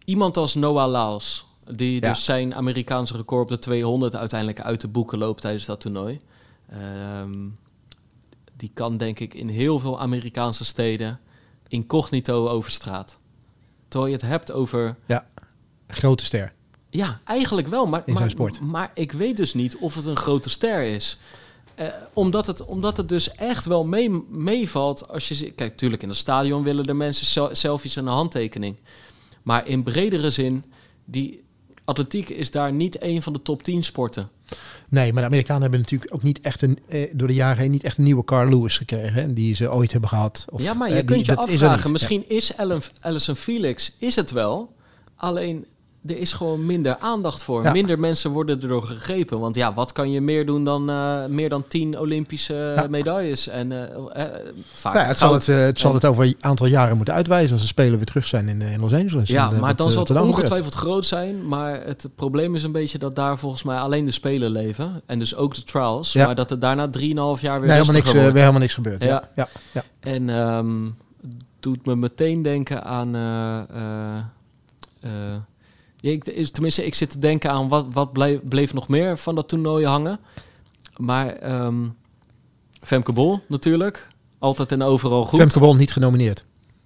iemand 0.06 0.38
als 0.38 0.56
Noah 0.56 0.90
Laos, 0.92 1.46
die 1.72 2.02
Ja. 2.02 2.10
dus 2.10 2.24
zijn 2.26 2.56
Amerikaanse 2.56 3.16
record 3.18 3.42
op 3.44 3.50
de 3.50 3.60
200 3.60 4.16
uiteindelijk 4.16 4.62
uit 4.62 4.82
de 4.82 4.88
boeken 4.88 5.18
loopt 5.18 5.42
tijdens 5.42 5.66
dat 5.66 5.80
toernooi. 5.82 6.20
ehm, 6.72 7.34
die 8.58 8.72
kan 8.74 8.98
denk 8.98 9.20
ik 9.20 9.34
in 9.34 9.50
heel 9.50 9.80
veel 9.80 10.00
Amerikaanse 10.00 10.66
steden 10.66 11.20
incognito 11.68 12.48
over 12.50 12.72
straat. 12.72 13.18
Terwijl 13.96 14.16
je 14.16 14.22
het 14.22 14.32
hebt 14.32 14.52
over... 14.52 14.96
Grote 15.88 16.26
ster. 16.26 16.54
Ja, 16.90 17.22
eigenlijk 17.26 17.68
wel. 17.68 17.86
Maar, 17.88 18.02
In 18.06 18.14
maar, 18.14 18.32
maar 18.62 18.92
ik 18.94 19.12
weet 19.12 19.38
dus 19.38 19.54
niet 19.54 19.78
of 19.78 19.96
het 19.96 20.06
een 20.06 20.18
grote 20.18 20.50
ster 20.50 20.82
is. 20.82 21.18
Eh, 21.76 21.88
omdat, 22.14 22.48
het, 22.48 22.66
omdat 22.66 22.98
het 22.98 23.10
dus 23.10 23.32
echt 23.32 23.66
wel 23.66 23.86
mee, 23.86 24.10
meevalt 24.30 25.10
als 25.10 25.28
je... 25.28 25.52
Kijk, 25.52 25.70
natuurlijk 25.70 26.04
in 26.04 26.10
het 26.10 26.18
stadion 26.18 26.64
willen 26.64 26.86
de 26.86 26.94
mensen 26.94 27.26
sel- 27.26 27.56
selfies 27.56 27.96
en 27.96 28.06
een 28.06 28.14
handtekening. 28.14 28.78
Maar 29.44 29.68
in 29.68 29.84
bredere 29.84 30.30
zin, 30.30 30.66
die 31.06 31.44
atletiek 31.86 32.30
is 32.30 32.52
daar 32.52 32.74
niet 32.74 33.02
een 33.02 33.22
van 33.22 33.34
de 33.34 33.42
top 33.42 33.64
10 33.64 33.84
sporten. 33.84 34.30
Nee, 34.90 35.14
maar 35.14 35.22
de 35.22 35.28
Amerikanen 35.28 35.62
hebben 35.62 35.80
natuurlijk 35.80 36.14
ook 36.14 36.24
niet 36.24 36.40
echt 36.40 36.62
een, 36.62 36.80
eh, 36.88 37.12
door 37.14 37.28
de 37.28 37.34
jaren 37.34 37.58
heen 37.62 37.72
niet 37.72 37.84
echt 37.84 37.98
een 37.98 38.04
nieuwe 38.04 38.24
Carl 38.24 38.50
Lewis 38.50 38.78
gekregen. 38.78 39.14
Hè, 39.14 39.34
die 39.34 39.56
ze 39.56 39.72
ooit 39.72 39.92
hebben 39.92 40.10
gehad. 40.10 40.46
Of, 40.50 40.62
ja, 40.62 40.74
maar 40.74 40.90
eh, 40.90 40.96
je 40.98 41.04
die- 41.04 41.16
kunt 41.16 41.26
je 41.26 41.32
is 41.32 41.38
afvragen, 41.38 41.92
misschien 41.92 42.30
is 42.30 42.56
Ellen, 42.56 42.82
Alison 43.00 43.36
Felix, 43.36 43.96
is 44.00 44.16
het 44.16 44.32
wel. 44.32 44.74
Alleen, 45.16 45.66
er 46.08 46.18
is 46.18 46.34
gewoon 46.34 46.66
minder 46.66 46.98
aandacht 46.98 47.44
voor. 47.44 47.64
Ja. 47.64 47.72
Minder 47.72 48.00
mensen 48.00 48.32
worden 48.32 48.62
erdoor 48.62 48.84
gegrepen. 48.84 49.40
Want 49.40 49.56
ja, 49.56 49.74
wat 49.74 49.92
kan 49.92 50.12
je 50.12 50.22
meer 50.22 50.46
doen 50.46 50.64
dan 50.64 50.90
eh, 50.90 51.26
meer 51.26 51.50
dan 51.50 51.64
tien 51.68 52.00
Olympische 52.00 52.74
Ja. 52.76 52.88
medailles? 52.90 53.48
En 53.48 53.72
eh, 53.72 54.24
eh, 54.26 54.32
vaak 54.66 54.96
Ja, 54.96 55.04
het 55.04 55.18
zal 55.18 55.34
het, 55.34 55.48
eh, 55.48 55.58
het 55.58 55.80
zal 55.80 55.90
En- 55.90 55.96
het 55.96 56.06
over 56.06 56.24
een 56.24 56.36
aantal 56.40 56.68
jaren 56.68 56.96
moeten 56.96 57.14
uitwijzen 57.14 57.52
als 57.54 57.62
de 57.62 57.68
Spelen 57.68 57.96
weer 57.96 58.06
terug 58.06 58.26
zijn 58.26 58.48
in, 58.50 58.62
eh, 58.62 58.74
in 58.74 58.80
Los 58.80 58.94
Angeles. 58.94 59.30
Ja, 59.30 59.48
En, 59.50 59.56
eh, 59.56 59.62
maar 59.62 59.76
dan 59.76 59.88
eh, 59.88 59.92
zal 59.94 60.02
het 60.04 60.12
gebeurt. 60.12 60.28
ongetwijfeld 60.28 60.74
groot 60.76 61.06
zijn. 61.06 61.48
Maar 61.48 61.82
het 61.86 62.10
probleem 62.16 62.56
is 62.56 62.64
een 62.64 62.72
beetje 62.72 62.98
dat 62.98 63.16
daar 63.16 63.38
volgens 63.38 63.64
mij 63.64 63.78
alleen 63.78 64.06
de 64.06 64.12
Spelen 64.12 64.52
leven. 64.52 65.02
En 65.06 65.20
dus 65.20 65.36
ook 65.36 65.54
de 65.54 65.64
trials. 65.64 66.14
Maar 66.16 66.36
dat 66.36 66.52
er 66.52 66.60
daarna 66.60 66.88
3,5 66.88 67.42
jaar 67.42 67.60
weer 67.60 67.70
Nee, 67.70 67.78
helemaal 67.78 67.96
niks, 68.02 68.08
eh, 68.14 68.22
weer 68.22 68.34
helemaal 68.34 68.60
niks 68.60 68.74
gebeurd. 68.74 69.04
Ja. 69.04 69.30
Ja. 69.36 69.48
En 70.00 70.30
ehm, 70.30 70.90
doet 71.60 71.86
me 71.86 71.96
meteen 71.96 72.42
denken 72.42 72.84
aan. 72.84 73.16
eh, 73.16 73.60
eh, 73.78 74.18
eh, 75.00 75.12
ik, 76.12 76.24
tenminste, 76.52 76.86
ik 76.86 76.96
zit 76.96 77.10
te 77.10 77.20
denken 77.20 77.52
aan 77.52 77.68
wat, 77.68 77.86
wat 77.92 78.12
bleef, 78.12 78.40
bleef 78.44 78.74
nog 78.74 78.88
meer 78.88 79.18
van 79.18 79.36
dat 79.36 79.48
toernooi 79.48 79.86
hangen. 79.86 80.20
Maar 80.98 81.28
ehm, 81.28 81.88
Femke 82.82 83.14
Bol 83.14 83.40
natuurlijk. 83.48 84.08
Altijd 84.40 84.72
en 84.72 84.82
overal 84.82 85.26
goed. 85.26 85.40
Femke 85.40 85.60
Bol 85.60 85.76
niet 85.76 85.92
genomineerd 85.92 86.46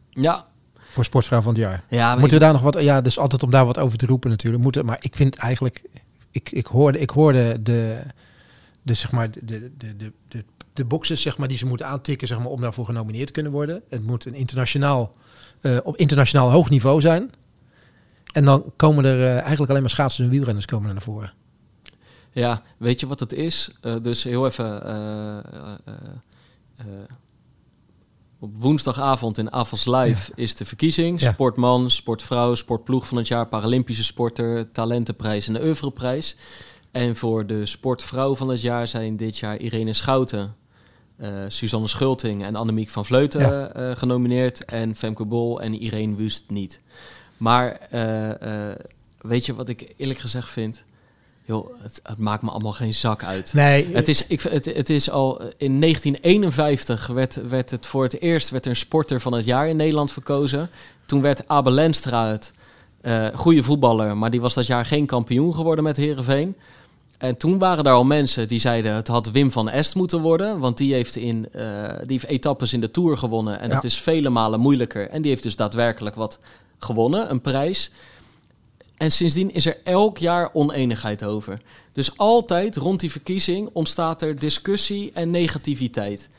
Ja, 0.10 0.46
voor 0.90 1.06
Sportvrouw 1.06 1.42
van 1.42 1.54
het 1.54 1.62
jaar. 1.62 1.84
ja 1.90 2.16
Moeten 2.16 2.38
we 2.38 2.44
daar 2.44 2.54
nog 2.54 2.62
wat... 2.62 2.82
Ja, 2.82 3.02
dus 3.02 3.20
altijd 3.20 3.44
om 3.44 3.52
daar 3.52 3.66
wat 3.66 3.78
over 3.78 3.98
te 3.98 4.06
roepen 4.06 4.30
natuurlijk. 4.30 4.64
Moeten, 4.64 4.86
maar 4.86 4.98
ik 5.02 5.16
vind 5.16 5.36
eigenlijk... 5.36 5.84
Ik, 6.32 6.52
ik, 6.52 6.66
hoorde, 6.66 7.00
ik 7.00 7.10
hoorde 7.10 7.62
de, 7.62 8.02
de, 8.82 8.94
zeg 8.94 9.12
maar, 9.12 9.32
de, 9.32 9.46
de, 9.46 9.72
de, 9.78 9.96
de, 9.98 10.14
de, 10.28 10.44
de 10.74 10.86
boxes 10.86 11.22
zeg 11.22 11.38
maar, 11.38 11.48
die 11.48 11.58
ze 11.58 11.66
moeten 11.66 11.88
aantikken 11.88 12.28
zeg 12.28 12.38
maar, 12.38 12.48
om 12.48 12.62
daarvoor 12.62 12.86
genomineerd 12.86 13.28
te 13.28 13.34
kunnen 13.34 13.52
worden. 13.52 13.82
Het 13.90 14.06
moet 14.06 14.26
een 14.26 14.34
internationaal, 14.34 15.14
eh, 15.62 15.78
op 15.84 15.98
internationaal 15.98 16.52
hoog 16.52 16.70
niveau 16.70 17.02
zijn. 17.02 17.32
En 18.34 18.46
dan 18.46 18.74
komen 18.76 19.06
er 19.06 19.20
eh, 19.26 19.38
eigenlijk 19.40 19.70
alleen 19.70 19.82
maar 19.82 19.92
schaatsers 19.92 20.26
en 20.26 20.32
wielrenners 20.32 20.66
komen 20.66 20.94
naar 20.94 21.02
voren. 21.02 21.34
Ja, 22.32 22.62
weet 22.78 23.00
je 23.00 23.08
wat 23.08 23.20
het 23.20 23.34
is? 23.34 23.72
Eh, 23.82 23.96
dus 24.02 24.24
heel 24.24 24.46
even. 24.46 24.84
eh, 24.84 25.38
op 28.40 28.56
woensdagavond 28.58 29.38
in 29.38 29.52
Avals 29.52 29.86
Live 29.86 30.32
is 30.36 30.56
de 30.56 30.66
verkiezing. 30.66 31.22
Ja. 31.22 31.32
Sportman, 31.32 31.90
sportvrouw, 31.90 32.56
sportploeg 32.56 33.08
van 33.08 33.18
het 33.18 33.28
jaar, 33.28 33.48
Paralympische 33.48 34.04
sporter, 34.04 34.72
talentenprijs 34.72 35.48
en 35.48 35.54
de 35.54 35.62
oeuvreprijs. 35.64 36.36
En 36.92 37.16
voor 37.16 37.46
de 37.48 37.66
sportvrouw 37.66 38.36
van 38.36 38.50
het 38.50 38.62
jaar 38.62 38.88
zijn 38.88 39.18
dit 39.18 39.38
jaar 39.38 39.58
Irene 39.58 39.94
Schouten, 39.94 40.56
eh, 41.18 41.30
Suzanne 41.48 41.88
Schulting 41.88 42.44
en 42.44 42.56
Annemiek 42.56 42.90
van 42.90 43.06
Vleuten 43.06 43.42
Ja. 43.42 43.94
genomineerd. 43.96 44.66
En 44.66 44.96
Femke 44.96 45.26
Bol 45.26 45.62
en 45.62 45.74
Irene 45.74 46.16
Wust 46.16 46.50
niet. 46.50 46.82
Maar 47.40 47.80
eh, 47.90 48.70
eh, 48.70 48.76
weet 49.22 49.46
je 49.46 49.56
wat 49.56 49.70
ik 49.70 49.94
eerlijk 49.98 50.20
gezegd 50.20 50.50
vind? 50.50 50.84
Joh, 51.46 51.70
het, 51.82 52.00
het 52.04 52.18
maakt 52.18 52.42
me 52.42 52.50
allemaal 52.50 52.74
geen 52.74 52.94
zak 52.94 53.24
uit. 53.24 53.54
Nee, 53.54 53.88
Het 53.94 54.08
is, 54.08 54.28
ik, 54.28 54.42
het, 54.42 54.66
het 54.66 54.90
is 54.90 55.10
al 55.10 55.42
in 55.58 55.82
1951 55.82 57.08
werd, 57.08 57.50
werd 57.50 57.72
het 57.72 57.86
voor 57.86 58.04
het 58.04 58.22
eerst 58.22 58.50
werd 58.50 58.66
er 58.66 58.72
een 58.72 58.78
sporter 58.78 59.22
van 59.22 59.34
het 59.34 59.46
jaar 59.46 59.68
in 59.68 59.76
Nederland 59.76 60.12
verkozen. 60.12 60.70
Toen 61.06 61.22
werd 61.22 61.48
Abel 61.48 61.72
Lenstra 61.72 62.28
het 62.28 62.54
eh 63.02 63.28
goede 63.34 63.64
voetballer, 63.64 64.18
maar 64.18 64.32
die 64.32 64.42
was 64.42 64.54
dat 64.54 64.68
jaar 64.68 64.86
geen 64.86 65.06
kampioen 65.06 65.56
geworden 65.56 65.84
met 65.84 65.98
Herenveen. 65.98 66.56
En 67.18 67.38
toen 67.38 67.58
waren 67.58 67.84
er 67.84 67.92
al 67.94 68.04
mensen 68.04 68.48
die 68.48 68.60
zeiden 68.60 68.94
het 68.94 69.08
had 69.08 69.32
Wim 69.32 69.52
van 69.52 69.70
Est 69.70 69.96
moeten 69.96 70.20
worden, 70.22 70.60
want 70.60 70.78
die 70.78 70.94
heeft, 70.94 71.16
in, 71.16 71.48
eh, 71.52 71.64
die 72.00 72.20
heeft 72.20 72.26
etappes 72.26 72.74
in 72.74 72.82
de 72.82 72.92
Tour 72.92 73.18
gewonnen 73.18 73.60
en 73.60 73.68
Ja. 73.68 73.74
dat 73.74 73.84
is 73.84 74.02
vele 74.02 74.30
malen 74.30 74.60
moeilijker. 74.60 75.10
En 75.10 75.22
die 75.22 75.32
heeft 75.32 75.44
dus 75.44 75.56
daadwerkelijk 75.56 76.16
wat 76.16 76.40
gewonnen, 76.80 77.30
een 77.30 77.42
prijs. 77.42 77.92
En 78.98 79.12
sindsdien 79.12 79.54
is 79.54 79.66
er 79.66 79.78
elk 79.84 80.18
jaar 80.18 80.50
oneenigheid 80.54 81.24
over. 81.24 81.62
Dus 81.92 82.18
altijd 82.18 82.76
rond 82.76 83.00
die 83.00 83.12
verkiezing 83.12 83.70
ontstaat 83.74 84.22
er 84.22 84.40
discussie 84.40 85.12
en 85.14 85.32
negativiteit. 85.32 86.30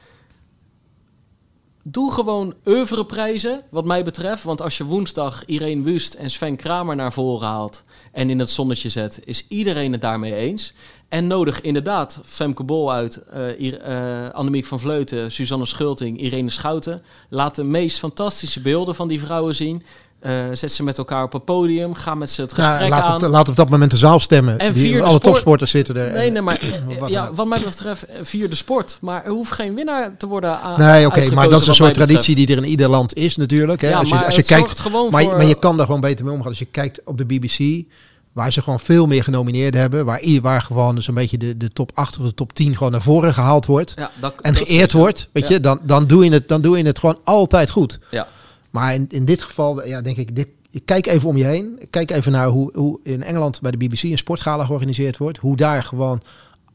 Doe 1.83 2.13
gewoon 2.13 2.55
oeuvreprijzen, 2.67 3.63
wat 3.71 3.85
mij 3.85 4.05
betreft. 4.05 4.43
Want 4.43 4.63
als 4.63 4.77
je 4.77 4.85
woensdag 4.85 5.45
Irene 5.45 5.83
Wust 5.83 6.15
en 6.15 6.31
Sven 6.31 6.57
Kramer 6.57 6.97
naar 6.97 7.13
voren 7.13 7.49
haalt... 7.49 7.85
en 8.13 8.31
in 8.31 8.39
het 8.39 8.51
zonnetje 8.51 8.89
zet, 8.89 9.21
is 9.25 9.49
iedereen 9.49 9.93
het 9.93 10.01
daarmee 10.01 10.35
eens. 10.35 10.73
En 11.09 11.27
nodig 11.27 11.61
inderdaad 11.61 12.21
Femke 12.25 12.65
Bol 12.65 12.93
uit, 12.93 13.23
Ir- 13.59 13.81
eh, 13.81 14.31
Annemiek 14.31 14.65
van 14.65 14.81
Vleuten... 14.81 15.33
Suzanne 15.33 15.67
Schulting, 15.67 16.21
Irene 16.21 16.51
Schouten. 16.51 17.03
Laat 17.29 17.55
de 17.55 17.65
meest 17.65 17.99
fantastische 17.99 18.61
beelden 18.61 18.95
van 18.95 19.09
die 19.09 19.21
vrouwen 19.21 19.55
zien... 19.55 19.83
Eh, 20.21 20.33
zet 20.53 20.73
ze 20.73 20.83
met 20.83 20.99
elkaar 20.99 21.23
op 21.23 21.35
een 21.35 21.45
podium. 21.45 21.95
Ga 21.95 22.15
met 22.15 22.31
ze 22.31 22.41
het 22.43 22.53
Ja, 22.57 22.71
gesprek 22.71 22.91
laat, 22.91 23.05
aan. 23.05 23.15
op, 23.25 23.31
laat 23.31 23.49
op 23.49 23.57
dat 23.57 23.69
moment 23.69 23.91
de 23.91 23.97
zaal 23.97 24.21
stemmen. 24.21 24.59
En 24.59 24.73
Die- 24.73 24.83
vier 24.83 24.93
de 24.97 25.01
alle 25.03 25.09
sport- 25.11 25.23
topsporters 25.25 25.71
zitten 25.71 25.97
er. 25.97 26.13
Nee, 26.13 26.31
nee, 26.31 26.43
maar 26.43 26.61
Wat 27.01 27.11
ja, 27.11 27.31
wat 27.35 27.47
mij 27.47 27.61
betreft 27.65 28.03
eh, 28.05 28.15
vier 28.23 28.51
de 28.51 28.57
sport. 28.57 28.99
Maar 29.01 29.25
er 29.25 29.31
hoeft 29.31 29.53
geen 29.53 29.75
winnaar 29.75 30.17
te 30.17 30.27
worden 30.27 30.61
aan. 30.61 30.79
Nee, 30.79 31.07
oké, 31.07 31.35
maar 31.35 31.49
dat 31.49 31.61
is 31.61 31.67
een 31.67 31.75
soort 31.75 31.95
traditie 31.95 32.35
die 32.35 32.47
er 32.47 32.57
in 32.57 32.65
ieder 32.65 32.89
land 32.89 33.15
is 33.15 33.37
natuurlijk. 33.37 33.81
Hè. 33.81 33.89
Ja, 33.89 33.99
als 33.99 34.09
je, 34.09 34.15
maar 34.15 34.25
als 34.25 34.35
je 34.35 34.41
het 34.41 34.51
kijkt, 34.51 34.79
gewoon 34.79 35.11
maar, 35.11 35.23
voor- 35.23 35.37
maar 35.37 35.47
je 35.47 35.59
kan 35.59 35.77
daar 35.77 35.87
gewoon 35.87 36.01
beter 36.01 36.25
mee 36.25 36.35
omgaan. 36.35 36.49
Als 36.49 36.59
je 36.59 36.65
kijkt 36.71 37.01
op 37.05 37.19
de 37.19 37.25
BBC, 37.25 37.85
waar 38.33 38.53
ze 38.53 38.63
gewoon 38.63 38.81
veel 38.81 39.07
meer 39.07 39.23
genomineerd 39.25 39.75
hebben, 39.75 40.05
waar, 40.05 40.23
waar 40.43 40.63
gewoon 40.63 40.95
dus 40.95 41.09
een 41.09 41.15
beetje 41.15 41.39
de, 41.39 41.57
de 41.57 41.69
top 41.69 41.91
8 41.95 42.19
of 42.19 42.25
de 42.25 42.35
top 42.35 42.53
10 42.53 42.77
gewoon 42.77 42.93
naar 42.93 43.03
voren 43.03 43.35
gehaald 43.35 43.67
wordt 43.67 43.93
Ja, 43.97 44.11
dat, 44.21 44.35
en 44.41 44.55
dat- 44.55 44.63
geëerd 44.67 44.93
wordt, 44.93 45.29
weet 45.33 45.49
Ja. 45.49 45.55
je, 45.55 45.61
dan, 45.61 45.79
dan, 45.83 46.07
doe 46.07 46.25
je 46.25 46.31
het, 46.33 46.49
dan 46.49 46.61
doe 46.61 46.79
je 46.79 46.85
het 46.85 46.99
gewoon 46.99 47.19
altijd 47.25 47.71
goed. 47.71 47.99
Ja. 48.11 48.27
Maar 48.71 48.95
in, 48.95 49.07
in 49.09 49.25
dit 49.25 49.43
geval, 49.43 49.87
ja, 49.87 50.01
denk 50.01 50.17
ik, 50.17 50.37
dit, 50.37 50.49
kijk 50.85 51.07
even 51.07 51.29
om 51.29 51.37
je 51.37 51.45
heen. 51.45 51.79
Kijk 51.91 52.11
even 52.11 52.33
naar 52.33 52.47
hoe, 52.47 52.71
hoe 52.75 53.01
in 53.03 53.23
Engeland 53.23 53.61
bij 53.61 53.71
de 53.71 53.77
BBC 53.77 54.03
een 54.03 54.19
sportgala 54.19 54.65
georganiseerd 54.65 55.17
wordt. 55.17 55.39
Hoe 55.39 55.57
daar 55.57 55.83
gewoon 55.83 56.23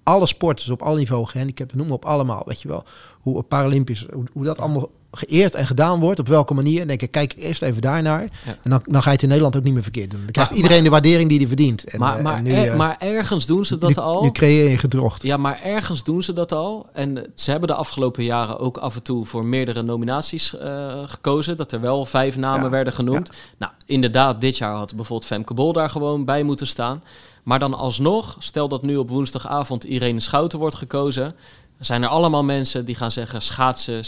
alle 0.06 0.26
sporters 0.26 0.70
op 0.70 0.82
alle 0.82 0.98
niveaus, 0.98 1.30
gehandicapten, 1.32 1.78
noem 1.78 1.92
op 1.92 2.06
allemaal, 2.06 2.44
weet 2.46 2.62
je 2.62 2.68
wel. 2.68 2.84
Hoe 3.20 3.44
Paralympisch, 3.44 4.06
hoe, 4.14 4.24
hoe 4.34 4.44
dat 4.44 4.60
allemaal 4.60 4.90
geëerd 5.12 5.56
en 5.56 5.66
gedaan 5.68 6.00
wordt, 6.00 6.20
op 6.20 6.28
welke 6.28 6.54
manier. 6.54 6.82
En 6.82 6.88
denk 6.88 7.02
ik, 7.02 7.12
kijk 7.12 7.34
eerst 7.38 7.62
even 7.62 7.82
daarnaar. 7.82 8.22
Ja. 8.22 8.58
En 8.64 8.70
dan, 8.70 8.82
dan 8.84 9.02
ga 9.02 9.08
je 9.08 9.14
het 9.14 9.22
in 9.22 9.28
Nederland 9.28 9.56
ook 9.58 9.64
niet 9.64 9.74
meer 9.74 9.84
verkeerd 9.84 10.12
doen. 10.12 10.20
Dan 10.24 10.32
krijgt 10.32 10.50
Maar- 10.52 10.60
iedereen 10.60 10.84
de 10.84 10.90
waardering 10.90 11.30
die 11.30 11.38
hij 11.38 11.48
verdient. 11.48 11.84
En, 11.84 12.00
maar, 12.00 12.18
eh, 12.18 12.24
maar, 12.24 12.38
en 12.38 12.44
nu, 12.44 12.52
er- 12.52 12.72
eh, 12.72 12.76
maar 12.78 12.96
ergens 13.00 13.46
doen 13.46 13.66
ze 13.66 13.78
dat 13.78 13.90
nu, 13.90 13.96
al. 13.96 14.24
Nu 14.24 14.32
creëer 14.32 14.70
je 14.70 14.78
gedrocht. 14.78 15.24
Ja, 15.24 15.38
maar 15.38 15.62
ergens 15.64 16.04
doen 16.04 16.24
ze 16.24 16.34
dat 16.34 16.52
al. 16.52 16.90
En 16.94 17.32
ze 17.36 17.52
hebben 17.52 17.70
de 17.70 17.76
afgelopen 17.76 18.24
jaren 18.24 18.60
ook 18.60 18.78
af 18.78 18.96
en 18.96 19.04
toe 19.04 19.26
voor 19.26 19.46
meerdere 19.46 19.82
nominaties 19.82 20.58
eh, 20.58 20.94
gekozen. 21.06 21.58
Dat 21.58 21.72
er 21.72 21.82
wel 21.82 22.06
vijf 22.06 22.38
namen 22.38 22.64
Ja, 22.64 22.70
werden 22.70 22.94
genoemd. 22.94 23.32
Nou, 23.58 23.72
inderdaad, 23.86 24.42
dit 24.42 24.58
jaar 24.58 24.76
had 24.76 24.96
bijvoorbeeld 24.96 25.30
Femke 25.30 25.54
Bol 25.54 25.74
daar 25.74 25.90
gewoon 25.90 26.26
bij 26.26 26.44
moeten 26.44 26.68
staan. 26.68 27.04
Maar 27.46 27.60
dan 27.60 27.74
alsnog, 27.74 28.36
stel 28.40 28.68
dat 28.68 28.82
nu 28.82 28.98
op 28.98 29.10
woensdagavond 29.10 29.84
Irene 29.84 30.20
Schouten 30.20 30.60
wordt 30.60 30.76
gekozen... 30.76 31.36
zijn 31.80 32.04
er 32.04 32.10
allemaal 32.10 32.44
mensen 32.44 32.86
die 32.86 32.96
gaan 32.96 33.12
zeggen 33.12 33.42
schaatsen. 33.42 34.04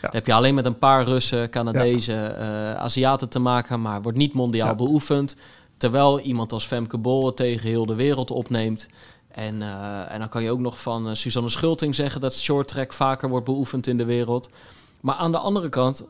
Dan 0.00 0.10
heb 0.10 0.26
je 0.26 0.32
alleen 0.32 0.54
met 0.54 0.64
een 0.64 0.78
paar 0.78 1.04
Russen, 1.04 1.50
Canadezen, 1.50 2.38
eh, 2.38 2.74
Aziaten 2.74 3.28
te 3.28 3.38
maken... 3.38 3.80
maar 3.80 4.02
wordt 4.02 4.18
niet 4.18 4.32
mondiaal 4.32 4.68
Ja. 4.68 4.74
beoefend. 4.74 5.36
Terwijl 5.76 6.20
iemand 6.20 6.52
als 6.52 6.66
Femke 6.66 6.98
Bol 6.98 7.34
tegen 7.34 7.68
heel 7.68 7.86
de 7.86 7.94
wereld 7.94 8.30
opneemt... 8.30 8.88
En, 9.28 9.62
eh, 9.62 10.12
en 10.12 10.18
dan 10.18 10.28
kan 10.28 10.42
je 10.42 10.50
ook 10.50 10.58
nog 10.58 10.80
van 10.80 11.08
eh, 11.08 11.14
Suzanne 11.14 11.48
Schulting 11.48 11.94
zeggen 11.94 12.20
dat 12.20 12.34
short 12.34 12.68
track 12.68 12.92
vaker 12.92 13.28
wordt 13.28 13.44
beoefend 13.44 13.86
in 13.86 13.96
de 13.96 14.04
wereld. 14.04 14.50
Maar 15.00 15.14
aan 15.14 15.32
de 15.32 15.38
andere 15.38 15.68
kant, 15.68 16.04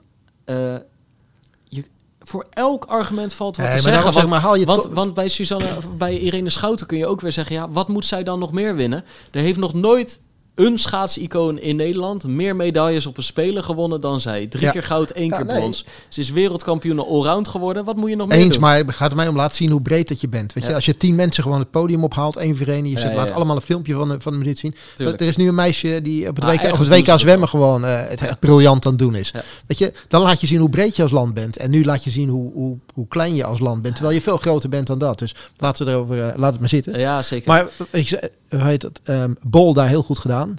voor 2.25 2.47
elk 2.51 2.85
argument 2.85 3.35
valt 3.35 3.57
wat 3.57 3.67
Nee, 3.67 3.77
te 3.77 3.83
maar 3.83 3.93
zeggen. 3.93 4.13
daarom 4.13 4.13
zeg 4.13 4.23
Want, 4.23 4.43
maar, 4.43 4.51
haal 4.51 4.61
je 4.61 4.67
want, 4.67 4.95
want 4.95 5.15
bij, 5.15 5.29
Suzanne, 5.29 5.69
bij 5.97 6.19
Irene 6.19 6.51
Schouten 6.51 6.87
kun 6.87 6.99
je 6.99 7.07
ook 7.07 7.21
weer 7.21 7.33
zeggen, 7.33 7.57
ja, 7.57 7.69
wat 7.69 7.89
moet 7.89 8.05
zij 8.05 8.23
dan 8.23 8.39
nog 8.39 8.53
meer 8.53 8.77
winnen? 8.77 9.05
Er 9.31 9.41
heeft 9.41 9.59
nog 9.59 9.75
nooit 9.75 10.21
een 10.55 10.79
schaatsicoon 10.79 11.59
in 11.59 11.77
Nederland. 11.77 12.27
Meer 12.27 12.57
medailles 12.57 13.07
op 13.07 13.17
een 13.17 13.23
Spelen 13.23 13.65
gewonnen 13.65 14.01
dan 14.01 14.21
zij. 14.21 14.47
Drie 14.47 14.65
Ja. 14.65 14.71
keer 14.71 14.83
goud, 14.83 15.11
één 15.11 15.29
Ja, 15.29 15.37
keer 15.37 15.45
nee. 15.47 15.57
brons. 15.57 15.85
Ze 16.09 16.21
is 16.21 16.31
wereldkampioen 16.31 16.99
allround 17.07 17.49
geworden. 17.49 17.85
Wat 17.85 17.97
moet 17.97 18.11
je 18.11 18.17
nog 18.17 18.29
meer 18.29 18.39
Eens, 18.39 18.53
doen? 18.53 18.61
maar 18.61 18.77
het 18.77 18.91
gaat 18.91 19.15
mij 19.15 19.29
om 19.29 19.37
laten 19.37 19.57
zien 19.57 19.71
hoe 19.71 19.83
breed 19.83 20.09
dat 20.09 20.21
je 20.21 20.29
bent. 20.29 20.53
Weet 20.53 20.65
je, 20.65 20.75
als 20.75 20.85
je 20.85 20.97
tien 20.97 21.15
mensen 21.15 21.43
gewoon 21.43 21.59
het 21.59 21.71
podium 21.71 22.05
ophaalt, 22.05 22.37
één 22.37 22.57
voor 22.57 22.67
één, 22.67 22.87
je 22.91 22.99
zet, 23.01 23.15
laat 23.15 23.33
allemaal 23.33 23.57
een 23.57 23.63
filmpje 23.63 23.95
van, 23.95 24.09
de- 24.09 24.21
van 24.21 24.39
minuut 24.39 24.59
zien. 24.59 24.75
Tuurlijk. 24.95 25.21
Er 25.21 25.27
is 25.27 25.37
nu 25.37 25.49
een 25.49 25.55
meisje 25.55 26.01
die 26.03 26.29
op 26.29 26.35
het 26.37 26.45
Ah, 26.45 26.51
WK, 26.51 26.73
op 26.73 26.79
het 26.79 26.89
WK 26.89 27.19
zwemmen 27.19 27.49
gewoon 27.49 27.85
eh, 27.85 28.01
het 28.09 28.21
echt 28.23 28.39
briljant 28.41 28.85
aan 28.85 28.91
het 28.93 29.01
doen 29.01 29.15
is. 29.15 29.33
Weet 29.67 29.79
je, 29.79 29.93
dan 30.09 30.23
laat 30.23 30.41
je 30.41 30.47
zien 30.47 30.61
hoe 30.61 30.71
breed 30.71 30.97
je 30.97 31.03
als 31.03 31.11
land 31.11 31.35
bent. 31.35 31.57
En 31.57 31.71
nu 31.71 31.85
laat 31.85 32.05
je 32.05 32.11
zien 32.11 32.29
hoe, 32.29 32.53
hoe, 32.53 32.77
hoe 32.95 33.09
klein 33.09 33.35
je 33.35 33.45
als 33.45 33.59
land 33.61 33.83
bent. 33.83 33.95
Terwijl 33.95 34.17
je 34.17 34.23
veel 34.23 34.37
groter 34.37 34.69
bent 34.69 34.87
dan 34.87 34.99
dat. 34.99 35.19
Dus 35.19 35.35
laten 35.57 35.87
we 35.87 35.93
erover, 35.93 36.29
eh, 36.29 36.39
laat 36.39 36.51
het 36.51 36.61
maar 36.61 36.69
zitten. 36.69 36.99
Ja, 36.99 37.23
zeker. 37.23 37.49
Maar 37.49 37.67
weet 37.91 38.09
je, 38.09 38.19
eh, 38.19 38.29
hoe 38.59 38.69
heet 38.69 38.83
het? 38.83 39.01
ehm, 39.05 39.35
Bol 39.43 39.73
daar 39.75 39.89
heel 39.89 40.03
goed 40.03 40.19
gedaan. 40.19 40.57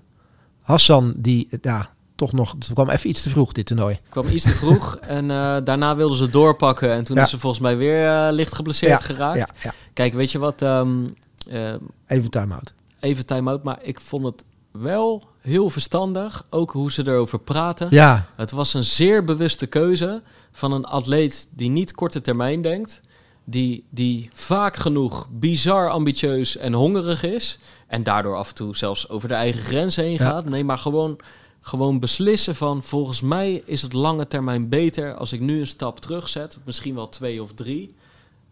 Hassan, 0.62 1.14
die, 1.18 1.48
eh, 1.50 1.60
ja, 1.62 1.90
toch 2.16 2.32
nog, 2.34 2.52
het 2.52 2.70
kwam 2.74 2.90
even 2.90 3.10
iets 3.10 3.22
te 3.22 3.30
vroeg, 3.30 3.52
dit 3.52 3.66
toernooi. 3.66 4.00
kwam 4.10 4.28
iets 4.28 4.44
te 4.44 4.52
vroeg 4.52 4.96
en 5.18 5.32
eh, 5.32 5.58
daarna 5.64 5.96
wilden 5.96 6.18
ze 6.18 6.30
doorpakken. 6.30 6.92
En 6.92 7.04
toen 7.04 7.16
Ja. 7.16 7.24
is 7.24 7.30
ze 7.30 7.40
volgens 7.40 7.62
mij 7.62 7.78
weer 7.78 8.08
eh, 8.28 8.34
licht 8.34 8.56
geblesseerd 8.56 8.92
Ja, 8.92 8.98
geraakt. 9.06 9.64
Ja. 9.64 9.74
Kijk, 9.94 10.14
weet 10.14 10.32
je 10.32 10.38
wat? 10.40 10.62
ehm, 10.62 11.06
eh, 11.50 11.74
Even 12.08 12.30
time-out. 12.30 12.74
even 13.00 13.26
time-out, 13.26 13.64
maar 13.64 13.78
ik 13.82 14.02
vond 14.02 14.26
het 14.26 14.44
wel 14.72 15.24
heel 15.42 15.70
verstandig. 15.70 16.46
Ook 16.50 16.72
hoe 16.72 16.92
ze 16.92 17.08
erover 17.08 17.40
praten. 17.40 17.88
Ja, 17.90 18.26
Het 18.36 18.52
was 18.52 18.74
een 18.74 18.84
zeer 18.86 19.24
bewuste 19.24 19.66
keuze 19.68 20.22
van 20.52 20.72
een 20.72 20.86
atleet 20.86 21.48
die 21.52 21.70
niet 21.70 21.92
korte 21.92 22.22
termijn 22.22 22.62
denkt. 22.62 23.02
Die, 23.48 23.84
die 23.90 24.30
vaak 24.34 24.76
genoeg 24.76 25.28
bizar 25.32 25.90
ambitieus 25.90 26.58
en 26.58 26.74
hongerig 26.74 27.24
is. 27.24 27.60
En 27.88 28.04
daardoor 28.04 28.36
af 28.36 28.50
en 28.50 28.56
toe 28.56 28.78
zelfs 28.78 29.10
over 29.10 29.28
de 29.28 29.34
eigen 29.34 29.62
grenzen 29.62 30.04
heen 30.04 30.12
Ja. 30.14 30.18
gaat. 30.30 30.46
Nee, 30.50 30.64
maar 30.64 30.78
gewoon, 30.78 31.18
gewoon 31.62 32.00
beslissen 32.00 32.56
van... 32.56 32.84
volgens 32.84 33.22
mij 33.22 33.62
is 33.66 33.82
het 33.82 33.94
lange 33.94 34.28
termijn 34.28 34.70
beter 34.70 35.14
als 35.16 35.32
ik 35.34 35.40
nu 35.40 35.60
een 35.60 35.68
stap 35.68 36.00
terugzet. 36.00 36.58
Misschien 36.66 36.96
wel 36.96 37.10
twee 37.10 37.42
of 37.42 37.54
drie. 37.54 37.96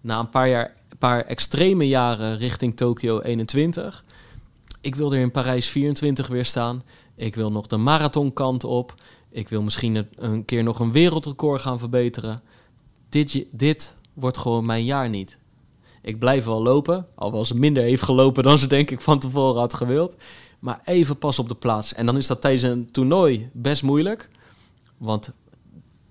Na 0.01 0.19
een 0.19 0.29
paar, 0.29 0.49
jaar, 0.49 0.71
paar 0.99 1.21
extreme 1.21 1.87
jaren 1.87 2.37
richting 2.37 2.77
Tokio 2.77 3.19
21. 3.19 4.03
Ik 4.81 4.95
wil 4.95 5.13
er 5.13 5.19
in 5.19 5.31
Parijs 5.31 5.67
24 5.67 6.27
weer 6.27 6.45
staan. 6.45 6.83
Ik 7.15 7.35
wil 7.35 7.51
nog 7.51 7.67
de 7.67 7.77
marathonkant 7.77 8.63
op. 8.63 8.93
Ik 9.31 9.49
wil 9.49 9.61
misschien 9.61 10.07
een- 10.15 10.45
keer 10.45 10.63
nog 10.63 10.79
een 10.79 10.91
wereldrecord 10.91 11.61
gaan 11.61 11.79
verbeteren. 11.79 12.41
Dit, 13.09 13.45
dit 13.51 13.95
wordt 14.13 14.37
gewoon 14.37 14.65
mijn 14.65 14.83
jaar 14.85 15.09
niet. 15.09 15.37
Ik 16.01 16.19
blijf 16.19 16.45
wel 16.45 16.61
lopen, 16.61 17.07
alhoewel 17.15 17.45
ze 17.45 17.55
minder 17.55 17.83
heeft 17.83 18.03
gelopen 18.03 18.43
dan 18.43 18.57
ze 18.57 18.67
denk 18.67 18.91
ik 18.91 19.01
van 19.01 19.19
tevoren 19.19 19.59
had 19.59 19.73
gewild. 19.73 20.15
Maar 20.59 20.81
even 20.83 21.17
pas 21.17 21.39
op 21.39 21.47
de 21.47 21.55
plaats. 21.55 21.93
En 21.93 22.05
dan 22.05 22.17
is 22.17 22.27
dat 22.27 22.41
tijdens 22.41 22.63
een 22.63 22.91
toernooi 22.91 23.49
best 23.53 23.83
moeilijk. 23.83 24.29
Want 24.97 25.31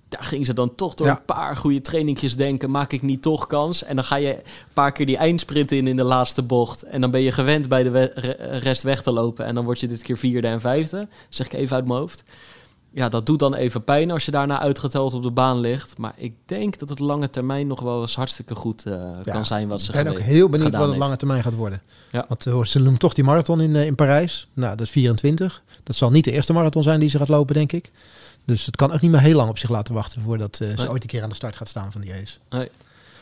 daar 0.08 0.24
ging 0.24 0.46
ze 0.46 0.54
dan 0.54 0.74
toch 0.74 0.94
door 0.94 1.06
Ja. 1.06 1.12
een 1.18 1.24
paar 1.24 1.56
goede 1.56 1.80
trainingjes 1.80 2.36
denken. 2.36 2.70
Maak 2.70 2.92
ik 2.92 3.02
niet 3.02 3.22
toch 3.22 3.46
kans? 3.46 3.84
En 3.84 3.94
dan 3.96 4.04
ga 4.04 4.16
je 4.16 4.36
een 4.36 4.42
paar 4.72 4.92
keer 4.92 5.06
die 5.06 5.16
eindsprint 5.16 5.72
in 5.72 5.86
in 5.86 5.96
de 5.96 6.04
laatste 6.04 6.42
bocht. 6.42 6.82
En 6.82 7.00
dan 7.00 7.10
ben 7.10 7.20
je 7.20 7.32
gewend 7.32 7.68
bij 7.68 7.82
de 7.82 7.90
we- 7.90 8.12
rest 8.58 8.82
weg 8.82 9.02
te 9.02 9.10
lopen. 9.12 9.44
En 9.44 9.54
dan 9.54 9.64
word 9.64 9.80
je 9.80 9.88
dit 9.88 10.02
keer 10.02 10.18
vierde 10.18 10.48
en 10.48 10.60
vijfde. 10.60 11.08
Zeg 11.28 11.46
ik 11.46 11.52
even 11.52 11.76
uit 11.76 11.86
mijn 11.86 11.98
hoofd. 11.98 12.22
Ja, 12.94 13.08
dat 13.08 13.26
doet 13.26 13.38
dan 13.38 13.54
even 13.54 13.84
pijn 13.84 14.10
als 14.10 14.24
je 14.24 14.30
daarna 14.30 14.60
uitgeteld 14.60 15.14
op 15.14 15.22
de 15.22 15.30
baan 15.30 15.60
ligt. 15.60 15.98
Maar 15.98 16.12
ik 16.16 16.34
denk 16.44 16.78
dat 16.78 16.88
het 16.88 16.98
lange 16.98 17.30
termijn 17.30 17.66
nog 17.66 17.80
wel 17.80 18.00
eens 18.00 18.16
hartstikke 18.16 18.54
goed 18.54 18.86
eh, 18.86 18.92
Ja, 19.24 19.32
kan 19.32 19.44
zijn 19.44 19.68
wat 19.68 19.82
ze 19.82 19.92
ik 19.92 20.04
ben 20.04 20.12
ook 20.12 20.18
heel 20.18 20.48
benieuwd 20.48 20.76
wat 20.76 20.88
het 20.88 20.96
lange 20.96 21.16
termijn 21.16 21.42
gaat 21.42 21.54
worden. 21.54 21.82
Ja. 22.10 22.24
Want 22.28 22.46
eh, 22.46 22.64
ze 22.64 22.78
noemt 22.78 22.98
toch 23.00 23.12
die 23.12 23.24
marathon 23.24 23.60
in, 23.60 23.76
eh, 23.76 23.86
in 23.86 23.94
Parijs. 23.94 24.48
Nou, 24.52 24.76
dat 24.76 24.86
is 24.86 24.92
24. 24.92 25.62
Dat 25.82 25.96
zal 25.96 26.10
niet 26.10 26.24
de 26.24 26.32
eerste 26.32 26.52
marathon 26.52 26.82
zijn 26.82 27.00
die 27.00 27.08
ze 27.10 27.18
gaat 27.18 27.28
lopen, 27.28 27.54
denk 27.54 27.72
ik. 27.72 27.90
Dus 28.44 28.66
het 28.66 28.76
kan 28.76 28.92
ook 28.92 29.00
niet 29.00 29.10
meer 29.10 29.20
heel 29.20 29.36
lang 29.36 29.48
op 29.48 29.58
zich 29.58 29.70
laten 29.70 29.94
wachten 29.94 30.22
voordat 30.22 30.56
ze 30.56 30.72
Nee. 30.76 30.90
ooit 30.90 31.02
een 31.02 31.08
keer 31.08 31.22
aan 31.22 31.28
de 31.28 31.34
start 31.34 31.56
gaat 31.56 31.68
staan 31.68 31.92
van 31.92 32.00
die 32.00 32.12
race. 32.12 32.38
Nee. 32.50 32.70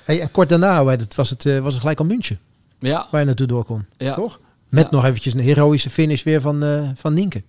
Hey, 0.04 0.20
en 0.20 0.30
kort 0.30 0.48
daarna 0.48 0.84
was, 0.84 1.30
het, 1.30 1.44
was 1.44 1.72
het 1.72 1.80
gelijk 1.80 1.98
al 1.98 2.04
München 2.04 2.38
Ja, 2.78 3.06
waar 3.10 3.20
je 3.20 3.26
naartoe 3.26 3.46
door 3.46 3.64
kon. 3.64 3.86
ja. 3.96 4.14
Toch? 4.14 4.40
Met 4.68 4.90
nog 4.90 5.04
eventjes 5.04 5.34
een 5.34 5.40
heroïsche 5.40 5.90
finish 5.90 6.22
weer 6.22 6.40
van, 6.40 6.64
van 6.96 7.14
Nienke. 7.14 7.42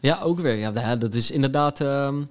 Ja, 0.00 0.20
ook 0.22 0.40
weer. 0.40 0.56
Ja, 0.56 0.96
dat 0.96 1.14
is 1.14 1.30
inderdaad 1.30 1.80
een 1.80 2.28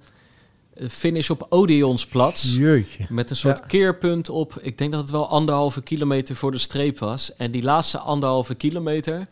finish 0.90 1.30
op 1.30 1.46
Odeonsplatz. 1.50 2.44
Jeetje. 2.56 3.06
Met 3.10 3.30
een 3.30 3.36
soort 3.36 3.58
Ja. 3.60 3.66
keerpunt 3.66 4.30
op, 4.30 4.58
ik 4.62 4.78
denk 4.78 4.92
dat 4.92 5.02
het 5.02 5.12
wel 5.12 5.30
anderhalve 5.30 5.82
kilometer 5.82 6.36
voor 6.36 6.52
de 6.52 6.58
streep 6.58 7.00
was. 7.00 7.36
En 7.36 7.52
die 7.52 7.64
laatste 7.64 7.98
anderhalve 7.98 8.56
kilometer, 8.56 9.28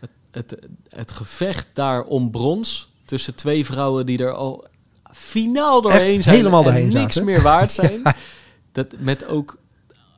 het, 0.00 0.10
het, 0.30 0.56
het 0.88 1.10
gevecht 1.10 1.66
daar 1.72 2.02
om 2.04 2.30
brons 2.30 2.90
tussen 3.04 3.34
twee 3.34 3.64
vrouwen 3.64 4.06
die 4.06 4.18
er 4.18 4.32
al 4.32 4.64
finaal 5.12 5.80
doorheen 5.82 6.14
Echt 6.14 6.22
zijn 6.24 6.36
helemaal 6.36 6.58
en 6.60 6.64
doorheen 6.64 6.88
niks 6.88 7.14
zaten. 7.14 7.24
meer 7.24 7.42
waard 7.42 7.72
zijn. 7.72 8.02
Dat 8.72 8.86
met 8.98 9.26
ook, 9.26 9.56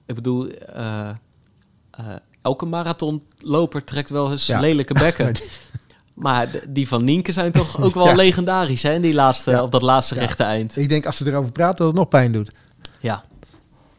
ik 0.07 0.15
bedoel, 0.15 0.49
eh, 0.49 1.09
eh, 1.91 2.07
elke 2.43 2.65
marathonloper 2.67 3.85
trekt 3.85 4.11
wel 4.11 4.31
eens 4.31 4.47
Ja. 4.47 4.61
lelijke 4.61 4.95
bekken. 4.95 5.33
Maar 6.15 6.49
die 6.69 6.89
van 6.89 7.05
Nienke 7.05 7.33
zijn 7.33 7.53
toch 7.53 7.81
ook 7.85 7.95
wel 7.95 8.07
Ja. 8.07 8.15
legendarisch, 8.15 8.83
hè? 8.83 9.01
Die 9.01 9.15
laatste, 9.15 9.51
Ja. 9.51 9.63
op 9.63 9.73
dat 9.73 9.83
laatste 9.83 10.15
rechte 10.15 10.43
eind. 10.43 10.77
Ik 10.77 10.89
denk 10.89 11.07
als 11.07 11.17
ze 11.17 11.27
erover 11.27 11.53
praat 11.53 11.77
dat 11.77 11.87
het 11.87 11.97
nog 11.97 12.09
pijn 12.09 12.33
doet. 12.33 12.53
Ja. 13.01 13.25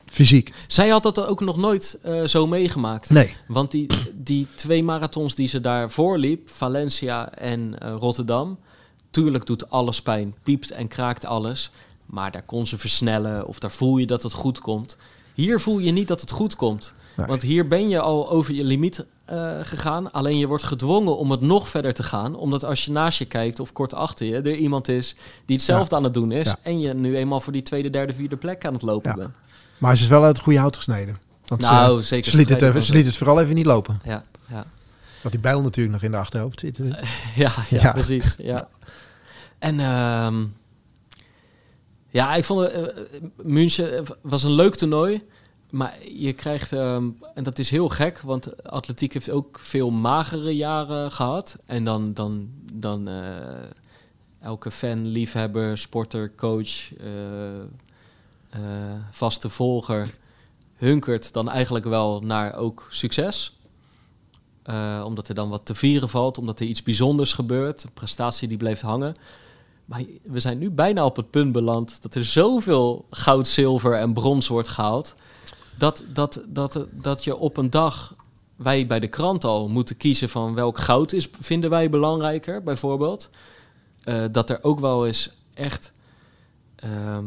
Fysiek. 0.06 0.54
Zij 0.68 0.90
had 0.90 1.04
dat 1.04 1.26
ook 1.26 1.40
nog 1.42 1.58
nooit 1.58 2.00
eh, 2.04 2.24
zo 2.24 2.48
meegemaakt. 2.48 3.10
Nee. 3.10 3.36
Want 3.48 3.72
die, 3.72 3.88
die 4.14 4.48
twee 4.56 4.84
marathons 4.84 5.36
die 5.36 5.48
ze 5.48 5.62
daarvoor 5.62 6.18
liep, 6.18 6.50
Valencia 6.50 7.32
en 7.32 7.80
eh, 7.80 7.94
Rotterdam, 8.00 8.58
tuurlijk 9.10 9.46
doet 9.46 9.70
alles 9.70 10.02
pijn, 10.02 10.36
piept 10.44 10.72
en 10.72 10.88
kraakt 10.88 11.26
alles. 11.26 11.72
Maar 12.06 12.32
daar 12.32 12.44
kon 12.46 12.68
ze 12.68 12.78
versnellen 12.78 13.48
of 13.48 13.60
daar 13.60 13.72
voel 13.72 13.98
je 13.98 14.06
dat 14.06 14.24
het 14.24 14.34
goed 14.34 14.60
komt. 14.60 14.98
Hier 15.34 15.60
voel 15.60 15.80
je 15.80 15.92
niet 15.92 16.08
dat 16.08 16.22
het 16.22 16.32
goed 16.32 16.56
komt. 16.56 16.94
Nee. 17.18 17.28
Want 17.28 17.42
hier 17.42 17.68
ben 17.68 17.90
je 17.90 18.00
al 18.00 18.30
over 18.30 18.54
je 18.54 18.64
limiet 18.64 19.06
eh, 19.26 19.58
gegaan. 19.62 20.12
Alleen 20.12 20.38
je 20.38 20.48
wordt 20.48 20.64
gedwongen 20.64 21.18
om 21.18 21.32
het 21.32 21.42
nog 21.42 21.70
verder 21.70 21.94
te 21.94 22.04
gaan. 22.04 22.36
Omdat 22.36 22.64
als 22.64 22.86
je 22.86 22.92
naast 22.92 23.18
je 23.20 23.26
kijkt 23.26 23.60
of 23.60 23.72
kort 23.74 23.94
achter 23.94 24.26
je, 24.26 24.36
er 24.36 24.56
iemand 24.56 24.88
is 24.88 25.16
die 25.46 25.56
hetzelfde 25.56 25.96
aan 25.96 26.04
het 26.04 26.14
doen 26.14 26.32
is. 26.32 26.46
Ja. 26.48 26.58
En 26.62 26.80
je 26.80 26.94
nu 26.94 27.18
eenmaal 27.18 27.40
voor 27.40 27.54
die 27.54 27.64
tweede, 27.64 27.90
derde, 27.90 28.14
vierde 28.14 28.38
plek 28.38 28.66
aan 28.66 28.74
het 28.74 28.82
lopen 28.82 29.10
Ja. 29.10 29.16
bent. 29.16 29.34
Maar 29.78 29.98
ze 29.98 30.04
is 30.04 30.10
wel 30.10 30.24
uit 30.24 30.36
het 30.36 30.44
goede 30.44 30.60
hout 30.60 30.76
gesneden. 30.78 31.20
Want 31.48 31.62
Nou, 31.62 32.02
ze, 32.02 32.08
zeker 32.08 32.32
ze, 32.32 32.38
liet 32.38 32.50
het, 32.50 32.62
even- 32.62 32.84
ze 32.84 32.94
liet 32.94 33.06
het 33.06 33.18
vooral 33.18 33.42
even 33.42 33.56
niet 33.56 33.66
lopen. 33.66 34.00
Ja, 34.04 34.24
ja. 34.50 34.66
Want 35.22 35.34
die 35.34 35.40
bijl 35.44 35.62
natuurlijk 35.62 35.94
nog 35.96 36.04
in 36.04 36.12
de 36.12 36.18
achterhoofd 36.18 36.60
zit. 36.60 36.78
Ja, 37.36 37.52
ja, 37.70 37.82
Ja. 37.82 37.92
precies. 37.92 38.36
Ja. 38.38 38.68
En 39.60 39.80
ehm, 39.80 40.46
ja, 42.10 42.36
ik 42.36 42.44
vond 42.46 42.62
het, 42.62 42.74
eh, 42.74 43.22
München 43.44 43.98
eh, 43.98 44.04
was 44.22 44.44
een 44.44 44.52
leuk 44.52 44.76
toernooi. 44.76 45.22
Maar 45.76 45.98
je 46.14 46.34
krijgt, 46.34 46.72
ehm, 46.74 47.10
en 47.34 47.44
dat 47.44 47.60
is 47.60 47.70
heel 47.70 47.90
gek, 47.90 48.20
want 48.20 48.64
atletiek 48.64 49.14
heeft 49.14 49.30
ook 49.30 49.60
veel 49.60 49.90
magere 49.90 50.56
jaren 50.56 51.12
gehad. 51.12 51.58
En 51.66 51.84
dan, 51.84 52.14
dan, 52.14 52.50
dan 52.74 53.08
eh, 53.08 53.26
elke 54.40 54.72
fan, 54.72 55.06
liefhebber, 55.06 55.78
sporter, 55.78 56.36
coach, 56.36 56.94
eh, 56.98 57.60
eh, 58.50 58.60
vaste 59.12 59.50
volger 59.50 60.16
hunkert 60.76 61.34
dan 61.34 61.50
eigenlijk 61.50 61.86
wel 61.86 62.22
naar 62.22 62.56
ook 62.56 62.88
succes. 62.90 63.60
Omdat 65.04 65.28
er 65.28 65.36
dan 65.36 65.50
wat 65.50 65.66
te 65.66 65.76
vieren 65.76 66.10
valt, 66.10 66.38
omdat 66.38 66.60
er 66.60 66.66
iets 66.66 66.84
bijzonders 66.84 67.34
gebeurt, 67.34 67.84
een 67.84 67.94
prestatie 67.94 68.48
die 68.48 68.58
blijft 68.58 68.82
hangen. 68.82 69.16
Maar 69.86 70.04
we 70.24 70.40
zijn 70.40 70.58
nu 70.58 70.72
bijna 70.72 71.06
op 71.06 71.16
het 71.16 71.30
punt 71.30 71.52
beland 71.52 72.02
dat 72.02 72.16
er 72.16 72.26
zoveel 72.26 73.06
goud, 73.10 73.48
zilver 73.48 73.94
en 73.94 74.14
brons 74.14 74.48
wordt 74.48 74.68
gehaald. 74.68 75.16
Dat, 75.78 76.04
dat, 76.14 76.42
dat, 76.48 76.80
dat 76.92 77.24
je 77.24 77.36
op 77.36 77.58
een 77.58 77.70
dag, 77.70 78.16
wij 78.56 78.88
bij 78.88 79.00
de 79.00 79.08
krant 79.08 79.44
al 79.44 79.68
moeten 79.70 79.98
kiezen 79.98 80.30
van 80.30 80.54
welk 80.54 80.78
goud 80.78 81.14
is, 81.14 81.28
vinden 81.40 81.70
wij 81.70 81.90
belangrijker, 81.90 82.64
bijvoorbeeld. 82.64 83.30
Eh, 84.04 84.24
dat 84.32 84.50
er 84.50 84.60
ook 84.62 84.80
wel 84.80 85.06
eens 85.06 85.30
echt 85.54 85.92
ehm, 86.76 87.24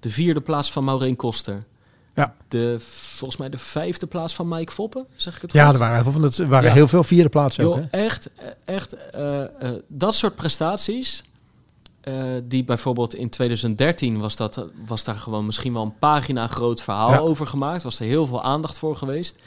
de 0.00 0.10
vierde 0.10 0.40
plaats 0.40 0.72
van 0.72 0.84
Maureen 0.84 1.16
Koster. 1.16 1.64
Ja. 2.14 2.34
De, 2.48 2.76
volgens 2.80 3.36
mij 3.40 3.48
de 3.48 3.58
vijfde 3.58 4.06
plaats 4.06 4.34
van 4.34 4.48
Mike 4.48 4.72
Foppen, 4.72 5.06
zeg 5.16 5.36
ik 5.36 5.42
het 5.42 5.52
Ja, 5.52 5.64
goed? 5.64 5.74
er 5.74 5.80
waren, 5.80 6.02
heel 6.02 6.12
veel- 6.12 6.20
dat 6.20 6.36
waren 6.36 6.68
Ja. 6.68 6.74
heel 6.74 6.88
veel 6.88 7.04
vierde 7.04 7.28
plaatsen 7.28 7.64
ook. 7.64 7.74
Hè? 7.74 7.82
echt, 7.90 8.30
eh, 8.34 8.46
echt 8.64 8.92
eh, 9.10 9.42
dat 9.88 10.14
soort 10.14 10.34
prestaties. 10.34 11.24
Eh, 12.06 12.14
die 12.44 12.64
bijvoorbeeld 12.64 13.14
in 13.14 13.30
2013 13.30 14.18
was, 14.20 14.36
dat, 14.36 14.66
was 14.86 15.04
daar 15.04 15.14
gewoon 15.14 15.46
misschien 15.46 15.72
wel 15.72 15.82
een 15.82 15.98
pagina 15.98 16.46
groot 16.46 16.82
verhaal 16.82 17.10
Ja. 17.10 17.18
over 17.18 17.46
gemaakt. 17.46 17.82
Was 17.82 18.00
er 18.00 18.06
heel 18.06 18.26
veel 18.26 18.42
aandacht 18.42 18.78
voor 18.78 18.96
geweest. 18.96 19.38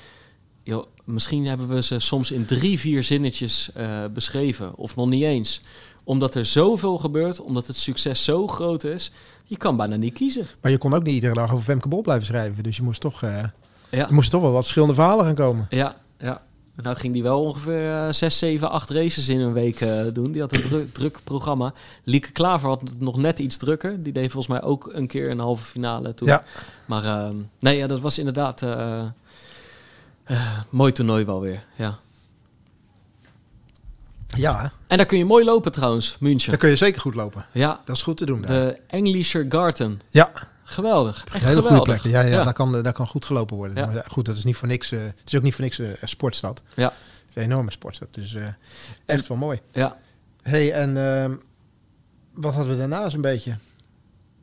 Misschien 1.03 1.45
hebben 1.45 1.67
we 1.67 1.81
ze 1.83 1.99
soms 1.99 2.31
in 2.31 2.45
drie, 2.45 2.79
vier 2.79 3.03
zinnetjes 3.03 3.71
eh, 3.73 3.87
beschreven. 4.13 4.75
Of 4.75 4.95
nog 4.95 5.07
niet 5.07 5.23
eens. 5.23 5.61
Omdat 6.03 6.35
er 6.35 6.45
zoveel 6.45 6.97
gebeurt, 6.97 7.41
omdat 7.41 7.67
het 7.67 7.75
succes 7.75 8.23
zo 8.23 8.47
groot 8.47 8.83
is. 8.83 9.11
Je 9.43 9.57
kan 9.57 9.77
bijna 9.77 9.95
niet 9.95 10.13
kiezen. 10.13 10.45
Maar 10.61 10.71
je 10.71 10.77
kon 10.77 10.93
ook 10.93 11.03
niet 11.03 11.13
iedere 11.13 11.33
dag 11.33 11.51
over 11.51 11.63
Femke 11.63 11.87
Bol 11.87 12.01
blijven 12.01 12.25
schrijven. 12.25 12.63
Dus 12.63 12.77
je 12.77 12.83
moest 12.83 13.01
toch, 13.01 13.21
eh, 13.23 13.43
Ja, 13.89 14.07
er 14.07 14.13
moesten 14.13 14.31
toch 14.31 14.41
wel 14.41 14.51
wat 14.51 14.61
verschillende 14.61 14.95
verhalen 14.95 15.25
gaan 15.25 15.35
komen. 15.35 15.67
ja, 15.69 15.95
ja. 16.17 16.41
Nou 16.81 16.95
ging 16.97 17.13
die 17.13 17.23
wel 17.23 17.41
ongeveer 17.43 17.93
eh, 18.05 18.11
6, 18.11 18.37
7, 18.37 18.69
8 18.69 18.89
races 18.89 19.29
in 19.29 19.39
een 19.39 19.53
week 19.53 19.81
eh, 19.81 20.01
doen. 20.13 20.31
Die 20.31 20.41
had 20.41 20.53
een 20.53 20.61
druk, 20.61 20.93
druk 20.93 21.19
programma. 21.23 21.73
Lieke 22.03 22.31
Klaver 22.31 22.69
had 22.69 22.81
het 22.81 22.99
nog 22.99 23.17
net 23.17 23.39
iets 23.39 23.57
drukker. 23.57 24.03
Die 24.03 24.13
deed 24.13 24.31
volgens 24.31 24.53
mij 24.59 24.61
ook 24.69 24.89
een 24.93 25.07
keer 25.07 25.29
een 25.29 25.39
halve 25.39 25.63
finale 25.65 26.13
toen. 26.13 26.27
Ja. 26.27 26.43
Maar 26.85 27.05
ehm, 27.05 27.35
nee, 27.59 27.77
ja, 27.77 27.87
dat 27.87 27.99
was 27.99 28.17
inderdaad 28.17 28.61
eh 28.61 29.05
eh, 30.29 30.59
mooi 30.69 30.91
toernooi 30.91 31.25
wel 31.25 31.41
weer. 31.41 31.63
Ja. 31.75 31.97
Ja, 34.37 34.61
hè? 34.61 34.67
En 34.87 34.97
daar 34.97 35.05
kun 35.05 35.17
je 35.17 35.25
mooi 35.25 35.45
lopen 35.45 35.71
trouwens, 35.71 36.17
München. 36.19 36.49
daar 36.49 36.59
kun 36.59 36.69
je 36.69 36.75
zeker 36.75 37.01
goed 37.01 37.15
lopen. 37.15 37.45
Ja, 37.53 37.81
Dat 37.85 37.95
is 37.95 38.01
goed 38.01 38.17
te 38.17 38.25
doen 38.25 38.41
daar. 38.41 38.51
de 38.51 38.77
Englischer 38.87 39.45
Garten. 39.49 40.01
Ja, 40.09 40.31
Geweldig. 40.69 41.25
Echt 41.33 41.43
een 41.43 41.49
hele 41.49 41.61
goede 41.61 41.81
plek. 41.81 42.01
Ja, 42.01 42.21
ja, 42.21 42.27
ja. 42.27 42.43
Daar, 42.43 42.53
kan, 42.53 42.83
daar 42.83 42.93
kan 42.93 43.07
goed 43.07 43.25
gelopen 43.25 43.55
worden. 43.55 43.77
Ja. 43.77 43.85
Maar 43.85 44.05
goed, 44.07 44.25
dat 44.25 44.35
is 44.37 44.43
niet 44.43 44.55
voor 44.55 44.67
niks. 44.67 44.91
eh, 44.91 44.99
het 44.99 45.21
is 45.25 45.35
ook 45.35 45.41
niet 45.43 45.53
voor 45.55 45.63
niks 45.63 45.79
eh, 45.79 45.89
een 46.01 46.07
sportstad. 46.07 46.61
Ja. 46.75 46.83
Het 46.85 47.29
is 47.29 47.35
een 47.35 47.41
enorme 47.43 47.71
sportstad. 47.71 48.07
Dus 48.11 48.33
eh, 48.33 48.47
echt 49.05 49.27
wel 49.27 49.37
mooi. 49.37 49.59
ja. 49.71 49.97
hey, 50.41 50.71
en 50.73 50.97
ehm, 50.97 51.35
wat 52.33 52.53
hadden 52.53 52.73
we 52.73 52.79
daarnaast 52.79 53.15
een 53.15 53.21
beetje? 53.21 53.57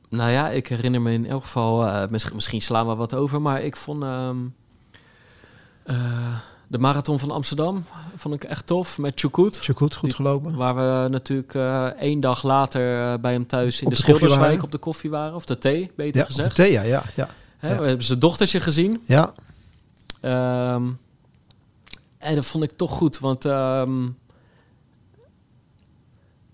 Nou 0.09 0.31
ja, 0.31 0.51
ik 0.51 0.67
herinner 0.67 1.01
me 1.03 1.13
in 1.13 1.27
elk 1.27 1.43
geval, 1.43 2.07
misschien, 2.09 2.35
misschien 2.35 2.63
slaan 2.63 2.87
we 2.87 2.95
wat 2.95 3.15
over, 3.15 3.43
maar 3.43 3.63
ik 3.63 3.77
vond 3.77 4.03
ehm, 4.03 4.37
eh, 5.85 6.37
de 6.69 6.79
marathon 6.79 7.19
van 7.19 7.31
Amsterdam 7.31 7.85
vond 8.17 8.35
ik 8.35 8.45
echt 8.45 8.67
tof 8.67 8.99
met 8.99 9.21
Chukut. 9.21 9.65
Je 9.65 9.73
goed, 9.77 9.99
Die- 10.01 10.15
gelopen? 10.15 10.55
Waar 10.55 10.75
we 10.75 11.09
natuurlijk 11.09 11.55
eh, 11.55 11.85
één 11.85 12.21
dag 12.21 12.43
later 12.43 13.13
eh, 13.13 13.19
bij 13.21 13.33
hem 13.33 13.47
thuis 13.47 13.81
in 13.81 13.87
Op 13.87 13.91
de, 13.93 13.97
de 13.97 14.03
Schilderswijk 14.03 14.63
op 14.63 14.73
de 14.73 14.79
koffie 14.79 15.11
waren. 15.11 15.35
Of 15.35 15.45
de 15.45 15.59
thee, 15.59 15.91
beter 15.97 16.17
Ja, 16.17 16.23
op 16.23 16.29
de 16.29 16.35
gezegd. 16.35 16.55
thee, 16.55 16.73
ja, 16.73 16.83
ja, 16.83 17.03
ja. 17.15 17.29
Hè, 17.59 17.69
ja. 17.73 17.79
We 17.81 17.87
hebben 17.87 18.05
zijn 18.05 18.19
dochtertje 18.19 18.61
gezien. 18.61 19.03
Ja, 19.07 19.33
Ehm, 20.21 20.87
en 22.19 22.35
dat 22.35 22.47
vond 22.47 22.65
ik 22.65 22.73
toch 22.73 22.91
goed, 22.91 23.19
want 23.19 23.45
ehm, 23.45 24.09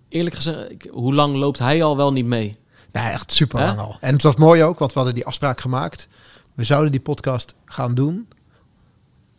eerlijk 0.09 0.35
gezegd, 0.37 0.71
ik- 0.71 0.89
hoe 0.91 1.15
lang 1.15 1.37
loopt 1.37 1.59
hij 1.59 1.83
al 1.83 1.97
wel 1.97 2.13
niet 2.13 2.27
mee? 2.27 2.57
ja 2.93 3.11
echt 3.11 3.33
super 3.33 3.61
lang 3.61 3.73
Hè? 3.77 3.81
al. 3.83 3.97
En 4.01 4.13
het 4.13 4.23
was 4.23 4.37
mooi 4.37 4.63
ook, 4.63 4.79
want 4.79 4.91
we 4.93 4.97
hadden 4.99 5.15
die 5.17 5.27
afspraak 5.27 5.61
gemaakt. 5.61 6.09
We 6.55 6.65
zouden 6.65 6.91
die 6.91 7.01
podcast 7.01 7.55
gaan 7.65 7.95
doen. 7.95 8.29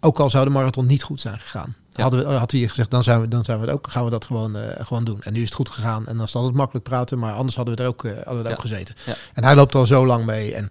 Ook 0.06 0.20
al 0.20 0.30
zou 0.30 0.46
de 0.46 0.52
marathon 0.52 0.86
niet 0.86 1.04
goed 1.04 1.20
zijn 1.22 1.40
gegaan. 1.40 1.76
Ja. 1.90 2.02
Hadden 2.02 2.28
we, 2.28 2.34
had 2.34 2.52
hij 2.52 2.68
gezegd, 2.68 2.92
dan, 2.92 3.04
zijn 3.04 3.22
we, 3.22 3.28
dan 3.28 3.44
zijn 3.44 3.60
we 3.60 3.66
het 3.66 3.74
ook, 3.74 3.88
gaan 3.92 4.04
we 4.06 4.10
dat 4.10 4.26
gewoon, 4.26 4.56
eh, 4.58 4.86
gewoon 4.86 5.04
doen. 5.04 5.22
En 5.22 5.34
nu 5.34 5.40
is 5.40 5.46
het 5.46 5.54
goed 5.54 5.70
gegaan. 5.70 6.00
En 6.08 6.14
dan 6.14 6.22
is 6.22 6.28
het 6.28 6.36
altijd 6.36 6.56
makkelijk 6.56 6.86
praten. 6.86 7.20
Maar 7.20 7.34
anders 7.34 7.56
hadden 7.56 7.76
we 7.76 7.82
er 7.82 7.88
ook, 7.88 8.04
eh, 8.06 8.12
hadden 8.12 8.34
we 8.38 8.40
er 8.44 8.46
Ja. 8.50 8.52
ook 8.56 8.62
gezeten. 8.62 8.96
Ja. 9.06 9.14
En 9.34 9.44
hij 9.44 9.56
loopt 9.56 9.76
al 9.76 9.86
zo 9.86 10.06
lang 10.06 10.26
mee. 10.26 10.54
En 10.56 10.70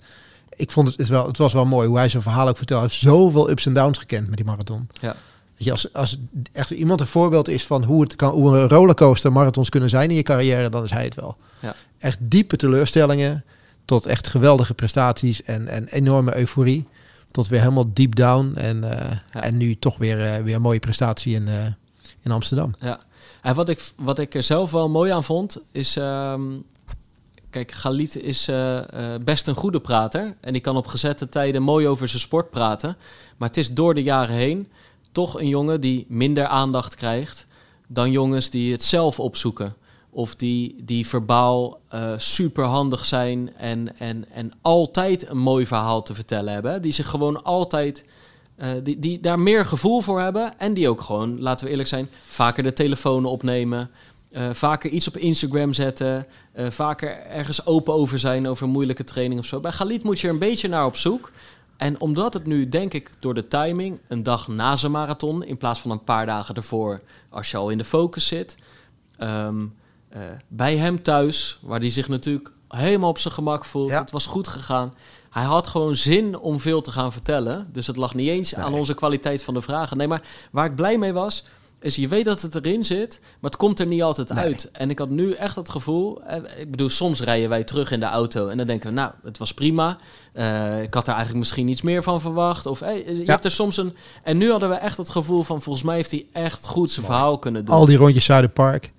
ik 0.56 0.70
vond 0.70 0.88
het, 0.88 0.98
is 0.98 1.08
wel, 1.08 1.26
het 1.26 1.38
was 1.38 1.52
wel 1.52 1.66
mooi 1.66 1.88
hoe 1.88 1.96
hij 1.96 2.08
zijn 2.08 2.22
verhaal 2.22 2.48
ook 2.48 2.56
vertelde. 2.56 2.82
Hij 2.86 2.92
heeft 2.92 3.04
zoveel 3.12 3.50
ups 3.50 3.66
en 3.66 3.74
downs 3.74 3.98
gekend 3.98 4.26
met 4.28 4.36
die 4.36 4.46
marathon. 4.46 4.88
Ja. 5.00 5.16
Je, 5.56 5.70
als, 5.70 5.92
als 5.92 6.18
echt 6.52 6.70
iemand 6.70 7.00
een 7.00 7.06
voorbeeld 7.06 7.48
is 7.48 7.66
van 7.66 7.84
hoe, 7.84 8.02
het 8.02 8.16
kan, 8.16 8.30
hoe 8.32 8.56
een 8.58 8.68
rollercoaster 8.68 9.32
marathons 9.32 9.68
kunnen 9.68 9.90
zijn 9.90 10.10
in 10.10 10.16
je 10.16 10.22
carrière, 10.22 10.68
dan 10.68 10.84
is 10.84 10.90
hij 10.90 11.04
het 11.04 11.14
wel. 11.14 11.36
Ja. 11.60 11.74
Echt 11.98 12.18
diepe 12.20 12.56
teleurstellingen 12.56 13.44
tot 13.84 14.06
echt 14.06 14.26
geweldige 14.26 14.74
prestaties 14.74 15.42
en, 15.42 15.68
en 15.68 15.88
enorme 15.88 16.36
euforie. 16.36 16.88
Tot 17.32 17.48
weer 17.48 17.60
helemaal 17.60 17.90
deep 17.92 18.14
down. 18.14 18.52
En, 18.56 18.90
eh, 18.90 19.16
Ja. 19.32 19.42
en 19.42 19.56
nu 19.56 19.76
toch 19.78 19.96
weer, 19.96 20.24
eh, 20.24 20.42
weer 20.42 20.54
een 20.54 20.62
mooie 20.62 20.78
prestatie 20.78 21.34
in, 21.34 21.48
eh, 21.48 21.66
in 22.22 22.30
Amsterdam. 22.30 22.74
Ja, 22.80 23.00
en 23.42 23.54
wat 23.54 23.68
ik, 23.68 23.92
wat 23.96 24.18
ik 24.18 24.34
er 24.34 24.42
zelf 24.42 24.70
wel 24.70 24.88
mooi 24.88 25.12
aan 25.12 25.24
vond, 25.24 25.60
is... 25.70 25.96
ehm, 25.96 26.42
kijk, 27.50 27.70
Galit 27.72 28.22
is 28.22 28.50
best 29.24 29.46
een 29.46 29.54
goede 29.54 29.80
prater. 29.80 30.36
En 30.40 30.52
die 30.52 30.62
kan 30.62 30.76
op 30.76 30.86
gezette 30.86 31.28
tijden 31.28 31.62
mooi 31.62 31.86
over 31.88 32.08
zijn 32.08 32.20
sport 32.20 32.50
praten. 32.50 32.96
Maar 33.36 33.48
het 33.48 33.56
is 33.56 33.72
door 33.74 33.94
de 33.94 34.02
jaren 34.02 34.34
heen 34.34 34.68
toch 35.12 35.40
een 35.40 35.48
jongen 35.48 35.80
die 35.80 36.06
minder 36.08 36.46
aandacht 36.46 36.94
krijgt... 36.94 37.46
dan 37.86 38.10
jongens 38.10 38.50
die 38.50 38.72
het 38.72 38.82
zelf 38.84 39.20
opzoeken. 39.20 39.74
Of 40.14 40.34
die, 40.34 40.76
die 40.84 41.06
verbaal 41.06 41.80
eh 41.88 42.12
super 42.16 42.64
handig 42.64 43.04
zijn 43.04 43.56
en, 43.56 43.98
en, 43.98 44.24
en 44.30 44.52
altijd 44.60 45.28
een 45.28 45.38
mooi 45.38 45.66
verhaal 45.66 46.02
te 46.02 46.14
vertellen 46.14 46.52
hebben. 46.52 46.82
Die 46.82 46.92
zich 46.92 47.08
gewoon 47.08 47.44
altijd 47.44 48.04
eh, 48.56 48.70
die, 48.82 48.98
die 48.98 49.20
daar 49.20 49.38
meer 49.38 49.66
gevoel 49.66 50.00
voor 50.00 50.20
hebben. 50.20 50.58
En 50.58 50.74
die 50.74 50.88
ook 50.88 51.00
gewoon, 51.00 51.40
laten 51.40 51.64
we 51.64 51.70
eerlijk 51.70 51.88
zijn, 51.88 52.08
vaker 52.24 52.62
de 52.62 52.72
telefoon 52.72 53.24
opnemen. 53.24 53.90
eh, 54.30 54.48
vaker 54.52 54.90
iets 54.90 55.08
op 55.08 55.16
Instagram 55.16 55.72
zetten. 55.72 56.26
vaker 56.54 57.26
ergens 57.26 57.66
open 57.66 57.94
over 57.94 58.18
zijn 58.18 58.48
over 58.48 58.68
moeilijke 58.68 59.04
training 59.04 59.40
of 59.40 59.46
zo. 59.46 59.60
Bij 59.60 59.72
Galit 59.72 60.04
moet 60.04 60.20
je 60.20 60.26
er 60.26 60.32
een 60.32 60.38
beetje 60.38 60.68
naar 60.68 60.86
op 60.86 60.96
zoek. 60.96 61.30
En 61.76 62.00
omdat 62.00 62.34
het 62.34 62.46
nu, 62.46 62.68
denk 62.68 62.94
ik, 62.94 63.10
door 63.18 63.34
de 63.34 63.48
timing, 63.48 63.98
een 64.08 64.22
dag 64.22 64.48
na 64.48 64.76
zijn 64.76 64.92
marathon, 64.92 65.44
in 65.44 65.56
plaats 65.56 65.80
van 65.80 65.90
een 65.90 66.04
paar 66.04 66.26
dagen 66.26 66.54
ervoor, 66.54 67.00
als 67.28 67.50
je 67.50 67.56
al 67.56 67.70
in 67.70 67.78
de 67.78 67.84
focus 67.84 68.26
zit, 68.26 68.56
ehm, 69.16 69.64
eh, 70.12 70.20
bij 70.48 70.76
hem 70.76 71.02
thuis, 71.02 71.58
waar 71.62 71.80
hij 71.80 71.90
zich 71.90 72.08
natuurlijk 72.08 72.52
helemaal 72.68 73.08
op 73.10 73.18
zijn 73.18 73.34
gemak 73.34 73.64
voelt. 73.64 73.90
Ja. 73.90 74.00
Het 74.00 74.10
was 74.10 74.26
goed 74.26 74.48
gegaan. 74.48 74.94
Hij 75.30 75.44
had 75.44 75.66
gewoon 75.66 75.96
zin 75.96 76.38
om 76.38 76.60
veel 76.60 76.80
te 76.80 76.92
gaan 76.92 77.12
vertellen. 77.12 77.68
Dus 77.72 77.86
het 77.86 77.96
lag 77.96 78.14
niet 78.14 78.28
eens 78.28 78.54
aan 78.54 78.74
onze 78.74 78.94
kwaliteit 78.94 79.42
van 79.42 79.54
de 79.54 79.60
vragen. 79.62 79.96
Nee, 79.96 80.08
maar 80.08 80.22
waar 80.50 80.66
ik 80.66 80.74
blij 80.74 80.98
mee 80.98 81.12
was, 81.12 81.44
is 81.80 81.96
je 81.96 82.08
weet 82.08 82.24
dat 82.24 82.40
het 82.42 82.54
erin 82.54 82.84
zit, 82.84 83.18
maar 83.22 83.50
het 83.50 83.56
komt 83.60 83.80
er 83.80 83.86
niet 83.86 84.02
altijd 84.02 84.28
Nee. 84.28 84.44
uit. 84.44 84.70
En 84.72 84.90
ik 84.90 84.98
had 84.98 85.08
nu 85.10 85.32
echt 85.32 85.56
het 85.56 85.70
gevoel, 85.70 86.22
eh, 86.22 86.60
ik 86.60 86.70
bedoel, 86.70 86.88
soms 86.88 87.20
rijden 87.20 87.48
wij 87.48 87.64
terug 87.64 87.90
in 87.90 88.00
de 88.00 88.06
auto 88.06 88.48
en 88.48 88.56
dan 88.56 88.66
denken 88.66 88.88
we, 88.88 88.94
nou, 88.94 89.10
het 89.22 89.38
was 89.38 89.54
prima. 89.54 89.98
Eh, 90.32 90.82
ik 90.82 90.94
had 90.94 91.02
er 91.06 91.12
eigenlijk 91.14 91.38
misschien 91.38 91.68
iets 91.68 91.82
meer 91.82 92.02
van 92.02 92.20
verwacht. 92.20 92.66
Of 92.66 92.80
je 92.80 93.14
Ja. 93.16 93.32
hebt 93.32 93.44
er 93.44 93.50
soms 93.50 93.76
een. 93.76 93.96
En 94.22 94.36
nu 94.38 94.50
hadden 94.50 94.68
we 94.68 94.74
echt 94.74 94.96
het 94.96 95.10
gevoel 95.10 95.42
van, 95.42 95.62
volgens 95.62 95.84
mij 95.84 95.96
heeft 95.96 96.10
hij 96.10 96.26
echt 96.32 96.66
goed 96.66 96.90
zijn 96.90 97.06
verhaal 97.06 97.38
kunnen 97.38 97.64
doen. 97.64 97.74
Al 97.74 97.86
die 97.86 97.96
rondjes 97.96 98.24
Zuiderpark. 98.24 98.92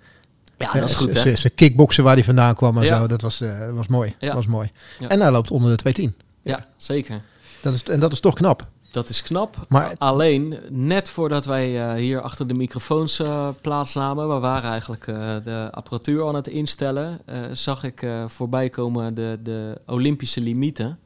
Ja, 0.58 0.72
dat 0.74 0.90
is 0.90 0.96
goed, 0.96 1.14
hè? 1.14 1.20
Ze, 1.20 1.38
ze 1.38 1.50
kickboksen 1.50 2.04
waar 2.04 2.16
hij 2.16 2.24
vandaan 2.24 2.56
kwam 2.56 2.78
en 2.78 2.84
Ja. 2.84 3.00
zo. 3.00 3.08
Dat 3.08 3.22
was, 3.22 3.42
eh, 3.42 3.70
was 3.72 3.88
mooi. 3.88 4.16
Ja. 4.20 4.26
Dat 4.28 4.36
was 4.36 4.46
mooi. 4.48 4.72
Ja. 5.00 5.08
En 5.08 5.22
hij 5.22 5.32
loopt 5.32 5.52
onder 5.52 5.70
de 5.70 5.76
210. 5.76 6.26
Ja, 6.42 6.66
zeker. 6.78 7.22
Dat 7.62 7.74
is, 7.74 7.84
en 7.84 8.00
dat 8.00 8.12
is 8.12 8.20
toch 8.20 8.34
knap. 8.34 8.68
Dat 8.92 9.10
is 9.10 9.22
knap. 9.24 9.66
Maar- 9.68 9.96
Alleen, 9.98 10.58
net 10.70 11.10
voordat 11.10 11.46
wij 11.46 11.90
eh, 11.90 11.94
hier 11.96 12.22
achter 12.22 12.48
de 12.48 12.54
microfoons 12.54 13.20
eh, 13.20 13.48
plaatsnamen, 13.62 14.28
we 14.34 14.40
waren 14.40 14.70
eigenlijk 14.70 15.06
de 15.44 15.68
apparatuur 15.72 16.28
aan 16.28 16.36
het 16.36 16.48
instellen, 16.48 17.20
zag 17.52 17.84
ik 17.84 18.06
voorbij 18.28 18.70
komen 18.70 19.14
de, 19.14 19.40
de 19.44 19.82
Olympische 19.86 20.42
limieten. 20.42 21.00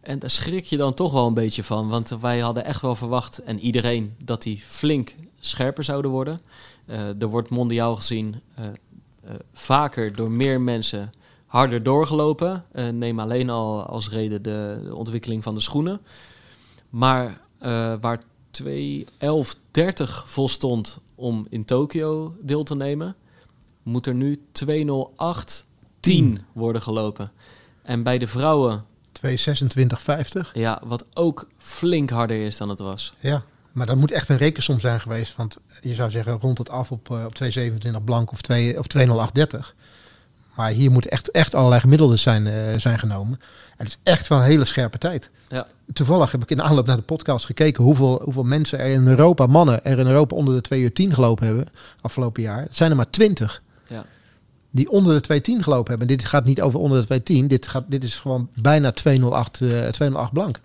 En 0.00 0.18
daar 0.18 0.30
schrik 0.30 0.64
je 0.64 0.76
dan 0.76 0.94
toch 0.94 1.12
wel 1.12 1.26
een 1.26 1.34
beetje 1.34 1.64
van, 1.64 1.88
want 1.88 2.16
wij 2.20 2.38
hadden 2.40 2.64
echt 2.64 2.80
wel 2.80 2.94
verwacht, 2.94 3.38
en 3.38 3.58
iedereen, 3.60 4.14
dat 4.18 4.42
die 4.42 4.62
flink 4.66 5.14
scherper 5.40 5.84
zouden 5.84 6.10
worden. 6.10 6.40
Eh, 6.86 7.22
er 7.22 7.26
wordt 7.26 7.48
mondiaal 7.48 7.96
gezien 7.96 8.40
eh, 8.54 8.64
eh, 8.66 9.34
vaker 9.52 10.16
door 10.16 10.30
meer 10.30 10.60
mensen 10.60 11.12
harder 11.46 11.82
doorgelopen. 11.82 12.64
Neem 12.92 13.20
alleen 13.20 13.50
al 13.50 13.82
als 13.82 14.10
reden 14.10 14.42
de, 14.42 14.80
de 14.84 14.94
ontwikkeling 14.94 15.42
van 15.42 15.54
de 15.54 15.60
schoenen. 15.60 16.00
Maar 16.90 17.40
waar 18.00 18.20
2.11.30 18.62 18.68
vol 20.24 20.48
stond 20.48 20.98
om 21.14 21.46
in 21.50 21.64
Tokio 21.64 22.36
deel 22.40 22.62
te 22.62 22.74
nemen, 22.74 23.16
moet 23.82 24.06
er 24.06 24.14
nu 24.14 24.40
2.08.10 24.66 26.22
worden 26.52 26.82
gelopen. 26.82 27.32
En 27.82 28.02
bij 28.02 28.18
de 28.18 28.26
vrouwen, 28.26 28.84
226,50. 29.26 30.52
ja, 30.52 30.82
wat 30.84 31.04
ook 31.14 31.48
flink 31.58 32.10
harder 32.10 32.46
is 32.46 32.56
dan 32.56 32.68
het 32.68 32.80
was. 32.80 33.14
Ja, 33.18 33.44
maar 33.72 33.86
dat 33.86 33.96
moet 33.96 34.10
echt 34.10 34.28
een 34.28 34.36
rekensom 34.36 34.80
zijn 34.80 35.00
geweest. 35.00 35.36
Want 35.36 35.56
je 35.80 35.94
zou 35.94 36.10
zeggen 36.10 36.38
rond 36.40 36.58
het 36.58 36.70
af 36.70 36.90
op, 36.90 37.10
eh, 37.10 37.24
op 37.24 37.34
227 37.34 38.04
blank 38.04 38.32
of, 38.32 38.40
2, 38.40 38.78
of 38.78 38.86
20830. 38.86 39.74
Maar 40.56 40.70
hier 40.70 40.90
moeten 40.90 41.10
echt, 41.10 41.30
echt 41.30 41.54
allerlei 41.54 41.80
gemiddelden 41.80 42.18
zijn, 42.18 42.46
eh, 42.46 42.78
zijn 42.78 42.98
genomen. 42.98 43.40
En 43.76 43.84
het 43.84 43.88
is 43.88 43.98
echt 44.12 44.28
wel 44.28 44.38
een 44.38 44.44
hele 44.44 44.64
scherpe 44.64 44.98
tijd. 44.98 45.30
Ja. 45.48 45.66
Toevallig 45.92 46.30
heb 46.32 46.42
ik 46.42 46.50
in 46.50 46.56
de 46.56 46.62
aanloop 46.62 46.86
naar 46.86 46.96
de 46.96 47.02
podcast 47.02 47.44
gekeken 47.46 47.84
hoeveel, 47.84 48.20
hoeveel 48.24 48.42
mensen 48.44 48.78
er 48.78 48.86
in 48.92 49.06
Europa, 49.06 49.46
mannen, 49.46 49.84
er 49.84 49.98
in 49.98 50.06
Europa 50.06 50.36
onder 50.36 50.54
de 50.54 50.60
2 50.60 50.80
uur 50.80 50.92
10 50.92 51.14
gelopen 51.14 51.46
hebben 51.46 51.68
afgelopen 52.00 52.42
jaar. 52.42 52.62
Het 52.62 52.76
zijn 52.76 52.90
er 52.90 52.96
maar 52.96 53.10
20 53.10 53.62
Ja. 53.86 54.04
die 54.70 54.90
onder 54.90 55.14
de 55.14 55.20
210 55.20 55.62
gelopen 55.62 55.88
hebben. 55.90 56.08
En 56.08 56.16
dit 56.16 56.26
gaat 56.26 56.44
niet 56.44 56.60
over 56.60 56.80
onder 56.80 57.00
de 57.00 57.04
210. 57.06 57.48
Dit, 57.48 57.66
gaat, 57.66 57.84
dit 57.88 58.04
is 58.04 58.14
gewoon 58.14 58.48
bijna 58.54 58.92
208, 58.92 59.60
eh 59.60 59.68
208 59.88 60.32
blank. 60.32 60.60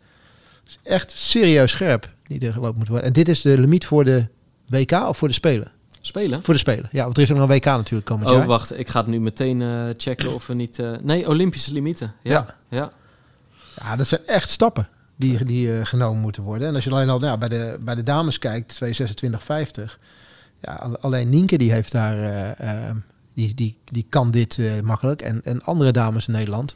Dus 0.64 0.80
echt 0.84 1.12
serieus 1.12 1.72
scherp 1.72 2.10
die 2.28 2.40
er 2.48 2.54
gelopen 2.54 2.78
moet 2.78 2.88
worden. 2.88 3.06
En 3.08 3.14
dit 3.14 3.30
is 3.30 3.42
de 3.42 3.60
limiet 3.60 3.86
voor 3.86 4.06
de 4.06 4.28
WK 4.68 4.92
of 4.92 5.18
voor 5.18 5.28
de 5.28 5.34
Spelen? 5.34 5.72
Spelen? 6.02 6.44
Voor 6.44 6.54
de 6.54 6.60
Spelen. 6.60 6.90
Ja, 6.92 7.04
want 7.04 7.18
er 7.18 7.24
is 7.24 7.32
ook 7.32 7.38
nog 7.38 7.50
een 7.50 7.56
WK 7.56 7.66
natuurlijk 7.66 8.06
komend 8.06 8.30
Oh, 8.30 8.36
jaar. 8.38 8.46
wacht. 8.46 8.80
Ik 8.80 8.88
ga 8.90 9.00
het 9.00 9.08
nu 9.08 9.20
meteen 9.20 9.62
eh, 9.62 9.86
checken 9.98 10.34
of 10.34 10.48
we 10.48 10.54
niet... 10.54 10.80
eh, 10.80 10.92
nee, 11.02 11.28
Olympische 11.28 11.74
limieten. 11.74 12.14
Ja. 12.24 12.32
Ja. 12.32 12.56
ja. 12.78 12.92
Ja, 13.82 13.96
dat 13.96 14.08
zijn 14.08 14.22
echt 14.26 14.50
stappen 14.50 14.88
die, 15.16 15.46
die 15.46 15.78
eh, 15.80 15.86
genomen 15.86 16.22
moeten 16.22 16.44
worden. 16.44 16.68
En 16.68 16.76
als 16.76 16.84
je 16.84 16.90
alleen 16.92 17.10
al 17.10 17.20
nou, 17.20 17.38
bij, 17.38 17.50
de, 17.50 17.78
bij 17.82 17.96
de 17.96 18.04
dames 18.04 18.40
kijkt, 18.40 18.80
226,50. 18.84 19.84
Ja, 20.62 20.74
al- 20.74 20.98
alleen 21.00 21.30
Nienke 21.30 21.58
die 21.58 21.72
heeft 21.72 21.92
daar, 21.92 22.56
die, 23.34 23.54
die, 23.54 23.78
die 23.92 24.06
kan 24.10 24.32
dit 24.32 24.60
makkelijk. 24.84 25.22
En, 25.22 25.42
en 25.44 25.64
andere 25.64 25.92
dames 25.92 26.28
in 26.28 26.34
Nederland, 26.34 26.74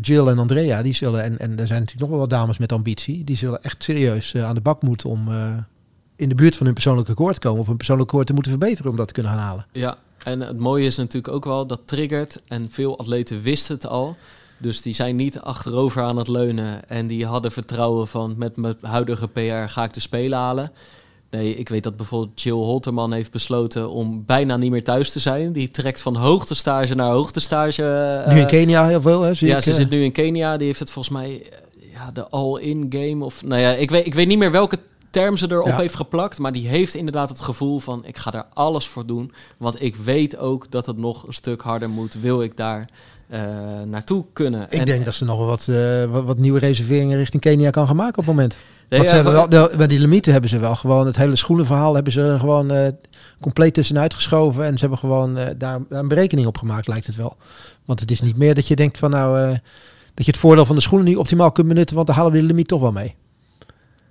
Jill 0.00 0.26
en 0.26 0.38
Andrea, 0.38 0.82
die 0.82 0.94
zullen, 0.94 1.22
en, 1.22 1.38
en 1.38 1.50
er 1.58 1.66
zijn 1.66 1.80
natuurlijk 1.80 2.00
nog 2.00 2.08
wel 2.08 2.18
wat 2.18 2.30
dames 2.30 2.58
met 2.58 2.72
ambitie, 2.72 3.24
die 3.24 3.36
zullen 3.36 3.62
echt 3.62 3.82
serieus 3.82 4.34
eh, 4.34 4.44
aan 4.44 4.54
de 4.54 4.60
bak 4.60 4.82
moeten 4.82 5.08
om, 5.10 5.28
eh, 5.28 5.56
in 6.16 6.28
de 6.28 6.34
buurt 6.34 6.56
van 6.56 6.66
hun 6.66 6.74
persoonlijke 6.74 7.10
record 7.10 7.38
komen 7.38 7.60
of 7.60 7.66
hun 7.66 7.76
persoonlijke 7.76 8.10
record 8.10 8.26
te 8.28 8.34
moeten 8.34 8.52
verbeteren 8.52 8.90
om 8.90 8.96
dat 8.96 9.06
te 9.06 9.12
kunnen 9.12 9.32
gaan 9.32 9.40
halen. 9.40 9.66
Ja, 9.72 9.96
en 10.18 10.40
het 10.40 10.58
mooie 10.58 10.86
is 10.86 10.96
natuurlijk 10.96 11.34
ook 11.34 11.44
wel 11.44 11.66
dat 11.66 11.80
triggert. 11.84 12.42
En 12.46 12.66
veel 12.70 12.98
atleten 12.98 13.42
wisten 13.42 13.74
het 13.74 13.86
al. 13.86 14.16
Dus 14.58 14.82
die 14.82 14.94
zijn 14.94 15.16
niet 15.16 15.40
achterover 15.40 16.02
aan 16.02 16.16
het 16.16 16.28
leunen. 16.28 16.88
En 16.88 17.06
die 17.06 17.26
hadden 17.26 17.52
vertrouwen 17.52 18.08
van 18.08 18.34
met 18.36 18.56
mijn 18.56 18.76
huidige 18.80 19.28
PR 19.28 19.70
ga 19.70 19.84
ik 19.84 19.92
de 19.92 20.00
Spelen 20.00 20.38
halen. 20.38 20.72
Nee, 21.30 21.54
ik 21.56 21.68
weet 21.68 21.82
dat 21.82 21.96
bijvoorbeeld 21.96 22.42
Jill 22.42 22.52
Holterman 22.54 23.12
heeft 23.12 23.30
besloten 23.32 23.90
om 23.90 24.24
bijna 24.26 24.56
niet 24.56 24.70
meer 24.70 24.84
thuis 24.84 25.12
te 25.12 25.18
zijn. 25.18 25.52
Die 25.52 25.70
trekt 25.70 26.00
van 26.00 26.16
hoogtestage 26.16 26.94
naar 26.94 27.10
hoogtestage. 27.10 27.82
nu 28.28 28.34
in 28.34 28.40
eh, 28.40 28.46
Kenia 28.46 28.86
heel 28.86 29.00
veel, 29.00 29.22
hè? 29.22 29.34
Zie 29.34 29.48
ja, 29.48 29.56
ik, 29.56 29.62
ze 29.62 29.70
eh. 29.70 29.76
zit 29.76 29.90
nu 29.90 30.04
in 30.04 30.12
Kenia. 30.12 30.56
Die 30.56 30.66
heeft 30.66 30.78
het 30.78 30.90
volgens 30.90 31.14
mij 31.14 31.42
eh, 31.42 31.92
ja, 31.92 32.10
de 32.10 32.28
all-in 32.28 32.86
game. 32.88 33.24
Of 33.24 33.44
nou 33.44 33.60
ja, 33.60 33.70
ik 33.72 33.90
weet, 33.90 34.06
ik 34.06 34.14
weet 34.14 34.26
niet 34.26 34.38
meer 34.38 34.50
welke 34.50 34.78
term 35.10 35.36
ze 35.36 35.50
erop 35.50 35.66
Ja. 35.66 35.76
heeft 35.76 35.94
geplakt. 35.94 36.38
Maar 36.38 36.52
die 36.52 36.68
heeft 36.68 36.94
inderdaad 36.94 37.28
het 37.28 37.40
gevoel 37.40 37.78
van 37.78 38.04
ik 38.04 38.16
ga 38.16 38.32
er 38.32 38.44
alles 38.54 38.86
voor 38.86 39.06
doen. 39.06 39.32
Want 39.56 39.82
ik 39.82 39.96
weet 39.96 40.36
ook 40.38 40.70
dat 40.70 40.86
het 40.86 40.96
nog 40.96 41.26
een 41.26 41.32
stuk 41.32 41.60
harder 41.62 41.90
moet. 41.90 42.20
Wil 42.20 42.42
ik 42.42 42.56
daar 42.56 42.88
naartoe 43.86 44.24
kunnen. 44.32 44.62
Ik 44.70 44.78
En- 44.78 44.86
denk 44.86 45.04
dat 45.04 45.14
ze 45.14 45.24
nog 45.24 45.38
wel 45.38 45.46
wat, 45.46 45.68
wat, 46.10 46.24
wat 46.24 46.38
nieuwe 46.38 46.58
reserveringen 46.58 47.18
richting 47.18 47.42
Kenia 47.42 47.70
kan 47.70 47.86
gaan 47.86 47.96
maken 47.96 48.18
op 48.18 48.26
het 48.26 48.34
moment. 48.34 48.56
Nee, 48.88 49.00
Want 49.00 49.02
ja, 49.12 49.16
ze 49.16 49.22
hebben 49.22 49.40
voor- 49.40 49.50
wel, 49.50 49.68
de, 49.68 49.76
bij 49.76 49.86
die 49.86 50.00
limieten 50.00 50.32
hebben 50.32 50.50
ze 50.50 50.58
wel 50.58 50.74
gewoon 50.76 51.06
het 51.06 51.16
hele 51.16 51.36
schoenenverhaal 51.36 51.94
hebben 51.94 52.12
ze 52.12 52.22
er 52.22 52.38
gewoon 52.38 52.70
eh, 52.70 52.88
compleet 53.40 53.74
tussenuit 53.74 54.14
geschoven. 54.14 54.64
En 54.64 54.72
ze 54.74 54.80
hebben 54.80 54.98
gewoon 54.98 55.36
eh, 55.38 55.46
daar, 55.56 55.80
daar 55.88 56.00
een 56.00 56.08
berekening 56.08 56.46
op 56.46 56.58
gemaakt, 56.58 56.88
lijkt 56.88 57.06
het 57.06 57.16
wel. 57.16 57.36
Want 57.84 58.00
het 58.00 58.10
is 58.10 58.20
niet 58.20 58.36
meer 58.36 58.54
dat 58.54 58.66
je 58.66 58.76
denkt 58.76 58.98
van 58.98 59.10
nou, 59.10 59.38
eh, 59.40 59.48
dat 60.14 60.24
je 60.26 60.30
het 60.30 60.40
voordeel 60.40 60.66
van 60.66 60.76
de 60.76 60.82
schoenen 60.82 61.06
niet 61.08 61.16
optimaal 61.16 61.52
kunt 61.52 61.68
benutten, 61.68 61.94
want 61.96 62.06
dan 62.06 62.16
halen 62.16 62.32
we 62.32 62.38
de 62.40 62.44
limiet 62.44 62.68
toch 62.68 62.80
wel 62.80 62.92
mee. 62.92 63.14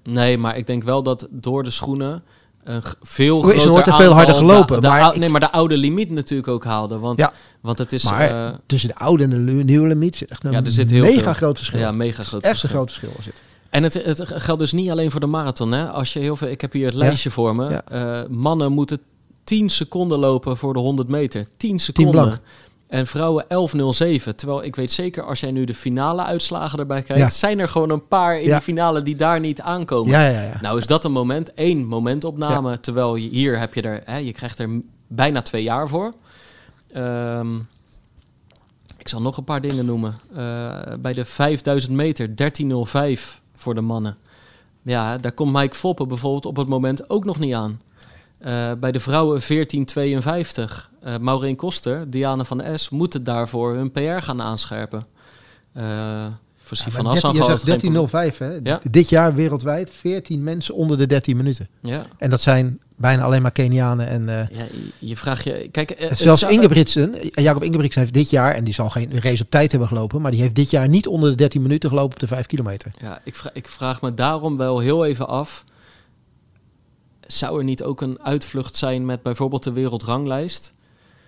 Nee, 0.03 0.37
maar 0.37 0.57
ik 0.57 0.67
denk 0.67 0.83
wel 0.83 1.03
dat 1.03 1.27
door 1.31 1.63
de 1.63 1.69
schoenen 1.71 2.23
een 2.63 2.81
veel 3.01 3.37
is- 3.39 3.43
er 3.45 3.51
groter 3.51 3.71
wordt 3.71 3.87
er 3.87 3.93
veel 3.93 4.13
harder 4.13 4.35
gelopen, 4.35 4.75
de- 4.75 4.81
de 4.81 4.87
maar 4.87 5.01
ou- 5.01 5.13
ik- 5.13 5.19
nee, 5.19 5.29
maar 5.29 5.39
de 5.39 5.51
oude 5.51 5.77
limiet 5.77 6.09
natuurlijk 6.09 6.47
ook 6.47 6.63
haalde. 6.65 6.99
Want, 6.99 7.17
Ja. 7.17 7.31
want 7.61 7.77
het 7.77 7.93
is 7.93 8.03
Maar 8.03 8.55
tussen 8.65 8.89
de 8.89 8.95
oude 8.95 9.23
en 9.23 9.29
de 9.29 9.37
nieuwe 9.37 9.87
limiet 9.87 10.15
zit 10.15 10.29
echt 10.31 10.43
een 10.43 10.51
Ja, 10.51 10.63
er 10.63 10.71
zit 10.71 10.89
heel 10.91 11.03
mega 11.03 11.21
veel. 11.23 11.33
groot 11.33 11.57
verschil. 11.57 11.79
ja, 11.79 11.91
mega 11.91 12.23
groot. 12.23 12.43
echt 12.43 12.63
een 12.63 12.69
groot 12.69 12.91
verschil 12.91 13.11
zit. 13.23 13.41
En 13.69 13.83
het, 13.83 13.93
het 13.93 14.21
geldt 14.25 14.59
dus 14.59 14.71
niet 14.71 14.89
alleen 14.89 15.11
voor 15.11 15.19
de 15.19 15.25
marathon. 15.25 15.71
Hè? 15.71 15.87
Als 15.87 16.13
je 16.13 16.19
heel 16.19 16.35
veel, 16.35 16.47
ik 16.47 16.61
heb 16.61 16.71
hier 16.71 16.85
het 16.85 16.95
lijstje 16.95 17.29
voor 17.29 17.55
me. 17.55 17.69
Ja. 17.69 17.81
Eh, 17.85 18.29
mannen 18.29 18.71
moeten 18.71 18.99
10 19.43 19.69
seconden 19.69 20.19
lopen 20.19 20.57
voor 20.57 20.73
de 20.73 20.79
100 20.79 21.07
meter. 21.07 21.45
10 21.57 21.79
seconden. 21.79 22.39
En 22.87 23.07
vrouwen 23.07 23.45
11.07. 23.49 24.35
Terwijl 24.35 24.63
ik 24.63 24.75
weet 24.75 24.91
zeker, 24.91 25.23
als 25.23 25.39
jij 25.39 25.51
nu 25.51 25.63
de 25.65 25.73
finale 25.73 26.23
uitslagen 26.23 26.79
erbij 26.79 27.01
kijkt, 27.01 27.21
Ja. 27.21 27.29
zijn 27.29 27.59
er 27.59 27.67
gewoon 27.67 27.89
een 27.89 28.07
paar 28.07 28.39
in 28.39 28.45
Ja. 28.47 28.53
die 28.53 28.63
finale 28.63 29.01
die 29.01 29.15
daar 29.15 29.39
niet 29.39 29.61
aankomen. 29.61 30.11
Ja. 30.21 30.57
Nou 30.61 30.77
is 30.79 30.87
dat 30.87 31.05
een 31.05 31.11
moment, 31.11 31.53
één 31.53 31.85
momentopname. 31.85 32.79
Terwijl 32.79 33.15
je, 33.15 33.29
hier 33.29 33.59
heb 33.59 33.73
je 33.73 33.81
er, 33.81 34.01
hè, 34.05 34.17
je 34.17 34.31
krijgt 34.31 34.59
er 34.59 34.69
bijna 35.07 35.41
twee 35.41 35.63
jaar 35.63 35.87
voor. 35.87 36.13
Ehm, 36.91 37.55
ik 38.97 39.07
zal 39.07 39.21
nog 39.21 39.37
een 39.37 39.43
paar 39.43 39.61
dingen 39.61 39.85
noemen. 39.85 40.15
Eh, 40.35 40.69
bij 40.99 41.13
de 41.13 41.25
5000 41.25 41.93
meter 41.95 42.35
13.05 42.35 43.41
voor 43.57 43.75
de 43.75 43.81
mannen. 43.81 44.17
Ja, 44.81 45.17
daar 45.17 45.31
komt 45.31 45.53
Mike 45.53 45.75
Foppen 45.75 46.07
bijvoorbeeld 46.07 46.45
op 46.45 46.55
het 46.55 46.67
moment 46.67 47.09
ook 47.09 47.25
nog 47.25 47.39
niet 47.39 47.53
aan. 47.53 47.81
Eh, 48.37 48.71
bij 48.79 48.91
de 48.91 48.99
vrouwen 48.99 49.41
14.52. 49.41 50.91
Eh 51.01 51.17
Maureen 51.17 51.55
Koster, 51.55 52.09
Diana 52.09 52.43
van 52.43 52.79
S 52.79 52.89
moeten 52.89 53.23
daarvoor 53.23 53.73
hun 53.73 53.91
PR 53.91 53.99
gaan 53.99 54.41
aanscherpen. 54.41 55.07
Eh 55.73 56.25
voor 56.67 56.77
Sifan 56.77 57.03
Maar 57.03 57.11
Hassan 57.11 57.33
13 57.33 57.51
je 57.53 57.59
zegt 57.59 57.81
geen 57.81 58.31
13.05 58.31 58.37
hè. 58.37 58.69
Ja. 58.71 58.79
Dit 58.91 59.09
jaar 59.09 59.33
wereldwijd 59.35 59.89
14 59.89 60.43
mensen 60.43 60.75
onder 60.75 60.97
de 60.97 61.05
13 61.07 61.37
minuten. 61.37 61.67
Ja, 61.81 62.05
En 62.17 62.29
dat 62.29 62.41
zijn 62.41 62.79
bijna 62.95 63.23
alleen 63.23 63.41
maar 63.41 63.51
Kenianen 63.51 64.07
en... 64.07 64.29
eh, 64.29 64.57
ja 64.57 64.65
je, 64.99 65.17
vraagt 65.17 65.43
je... 65.43 65.67
Kijk, 65.71 65.91
eh, 65.91 66.11
Zelfs 66.15 66.39
zou- 66.39 66.53
Ingebrigtsen, 66.53 67.15
Jacob 67.31 67.63
Ingebrigtsen 67.63 68.01
heeft 68.01 68.13
dit 68.13 68.29
jaar, 68.29 68.53
en 68.53 68.63
die 68.63 68.73
zal 68.73 68.89
geen 68.89 69.19
race 69.19 69.43
op 69.43 69.49
tijd 69.49 69.71
hebben 69.71 69.89
gelopen, 69.89 70.21
maar 70.21 70.31
die 70.31 70.41
heeft 70.41 70.55
dit 70.55 70.69
jaar 70.69 70.87
niet 70.89 71.07
onder 71.07 71.29
de 71.29 71.35
13 71.35 71.61
minuten 71.61 71.89
gelopen 71.89 72.13
op 72.13 72.19
de 72.19 72.27
5 72.27 72.45
kilometer. 72.45 72.91
Ja, 73.01 73.21
ik, 73.23 73.41
ik 73.53 73.67
vraag 73.67 74.01
me 74.01 74.13
daarom 74.13 74.57
wel 74.57 74.79
heel 74.79 75.05
even 75.05 75.27
af. 75.27 75.63
Zou 77.27 77.57
er 77.57 77.63
niet 77.63 77.83
ook 77.83 78.01
een 78.01 78.19
uitvlucht 78.21 78.75
zijn 78.75 79.05
met 79.05 79.21
bijvoorbeeld 79.21 79.63
de 79.63 79.71
wereldranglijst? 79.71 80.73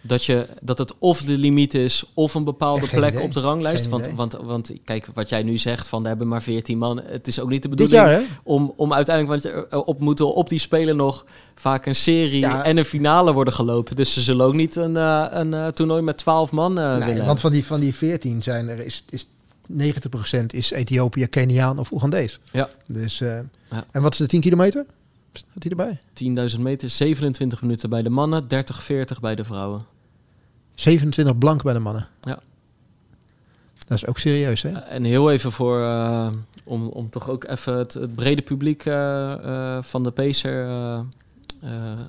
Dat, 0.02 0.26
je, 0.26 0.48
dat 0.62 0.78
het 0.78 0.94
of 1.00 1.22
de 1.22 1.38
limiet 1.38 1.74
is 1.74 2.04
of 2.14 2.34
een 2.34 2.44
bepaalde 2.44 2.86
Ja, 2.92 2.98
plek 2.98 3.14
idee. 3.14 3.24
op 3.26 3.34
de 3.34 3.40
ranglijst. 3.40 3.90
Want, 3.90 4.10
want, 4.16 4.34
want 4.42 4.72
kijk, 4.84 5.08
wat 5.14 5.30
jij 5.30 5.44
nu 5.44 5.58
zegt, 5.58 5.88
van 5.88 6.02
er 6.02 6.08
hebben 6.08 6.28
maar 6.28 6.42
14 6.42 6.78
man. 6.78 7.02
Het 7.06 7.28
is 7.28 7.40
ook 7.40 7.50
niet 7.50 7.64
de 7.64 7.70
bedoeling 7.70 8.00
jaar 8.02 8.22
om, 8.44 8.74
om 8.76 8.94
uiteindelijk, 8.94 9.44
want 9.44 9.56
er 9.72 9.82
op 9.84 10.00
moeten 10.00 10.34
op 10.34 10.50
die 10.50 10.60
spelen 10.60 10.96
nog 10.96 11.26
vaak 11.56 11.86
een 11.86 11.96
serie 11.96 12.40
Ja. 12.40 12.64
en 12.64 12.78
een 12.78 12.86
finale 12.86 13.34
worden 13.34 13.54
gelopen. 13.54 13.96
Dus 13.96 14.14
ze 14.14 14.22
zullen 14.22 14.46
ook 14.46 14.54
niet 14.54 14.76
een, 14.76 14.98
eh, 14.98 15.26
een 15.30 15.54
eh, 15.54 15.68
toernooi 15.68 16.02
met 16.02 16.18
12 16.18 16.52
man 16.52 16.80
eh, 16.80 16.98
Nee, 16.98 17.08
willen. 17.08 17.26
want 17.26 17.40
van 17.40 17.52
die, 17.52 17.66
van 17.66 17.80
die 17.80 17.96
14 17.96 18.44
zijn 18.44 18.68
er 18.68 18.86
is, 18.86 19.04
is 19.10 19.28
90% 19.72 20.46
is 20.54 20.72
Ethiopië, 20.72 21.28
Keniaan 21.28 21.80
of 21.80 21.92
Oegandees. 21.92 22.40
Ja. 22.52 22.70
Dus, 22.86 23.22
eh, 23.22 23.40
Ja. 23.72 23.86
En 23.92 24.02
wat 24.02 24.12
is 24.12 24.18
de 24.18 24.28
10 24.28 24.42
kilometer? 24.42 24.86
Staat 25.34 25.62
die 25.62 25.72
erbij? 25.72 26.00
10.000 26.56 26.60
meter, 26.60 26.90
27 26.90 27.62
minuten 27.62 27.90
bij 27.90 28.02
de 28.02 28.10
mannen, 28.10 28.48
30, 28.48 28.84
40 28.84 29.20
bij 29.20 29.36
de 29.36 29.44
vrouwen. 29.44 29.82
27 30.76 31.38
blank 31.38 31.64
bij 31.64 31.74
de 31.74 31.80
mannen. 31.80 32.08
Ja. 32.22 32.40
Dat 33.88 33.98
is 33.98 34.06
ook 34.06 34.18
serieus 34.18 34.62
hè? 34.62 34.72
En 34.72 35.04
heel 35.04 35.32
even 35.32 35.52
voor, 35.52 35.82
eh, 35.82 36.32
om, 36.64 36.88
om 36.88 37.10
toch 37.10 37.30
ook 37.30 37.44
even 37.44 37.78
het, 37.78 37.94
het 37.94 38.16
brede 38.16 38.42
publiek 38.42 38.86
eh, 38.86 39.32
eh, 39.34 39.84
van 39.84 40.04
de 40.04 40.12
Pacer 40.12 40.68
eh, 40.68 41.00
eh, 41.62 42.00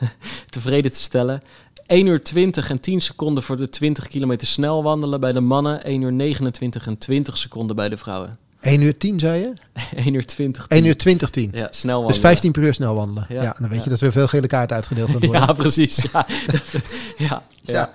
tevreden 0.50 0.92
te 0.92 1.00
stellen. 1.00 1.42
1 1.86 2.06
uur 2.06 2.22
20 2.22 2.70
en 2.70 2.80
10 2.80 3.00
seconden 3.00 3.42
voor 3.42 3.56
de 3.56 3.68
20 3.68 4.06
kilometer 4.06 4.46
snel 4.46 4.82
wandelen 4.82 5.20
bij 5.20 5.32
de 5.32 5.40
mannen. 5.40 5.84
1 5.84 6.02
uur 6.02 6.12
29 6.12 6.86
en 6.86 6.98
20 6.98 7.38
seconden 7.38 7.76
bij 7.76 7.88
de 7.88 7.96
vrouwen. 7.96 8.38
1 8.62 8.80
uur 8.80 8.98
10 8.98 9.18
zei 9.18 9.40
je? 9.40 9.52
1 9.96 10.14
uur 10.14 10.26
20. 10.26 10.66
1 10.68 10.84
uur 10.84 10.96
20 10.96 11.30
10. 11.30 11.50
Ja, 11.52 11.68
snel 11.70 11.92
wandelen. 11.94 12.12
Dus 12.12 12.30
15 12.30 12.52
per 12.52 12.62
uur 12.62 12.74
snel 12.74 12.94
wandelen. 12.94 13.26
Ja. 13.28 13.42
Ja, 13.42 13.54
dan 13.58 13.68
weet 13.68 13.78
Ja. 13.78 13.84
je 13.84 13.90
dat 13.90 14.00
er 14.00 14.12
veel 14.12 14.26
gele 14.26 14.46
kaarten 14.46 14.76
uitgedeeld 14.76 15.10
worden. 15.12 15.30
Ja, 15.40 15.52
precies. 15.52 15.96
Ja, 16.12 17.42
ja, 17.62 17.90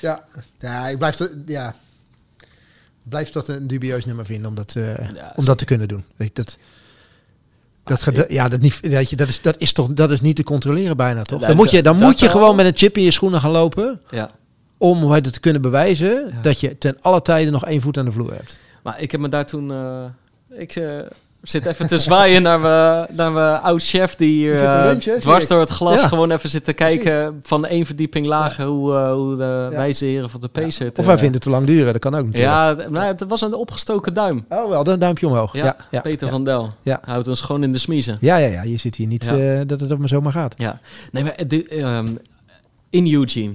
ja. 0.00 0.24
Ja. 0.60 0.88
Ik 0.88 0.98
blijf, 0.98 1.16
dat- 1.16 1.30
ja. 1.46 1.74
blijf 3.02 3.30
dat 3.30 3.48
een 3.48 3.66
dubieus 3.66 4.04
nummer 4.04 4.24
vinden 4.24 4.48
om 4.48 4.54
dat, 4.54 4.74
eh, 4.76 5.08
om 5.36 5.44
dat 5.44 5.58
te 5.58 5.64
kunnen 5.64 5.88
doen. 5.88 6.04
Weet 6.16 6.36
dat, 6.36 6.56
dat, 7.84 7.98
Ah, 7.98 8.04
gaat- 8.04 8.30
ja, 8.32 8.48
dat, 8.48 8.60
niet, 8.60 8.80
weet 8.80 9.10
je, 9.10 9.16
dat, 9.16 9.28
is, 9.28 9.40
dat, 9.40 9.54
is 9.58 9.72
toch, 9.72 9.92
dat 9.92 10.10
is 10.10 10.20
niet 10.20 10.36
te 10.36 10.42
controleren 10.42 10.96
bijna, 10.96 11.22
toch? 11.22 11.40
Dan 11.40 11.56
moet 11.56 11.70
je, 11.70 11.82
dan 11.82 11.96
moet 11.96 12.20
je 12.20 12.28
gewoon 12.28 12.56
met 12.56 12.66
een 12.66 12.76
chip 12.76 12.96
in 12.96 13.02
je 13.02 13.10
schoenen 13.10 13.40
gaan 13.40 13.50
lopen... 13.50 14.00
ja. 14.10 14.30
om 14.78 15.20
te 15.22 15.40
kunnen 15.40 15.62
bewijzen 15.62 16.34
dat 16.42 16.60
je 16.60 16.78
ten 16.78 16.96
alle 17.00 17.22
tijden 17.22 17.52
nog 17.52 17.64
één 17.66 17.80
voet 17.80 17.98
aan 17.98 18.04
de 18.04 18.12
vloer 18.12 18.32
hebt. 18.34 18.56
Maar 18.82 19.00
ik 19.00 19.10
heb 19.10 19.20
me 19.20 19.28
daar 19.28 19.46
toen... 19.46 19.70
eh, 19.72 20.04
ik 20.60 20.76
eh, 20.76 20.84
zit 21.42 21.66
even 21.66 21.86
te 21.86 21.98
zwaaien 21.98 22.42
naar 22.42 22.60
mijn, 22.60 23.06
naar 23.10 23.32
mijn 23.32 23.60
oud-chef... 23.60 24.16
die 24.16 24.28
hier 24.32 24.64
eh, 24.64 24.90
dwars 25.18 25.46
door 25.48 25.60
het 25.60 25.68
glas 25.70 26.00
Ja. 26.00 26.08
gewoon 26.08 26.30
even 26.30 26.48
zit 26.50 26.64
te 26.64 26.72
kijken... 26.72 27.38
van 27.42 27.66
één 27.66 27.86
verdieping 27.86 28.26
lager 28.26 28.64
hoe, 28.64 28.92
hoe 28.98 29.36
de 29.36 29.68
Ja. 29.70 29.76
wijze 29.76 30.04
heren 30.04 30.30
van 30.30 30.40
de 30.40 30.48
Pacer... 30.48 30.86
het, 30.86 30.98
Of 30.98 31.06
hij 31.06 31.18
vindt 31.18 31.34
het 31.34 31.42
te 31.42 31.50
lang 31.50 31.66
duren, 31.66 31.92
dat 31.92 32.00
kan 32.02 32.14
ook 32.14 32.24
natuurlijk. 32.24 32.52
Ja, 32.52 32.68
het, 32.76 32.90
nou, 32.90 33.04
het 33.06 33.24
was 33.28 33.40
een 33.40 33.54
opgestoken 33.54 34.14
duim. 34.14 34.44
Oh, 34.48 34.68
wel, 34.68 34.84
dan 34.84 34.94
een 34.94 35.00
duimpje 35.00 35.26
omhoog. 35.26 35.52
Ja, 35.52 35.64
Ja, 35.64 35.76
ja, 35.90 36.00
Peter 36.00 36.26
ja. 36.26 36.32
van 36.32 36.44
Del. 36.44 36.72
Ja. 36.82 36.98
Houdt 37.04 37.28
ons 37.28 37.40
gewoon 37.40 37.62
in 37.62 37.72
de 37.72 37.78
smiezen. 37.78 38.16
Ja, 38.20 38.36
ja, 38.36 38.46
ja, 38.48 38.62
je 38.62 38.76
zit 38.78 38.94
hier 38.94 39.06
niet 39.06 39.24
Ja. 39.24 39.38
eh, 39.38 39.60
dat 39.66 39.80
het 39.80 39.90
op 39.92 39.98
maar 39.98 40.08
zomaar 40.08 40.32
gaat. 40.32 40.54
Ja, 40.56 40.80
nee, 41.12 41.22
maar 41.24 41.36
dit, 41.46 41.66
ehm, 41.68 42.08
in 42.90 43.12
Eugene, 43.12 43.54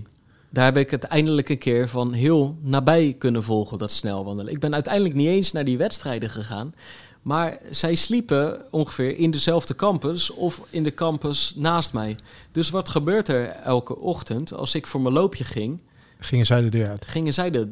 daar 0.50 0.66
heb 0.66 0.78
ik 0.78 0.92
het 0.92 1.04
eindelijk 1.04 1.50
een 1.50 1.58
keer 1.58 1.90
van 1.90 2.14
heel 2.14 2.58
nabij 2.62 3.16
kunnen 3.18 3.44
volgen, 3.44 3.78
dat 3.78 3.92
snelwandelen. 3.92 4.54
Ik 4.54 4.60
ben 4.60 4.74
uiteindelijk 4.74 5.16
niet 5.16 5.28
eens 5.28 5.52
naar 5.52 5.66
die 5.66 5.78
wedstrijden 5.78 6.30
gegaan, 6.30 6.74
maar 7.22 7.60
zij 7.72 7.96
sliepen 7.96 8.62
ongeveer 8.72 9.18
in 9.18 9.32
dezelfde 9.32 9.76
campus 9.76 10.30
of 10.30 10.62
in 10.70 10.84
de 10.84 10.94
campus 10.94 11.54
naast 11.56 11.94
mij. 11.94 12.16
Dus 12.52 12.70
wat 12.70 12.90
gebeurt 12.90 13.28
er 13.28 13.50
elke 13.50 14.00
ochtend 14.00 14.54
als 14.54 14.76
ik 14.76 14.88
voor 14.88 15.02
mijn 15.02 15.14
loopje 15.14 15.44
ging? 15.44 15.82
Gingen 16.20 16.46
zij 16.46 16.62
de 16.62 16.70
deur 16.70 16.90
uit. 16.90 17.06
Gingen 17.06 17.34
zij 17.34 17.50
de, 17.50 17.70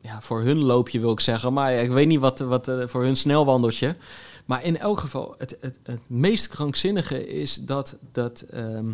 ja, 0.00 0.20
voor 0.20 0.42
hun 0.42 0.64
loopje 0.64 1.00
wil 1.00 1.12
ik 1.12 1.20
zeggen, 1.20 1.52
maar 1.52 1.72
ik 1.72 1.90
weet 1.90 2.06
niet 2.06 2.20
wat, 2.20 2.38
wat 2.38 2.68
eh, 2.68 2.86
voor 2.86 3.02
hun 3.02 3.16
snelwandeltje. 3.16 3.96
Maar 4.44 4.64
in 4.64 4.78
elk 4.78 5.00
geval, 5.00 5.34
het, 5.38 5.56
het, 5.60 5.78
het 5.82 6.08
meest 6.08 6.48
krankzinnige 6.48 7.26
is 7.26 7.54
dat, 7.54 7.96
dat, 8.12 8.40
ehm, 8.40 8.92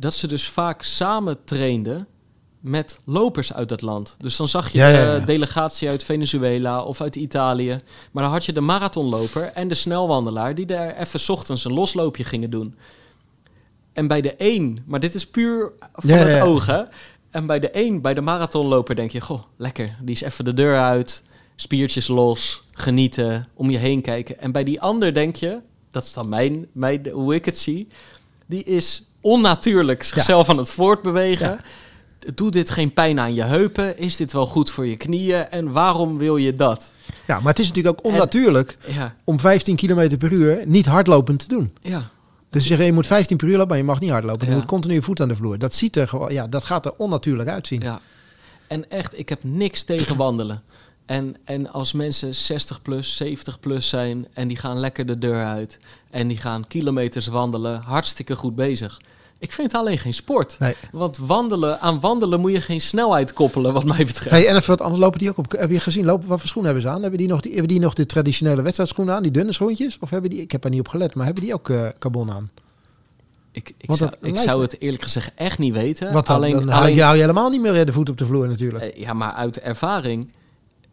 dat 0.00 0.14
ze 0.14 0.26
dus 0.26 0.48
vaak 0.48 0.82
samen 0.82 1.44
trainden 1.44 2.06
met 2.60 3.00
lopers 3.04 3.52
uit 3.52 3.68
dat 3.68 3.82
land. 3.82 4.16
Dus 4.18 4.36
dan 4.36 4.48
zag 4.48 4.68
je 4.68 4.78
Ja, 4.78 4.90
de 4.90 4.98
ja, 4.98 5.18
delegatie 5.18 5.88
uit 5.88 6.04
Venezuela 6.04 6.82
of 6.82 7.00
uit 7.00 7.16
Italië. 7.16 7.80
Maar 8.10 8.22
dan 8.22 8.32
had 8.32 8.44
je 8.44 8.52
de 8.52 8.60
marathonloper 8.60 9.42
en 9.42 9.68
de 9.68 9.74
snelwandelaar... 9.74 10.54
die 10.54 10.66
daar 10.66 10.96
even 10.96 11.20
's 11.20 11.28
ochtends 11.28 11.64
een 11.64 11.72
losloopje 11.72 12.24
gingen 12.24 12.50
doen. 12.50 12.74
En 13.92 14.06
bij 14.06 14.20
de 14.20 14.34
een, 14.38 14.82
maar 14.86 15.00
dit 15.00 15.14
is 15.14 15.26
puur 15.26 15.72
van 15.92 16.10
Ja, 16.10 16.16
het 16.16 16.42
oog, 16.42 16.66
hè? 16.66 16.82
En 17.30 17.46
bij 17.46 17.58
de 17.58 17.70
een, 17.72 18.00
bij 18.00 18.14
de 18.14 18.20
marathonloper, 18.20 18.94
denk 18.94 19.10
je... 19.10 19.20
Goh, 19.20 19.42
lekker, 19.56 19.96
die 20.02 20.14
is 20.14 20.20
even 20.20 20.44
de 20.44 20.54
deur 20.54 20.78
uit, 20.78 21.22
spiertjes 21.56 22.08
los, 22.08 22.62
genieten, 22.72 23.48
om 23.54 23.70
je 23.70 23.78
heen 23.78 24.02
kijken. 24.02 24.38
En 24.38 24.52
bij 24.52 24.64
die 24.64 24.80
ander 24.80 25.14
denk 25.14 25.36
je... 25.36 25.58
dat 25.90 26.04
is 26.04 26.12
dan 26.12 26.28
mijn, 26.28 26.66
mijn, 26.72 27.08
hoe 27.08 27.34
ik 27.34 27.44
het 27.44 27.58
zie, 27.58 27.88
die 28.46 28.64
is 28.64 29.09
onnatuurlijk 29.20 30.02
zichzelf 30.02 30.48
aan 30.48 30.58
het 30.58 30.70
voortbewegen. 30.70 31.60
Doet 32.34 32.52
dit 32.52 32.70
geen 32.70 32.92
pijn 32.92 33.20
aan 33.20 33.34
je 33.34 33.42
heupen? 33.42 33.98
Is 33.98 34.16
dit 34.16 34.32
wel 34.32 34.46
goed 34.46 34.70
voor 34.70 34.86
je 34.86 34.96
knieën? 34.96 35.48
En 35.50 35.72
waarom 35.72 36.18
wil 36.18 36.36
je 36.36 36.54
dat? 36.54 36.92
Ja, 37.26 37.34
maar 37.40 37.48
het 37.52 37.58
is 37.58 37.68
natuurlijk 37.68 37.98
ook 37.98 38.12
onnatuurlijk 38.12 38.76
om 39.24 39.40
15 39.40 39.76
km 39.76 40.16
per 40.18 40.32
uur 40.32 40.62
niet 40.66 40.86
hardlopend 40.86 41.38
te 41.38 41.48
doen. 41.48 41.72
ja. 41.82 42.10
Dus 42.50 42.62
ze 42.62 42.68
zeggen, 42.68 42.86
je 42.86 42.92
moet 42.92 43.06
15 43.06 43.36
per 43.36 43.46
uur 43.46 43.52
lopen, 43.52 43.68
maar 43.68 43.76
je 43.78 43.84
mag 43.84 44.00
niet 44.00 44.10
hardlopen. 44.10 44.44
Je 44.46 44.52
Ja. 44.52 44.58
moet 44.58 44.66
continu 44.66 44.94
je 44.94 45.02
voet 45.02 45.20
aan 45.20 45.28
de 45.28 45.36
vloer. 45.36 45.58
Dat 45.58 45.74
ziet 45.74 45.96
er 45.96 46.32
ja, 46.32 46.46
dat 46.46 46.64
gaat 46.64 46.86
er 46.86 46.92
onnatuurlijk 46.96 47.48
uitzien. 47.48 47.80
Ja. 47.80 48.00
En 48.66 48.90
echt, 48.90 49.18
ik 49.18 49.28
heb 49.28 49.44
niks 49.44 49.82
tegen 49.82 50.16
wandelen. 50.16 50.62
En, 51.10 51.36
en 51.44 51.72
als 51.72 51.92
mensen 51.92 52.34
60 52.34 52.82
plus, 52.82 53.16
70 53.16 53.60
plus 53.60 53.88
zijn 53.88 54.26
en 54.32 54.48
die 54.48 54.56
gaan 54.56 54.78
lekker 54.78 55.06
de 55.06 55.18
deur 55.18 55.44
uit 55.44 55.78
en 56.10 56.28
die 56.28 56.36
gaan 56.36 56.66
kilometers 56.66 57.26
wandelen, 57.26 57.80
hartstikke 57.82 58.36
goed 58.36 58.54
bezig. 58.54 59.00
Ik 59.38 59.52
vind 59.52 59.72
het 59.72 59.80
alleen 59.80 59.98
geen 59.98 60.14
sport. 60.14 60.56
Nee. 60.58 60.74
Want 60.92 61.18
wandelen, 61.18 61.80
aan 61.80 62.00
wandelen 62.00 62.40
moet 62.40 62.52
je 62.52 62.60
geen 62.60 62.80
snelheid 62.80 63.32
koppelen, 63.32 63.72
wat 63.72 63.84
mij 63.84 64.04
betreft. 64.06 64.30
Hey, 64.30 64.46
en 64.46 64.56
even 64.56 64.68
wat 64.70 64.80
anders 64.80 65.00
lopen 65.00 65.18
die 65.18 65.28
ook 65.28 65.38
op. 65.38 65.52
Heb 65.52 65.70
je 65.70 65.80
gezien, 65.80 66.04
lopen, 66.04 66.28
wat 66.28 66.38
voor 66.38 66.48
schoenen 66.48 66.72
hebben 66.72 66.90
ze 66.90 66.96
aan? 66.96 67.02
Hebben 67.02 67.18
die 67.18 67.28
nog, 67.28 67.40
die, 67.40 67.52
hebben 67.52 67.68
die 67.68 67.80
nog 67.80 67.94
de 67.94 68.06
traditionele 68.06 68.62
wedstrijdschoenen 68.62 69.14
aan, 69.14 69.22
die 69.22 69.32
dunne 69.32 69.52
schoentjes? 69.52 69.98
Of 70.00 70.10
hebben 70.10 70.30
die, 70.30 70.40
ik 70.40 70.52
heb 70.52 70.64
er 70.64 70.70
niet 70.70 70.80
op 70.80 70.88
gelet, 70.88 71.14
maar 71.14 71.24
hebben 71.24 71.44
die 71.44 71.54
ook 71.54 71.70
eh, 71.70 71.88
carbon 71.98 72.30
aan? 72.30 72.50
ik 73.52 73.74
ik, 73.78 73.94
zou, 73.94 74.10
ik 74.20 74.38
zou 74.38 74.62
het 74.62 74.80
eerlijk 74.80 75.02
gezegd 75.02 75.32
echt 75.34 75.58
niet 75.58 75.72
weten. 75.72 76.12
Want 76.12 76.26
dan, 76.26 76.36
alleen, 76.36 76.50
dan 76.50 76.68
alleen, 76.68 77.00
hou 77.00 77.14
je 77.14 77.20
helemaal 77.20 77.50
niet 77.50 77.60
meer 77.60 77.86
de 77.86 77.92
voet 77.92 78.10
op 78.10 78.18
de 78.18 78.26
vloer 78.26 78.48
natuurlijk. 78.48 78.84
eh, 78.84 79.00
ja, 79.00 79.12
maar 79.12 79.32
uit 79.32 79.60
ervaring, 79.60 80.30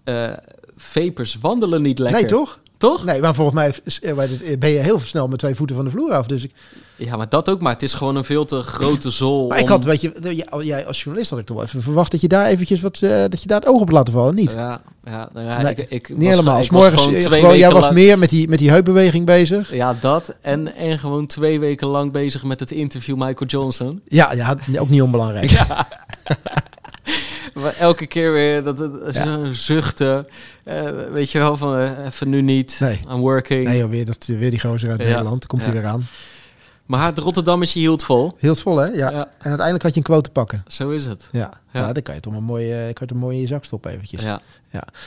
eh 0.07 0.29
vapers 0.77 1.37
wandelen 1.41 1.81
niet 1.81 1.99
lekker. 1.99 2.21
nee, 2.21 2.29
toch? 2.29 2.59
Toch? 2.77 3.05
Nee, 3.05 3.21
maar 3.21 3.35
volgens 3.35 3.55
mij 3.55 3.73
is- 3.83 3.99
eh, 4.01 4.57
ben 4.59 4.69
je 4.69 4.77
heel 4.79 4.99
snel 4.99 5.27
met 5.27 5.39
twee 5.39 5.55
voeten 5.55 5.75
van 5.75 5.85
de 5.85 5.91
vloer 5.91 6.13
af. 6.13 6.27
Dus 6.27 6.43
ik, 6.43 6.51
Ja, 6.95 7.15
maar 7.17 7.29
dat 7.29 7.49
ook. 7.49 7.61
Maar 7.61 7.73
het 7.73 7.83
is 7.83 7.93
gewoon 7.93 8.15
een 8.15 8.23
veel 8.23 8.45
te 8.45 8.61
grote 8.61 9.11
zool. 9.11 9.47
maar 9.47 9.59
ik 9.59 9.67
had, 9.67 9.83
weet 9.83 10.01
je, 10.01 10.13
jij- 10.21 10.65
jij 10.65 10.85
als 10.85 10.97
journalist 11.03 11.29
had 11.31 11.39
ik 11.39 11.45
toch 11.45 11.55
wel 11.57 11.65
even 11.65 11.81
verwacht 11.81 12.11
dat 12.11 12.21
je 12.21 12.27
daar 12.27 12.45
eventjes 12.45 12.81
wat, 12.81 13.01
eh, 13.01 13.09
dat 13.09 13.41
je 13.41 13.47
daar 13.47 13.59
het 13.59 13.69
oog 13.69 13.81
op 13.81 13.89
laten 13.91 14.13
vallen. 14.13 14.35
Niet? 14.35 14.51
Ja, 14.51 14.81
ja, 15.05 15.29
nou 15.33 15.45
ja 15.47 15.61
Nee, 15.61 15.71
ik, 15.75 15.85
ik 15.89 16.09
niet 16.09 16.17
was 16.17 16.29
helemaal. 16.29 16.57
Als 16.57 16.69
morgens, 16.69 17.01
gewoon 17.01 17.15
eh, 17.15 17.25
twee 17.25 17.39
gewoon, 17.41 17.57
jij 17.57 17.71
was 17.71 17.81
lang- 17.81 17.93
meer 17.93 18.19
met 18.19 18.29
die, 18.29 18.47
met 18.49 18.59
die 18.59 18.69
heupbeweging 18.69 19.25
bezig. 19.25 19.73
Ja, 19.73 19.95
dat. 20.01 20.33
En, 20.41 20.75
en 20.75 20.99
gewoon 20.99 21.25
twee 21.25 21.59
weken 21.59 21.87
lang 21.87 22.11
bezig 22.11 22.43
met 22.43 22.59
het 22.59 22.71
interview 22.71 23.15
Michael 23.15 23.49
Johnson. 23.49 24.01
Ja, 24.07 24.33
ja, 24.33 24.57
ook 24.79 24.89
niet 24.89 25.01
onbelangrijk. 25.01 25.51
elke 27.79 28.05
keer 28.05 28.31
weer 28.31 28.63
dat 28.63 28.77
het 28.77 29.17
zuchten. 29.51 30.27
Eh, 30.63 30.89
weet 31.11 31.31
je 31.31 31.39
wel, 31.39 31.57
van 31.57 31.77
eh, 31.77 32.05
even 32.05 32.29
nu 32.29 32.41
niet. 32.41 32.77
Nee. 32.79 32.99
I'm 33.09 33.19
working. 33.19 33.67
Nee, 33.67 33.77
joh, 33.77 33.89
weer, 33.89 34.05
dat, 34.05 34.25
weer 34.25 34.49
die 34.49 34.59
gozer 34.59 34.89
uit 34.89 34.99
Ja. 34.99 35.05
Nederland. 35.07 35.45
Komt 35.47 35.65
hij 35.65 35.73
Ja. 35.73 35.79
weer 35.79 35.89
aan. 35.89 36.05
Maar 36.85 37.05
het 37.05 37.17
Rotterdammetje 37.17 37.79
hield 37.79 38.03
vol. 38.03 38.35
Heel 38.37 38.55
vol, 38.55 38.77
hè? 38.77 38.85
Ja. 38.85 39.09
Ja. 39.09 39.23
En 39.37 39.47
uiteindelijk 39.49 39.83
had 39.83 39.91
je 39.93 39.97
een 39.97 40.03
quote 40.05 40.21
te 40.21 40.29
pakken. 40.31 40.63
Zo 40.67 40.89
is 40.89 41.05
het. 41.05 41.29
Ja, 41.31 41.39
ja. 41.71 41.79
Ja. 41.79 41.93
dan 41.93 42.03
kan 42.03 42.15
je 42.15 42.21
toch 42.21 42.33
een 42.33 42.43
mooie, 42.43 42.73
eh, 42.75 42.81
kan 42.83 42.93
je 42.99 43.05
toch 43.05 43.17
mooi 43.17 43.35
in 43.35 43.41
je 43.41 43.47
zak 43.47 43.65
stoppen 43.65 43.91
eventjes. 43.91 44.21
Ja. 44.23 44.41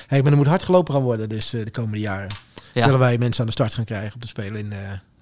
Hey, 0.07 0.23
maar 0.23 0.31
er 0.31 0.37
moet 0.39 0.47
hard 0.47 0.63
gelopen 0.65 0.95
gaan 0.95 1.03
worden 1.03 1.29
dus 1.29 1.51
de 1.51 1.71
komende 1.71 1.99
jaren. 1.99 2.29
Ja. 2.75 2.85
Willen 2.85 2.99
wij 3.01 3.19
mensen 3.19 3.41
aan 3.41 3.47
de 3.47 3.53
start 3.53 3.75
gaan 3.75 3.85
krijgen 3.85 4.15
op 4.15 4.23
de 4.23 4.29
Spelen 4.29 4.57
in, 4.61 4.73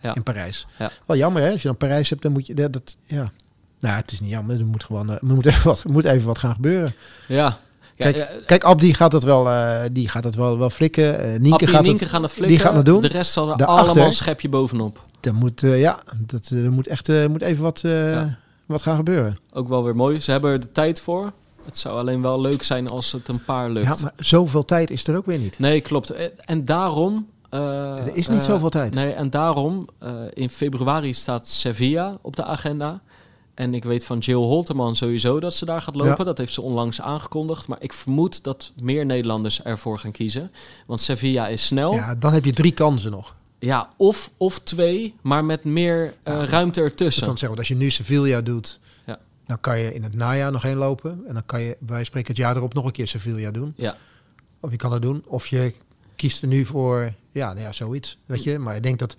Ja. 0.00 0.14
in 0.14 0.22
Parijs. 0.22 0.66
Ja. 0.78 0.90
Wel 1.06 1.16
jammer 1.16 1.42
hè, 1.42 1.50
als 1.50 1.62
je 1.62 1.68
dan 1.68 1.76
Parijs 1.76 2.10
hebt, 2.10 2.22
dan 2.22 2.32
moet 2.32 2.46
je... 2.46 2.54
Dat, 2.54 2.72
dat, 2.72 2.96
ja. 3.04 3.30
Nou, 3.80 3.96
het 3.96 4.12
is 4.12 4.20
niet 4.20 4.30
jammer. 4.30 4.58
Er 4.58 4.66
moet 4.66 4.84
gewoon 4.84 5.08
eh, 5.10 5.14
er 5.14 5.34
moet 5.34 5.46
even, 5.46 5.64
wat, 5.70 5.84
moet 5.84 6.04
even 6.04 6.26
wat 6.26 6.38
gaan 6.38 6.54
gebeuren. 6.54 6.94
Ja. 7.28 7.58
Kijk, 7.96 8.16
ja, 8.16 8.28
Kijk, 8.46 8.64
Abdi 8.64 8.94
gaat 8.94 9.10
dat 9.10 9.22
wel, 9.22 9.50
eh, 9.50 9.80
die 9.92 10.08
gaat 10.08 10.22
dat 10.22 10.34
wel, 10.34 10.58
wel 10.58 10.70
flikken. 10.70 11.18
Eh 11.20 11.38
Nienke 11.38 11.66
gaat 11.66 11.82
Nienke 11.82 12.02
het, 12.02 12.12
gaan 12.12 12.22
het 12.22 12.32
flikken. 12.32 12.56
die 12.56 12.66
gaat 12.66 12.74
het 12.76 12.84
doen. 12.84 13.00
De 13.00 13.08
rest 13.08 13.32
zal 13.32 13.50
er 13.50 13.56
Daarachter- 13.56 13.86
allemaal 13.88 14.06
een 14.06 14.12
schepje 14.12 14.48
bovenop. 14.48 15.04
Er 15.20 15.34
moet, 15.34 15.60
ja, 15.60 15.98
dat, 16.26 16.48
er 16.48 16.72
moet 16.72 16.86
echt 16.86 17.08
moet 17.28 17.42
even 17.42 17.62
wat, 17.62 17.80
Ja. 17.82 18.38
wat 18.66 18.82
gaan 18.82 18.96
gebeuren. 18.96 19.36
Ook 19.52 19.68
wel 19.68 19.84
weer 19.84 19.96
mooi. 19.96 20.20
Ze 20.20 20.30
hebben 20.30 20.50
er 20.50 20.60
de 20.60 20.72
tijd 20.72 21.00
voor. 21.00 21.32
Het 21.64 21.78
zou 21.78 21.98
alleen 21.98 22.22
wel 22.22 22.40
leuk 22.40 22.62
zijn 22.62 22.88
als 22.88 23.12
het 23.12 23.28
een 23.28 23.44
paar 23.44 23.70
lukt. 23.70 23.86
Ja, 23.86 23.96
maar 24.02 24.12
zoveel 24.16 24.64
tijd 24.64 24.90
is 24.90 25.06
er 25.06 25.16
ook 25.16 25.26
weer 25.26 25.38
niet. 25.38 25.58
Nee, 25.58 25.80
klopt. 25.80 26.10
En 26.44 26.64
daarom... 26.64 27.26
Er 27.50 28.16
is 28.16 28.28
niet 28.28 28.42
zoveel 28.42 28.70
tijd. 28.70 28.94
Nee, 28.94 29.12
en 29.12 29.30
daarom... 29.30 29.88
in 30.32 30.50
februari 30.50 31.14
staat 31.14 31.48
Sevilla 31.48 32.18
op 32.22 32.36
de 32.36 32.44
agenda. 32.44 33.00
En 33.58 33.74
ik 33.74 33.84
weet 33.84 34.04
van 34.04 34.18
Jill 34.18 34.34
Holterman 34.36 34.96
sowieso 34.96 35.40
dat 35.40 35.54
ze 35.54 35.64
daar 35.64 35.82
gaat 35.82 35.94
lopen. 35.94 36.14
Ja. 36.18 36.24
Dat 36.24 36.38
heeft 36.38 36.52
ze 36.52 36.62
onlangs 36.62 37.00
aangekondigd. 37.00 37.68
Maar 37.68 37.78
ik 37.80 37.92
vermoed 37.92 38.44
dat 38.44 38.72
meer 38.80 39.06
Nederlanders 39.06 39.62
ervoor 39.62 39.98
gaan 39.98 40.12
kiezen. 40.12 40.50
Want 40.86 41.00
Sevilla 41.00 41.48
is 41.48 41.66
snel. 41.66 41.92
Ja, 41.92 41.98
Ja, 41.98 42.14
dan 42.14 42.32
heb 42.32 42.44
je 42.44 42.52
drie 42.52 42.72
kansen 42.72 43.10
nog. 43.10 43.34
of, 43.96 44.30
of 44.36 44.58
twee, 44.58 45.14
maar 45.22 45.44
met 45.44 45.64
meer 45.64 46.14
eh, 46.22 46.34
Ja. 46.34 46.44
ruimte 46.44 46.80
Ik 46.80 46.86
ertussen. 46.86 47.22
kan 47.26 47.30
zeggen, 47.38 47.48
want 47.48 47.58
als 47.58 47.68
je 47.68 47.74
nu 47.84 47.90
Sevilla 47.90 48.40
doet, 48.40 48.80
Ja. 49.06 49.18
dan 49.46 49.60
kan 49.60 49.78
je 49.78 49.94
in 49.94 50.02
het 50.02 50.14
najaar 50.14 50.52
nog 50.52 50.62
heen 50.62 50.76
lopen. 50.76 51.22
En 51.26 51.34
dan 51.34 51.42
kan 51.46 51.60
je 51.60 51.76
bij 51.80 52.04
spreken 52.04 52.28
het 52.28 52.36
jaar 52.36 52.56
erop 52.56 52.74
nog 52.74 52.84
een 52.84 52.92
keer 52.92 53.08
Sevilla 53.08 53.50
doen. 53.50 53.72
Ja. 53.76 53.96
Of 54.60 54.70
je 54.70 54.76
kan 54.76 54.90
dat 54.90 55.02
doen. 55.02 55.22
Of 55.26 55.46
je 55.46 55.74
kiest 56.16 56.42
er 56.42 56.48
nu 56.48 56.64
voor, 56.64 57.12
ja, 57.32 57.46
nou 57.52 57.60
ja, 57.66 57.72
zoiets. 57.72 58.18
Weet 58.26 58.42
je, 58.42 58.58
maar 58.58 58.76
ik 58.76 58.82
denk 58.82 58.98
dat... 58.98 59.16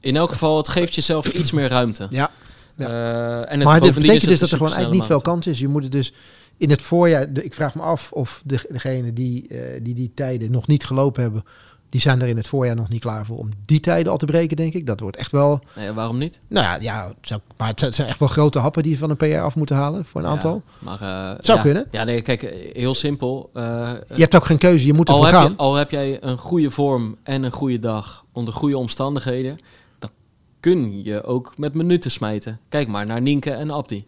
In 0.00 0.16
elk 0.16 0.30
geval, 0.30 0.56
het 0.56 0.68
geeft 0.68 0.94
jezelf 0.94 1.26
iets 1.28 1.50
meer 1.50 1.68
ruimte. 1.68 2.06
Ja, 2.10 2.30
Ja. 2.76 2.86
Eh, 2.88 3.52
en 3.52 3.58
het, 3.58 3.68
maar 3.68 3.80
dat 3.80 3.94
betekent 3.94 4.22
is 4.22 4.22
dus 4.22 4.30
het 4.30 4.40
dat 4.40 4.50
er 4.50 4.56
gewoon 4.56 4.72
eigenlijk 4.72 5.00
niet 5.00 5.10
veel 5.10 5.32
kans 5.32 5.46
is. 5.46 5.58
Je 5.58 5.68
moet 5.68 5.82
het 5.82 5.92
dus 5.92 6.12
in 6.56 6.70
het 6.70 6.82
voorjaar... 6.82 7.32
de- 7.32 7.44
ik 7.44 7.54
vraag 7.54 7.74
me 7.74 7.82
af 7.82 8.12
of 8.12 8.42
de, 8.44 8.66
degene 8.68 9.12
die, 9.12 9.48
eh, 9.48 9.58
die 9.82 9.94
die 9.94 10.10
tijden 10.14 10.50
nog 10.50 10.66
niet 10.66 10.84
gelopen 10.84 11.22
hebben... 11.22 11.44
die 11.88 12.00
zijn 12.00 12.22
er 12.22 12.28
in 12.28 12.36
het 12.36 12.46
voorjaar 12.48 12.76
nog 12.76 12.88
niet 12.88 13.00
klaar 13.00 13.26
voor 13.26 13.38
om 13.38 13.48
die 13.64 13.80
tijden 13.80 14.12
al 14.12 14.18
te 14.18 14.26
breken, 14.26 14.56
denk 14.56 14.72
ik. 14.74 14.86
Dat 14.86 15.00
wordt 15.00 15.16
echt 15.16 15.32
wel... 15.32 15.60
Nee, 15.76 15.92
waarom 15.92 16.18
niet? 16.18 16.40
Nou 16.48 16.64
ja, 16.66 16.76
ja 16.80 17.06
het 17.06 17.16
zou- 17.28 17.40
maar 17.56 17.68
het 17.76 17.94
zijn 17.94 18.08
echt 18.08 18.18
wel 18.18 18.28
grote 18.28 18.58
happen 18.58 18.82
die 18.82 18.92
je 18.92 18.98
van 18.98 19.10
een 19.10 19.16
PR 19.16 19.36
af 19.38 19.56
moeten 19.56 19.76
halen 19.76 20.04
voor 20.04 20.20
een 20.20 20.26
aantal. 20.26 20.62
Ja, 20.66 20.72
maar, 20.78 21.00
eh, 21.34 21.38
Zou 21.40 21.58
ja. 21.58 21.64
kunnen. 21.64 21.86
Ja, 21.90 22.04
nee, 22.04 22.22
kijk, 22.22 22.70
heel 22.72 22.94
simpel. 22.94 23.50
Je 23.54 24.00
hebt 24.16 24.34
ook 24.34 24.44
geen 24.44 24.58
keuze, 24.58 24.86
je 24.86 24.92
moet 24.94 25.08
al, 25.08 25.14
ervoor 25.14 25.32
heb 25.32 25.40
gaan. 25.40 25.50
je, 25.50 25.56
al 25.56 25.74
heb 25.74 25.90
jij 25.90 26.18
een 26.22 26.38
goede 26.38 26.70
vorm 26.70 27.16
en 27.22 27.42
een 27.42 27.52
goede 27.52 27.78
dag 27.78 28.24
onder 28.32 28.54
goede 28.54 28.78
omstandigheden, 28.78 29.56
kun 30.72 31.02
je 31.04 31.24
ook 31.24 31.52
met 31.56 31.74
minuten 31.74 32.10
smijten. 32.10 32.58
Kijk 32.68 32.88
maar 32.88 33.06
naar 33.06 33.20
Nienke 33.20 33.50
en 33.50 33.70
Abdi. 33.70 34.06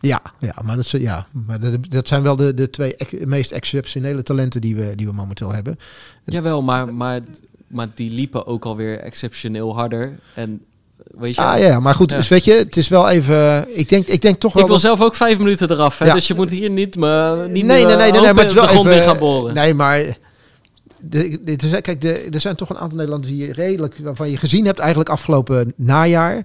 Ja, 0.00 0.22
ja, 0.38 0.54
maar, 0.62 0.76
dat, 0.76 0.90
ja, 0.90 1.26
maar 1.46 1.60
dat, 1.60 1.72
dat 1.88 2.08
zijn 2.08 2.22
wel 2.22 2.36
de, 2.36 2.54
de 2.54 2.70
twee 2.70 2.96
meest 3.24 3.50
exceptionele 3.50 4.22
talenten 4.22 4.60
die 4.60 4.76
we, 4.76 4.92
die 4.94 5.06
we 5.06 5.12
momenteel 5.12 5.52
hebben. 5.52 5.78
Jawel, 6.24 6.62
maar, 6.62 6.94
maar, 6.94 7.20
maar 7.66 7.88
die 7.94 8.10
liepen 8.10 8.46
ook 8.46 8.64
alweer 8.64 8.98
exceptioneel 8.98 9.74
harder. 9.74 10.18
En 10.34 10.60
weet 11.18 11.34
je, 11.34 11.40
Ah 11.40 11.58
ja, 11.58 11.80
maar 11.80 11.94
goed, 11.94 12.10
Ja. 12.10 12.16
dus 12.16 12.28
weet 12.28 12.44
je, 12.44 12.52
het 12.52 12.76
is 12.76 12.88
wel 12.88 13.08
even... 13.08 13.66
Ik 13.78 13.88
denk, 13.88 14.06
ik 14.06 14.22
denk 14.22 14.40
toch 14.40 14.52
wel... 14.52 14.62
ik 14.62 14.68
wil 14.68 14.78
dat- 14.80 14.86
zelf 14.86 15.00
ook 15.00 15.14
vijf 15.14 15.38
minuten 15.38 15.70
eraf, 15.70 15.98
hè? 15.98 16.06
Ja. 16.06 16.14
dus 16.14 16.26
je 16.26 16.34
moet 16.34 16.50
hier 16.50 16.70
niet, 16.70 16.96
me, 16.96 17.44
niet 17.48 17.64
nee, 17.64 17.84
nee, 17.84 17.96
nee, 17.96 17.96
nee, 17.96 18.20
nee, 18.20 18.20
maar 18.20 18.44
het 18.44 18.48
is 18.48 18.54
wel 18.54 18.68
even... 18.68 19.02
gaan 19.02 19.18
boren. 19.18 19.54
Nee, 19.54 19.74
maar... 19.74 20.16
De, 21.06 21.38
de, 21.44 21.56
er 21.56 21.68
zijn- 21.68 21.82
kijk, 21.82 22.00
de, 22.00 22.12
er 22.30 22.40
zijn 22.40 22.56
toch 22.56 22.70
een 22.70 22.78
aantal 22.78 22.96
Nederlanders 22.96 23.32
die 23.32 23.52
redelijk... 23.52 23.98
waarvan 24.02 24.30
je 24.30 24.36
gezien 24.36 24.64
hebt 24.64 24.78
eigenlijk 24.78 25.10
afgelopen 25.10 25.72
najaar... 25.76 26.44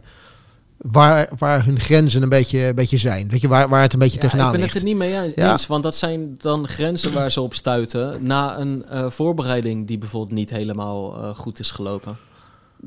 Waar, 0.78 1.30
waar 1.38 1.66
hun 1.66 1.80
grenzen 1.80 2.22
een 2.22 2.30
beetje, 2.30 2.60
een 2.66 2.76
beetje 2.76 2.98
zijn. 2.98 3.30
Weet 3.30 3.42
je, 3.42 3.48
waar, 3.48 3.70
waar 3.70 3.82
het 3.82 3.94
een 3.94 4.00
beetje 4.00 4.16
Ja, 4.16 4.22
tegenaan 4.22 4.46
ik 4.46 4.52
ben 4.52 4.60
ligt. 4.62 4.74
het 4.74 4.82
er 4.84 4.88
niet 4.88 4.98
mee 4.98 5.22
eens, 5.22 5.34
Ja. 5.36 5.58
want 5.68 5.84
dat 5.84 5.96
zijn 5.96 6.36
dan 6.38 6.68
grenzen 6.68 7.14
waar 7.14 7.32
ze 7.32 7.42
op 7.42 7.54
stuiten 7.54 8.18
na 8.24 8.58
een 8.60 8.86
eh, 8.90 9.10
voorbereiding 9.10 9.88
die 9.88 9.98
bijvoorbeeld 9.98 10.40
niet 10.40 10.50
helemaal 10.50 11.18
eh, 11.24 11.36
goed 11.36 11.60
is 11.60 11.72
gelopen. 11.72 12.18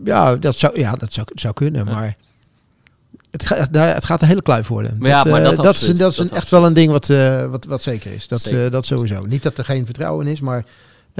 Ja, 0.05 0.37
dat 0.37 0.57
zou, 0.57 0.79
ja, 0.79 0.93
dat 0.93 1.13
zou, 1.13 1.27
zou 1.35 1.55
kunnen, 1.55 1.85
maar 1.85 2.17
het, 3.31 3.47
ga, 3.47 3.69
het 3.73 4.05
gaat 4.05 4.23
een 4.23 4.29
hele 4.29 4.43
kluif 4.43 4.69
worden. 4.69 4.97
Maar 4.99 5.09
ja, 5.09 5.25
maar 5.25 5.41
eh, 5.43 5.45
dat 5.45 5.65
dat 5.65 5.75
is, 5.75 5.81
dat 5.81 5.91
is 5.91 5.97
dat 5.99 6.11
echt 6.11 6.21
absoluut. 6.21 6.51
wel 6.51 6.67
een 6.67 6.73
ding 6.75 6.91
wat, 6.91 7.07
wat, 7.51 7.65
wat 7.65 7.83
zeker 7.83 8.13
is. 8.13 8.29
Dat, 8.29 8.41
Zeker. 8.41 8.71
dat 8.71 8.87
sowieso. 8.87 9.25
Niet 9.27 9.43
dat 9.43 9.59
er 9.59 9.65
geen 9.65 9.85
vertrouwen 9.85 10.27
is, 10.27 10.41
maar 10.41 10.65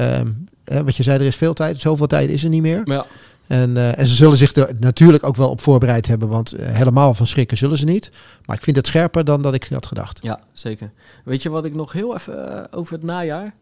ehm, 0.01 0.33
hè, 0.65 0.85
wat 0.85 0.97
je 0.97 1.03
zei, 1.03 1.19
er 1.19 1.27
is 1.27 1.37
veel 1.37 1.55
tijd. 1.55 1.81
Zoveel 1.81 2.07
tijd 2.07 2.31
is 2.31 2.43
er 2.43 2.49
niet 2.49 2.63
meer. 2.63 2.81
Ja, 2.85 3.07
En, 3.47 3.77
eh, 3.77 3.99
en 3.99 4.07
ze 4.07 4.15
zullen 4.15 4.37
zich 4.37 4.55
er 4.55 4.75
natuurlijk 4.81 5.25
ook 5.27 5.37
wel 5.37 5.51
op 5.51 5.61
voorbereid 5.61 6.07
hebben, 6.07 6.29
want 6.29 6.53
eh, 6.53 6.67
helemaal 6.71 7.15
van 7.15 7.27
schrikken 7.27 7.57
zullen 7.57 7.79
ze 7.79 7.85
niet. 7.85 8.11
Maar 8.47 8.57
ik 8.57 8.63
vind 8.63 8.77
het 8.77 8.87
scherper 8.87 9.25
dan 9.25 9.43
dat 9.43 9.55
ik 9.55 9.65
had 9.65 9.87
gedacht. 9.87 10.19
ja, 10.23 10.41
zeker. 10.53 10.93
Weet 11.25 11.43
je 11.43 11.49
wat 11.49 11.65
ik 11.65 11.75
nog 11.75 11.93
heel 11.93 12.15
even 12.15 12.57
eh, 12.71 12.79
over 12.79 12.93
het 12.93 13.03
najaar? 13.03 13.53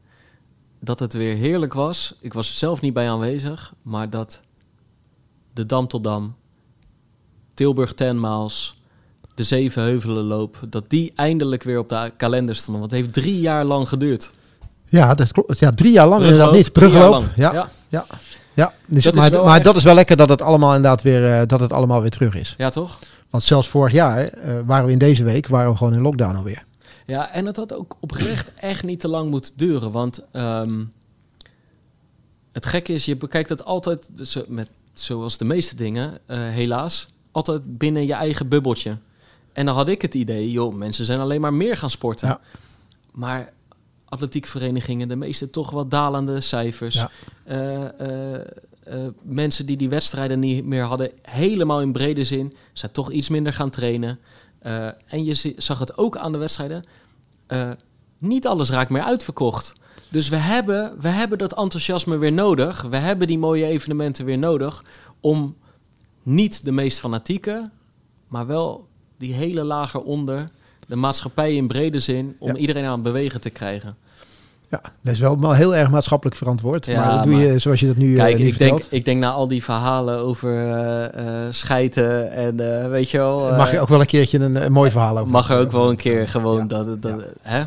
Dat 0.81 0.99
het 0.99 1.13
weer 1.13 1.37
heerlijk 1.37 1.73
was. 1.73 2.15
Ik 2.21 2.33
was 2.33 2.49
er 2.49 2.55
zelf 2.57 2.81
niet 2.81 2.93
bij 2.95 3.11
aanwezig, 3.11 3.73
maar 3.83 4.11
dat 4.11 4.41
de 5.53 5.67
Dam 5.67 5.89
tot 5.89 6.05
Dam, 6.05 6.35
Tilburg 7.55 7.95
10 7.95 8.21
miles, 8.21 8.81
de 9.35 9.45
Zevenheuvelenloop, 9.45 10.59
dat 10.69 10.91
die 10.91 11.13
eindelijk 11.15 11.63
weer 11.63 11.79
op 11.79 11.89
de 11.89 12.13
kalender 12.17 12.55
stonden. 12.55 12.81
Want 12.81 12.93
het 12.93 13.01
heeft 13.01 13.13
drie 13.13 13.41
jaar 13.41 13.65
lang 13.65 13.89
geduurd. 13.89 14.33
Ja, 14.89 15.15
dat 15.15 15.33
klopt. 15.33 15.59
Ja, 15.59 15.73
drie 15.73 15.93
jaar 15.93 16.09
lang 16.09 16.23
inderdaad 16.25 16.53
niet. 16.53 16.73
Brugloop. 16.73 17.25
Ja, 17.37 17.53
Ja. 17.53 17.69
ja. 17.89 18.07
ja. 18.55 18.73
Dus, 18.87 19.05
Dat 19.05 19.15
maar 19.15 19.31
wel 19.31 19.45
maar 19.45 19.55
echt- 19.55 19.65
dat 19.65 19.77
is 19.77 19.85
wel 19.85 19.95
lekker 19.95 20.17
dat 20.17 20.29
het 20.29 20.43
allemaal 20.43 20.75
inderdaad 20.75 21.03
weer, 21.03 21.33
eh, 21.41 21.47
dat 21.47 21.61
het 21.61 21.73
allemaal 21.73 22.01
weer 22.01 22.11
terug 22.11 22.35
is. 22.35 22.55
ja, 22.59 22.71
toch? 22.71 22.99
Want 23.31 23.43
zelfs 23.43 23.69
vorig 23.69 23.93
jaar 23.93 24.25
eh, 24.29 24.55
waren 24.67 24.87
we 24.87 24.93
in 24.93 24.99
deze 24.99 25.25
week 25.25 25.47
waren 25.47 25.71
we 25.71 25.77
gewoon 25.77 25.95
in 25.95 26.01
lockdown 26.01 26.37
alweer. 26.37 26.65
Ja, 27.07 27.33
en 27.33 27.47
het 27.47 27.57
had 27.57 27.75
ook 27.75 27.97
oprecht 28.01 28.51
echt 28.55 28.83
niet 28.83 29.01
te 29.01 29.09
lang 29.09 29.31
moeten 29.31 29.53
duren. 29.57 29.91
Want 29.91 30.25
ehm, 30.33 30.85
het 32.53 32.67
gekke 32.67 32.93
is, 32.93 33.05
je 33.05 33.17
bekijkt 33.17 33.49
het 33.49 33.65
altijd 33.65 34.11
dus, 34.13 34.37
eh, 34.37 34.43
met 34.49 34.69
zoals 34.93 35.39
de 35.39 35.45
meeste 35.45 35.77
dingen, 35.77 36.19
helaas, 36.29 37.09
altijd 37.33 37.79
binnen 37.79 38.07
je 38.07 38.13
eigen 38.13 38.49
bubbeltje. 38.49 38.97
En 39.53 39.67
dan 39.67 39.75
had 39.75 39.89
ik 39.89 40.03
het 40.03 40.15
idee, 40.15 40.51
joh, 40.51 40.75
mensen 40.75 41.05
zijn 41.05 41.19
alleen 41.21 41.41
maar 41.41 41.55
meer 41.55 41.77
gaan 41.77 41.91
sporten. 41.91 42.29
Ja. 42.29 42.41
Maar 43.13 43.53
atletiekverenigingen, 44.09 45.09
de 45.09 45.17
meeste 45.17 45.51
toch 45.51 45.71
wat 45.71 45.91
dalende 45.91 46.41
cijfers. 46.41 46.95
Ja. 46.95 47.11
Eh, 47.45 48.01
eh, 48.01 48.41
eh, 48.83 49.09
mensen 49.23 49.67
die 49.67 49.77
die 49.77 49.89
wedstrijden 49.89 50.39
niet 50.39 50.65
meer 50.65 50.83
hadden, 50.83 51.11
helemaal 51.23 51.81
in 51.81 51.93
brede 51.93 52.25
zin, 52.25 52.55
zijn 52.73 52.93
toch 52.93 53.11
iets 53.11 53.29
minder 53.29 53.53
gaan 53.53 53.71
trainen. 53.71 54.19
En 55.07 55.25
je 55.25 55.55
zag 55.57 55.79
het 55.79 55.99
ook 55.99 56.17
aan 56.17 56.33
de 56.33 56.39
wedstrijden. 56.39 56.85
niet 58.19 58.47
alles 58.47 58.71
raakt 58.71 58.91
meer 58.91 59.03
uitverkocht. 59.03 59.73
Dus 60.11 60.29
we 60.29 60.37
hebben, 60.37 61.01
we 61.01 61.09
hebben 61.09 61.39
dat 61.39 61.55
enthousiasme 61.55 62.17
weer 62.17 62.33
nodig. 62.33 62.83
We 62.83 62.97
hebben 62.97 63.27
die 63.27 63.39
mooie 63.39 63.67
evenementen 63.67 64.25
weer 64.25 64.39
nodig 64.39 64.85
om 65.21 65.57
niet 66.23 66.65
de 66.65 66.73
meest 66.73 66.99
fanatieke, 66.99 67.71
maar 68.29 68.47
wel 68.47 68.89
die 69.19 69.35
hele 69.35 69.65
lager 69.65 70.03
onder, 70.03 70.51
de 70.89 70.97
maatschappij 70.97 71.55
in 71.55 71.67
brede 71.67 71.99
zin, 71.99 72.37
om 72.39 72.49
Ja. 72.49 72.55
iedereen 72.57 72.85
aan 72.85 72.93
het 72.93 73.03
bewegen 73.03 73.41
te 73.41 73.51
krijgen. 73.51 73.97
Ja, 74.71 74.81
dat 75.03 75.13
is 75.13 75.21
wel 75.21 75.53
heel 75.53 75.75
erg 75.77 75.91
maatschappelijk 75.91 76.37
verantwoord. 76.37 76.87
Ja, 76.87 77.01
maar 77.01 77.11
dat 77.15 77.23
doe 77.25 77.33
maar- 77.33 77.43
je 77.43 77.59
zoals 77.59 77.81
je 77.81 77.87
dat 77.87 77.97
nu, 77.97 78.13
eh, 78.17 78.19
Kijk, 78.25 78.39
nu 78.39 78.47
ik 78.47 78.59
denk, 78.59 78.81
ik 78.89 79.05
denk 79.05 79.21
na 79.21 79.31
al 79.31 79.49
die 79.49 79.65
verhalen 79.65 80.19
over 80.19 81.51
schijten 81.51 82.33
en 82.33 82.91
weet 82.91 83.11
je 83.11 83.17
wel... 83.17 83.57
Mag 83.57 83.71
je 83.71 83.81
ook 83.81 83.89
wel 83.89 84.01
een 84.01 84.07
keertje 84.07 84.39
een, 84.39 84.65
een 84.65 84.73
mooi 84.73 84.91
verhaal 84.91 85.19
over. 85.19 85.33
mag 85.33 85.51
er 85.51 85.59
ook 85.59 85.73
wel 85.73 85.91
een 85.91 85.97
keer 85.97 86.29
gewoon 86.29 86.59
Ja. 86.59 86.65
dat... 86.65 87.03
dat 87.03 87.25
hè? 87.43 87.65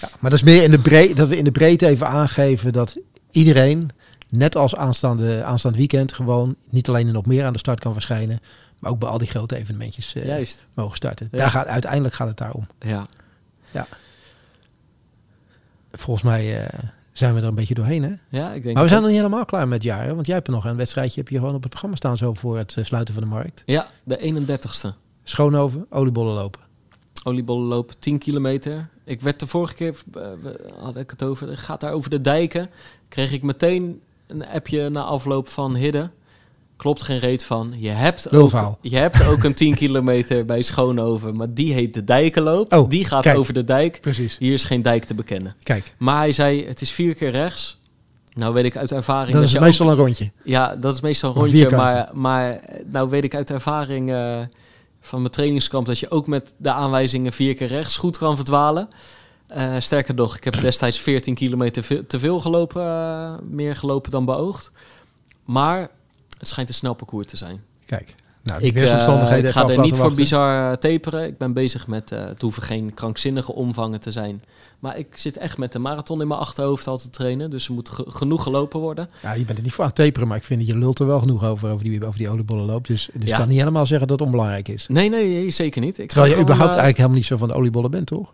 Ja, 0.00 0.10
maar 0.20 0.30
dat 0.30 0.38
is 0.38 0.44
meer 0.44 0.62
in 0.62 0.70
de 0.70 0.78
breedte, 0.78 1.14
dat 1.14 1.28
we 1.28 1.36
in 1.36 1.44
de 1.44 1.50
breedte 1.50 1.86
even 1.86 2.06
aangeven 2.06 2.72
dat 2.72 2.96
iedereen, 3.30 3.90
net 4.28 4.56
als 4.56 4.76
aanstaande, 4.76 5.42
aanstaand 5.42 5.76
weekend, 5.76 6.12
gewoon 6.12 6.54
niet 6.70 6.88
alleen 6.88 7.08
in 7.08 7.16
op 7.16 7.26
meer 7.26 7.44
aan 7.44 7.52
de 7.52 7.58
start 7.58 7.80
kan 7.80 7.92
verschijnen, 7.92 8.40
maar 8.78 8.90
ook 8.90 8.98
bij 8.98 9.08
al 9.08 9.18
die 9.18 9.28
grote 9.28 9.56
evenementjes 9.56 10.14
eh, 10.14 10.26
Juist. 10.26 10.66
mogen 10.74 10.96
starten. 10.96 11.28
Ja. 11.30 11.38
Daar 11.38 11.50
gaat, 11.50 11.66
uiteindelijk 11.66 12.14
gaat 12.14 12.28
het 12.28 12.36
daarom. 12.36 12.66
Ja. 12.80 13.06
Volgens 15.92 16.24
mij 16.24 16.64
eh, 16.64 16.78
zijn 17.12 17.34
we 17.34 17.40
er 17.40 17.46
een 17.46 17.54
beetje 17.54 17.74
doorheen, 17.74 18.02
hè? 18.02 18.12
ja, 18.28 18.52
ik 18.52 18.62
denk... 18.62 18.74
Maar 18.74 18.82
we 18.82 18.88
zijn 18.88 19.00
nog 19.02 19.10
niet 19.10 19.20
helemaal 19.20 19.44
klaar 19.44 19.68
met 19.68 19.82
hè? 19.82 20.14
want 20.14 20.26
jij 20.26 20.34
hebt 20.34 20.46
er 20.46 20.52
nog 20.52 20.64
een 20.64 20.76
wedstrijdje 20.76 21.20
heb 21.20 21.28
je 21.28 21.38
gewoon 21.38 21.54
op 21.54 21.60
het 21.60 21.70
programma 21.70 21.96
staan 21.96 22.16
zo 22.16 22.34
voor 22.34 22.58
het 22.58 22.74
eh, 22.76 22.84
sluiten 22.84 23.14
van 23.14 23.22
de 23.22 23.28
markt. 23.28 23.62
Ja, 23.66 23.88
de 24.04 24.46
31ste. 24.46 24.88
Schoonhoven, 25.24 25.86
oliebollen 25.90 26.34
lopen. 26.34 26.60
Oliebollen 27.24 27.66
lopen 27.66 27.98
10 27.98 28.18
kilometer. 28.18 28.88
Ik 29.04 29.20
werd 29.20 29.40
de 29.40 29.46
vorige 29.46 29.74
keer, 29.74 29.96
had 30.78 30.96
ik 30.96 31.10
het 31.10 31.22
over, 31.22 31.56
gaat 31.56 31.80
daar 31.80 31.92
over 31.92 32.10
de 32.10 32.20
dijken. 32.20 32.70
Kreeg 33.08 33.32
ik 33.32 33.42
meteen 33.42 34.00
een 34.26 34.46
appje 34.46 34.88
na 34.88 35.02
afloop 35.02 35.48
van 35.48 35.74
Hidde. 35.74 36.10
Klopt 36.78 37.02
geen 37.02 37.18
reet 37.18 37.44
van. 37.44 37.74
Je 37.76 37.90
hebt, 37.90 38.32
ook, 38.32 38.76
je 38.80 38.96
hebt 38.96 39.26
ook 39.26 39.44
een 39.44 39.54
10 39.54 39.74
kilometer 39.84 40.44
bij 40.44 40.62
Schoonhoven, 40.62 41.36
maar 41.36 41.54
die 41.54 41.72
heet 41.72 41.94
de 41.94 42.04
Dijkenloop. 42.04 42.72
Oh, 42.72 42.90
die 42.90 43.04
gaat 43.04 43.22
kijk. 43.22 43.38
over 43.38 43.54
de 43.54 43.64
dijk. 43.64 44.00
Precies. 44.00 44.36
Hier 44.38 44.52
is 44.52 44.64
geen 44.64 44.82
dijk 44.82 45.04
te 45.04 45.14
bekennen. 45.14 45.56
Kijk, 45.62 45.92
Maar 45.96 46.16
hij 46.16 46.32
zei, 46.32 46.66
het 46.66 46.80
is 46.80 46.90
vier 46.90 47.14
keer 47.14 47.30
rechts. 47.30 47.80
Nou 48.34 48.54
weet 48.54 48.64
ik 48.64 48.76
uit 48.76 48.92
ervaring 48.92 49.32
dat 49.34 49.42
is 49.42 49.52
je 49.52 49.60
meestal 49.60 49.90
een 49.90 49.96
rondje. 49.96 50.30
ja, 50.44 50.76
dat 50.76 50.94
is 50.94 51.00
meestal 51.00 51.30
een 51.30 51.36
rondje. 51.36 51.70
Maar, 51.70 52.08
maar 52.12 52.60
nou 52.86 53.08
weet 53.08 53.24
ik 53.24 53.34
uit 53.34 53.50
ervaring 53.50 54.10
eh, 54.12 54.40
van 55.00 55.20
mijn 55.20 55.32
trainingskamp... 55.32 55.86
dat 55.86 55.98
je 55.98 56.10
ook 56.10 56.26
met 56.26 56.52
de 56.56 56.70
aanwijzingen 56.70 57.32
vier 57.32 57.54
keer 57.54 57.68
rechts 57.68 57.96
goed 57.96 58.18
kan 58.18 58.36
verdwalen. 58.36 58.88
Eh, 59.46 59.74
sterker 59.78 60.14
nog, 60.14 60.36
ik 60.36 60.44
heb 60.44 60.60
destijds 60.60 61.00
14 61.00 61.34
kilometer 61.34 62.06
te 62.06 62.18
veel 62.18 62.40
gelopen. 62.40 62.82
eh, 62.82 63.32
meer 63.50 63.76
gelopen 63.76 64.10
dan 64.10 64.24
beoogd. 64.24 64.70
Maar 65.44 65.88
het 66.38 66.48
schijnt 66.48 66.68
een 66.68 66.74
snel 66.74 66.94
parcours 66.94 67.26
te 67.26 67.36
zijn. 67.36 67.60
Kijk, 67.86 68.14
nou, 68.42 68.62
Ik, 68.62 68.74
weersomstandigheden 68.74 69.42
eh, 69.42 69.48
ik 69.48 69.52
ga 69.54 69.68
er 69.68 69.80
niet 69.80 69.96
voor 69.96 70.14
bizar 70.14 70.70
eh, 70.70 70.76
taperen. 70.76 71.26
Ik 71.26 71.38
ben 71.38 71.52
bezig 71.52 71.86
met, 71.86 72.12
eh, 72.12 72.24
het 72.24 72.40
hoeven 72.40 72.62
geen 72.62 72.94
krankzinnige 72.94 73.52
omvangen 73.52 74.00
te 74.00 74.12
zijn. 74.12 74.42
Maar 74.78 74.98
ik 74.98 75.06
zit 75.16 75.36
echt 75.36 75.58
met 75.58 75.72
de 75.72 75.78
marathon 75.78 76.20
in 76.20 76.28
mijn 76.28 76.40
achterhoofd 76.40 76.86
al 76.86 76.98
te 76.98 77.10
trainen. 77.10 77.50
Dus 77.50 77.66
er 77.68 77.72
moet 77.74 77.88
ge- 77.88 78.04
genoeg 78.08 78.42
gelopen 78.42 78.80
worden. 78.80 79.08
Ja, 79.22 79.32
je 79.32 79.44
bent 79.44 79.58
er 79.58 79.64
niet 79.64 79.72
voor 79.72 79.84
aan 79.84 79.90
het 79.90 79.98
taperen, 79.98 80.28
maar 80.28 80.36
ik 80.36 80.44
vind 80.44 80.60
dat 80.60 80.68
je 80.68 80.76
lult 80.78 80.98
er 80.98 81.06
wel 81.06 81.20
genoeg 81.20 81.44
over, 81.44 81.70
over 81.70 81.84
die, 81.84 82.04
over 82.06 82.18
die 82.18 82.28
oliebollen 82.28 82.64
loopt. 82.64 82.86
Dus, 82.86 83.08
dus 83.14 83.24
Ja. 83.24 83.32
ik 83.32 83.38
kan 83.38 83.48
niet 83.48 83.58
helemaal 83.58 83.86
zeggen 83.86 84.06
dat 84.08 84.18
het 84.18 84.26
onbelangrijk 84.26 84.68
is. 84.68 84.86
Nee, 84.88 85.08
nee, 85.08 85.50
zeker 85.50 85.80
niet. 85.80 85.98
Ik 85.98 86.08
Terwijl 86.08 86.26
je 86.26 86.30
gewoon, 86.38 86.44
überhaupt 86.44 86.68
eigenlijk 86.76 86.96
helemaal 86.96 87.16
niet 87.18 87.26
zo 87.26 87.36
van 87.36 87.48
de 87.48 87.54
oliebollen 87.54 87.90
bent, 87.90 88.06
toch? 88.06 88.32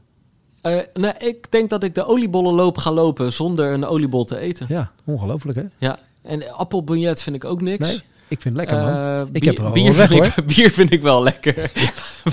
eh, 0.61 0.79
nee, 0.95 1.13
ik 1.19 1.51
denk 1.53 1.71
dat 1.71 1.83
ik 1.83 1.95
de 1.95 2.05
oliebollenloop 2.05 2.79
ga 2.79 2.91
lopen 2.93 3.33
zonder 3.33 3.73
een 3.73 3.85
oliebol 3.85 4.25
te 4.25 4.39
eten. 4.39 4.67
Ja, 4.69 4.91
ongelooflijk 5.05 5.59
hè? 5.59 5.65
Ja, 5.79 5.99
en 6.25 6.53
appelbouillet 6.53 7.23
vind 7.23 7.37
ik 7.37 7.45
ook 7.45 7.61
niks. 7.61 7.87
Nee, 7.87 8.01
ik 8.29 8.41
vind 8.41 8.45
het 8.45 8.55
lekker 8.57 8.77
man. 8.77 8.97
Eh, 9.05 9.21
Ik 9.21 9.33
bier- 9.33 9.45
heb 9.51 9.59
er 9.59 9.65
al 9.65 9.73
bier, 9.73 9.97
weg, 9.97 10.09
vind 10.09 10.37
ik, 10.37 10.47
bier 10.57 10.71
vind 10.71 10.93
ik 10.93 11.03
wel 11.03 11.23
lekker. 11.23 11.55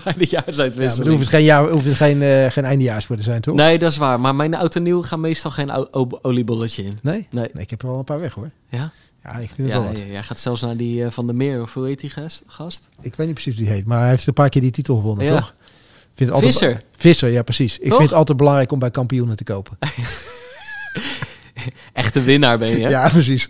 Bij 0.03 0.13
de 0.17 0.27
ja, 0.29 0.41
jaarsuitwisseling. 0.45 1.05
er 1.05 1.11
hoeft 1.11 1.23
het 1.25 1.33
geen, 1.33 1.43
jaar, 1.43 1.69
hoeft 1.69 1.85
het 1.85 1.95
geen, 1.95 2.21
eh, 2.21 2.45
geen 2.51 2.63
eindejaars 2.63 3.05
voor 3.05 3.15
te 3.17 3.23
zijn, 3.23 3.41
toch? 3.41 3.55
Nee, 3.55 3.79
dat 3.79 3.91
is 3.91 3.97
waar. 3.97 4.19
Maar 4.19 4.35
mijn 4.35 4.55
oud 4.55 4.75
en 4.75 4.83
nieuw 4.83 5.01
gaan 5.01 5.19
meestal 5.19 5.51
geen 5.51 5.93
oliebolletje 6.23 6.83
in. 6.83 6.99
Nee? 7.01 7.27
Nee. 7.29 7.49
Nee, 7.53 7.63
ik 7.63 7.69
heb 7.69 7.81
er 7.81 7.87
wel 7.87 7.97
een 7.97 8.03
paar 8.03 8.19
weg 8.19 8.33
hoor. 8.33 8.49
Ja? 8.69 8.91
Ja, 9.23 9.29
ik 9.31 9.49
vind 9.55 9.57
het 9.57 9.67
Ja, 9.67 9.73
wel 9.83 9.83
wat. 9.87 9.97
jij 9.97 10.23
gaat 10.23 10.39
zelfs 10.39 10.61
naar 10.61 10.77
die 10.77 11.03
eh, 11.05 11.11
Van 11.11 11.25
der 11.25 11.35
Meer, 11.35 11.61
of 11.61 11.73
hoe 11.73 11.85
heet 11.85 11.99
die 11.99 12.11
gast? 12.47 12.87
Ik 13.01 13.15
weet 13.15 13.25
niet 13.27 13.35
precies 13.35 13.55
hoe 13.55 13.63
die 13.63 13.73
heet, 13.73 13.85
maar 13.85 13.99
hij 13.99 14.09
heeft 14.09 14.27
een 14.27 14.33
paar 14.33 14.49
keer 14.49 14.61
die 14.61 14.71
titel 14.71 14.95
gewonnen, 14.95 15.25
Ja. 15.25 15.35
toch? 15.35 15.53
Vind 16.13 16.29
het 16.29 16.31
altijd 16.31 16.57
Visser. 16.57 16.81
Visser, 16.97 17.29
ja 17.29 17.41
precies. 17.43 17.79
Ik 17.79 17.87
vind 17.93 18.01
het 18.03 18.13
altijd 18.13 18.37
belangrijk 18.37 18.71
om 18.71 18.79
bij 18.79 18.91
kampioenen 18.91 19.35
te 19.35 19.43
kopen. 19.43 19.77
Echte 21.93 22.21
winnaar 22.23 22.57
ben 22.57 22.69
je. 22.69 22.89
Ja, 22.89 23.09
precies. 23.09 23.49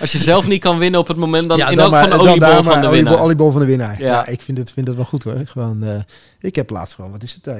Als 0.00 0.12
je 0.12 0.18
zelf 0.18 0.46
niet 0.46 0.60
kan 0.60 0.78
winnen 0.78 1.00
op 1.00 1.08
het 1.08 1.16
moment, 1.16 1.48
dan 1.48 1.56
ja, 1.58 1.68
in 1.68 1.78
elk 1.78 1.94
van 1.96 2.10
de 2.10 2.18
oliebol 2.18 2.62
van 2.62 2.80
de 2.80 2.88
winnaar. 2.88 3.20
Oliebol 3.20 3.50
van 3.50 3.60
de 3.60 3.66
winnaar. 3.66 3.96
Ja, 3.98 4.06
Ja. 4.06 4.26
ik 4.26 4.42
vind 4.42 4.58
het, 4.58 4.72
vind 4.72 4.86
het 4.86 4.96
wel 4.96 5.04
goed 5.04 5.22
hoor. 5.22 5.34
Gewoon, 5.44 5.82
eh, 5.82 5.90
ik 6.40 6.54
heb 6.54 6.70
laatst 6.70 6.94
gewoon, 6.94 7.10
wat 7.10 7.22
is 7.22 7.34
het? 7.34 7.46
eh, 7.46 7.54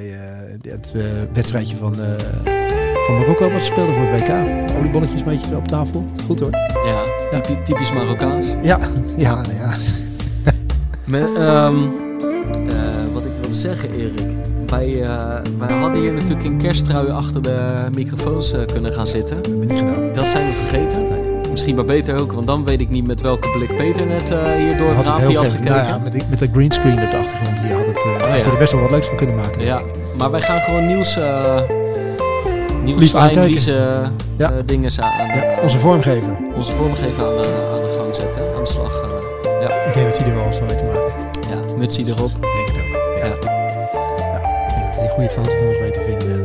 het 0.61 0.91
eh, 0.95 1.01
wedstrijdje 1.33 1.75
van, 1.77 1.95
van 3.05 3.15
Marokko 3.17 3.51
wat 3.51 3.61
ze 3.61 3.67
speelden 3.67 3.95
voor 3.95 4.03
het 4.05 4.21
WK. 4.21 4.31
Oliebolletjes 4.77 5.19
een 5.21 5.25
beetje 5.27 5.55
op 5.55 5.67
tafel. 5.67 6.07
Goed 6.25 6.39
hoor. 6.39 6.51
Ja, 6.85 7.03
typi- 7.31 7.61
typisch 7.63 7.91
Marokkaans. 7.93 8.47
Ja, 8.61 8.79
ja, 9.17 9.43
ja. 9.51 9.73
Met, 11.05 11.27
ehm, 11.37 11.77
eh, 12.69 13.13
wat 13.13 13.25
ik 13.25 13.31
wilde 13.41 13.53
zeggen, 13.55 13.91
Erik. 13.93 14.21
Wij, 14.65 14.99
wij 15.57 15.73
hadden 15.73 16.01
hier 16.01 16.13
natuurlijk 16.13 16.43
in 16.43 16.57
kersttrui 16.57 17.09
achter 17.09 17.41
de 17.41 17.87
microfoons 17.95 18.53
kunnen 18.73 18.93
gaan 18.93 19.07
zitten. 19.07 19.35
Dat 19.41 19.45
heb 19.51 19.61
ik 19.63 19.69
niet 19.69 19.79
gedaan. 19.79 20.13
Dat 20.13 20.27
zijn 20.27 20.45
we 20.45 20.51
vergeten. 20.53 21.30
Misschien 21.51 21.75
maar 21.75 21.85
beter 21.85 22.19
ook, 22.19 22.31
want 22.31 22.47
dan 22.47 22.65
weet 22.65 22.81
ik 22.81 22.89
niet 22.89 23.07
met 23.07 23.21
welke 23.21 23.49
blik 23.49 23.75
Peter 23.77 24.05
net 24.05 24.31
eh, 24.31 24.43
hier 24.57 24.77
door 24.77 24.87
het 24.87 24.97
het 24.97 25.05
raampje 25.05 25.37
had 25.37 25.45
gekeken. 25.45 25.63
Nou 25.71 25.87
ja, 25.87 25.97
met, 26.03 26.11
die- 26.13 26.23
met 26.29 26.39
de 26.39 26.49
greenscreen 26.53 27.03
op 27.03 27.11
de 27.11 27.17
achtergrond. 27.17 27.61
Die 27.61 27.73
had 27.73 27.87
het, 27.87 27.97
eh 28.03 28.37
ja. 28.45 28.51
er 28.51 28.57
best 28.57 28.71
wel 28.71 28.81
wat 28.81 28.91
leuks 28.91 29.07
van 29.07 29.15
kunnen 29.17 29.35
maken. 29.35 29.61
Ja, 29.63 29.81
maar 30.17 30.31
wij 30.31 30.41
gaan 30.41 30.61
gewoon 30.61 30.85
nieuws, 30.85 31.17
eh 31.17 31.59
nieuws 32.83 33.11
lijnwiezen, 33.11 34.13
Ja. 34.37 34.51
eh, 34.51 34.57
dingen 34.65 34.91
aan, 35.01 35.27
Ja, 35.27 35.33
eh, 35.43 35.63
onze 35.63 35.77
vormgever. 35.79 36.37
onze 36.55 36.71
vormgever 36.71 37.25
aan 37.25 37.37
de, 37.37 37.67
aan 37.73 37.81
de 37.81 37.93
gang 37.97 38.15
zetten, 38.15 38.41
aan 38.55 38.63
de 38.63 38.69
slag. 38.69 39.01
eh, 39.01 39.09
ja, 39.61 39.69
Ik 39.87 39.93
denk 39.93 40.07
dat 40.07 40.17
hij 40.17 40.27
er 40.27 40.35
wel 40.35 40.53
van 40.53 40.67
weet 40.67 40.77
te 40.77 40.83
maken. 40.83 41.13
ja, 41.49 41.75
mutsie 41.77 42.05
erop. 42.07 42.29
Ik 42.31 42.41
denk 42.55 42.67
het 42.67 42.77
ook. 42.77 43.17
Ja. 43.17 43.25
Ja. 43.25 43.35
Ja, 44.31 44.37
ik 44.67 44.73
denk 44.75 44.85
dat 44.87 44.95
hij 44.95 45.03
een 45.03 45.09
goede 45.09 45.29
foto 45.29 45.55
van 45.57 45.67
ons 45.67 45.79
weet 45.79 45.93
te 45.93 46.01
vinden. 46.07 46.40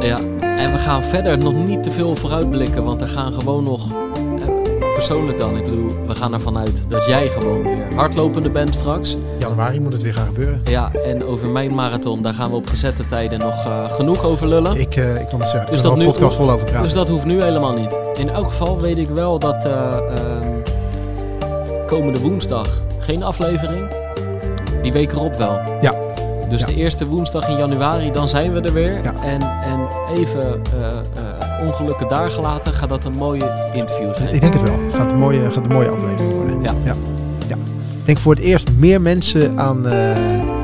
Ja, 0.00 0.18
en 0.40 0.72
we 0.72 0.78
gaan 0.78 1.02
verder 1.04 1.38
nog 1.38 1.52
niet 1.66 1.82
te 1.82 1.90
veel 1.90 2.16
vooruitblikken, 2.16 2.84
want 2.84 3.00
er 3.00 3.08
gaan 3.08 3.32
gewoon 3.32 3.64
nog, 3.64 3.86
eh, 3.90 4.92
persoonlijk 4.94 5.38
dan, 5.38 5.56
ik 5.56 5.64
bedoel, 5.64 5.88
we 6.06 6.14
gaan 6.14 6.32
ervan 6.32 6.58
uit 6.58 6.88
dat 6.88 7.04
jij 7.06 7.28
gewoon 7.28 7.62
weer 7.62 7.94
hardlopende 7.94 8.50
bent 8.50 8.74
straks. 8.74 9.16
Januari 9.38 9.80
moet 9.80 9.92
het 9.92 10.02
weer 10.02 10.14
gaan 10.14 10.26
gebeuren. 10.26 10.60
Ja, 10.64 10.90
en 11.04 11.24
over 11.24 11.48
mijn 11.48 11.74
marathon, 11.74 12.22
daar 12.22 12.34
gaan 12.34 12.50
we 12.50 12.56
op 12.56 12.66
gezette 12.68 13.06
tijden 13.06 13.38
nog 13.38 13.64
eh, 13.64 13.90
genoeg 13.90 14.24
over 14.24 14.48
lullen. 14.48 14.76
Ik, 14.80 14.96
eh, 14.96 15.20
ik 15.20 15.28
kan 15.28 15.40
het 15.40 15.48
zeggen. 15.48 15.70
Dus 15.72 15.82
dat 15.82 15.96
nu- 15.96 16.04
podcast 16.04 16.36
vol 16.36 16.50
over 16.50 16.64
praten. 16.64 16.82
Dus 16.82 16.92
dat 16.92 17.08
hoeft 17.08 17.24
nu 17.24 17.42
helemaal 17.42 17.74
niet. 17.74 17.98
In 18.18 18.28
elk 18.28 18.46
geval 18.46 18.80
weet 18.80 18.98
ik 18.98 19.08
wel 19.08 19.38
dat 19.38 19.64
eh, 19.64 19.72
ehm, 19.96 20.46
komende 21.86 22.18
woensdag 22.20 22.82
geen 22.98 23.22
aflevering. 23.22 23.86
Die 24.82 24.92
week 24.92 25.12
erop 25.12 25.34
wel. 25.34 25.60
Ja. 25.80 25.94
Dus 26.48 26.60
Ja. 26.60 26.66
de 26.66 26.74
eerste 26.74 27.06
woensdag 27.06 27.48
in 27.48 27.56
januari, 27.58 28.10
dan 28.10 28.28
zijn 28.28 28.52
we 28.52 28.60
er 28.60 28.72
weer. 28.72 29.02
Ja. 29.02 29.12
En, 29.22 29.40
en 29.42 29.88
even 30.14 30.40
eh, 30.80 30.86
eh, 30.86 31.66
ongelukken 31.66 32.08
daar 32.08 32.30
gelaten, 32.30 32.72
gaat 32.72 32.88
dat 32.88 33.04
een 33.04 33.12
mooie 33.12 33.70
interview 33.72 34.14
zijn. 34.14 34.34
Ik 34.34 34.40
denk 34.40 34.52
het 34.52 34.62
wel. 34.62 34.78
Gaat 34.92 35.12
een 35.12 35.18
mooie, 35.18 35.50
gaat 35.50 35.64
een 35.64 35.72
mooie 35.72 35.88
aflevering 35.90 36.32
worden. 36.32 36.62
Ja. 36.62 36.72
ja. 36.84 36.94
ja. 37.46 37.56
Ik 38.00 38.04
denk 38.14 38.18
voor 38.18 38.34
het 38.34 38.42
eerst 38.42 38.70
meer 38.76 39.00
mensen 39.00 39.58
aan, 39.58 39.86
eh, 39.86 40.16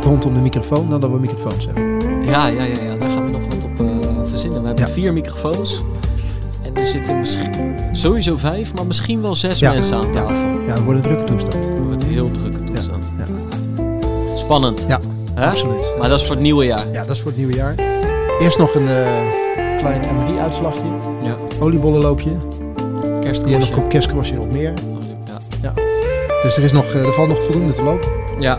rondom 0.03 0.35
de 0.35 0.41
microfoon 0.41 0.91
dan 0.91 1.01
dat 1.01 1.11
we 1.11 1.19
microfoons 1.19 1.65
hebben. 1.67 1.85
Ja, 2.25 2.47
ja, 2.47 2.63
ja, 2.63 2.83
ja, 2.83 2.97
daar 2.97 3.11
gaan 3.11 3.25
we 3.25 3.31
nog 3.31 3.43
wat 3.49 3.65
op 3.65 3.87
verzinnen. 4.29 4.61
We 4.63 4.69
hebben 4.69 4.89
vier 4.91 5.13
microfoons. 5.13 5.83
En 6.63 6.77
er 6.77 6.87
zitten 6.87 7.19
misschien 7.19 7.75
sowieso 7.93 8.37
vijf, 8.37 8.75
maar 8.75 8.87
misschien 8.87 9.23
wel 9.23 9.35
zes 9.35 9.59
Ja. 9.59 9.73
mensen 9.73 9.97
aan 9.97 10.13
tafel. 10.13 10.61
Ja, 10.67 10.73
het 10.75 10.83
wordt 10.85 10.99
een 10.99 11.11
drukke 11.13 11.25
toestand. 11.25 11.55
Het 11.65 11.79
wordt 11.87 12.03
een 12.03 12.09
heel 12.11 12.31
drukke 12.31 12.65
toestand. 12.65 13.13
Ja. 13.19 13.25
Spannend. 14.37 14.85
Ja, 14.89 14.99
Hè? 15.35 15.47
absoluut. 15.47 15.93
Maar 15.99 16.09
dat 16.09 16.19
is 16.19 16.25
voor 16.27 16.35
het 16.35 16.45
nieuwe 16.45 16.65
jaar. 16.65 16.85
Ja, 16.93 17.03
dat 17.03 17.11
is 17.11 17.19
voor 17.21 17.29
het 17.31 17.37
nieuwe 17.39 17.55
jaar. 17.55 17.75
Eerst 18.39 18.59
nog 18.59 18.75
een 18.75 18.89
eh, 18.89 19.79
klein 19.79 20.01
MRI-uitslagje. 20.17 20.83
Ja. 21.23 21.37
Oliebollenloopje. 21.61 22.31
Die 22.31 22.37
hebben 22.85 23.21
Kerstkostje. 23.21 23.77
op 23.77 23.89
kerstkostje 23.89 24.37
nog 24.37 24.51
meer. 24.51 24.73
Ja. 25.63 25.73
Dus 26.43 26.57
er, 26.57 26.63
is 26.63 26.73
nog, 26.73 26.85
eh, 26.85 27.05
er 27.07 27.13
valt 27.15 27.29
nog 27.29 27.43
voldoende 27.43 27.73
te 27.73 27.83
lopen. 27.83 28.09
Ja. 28.39 28.59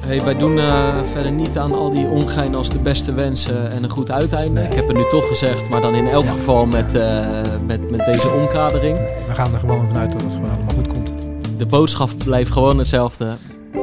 Hey, 0.00 0.22
wij 0.22 0.36
doen 0.36 0.58
eh, 0.58 0.88
verder 1.12 1.32
niet 1.32 1.58
aan 1.58 1.72
al 1.72 1.90
die 1.92 2.06
ongein 2.06 2.54
als 2.54 2.70
de 2.70 2.78
beste 2.78 3.14
wensen 3.14 3.70
en 3.70 3.82
een 3.82 3.90
goed 3.90 4.10
uiteinde. 4.10 4.60
Nee. 4.60 4.68
Ik 4.70 4.74
heb 4.76 4.86
het 4.88 4.96
nu 4.96 5.04
toch 5.08 5.26
gezegd, 5.28 5.70
maar 5.70 5.80
dan 5.80 5.94
in 5.94 6.08
elk 6.08 6.24
Ja. 6.24 6.30
geval 6.30 6.66
met, 6.66 6.94
eh, 6.94 7.18
met, 7.66 7.90
met 7.90 8.06
deze 8.06 8.30
omkadering. 8.30 8.96
We 9.28 9.34
gaan 9.34 9.52
er 9.52 9.58
gewoon 9.58 9.86
vanuit 9.88 10.12
dat 10.12 10.22
het 10.22 10.32
gewoon 10.32 10.50
allemaal 10.50 10.74
goed 10.74 10.88
komt. 10.88 11.12
De 11.56 11.66
boodschap 11.66 12.08
blijft 12.24 12.50
gewoon 12.52 12.78
hetzelfde. 12.78 13.36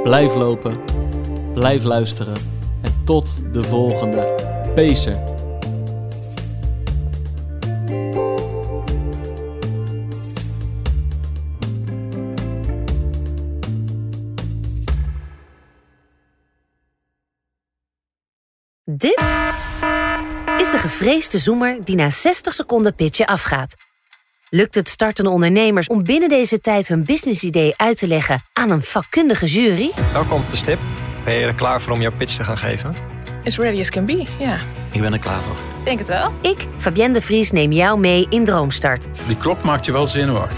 Blijf 0.04 0.36
lopen, 0.36 0.76
blijf 1.60 1.84
luisteren 1.84 2.36
en 2.82 3.02
tot 3.06 3.42
de 3.54 3.64
volgende 3.64 4.36
Pacer. 4.76 5.18
Dit 18.84 19.22
is 20.58 20.72
de 20.72 20.78
gevreesde 20.78 21.38
zoemer 21.38 21.84
die 21.84 21.96
na 21.96 22.10
60 22.10 22.54
seconden 22.54 22.96
pitchen 22.96 23.26
afgaat. 23.26 23.76
Lukt 24.50 24.76
het 24.76 24.90
startende 24.90 25.30
ondernemers 25.30 25.88
om 25.88 26.04
binnen 26.04 26.30
deze 26.30 26.60
tijd 26.60 26.88
hun 26.88 27.06
businessidee 27.06 27.74
uit 27.78 27.98
te 27.98 28.08
leggen 28.08 28.44
aan 28.54 28.72
een 28.72 28.84
vakkundige 28.84 29.46
jury? 29.46 29.92
Welkom 30.14 30.42
op 30.42 30.52
de 30.52 30.58
stip. 30.58 30.80
Ben 31.30 31.38
je 31.38 31.46
er 31.46 31.54
klaar 31.54 31.82
voor 31.82 31.94
om 31.94 32.02
jouw 32.02 32.12
pitch 32.12 32.36
te 32.36 32.44
gaan 32.44 32.58
geven? 32.58 32.96
As 33.46 33.58
ready 33.58 33.80
as 33.80 33.90
can 33.90 34.06
be, 34.06 34.26
ja. 34.40 34.58
Ik 34.92 35.02
ben 35.02 35.14
er 35.14 35.20
klaar 35.20 35.40
voor. 35.40 35.56
Denk 35.84 36.00
het 36.00 36.08
wel. 36.08 36.34
Ik, 36.42 36.66
Fabienne 36.78 37.14
de 37.14 37.22
Vries, 37.22 37.52
neem 37.52 37.72
jou 37.72 38.00
mee 38.00 38.28
in 38.30 38.46
Droomstart. 38.46 39.28
Die 39.28 39.36
klok 39.36 39.64
maakt 39.64 39.86
je 39.86 39.92
wel 39.92 40.08
zenuwachtig. 40.08 40.58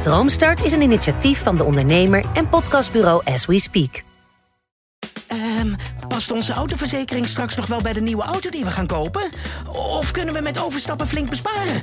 Droomstart 0.00 0.64
is 0.64 0.72
een 0.72 0.82
initiatief 0.82 1.42
van 1.42 1.56
de 1.56 1.64
ondernemer 1.64 2.24
en 2.34 2.48
podcastbureau 2.48 3.22
As 3.24 3.46
We 3.46 3.58
Speak. 3.58 4.02
Ehm, 5.26 5.74
past 6.08 6.30
onze 6.30 6.52
autoverzekering 6.52 7.26
straks 7.26 7.56
nog 7.56 7.66
wel 7.66 7.82
bij 7.82 7.92
de 7.92 8.00
nieuwe 8.00 8.22
auto 8.22 8.50
die 8.50 8.64
we 8.64 8.70
gaan 8.70 8.86
kopen? 8.86 9.30
Of 9.72 10.10
kunnen 10.10 10.34
we 10.34 10.40
met 10.40 10.58
overstappen 10.58 11.06
flink 11.06 11.30
besparen? 11.30 11.82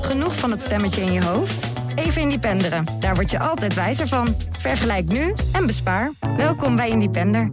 Genoeg 0.00 0.34
van 0.34 0.50
het 0.50 0.60
stemmetje 0.60 1.00
in 1.00 1.12
je 1.12 1.22
hoofd? 1.22 1.66
Even 1.94 2.22
Independeren. 2.22 2.84
Daar 3.00 3.14
word 3.14 3.30
je 3.30 3.38
altijd 3.38 3.74
wijzer 3.74 4.08
van. 4.08 4.36
Vergelijk 4.50 5.08
nu 5.08 5.34
en 5.52 5.66
bespaar. 5.66 6.12
Welkom 6.36 6.76
bij 6.76 6.88
Independer. 6.88 7.50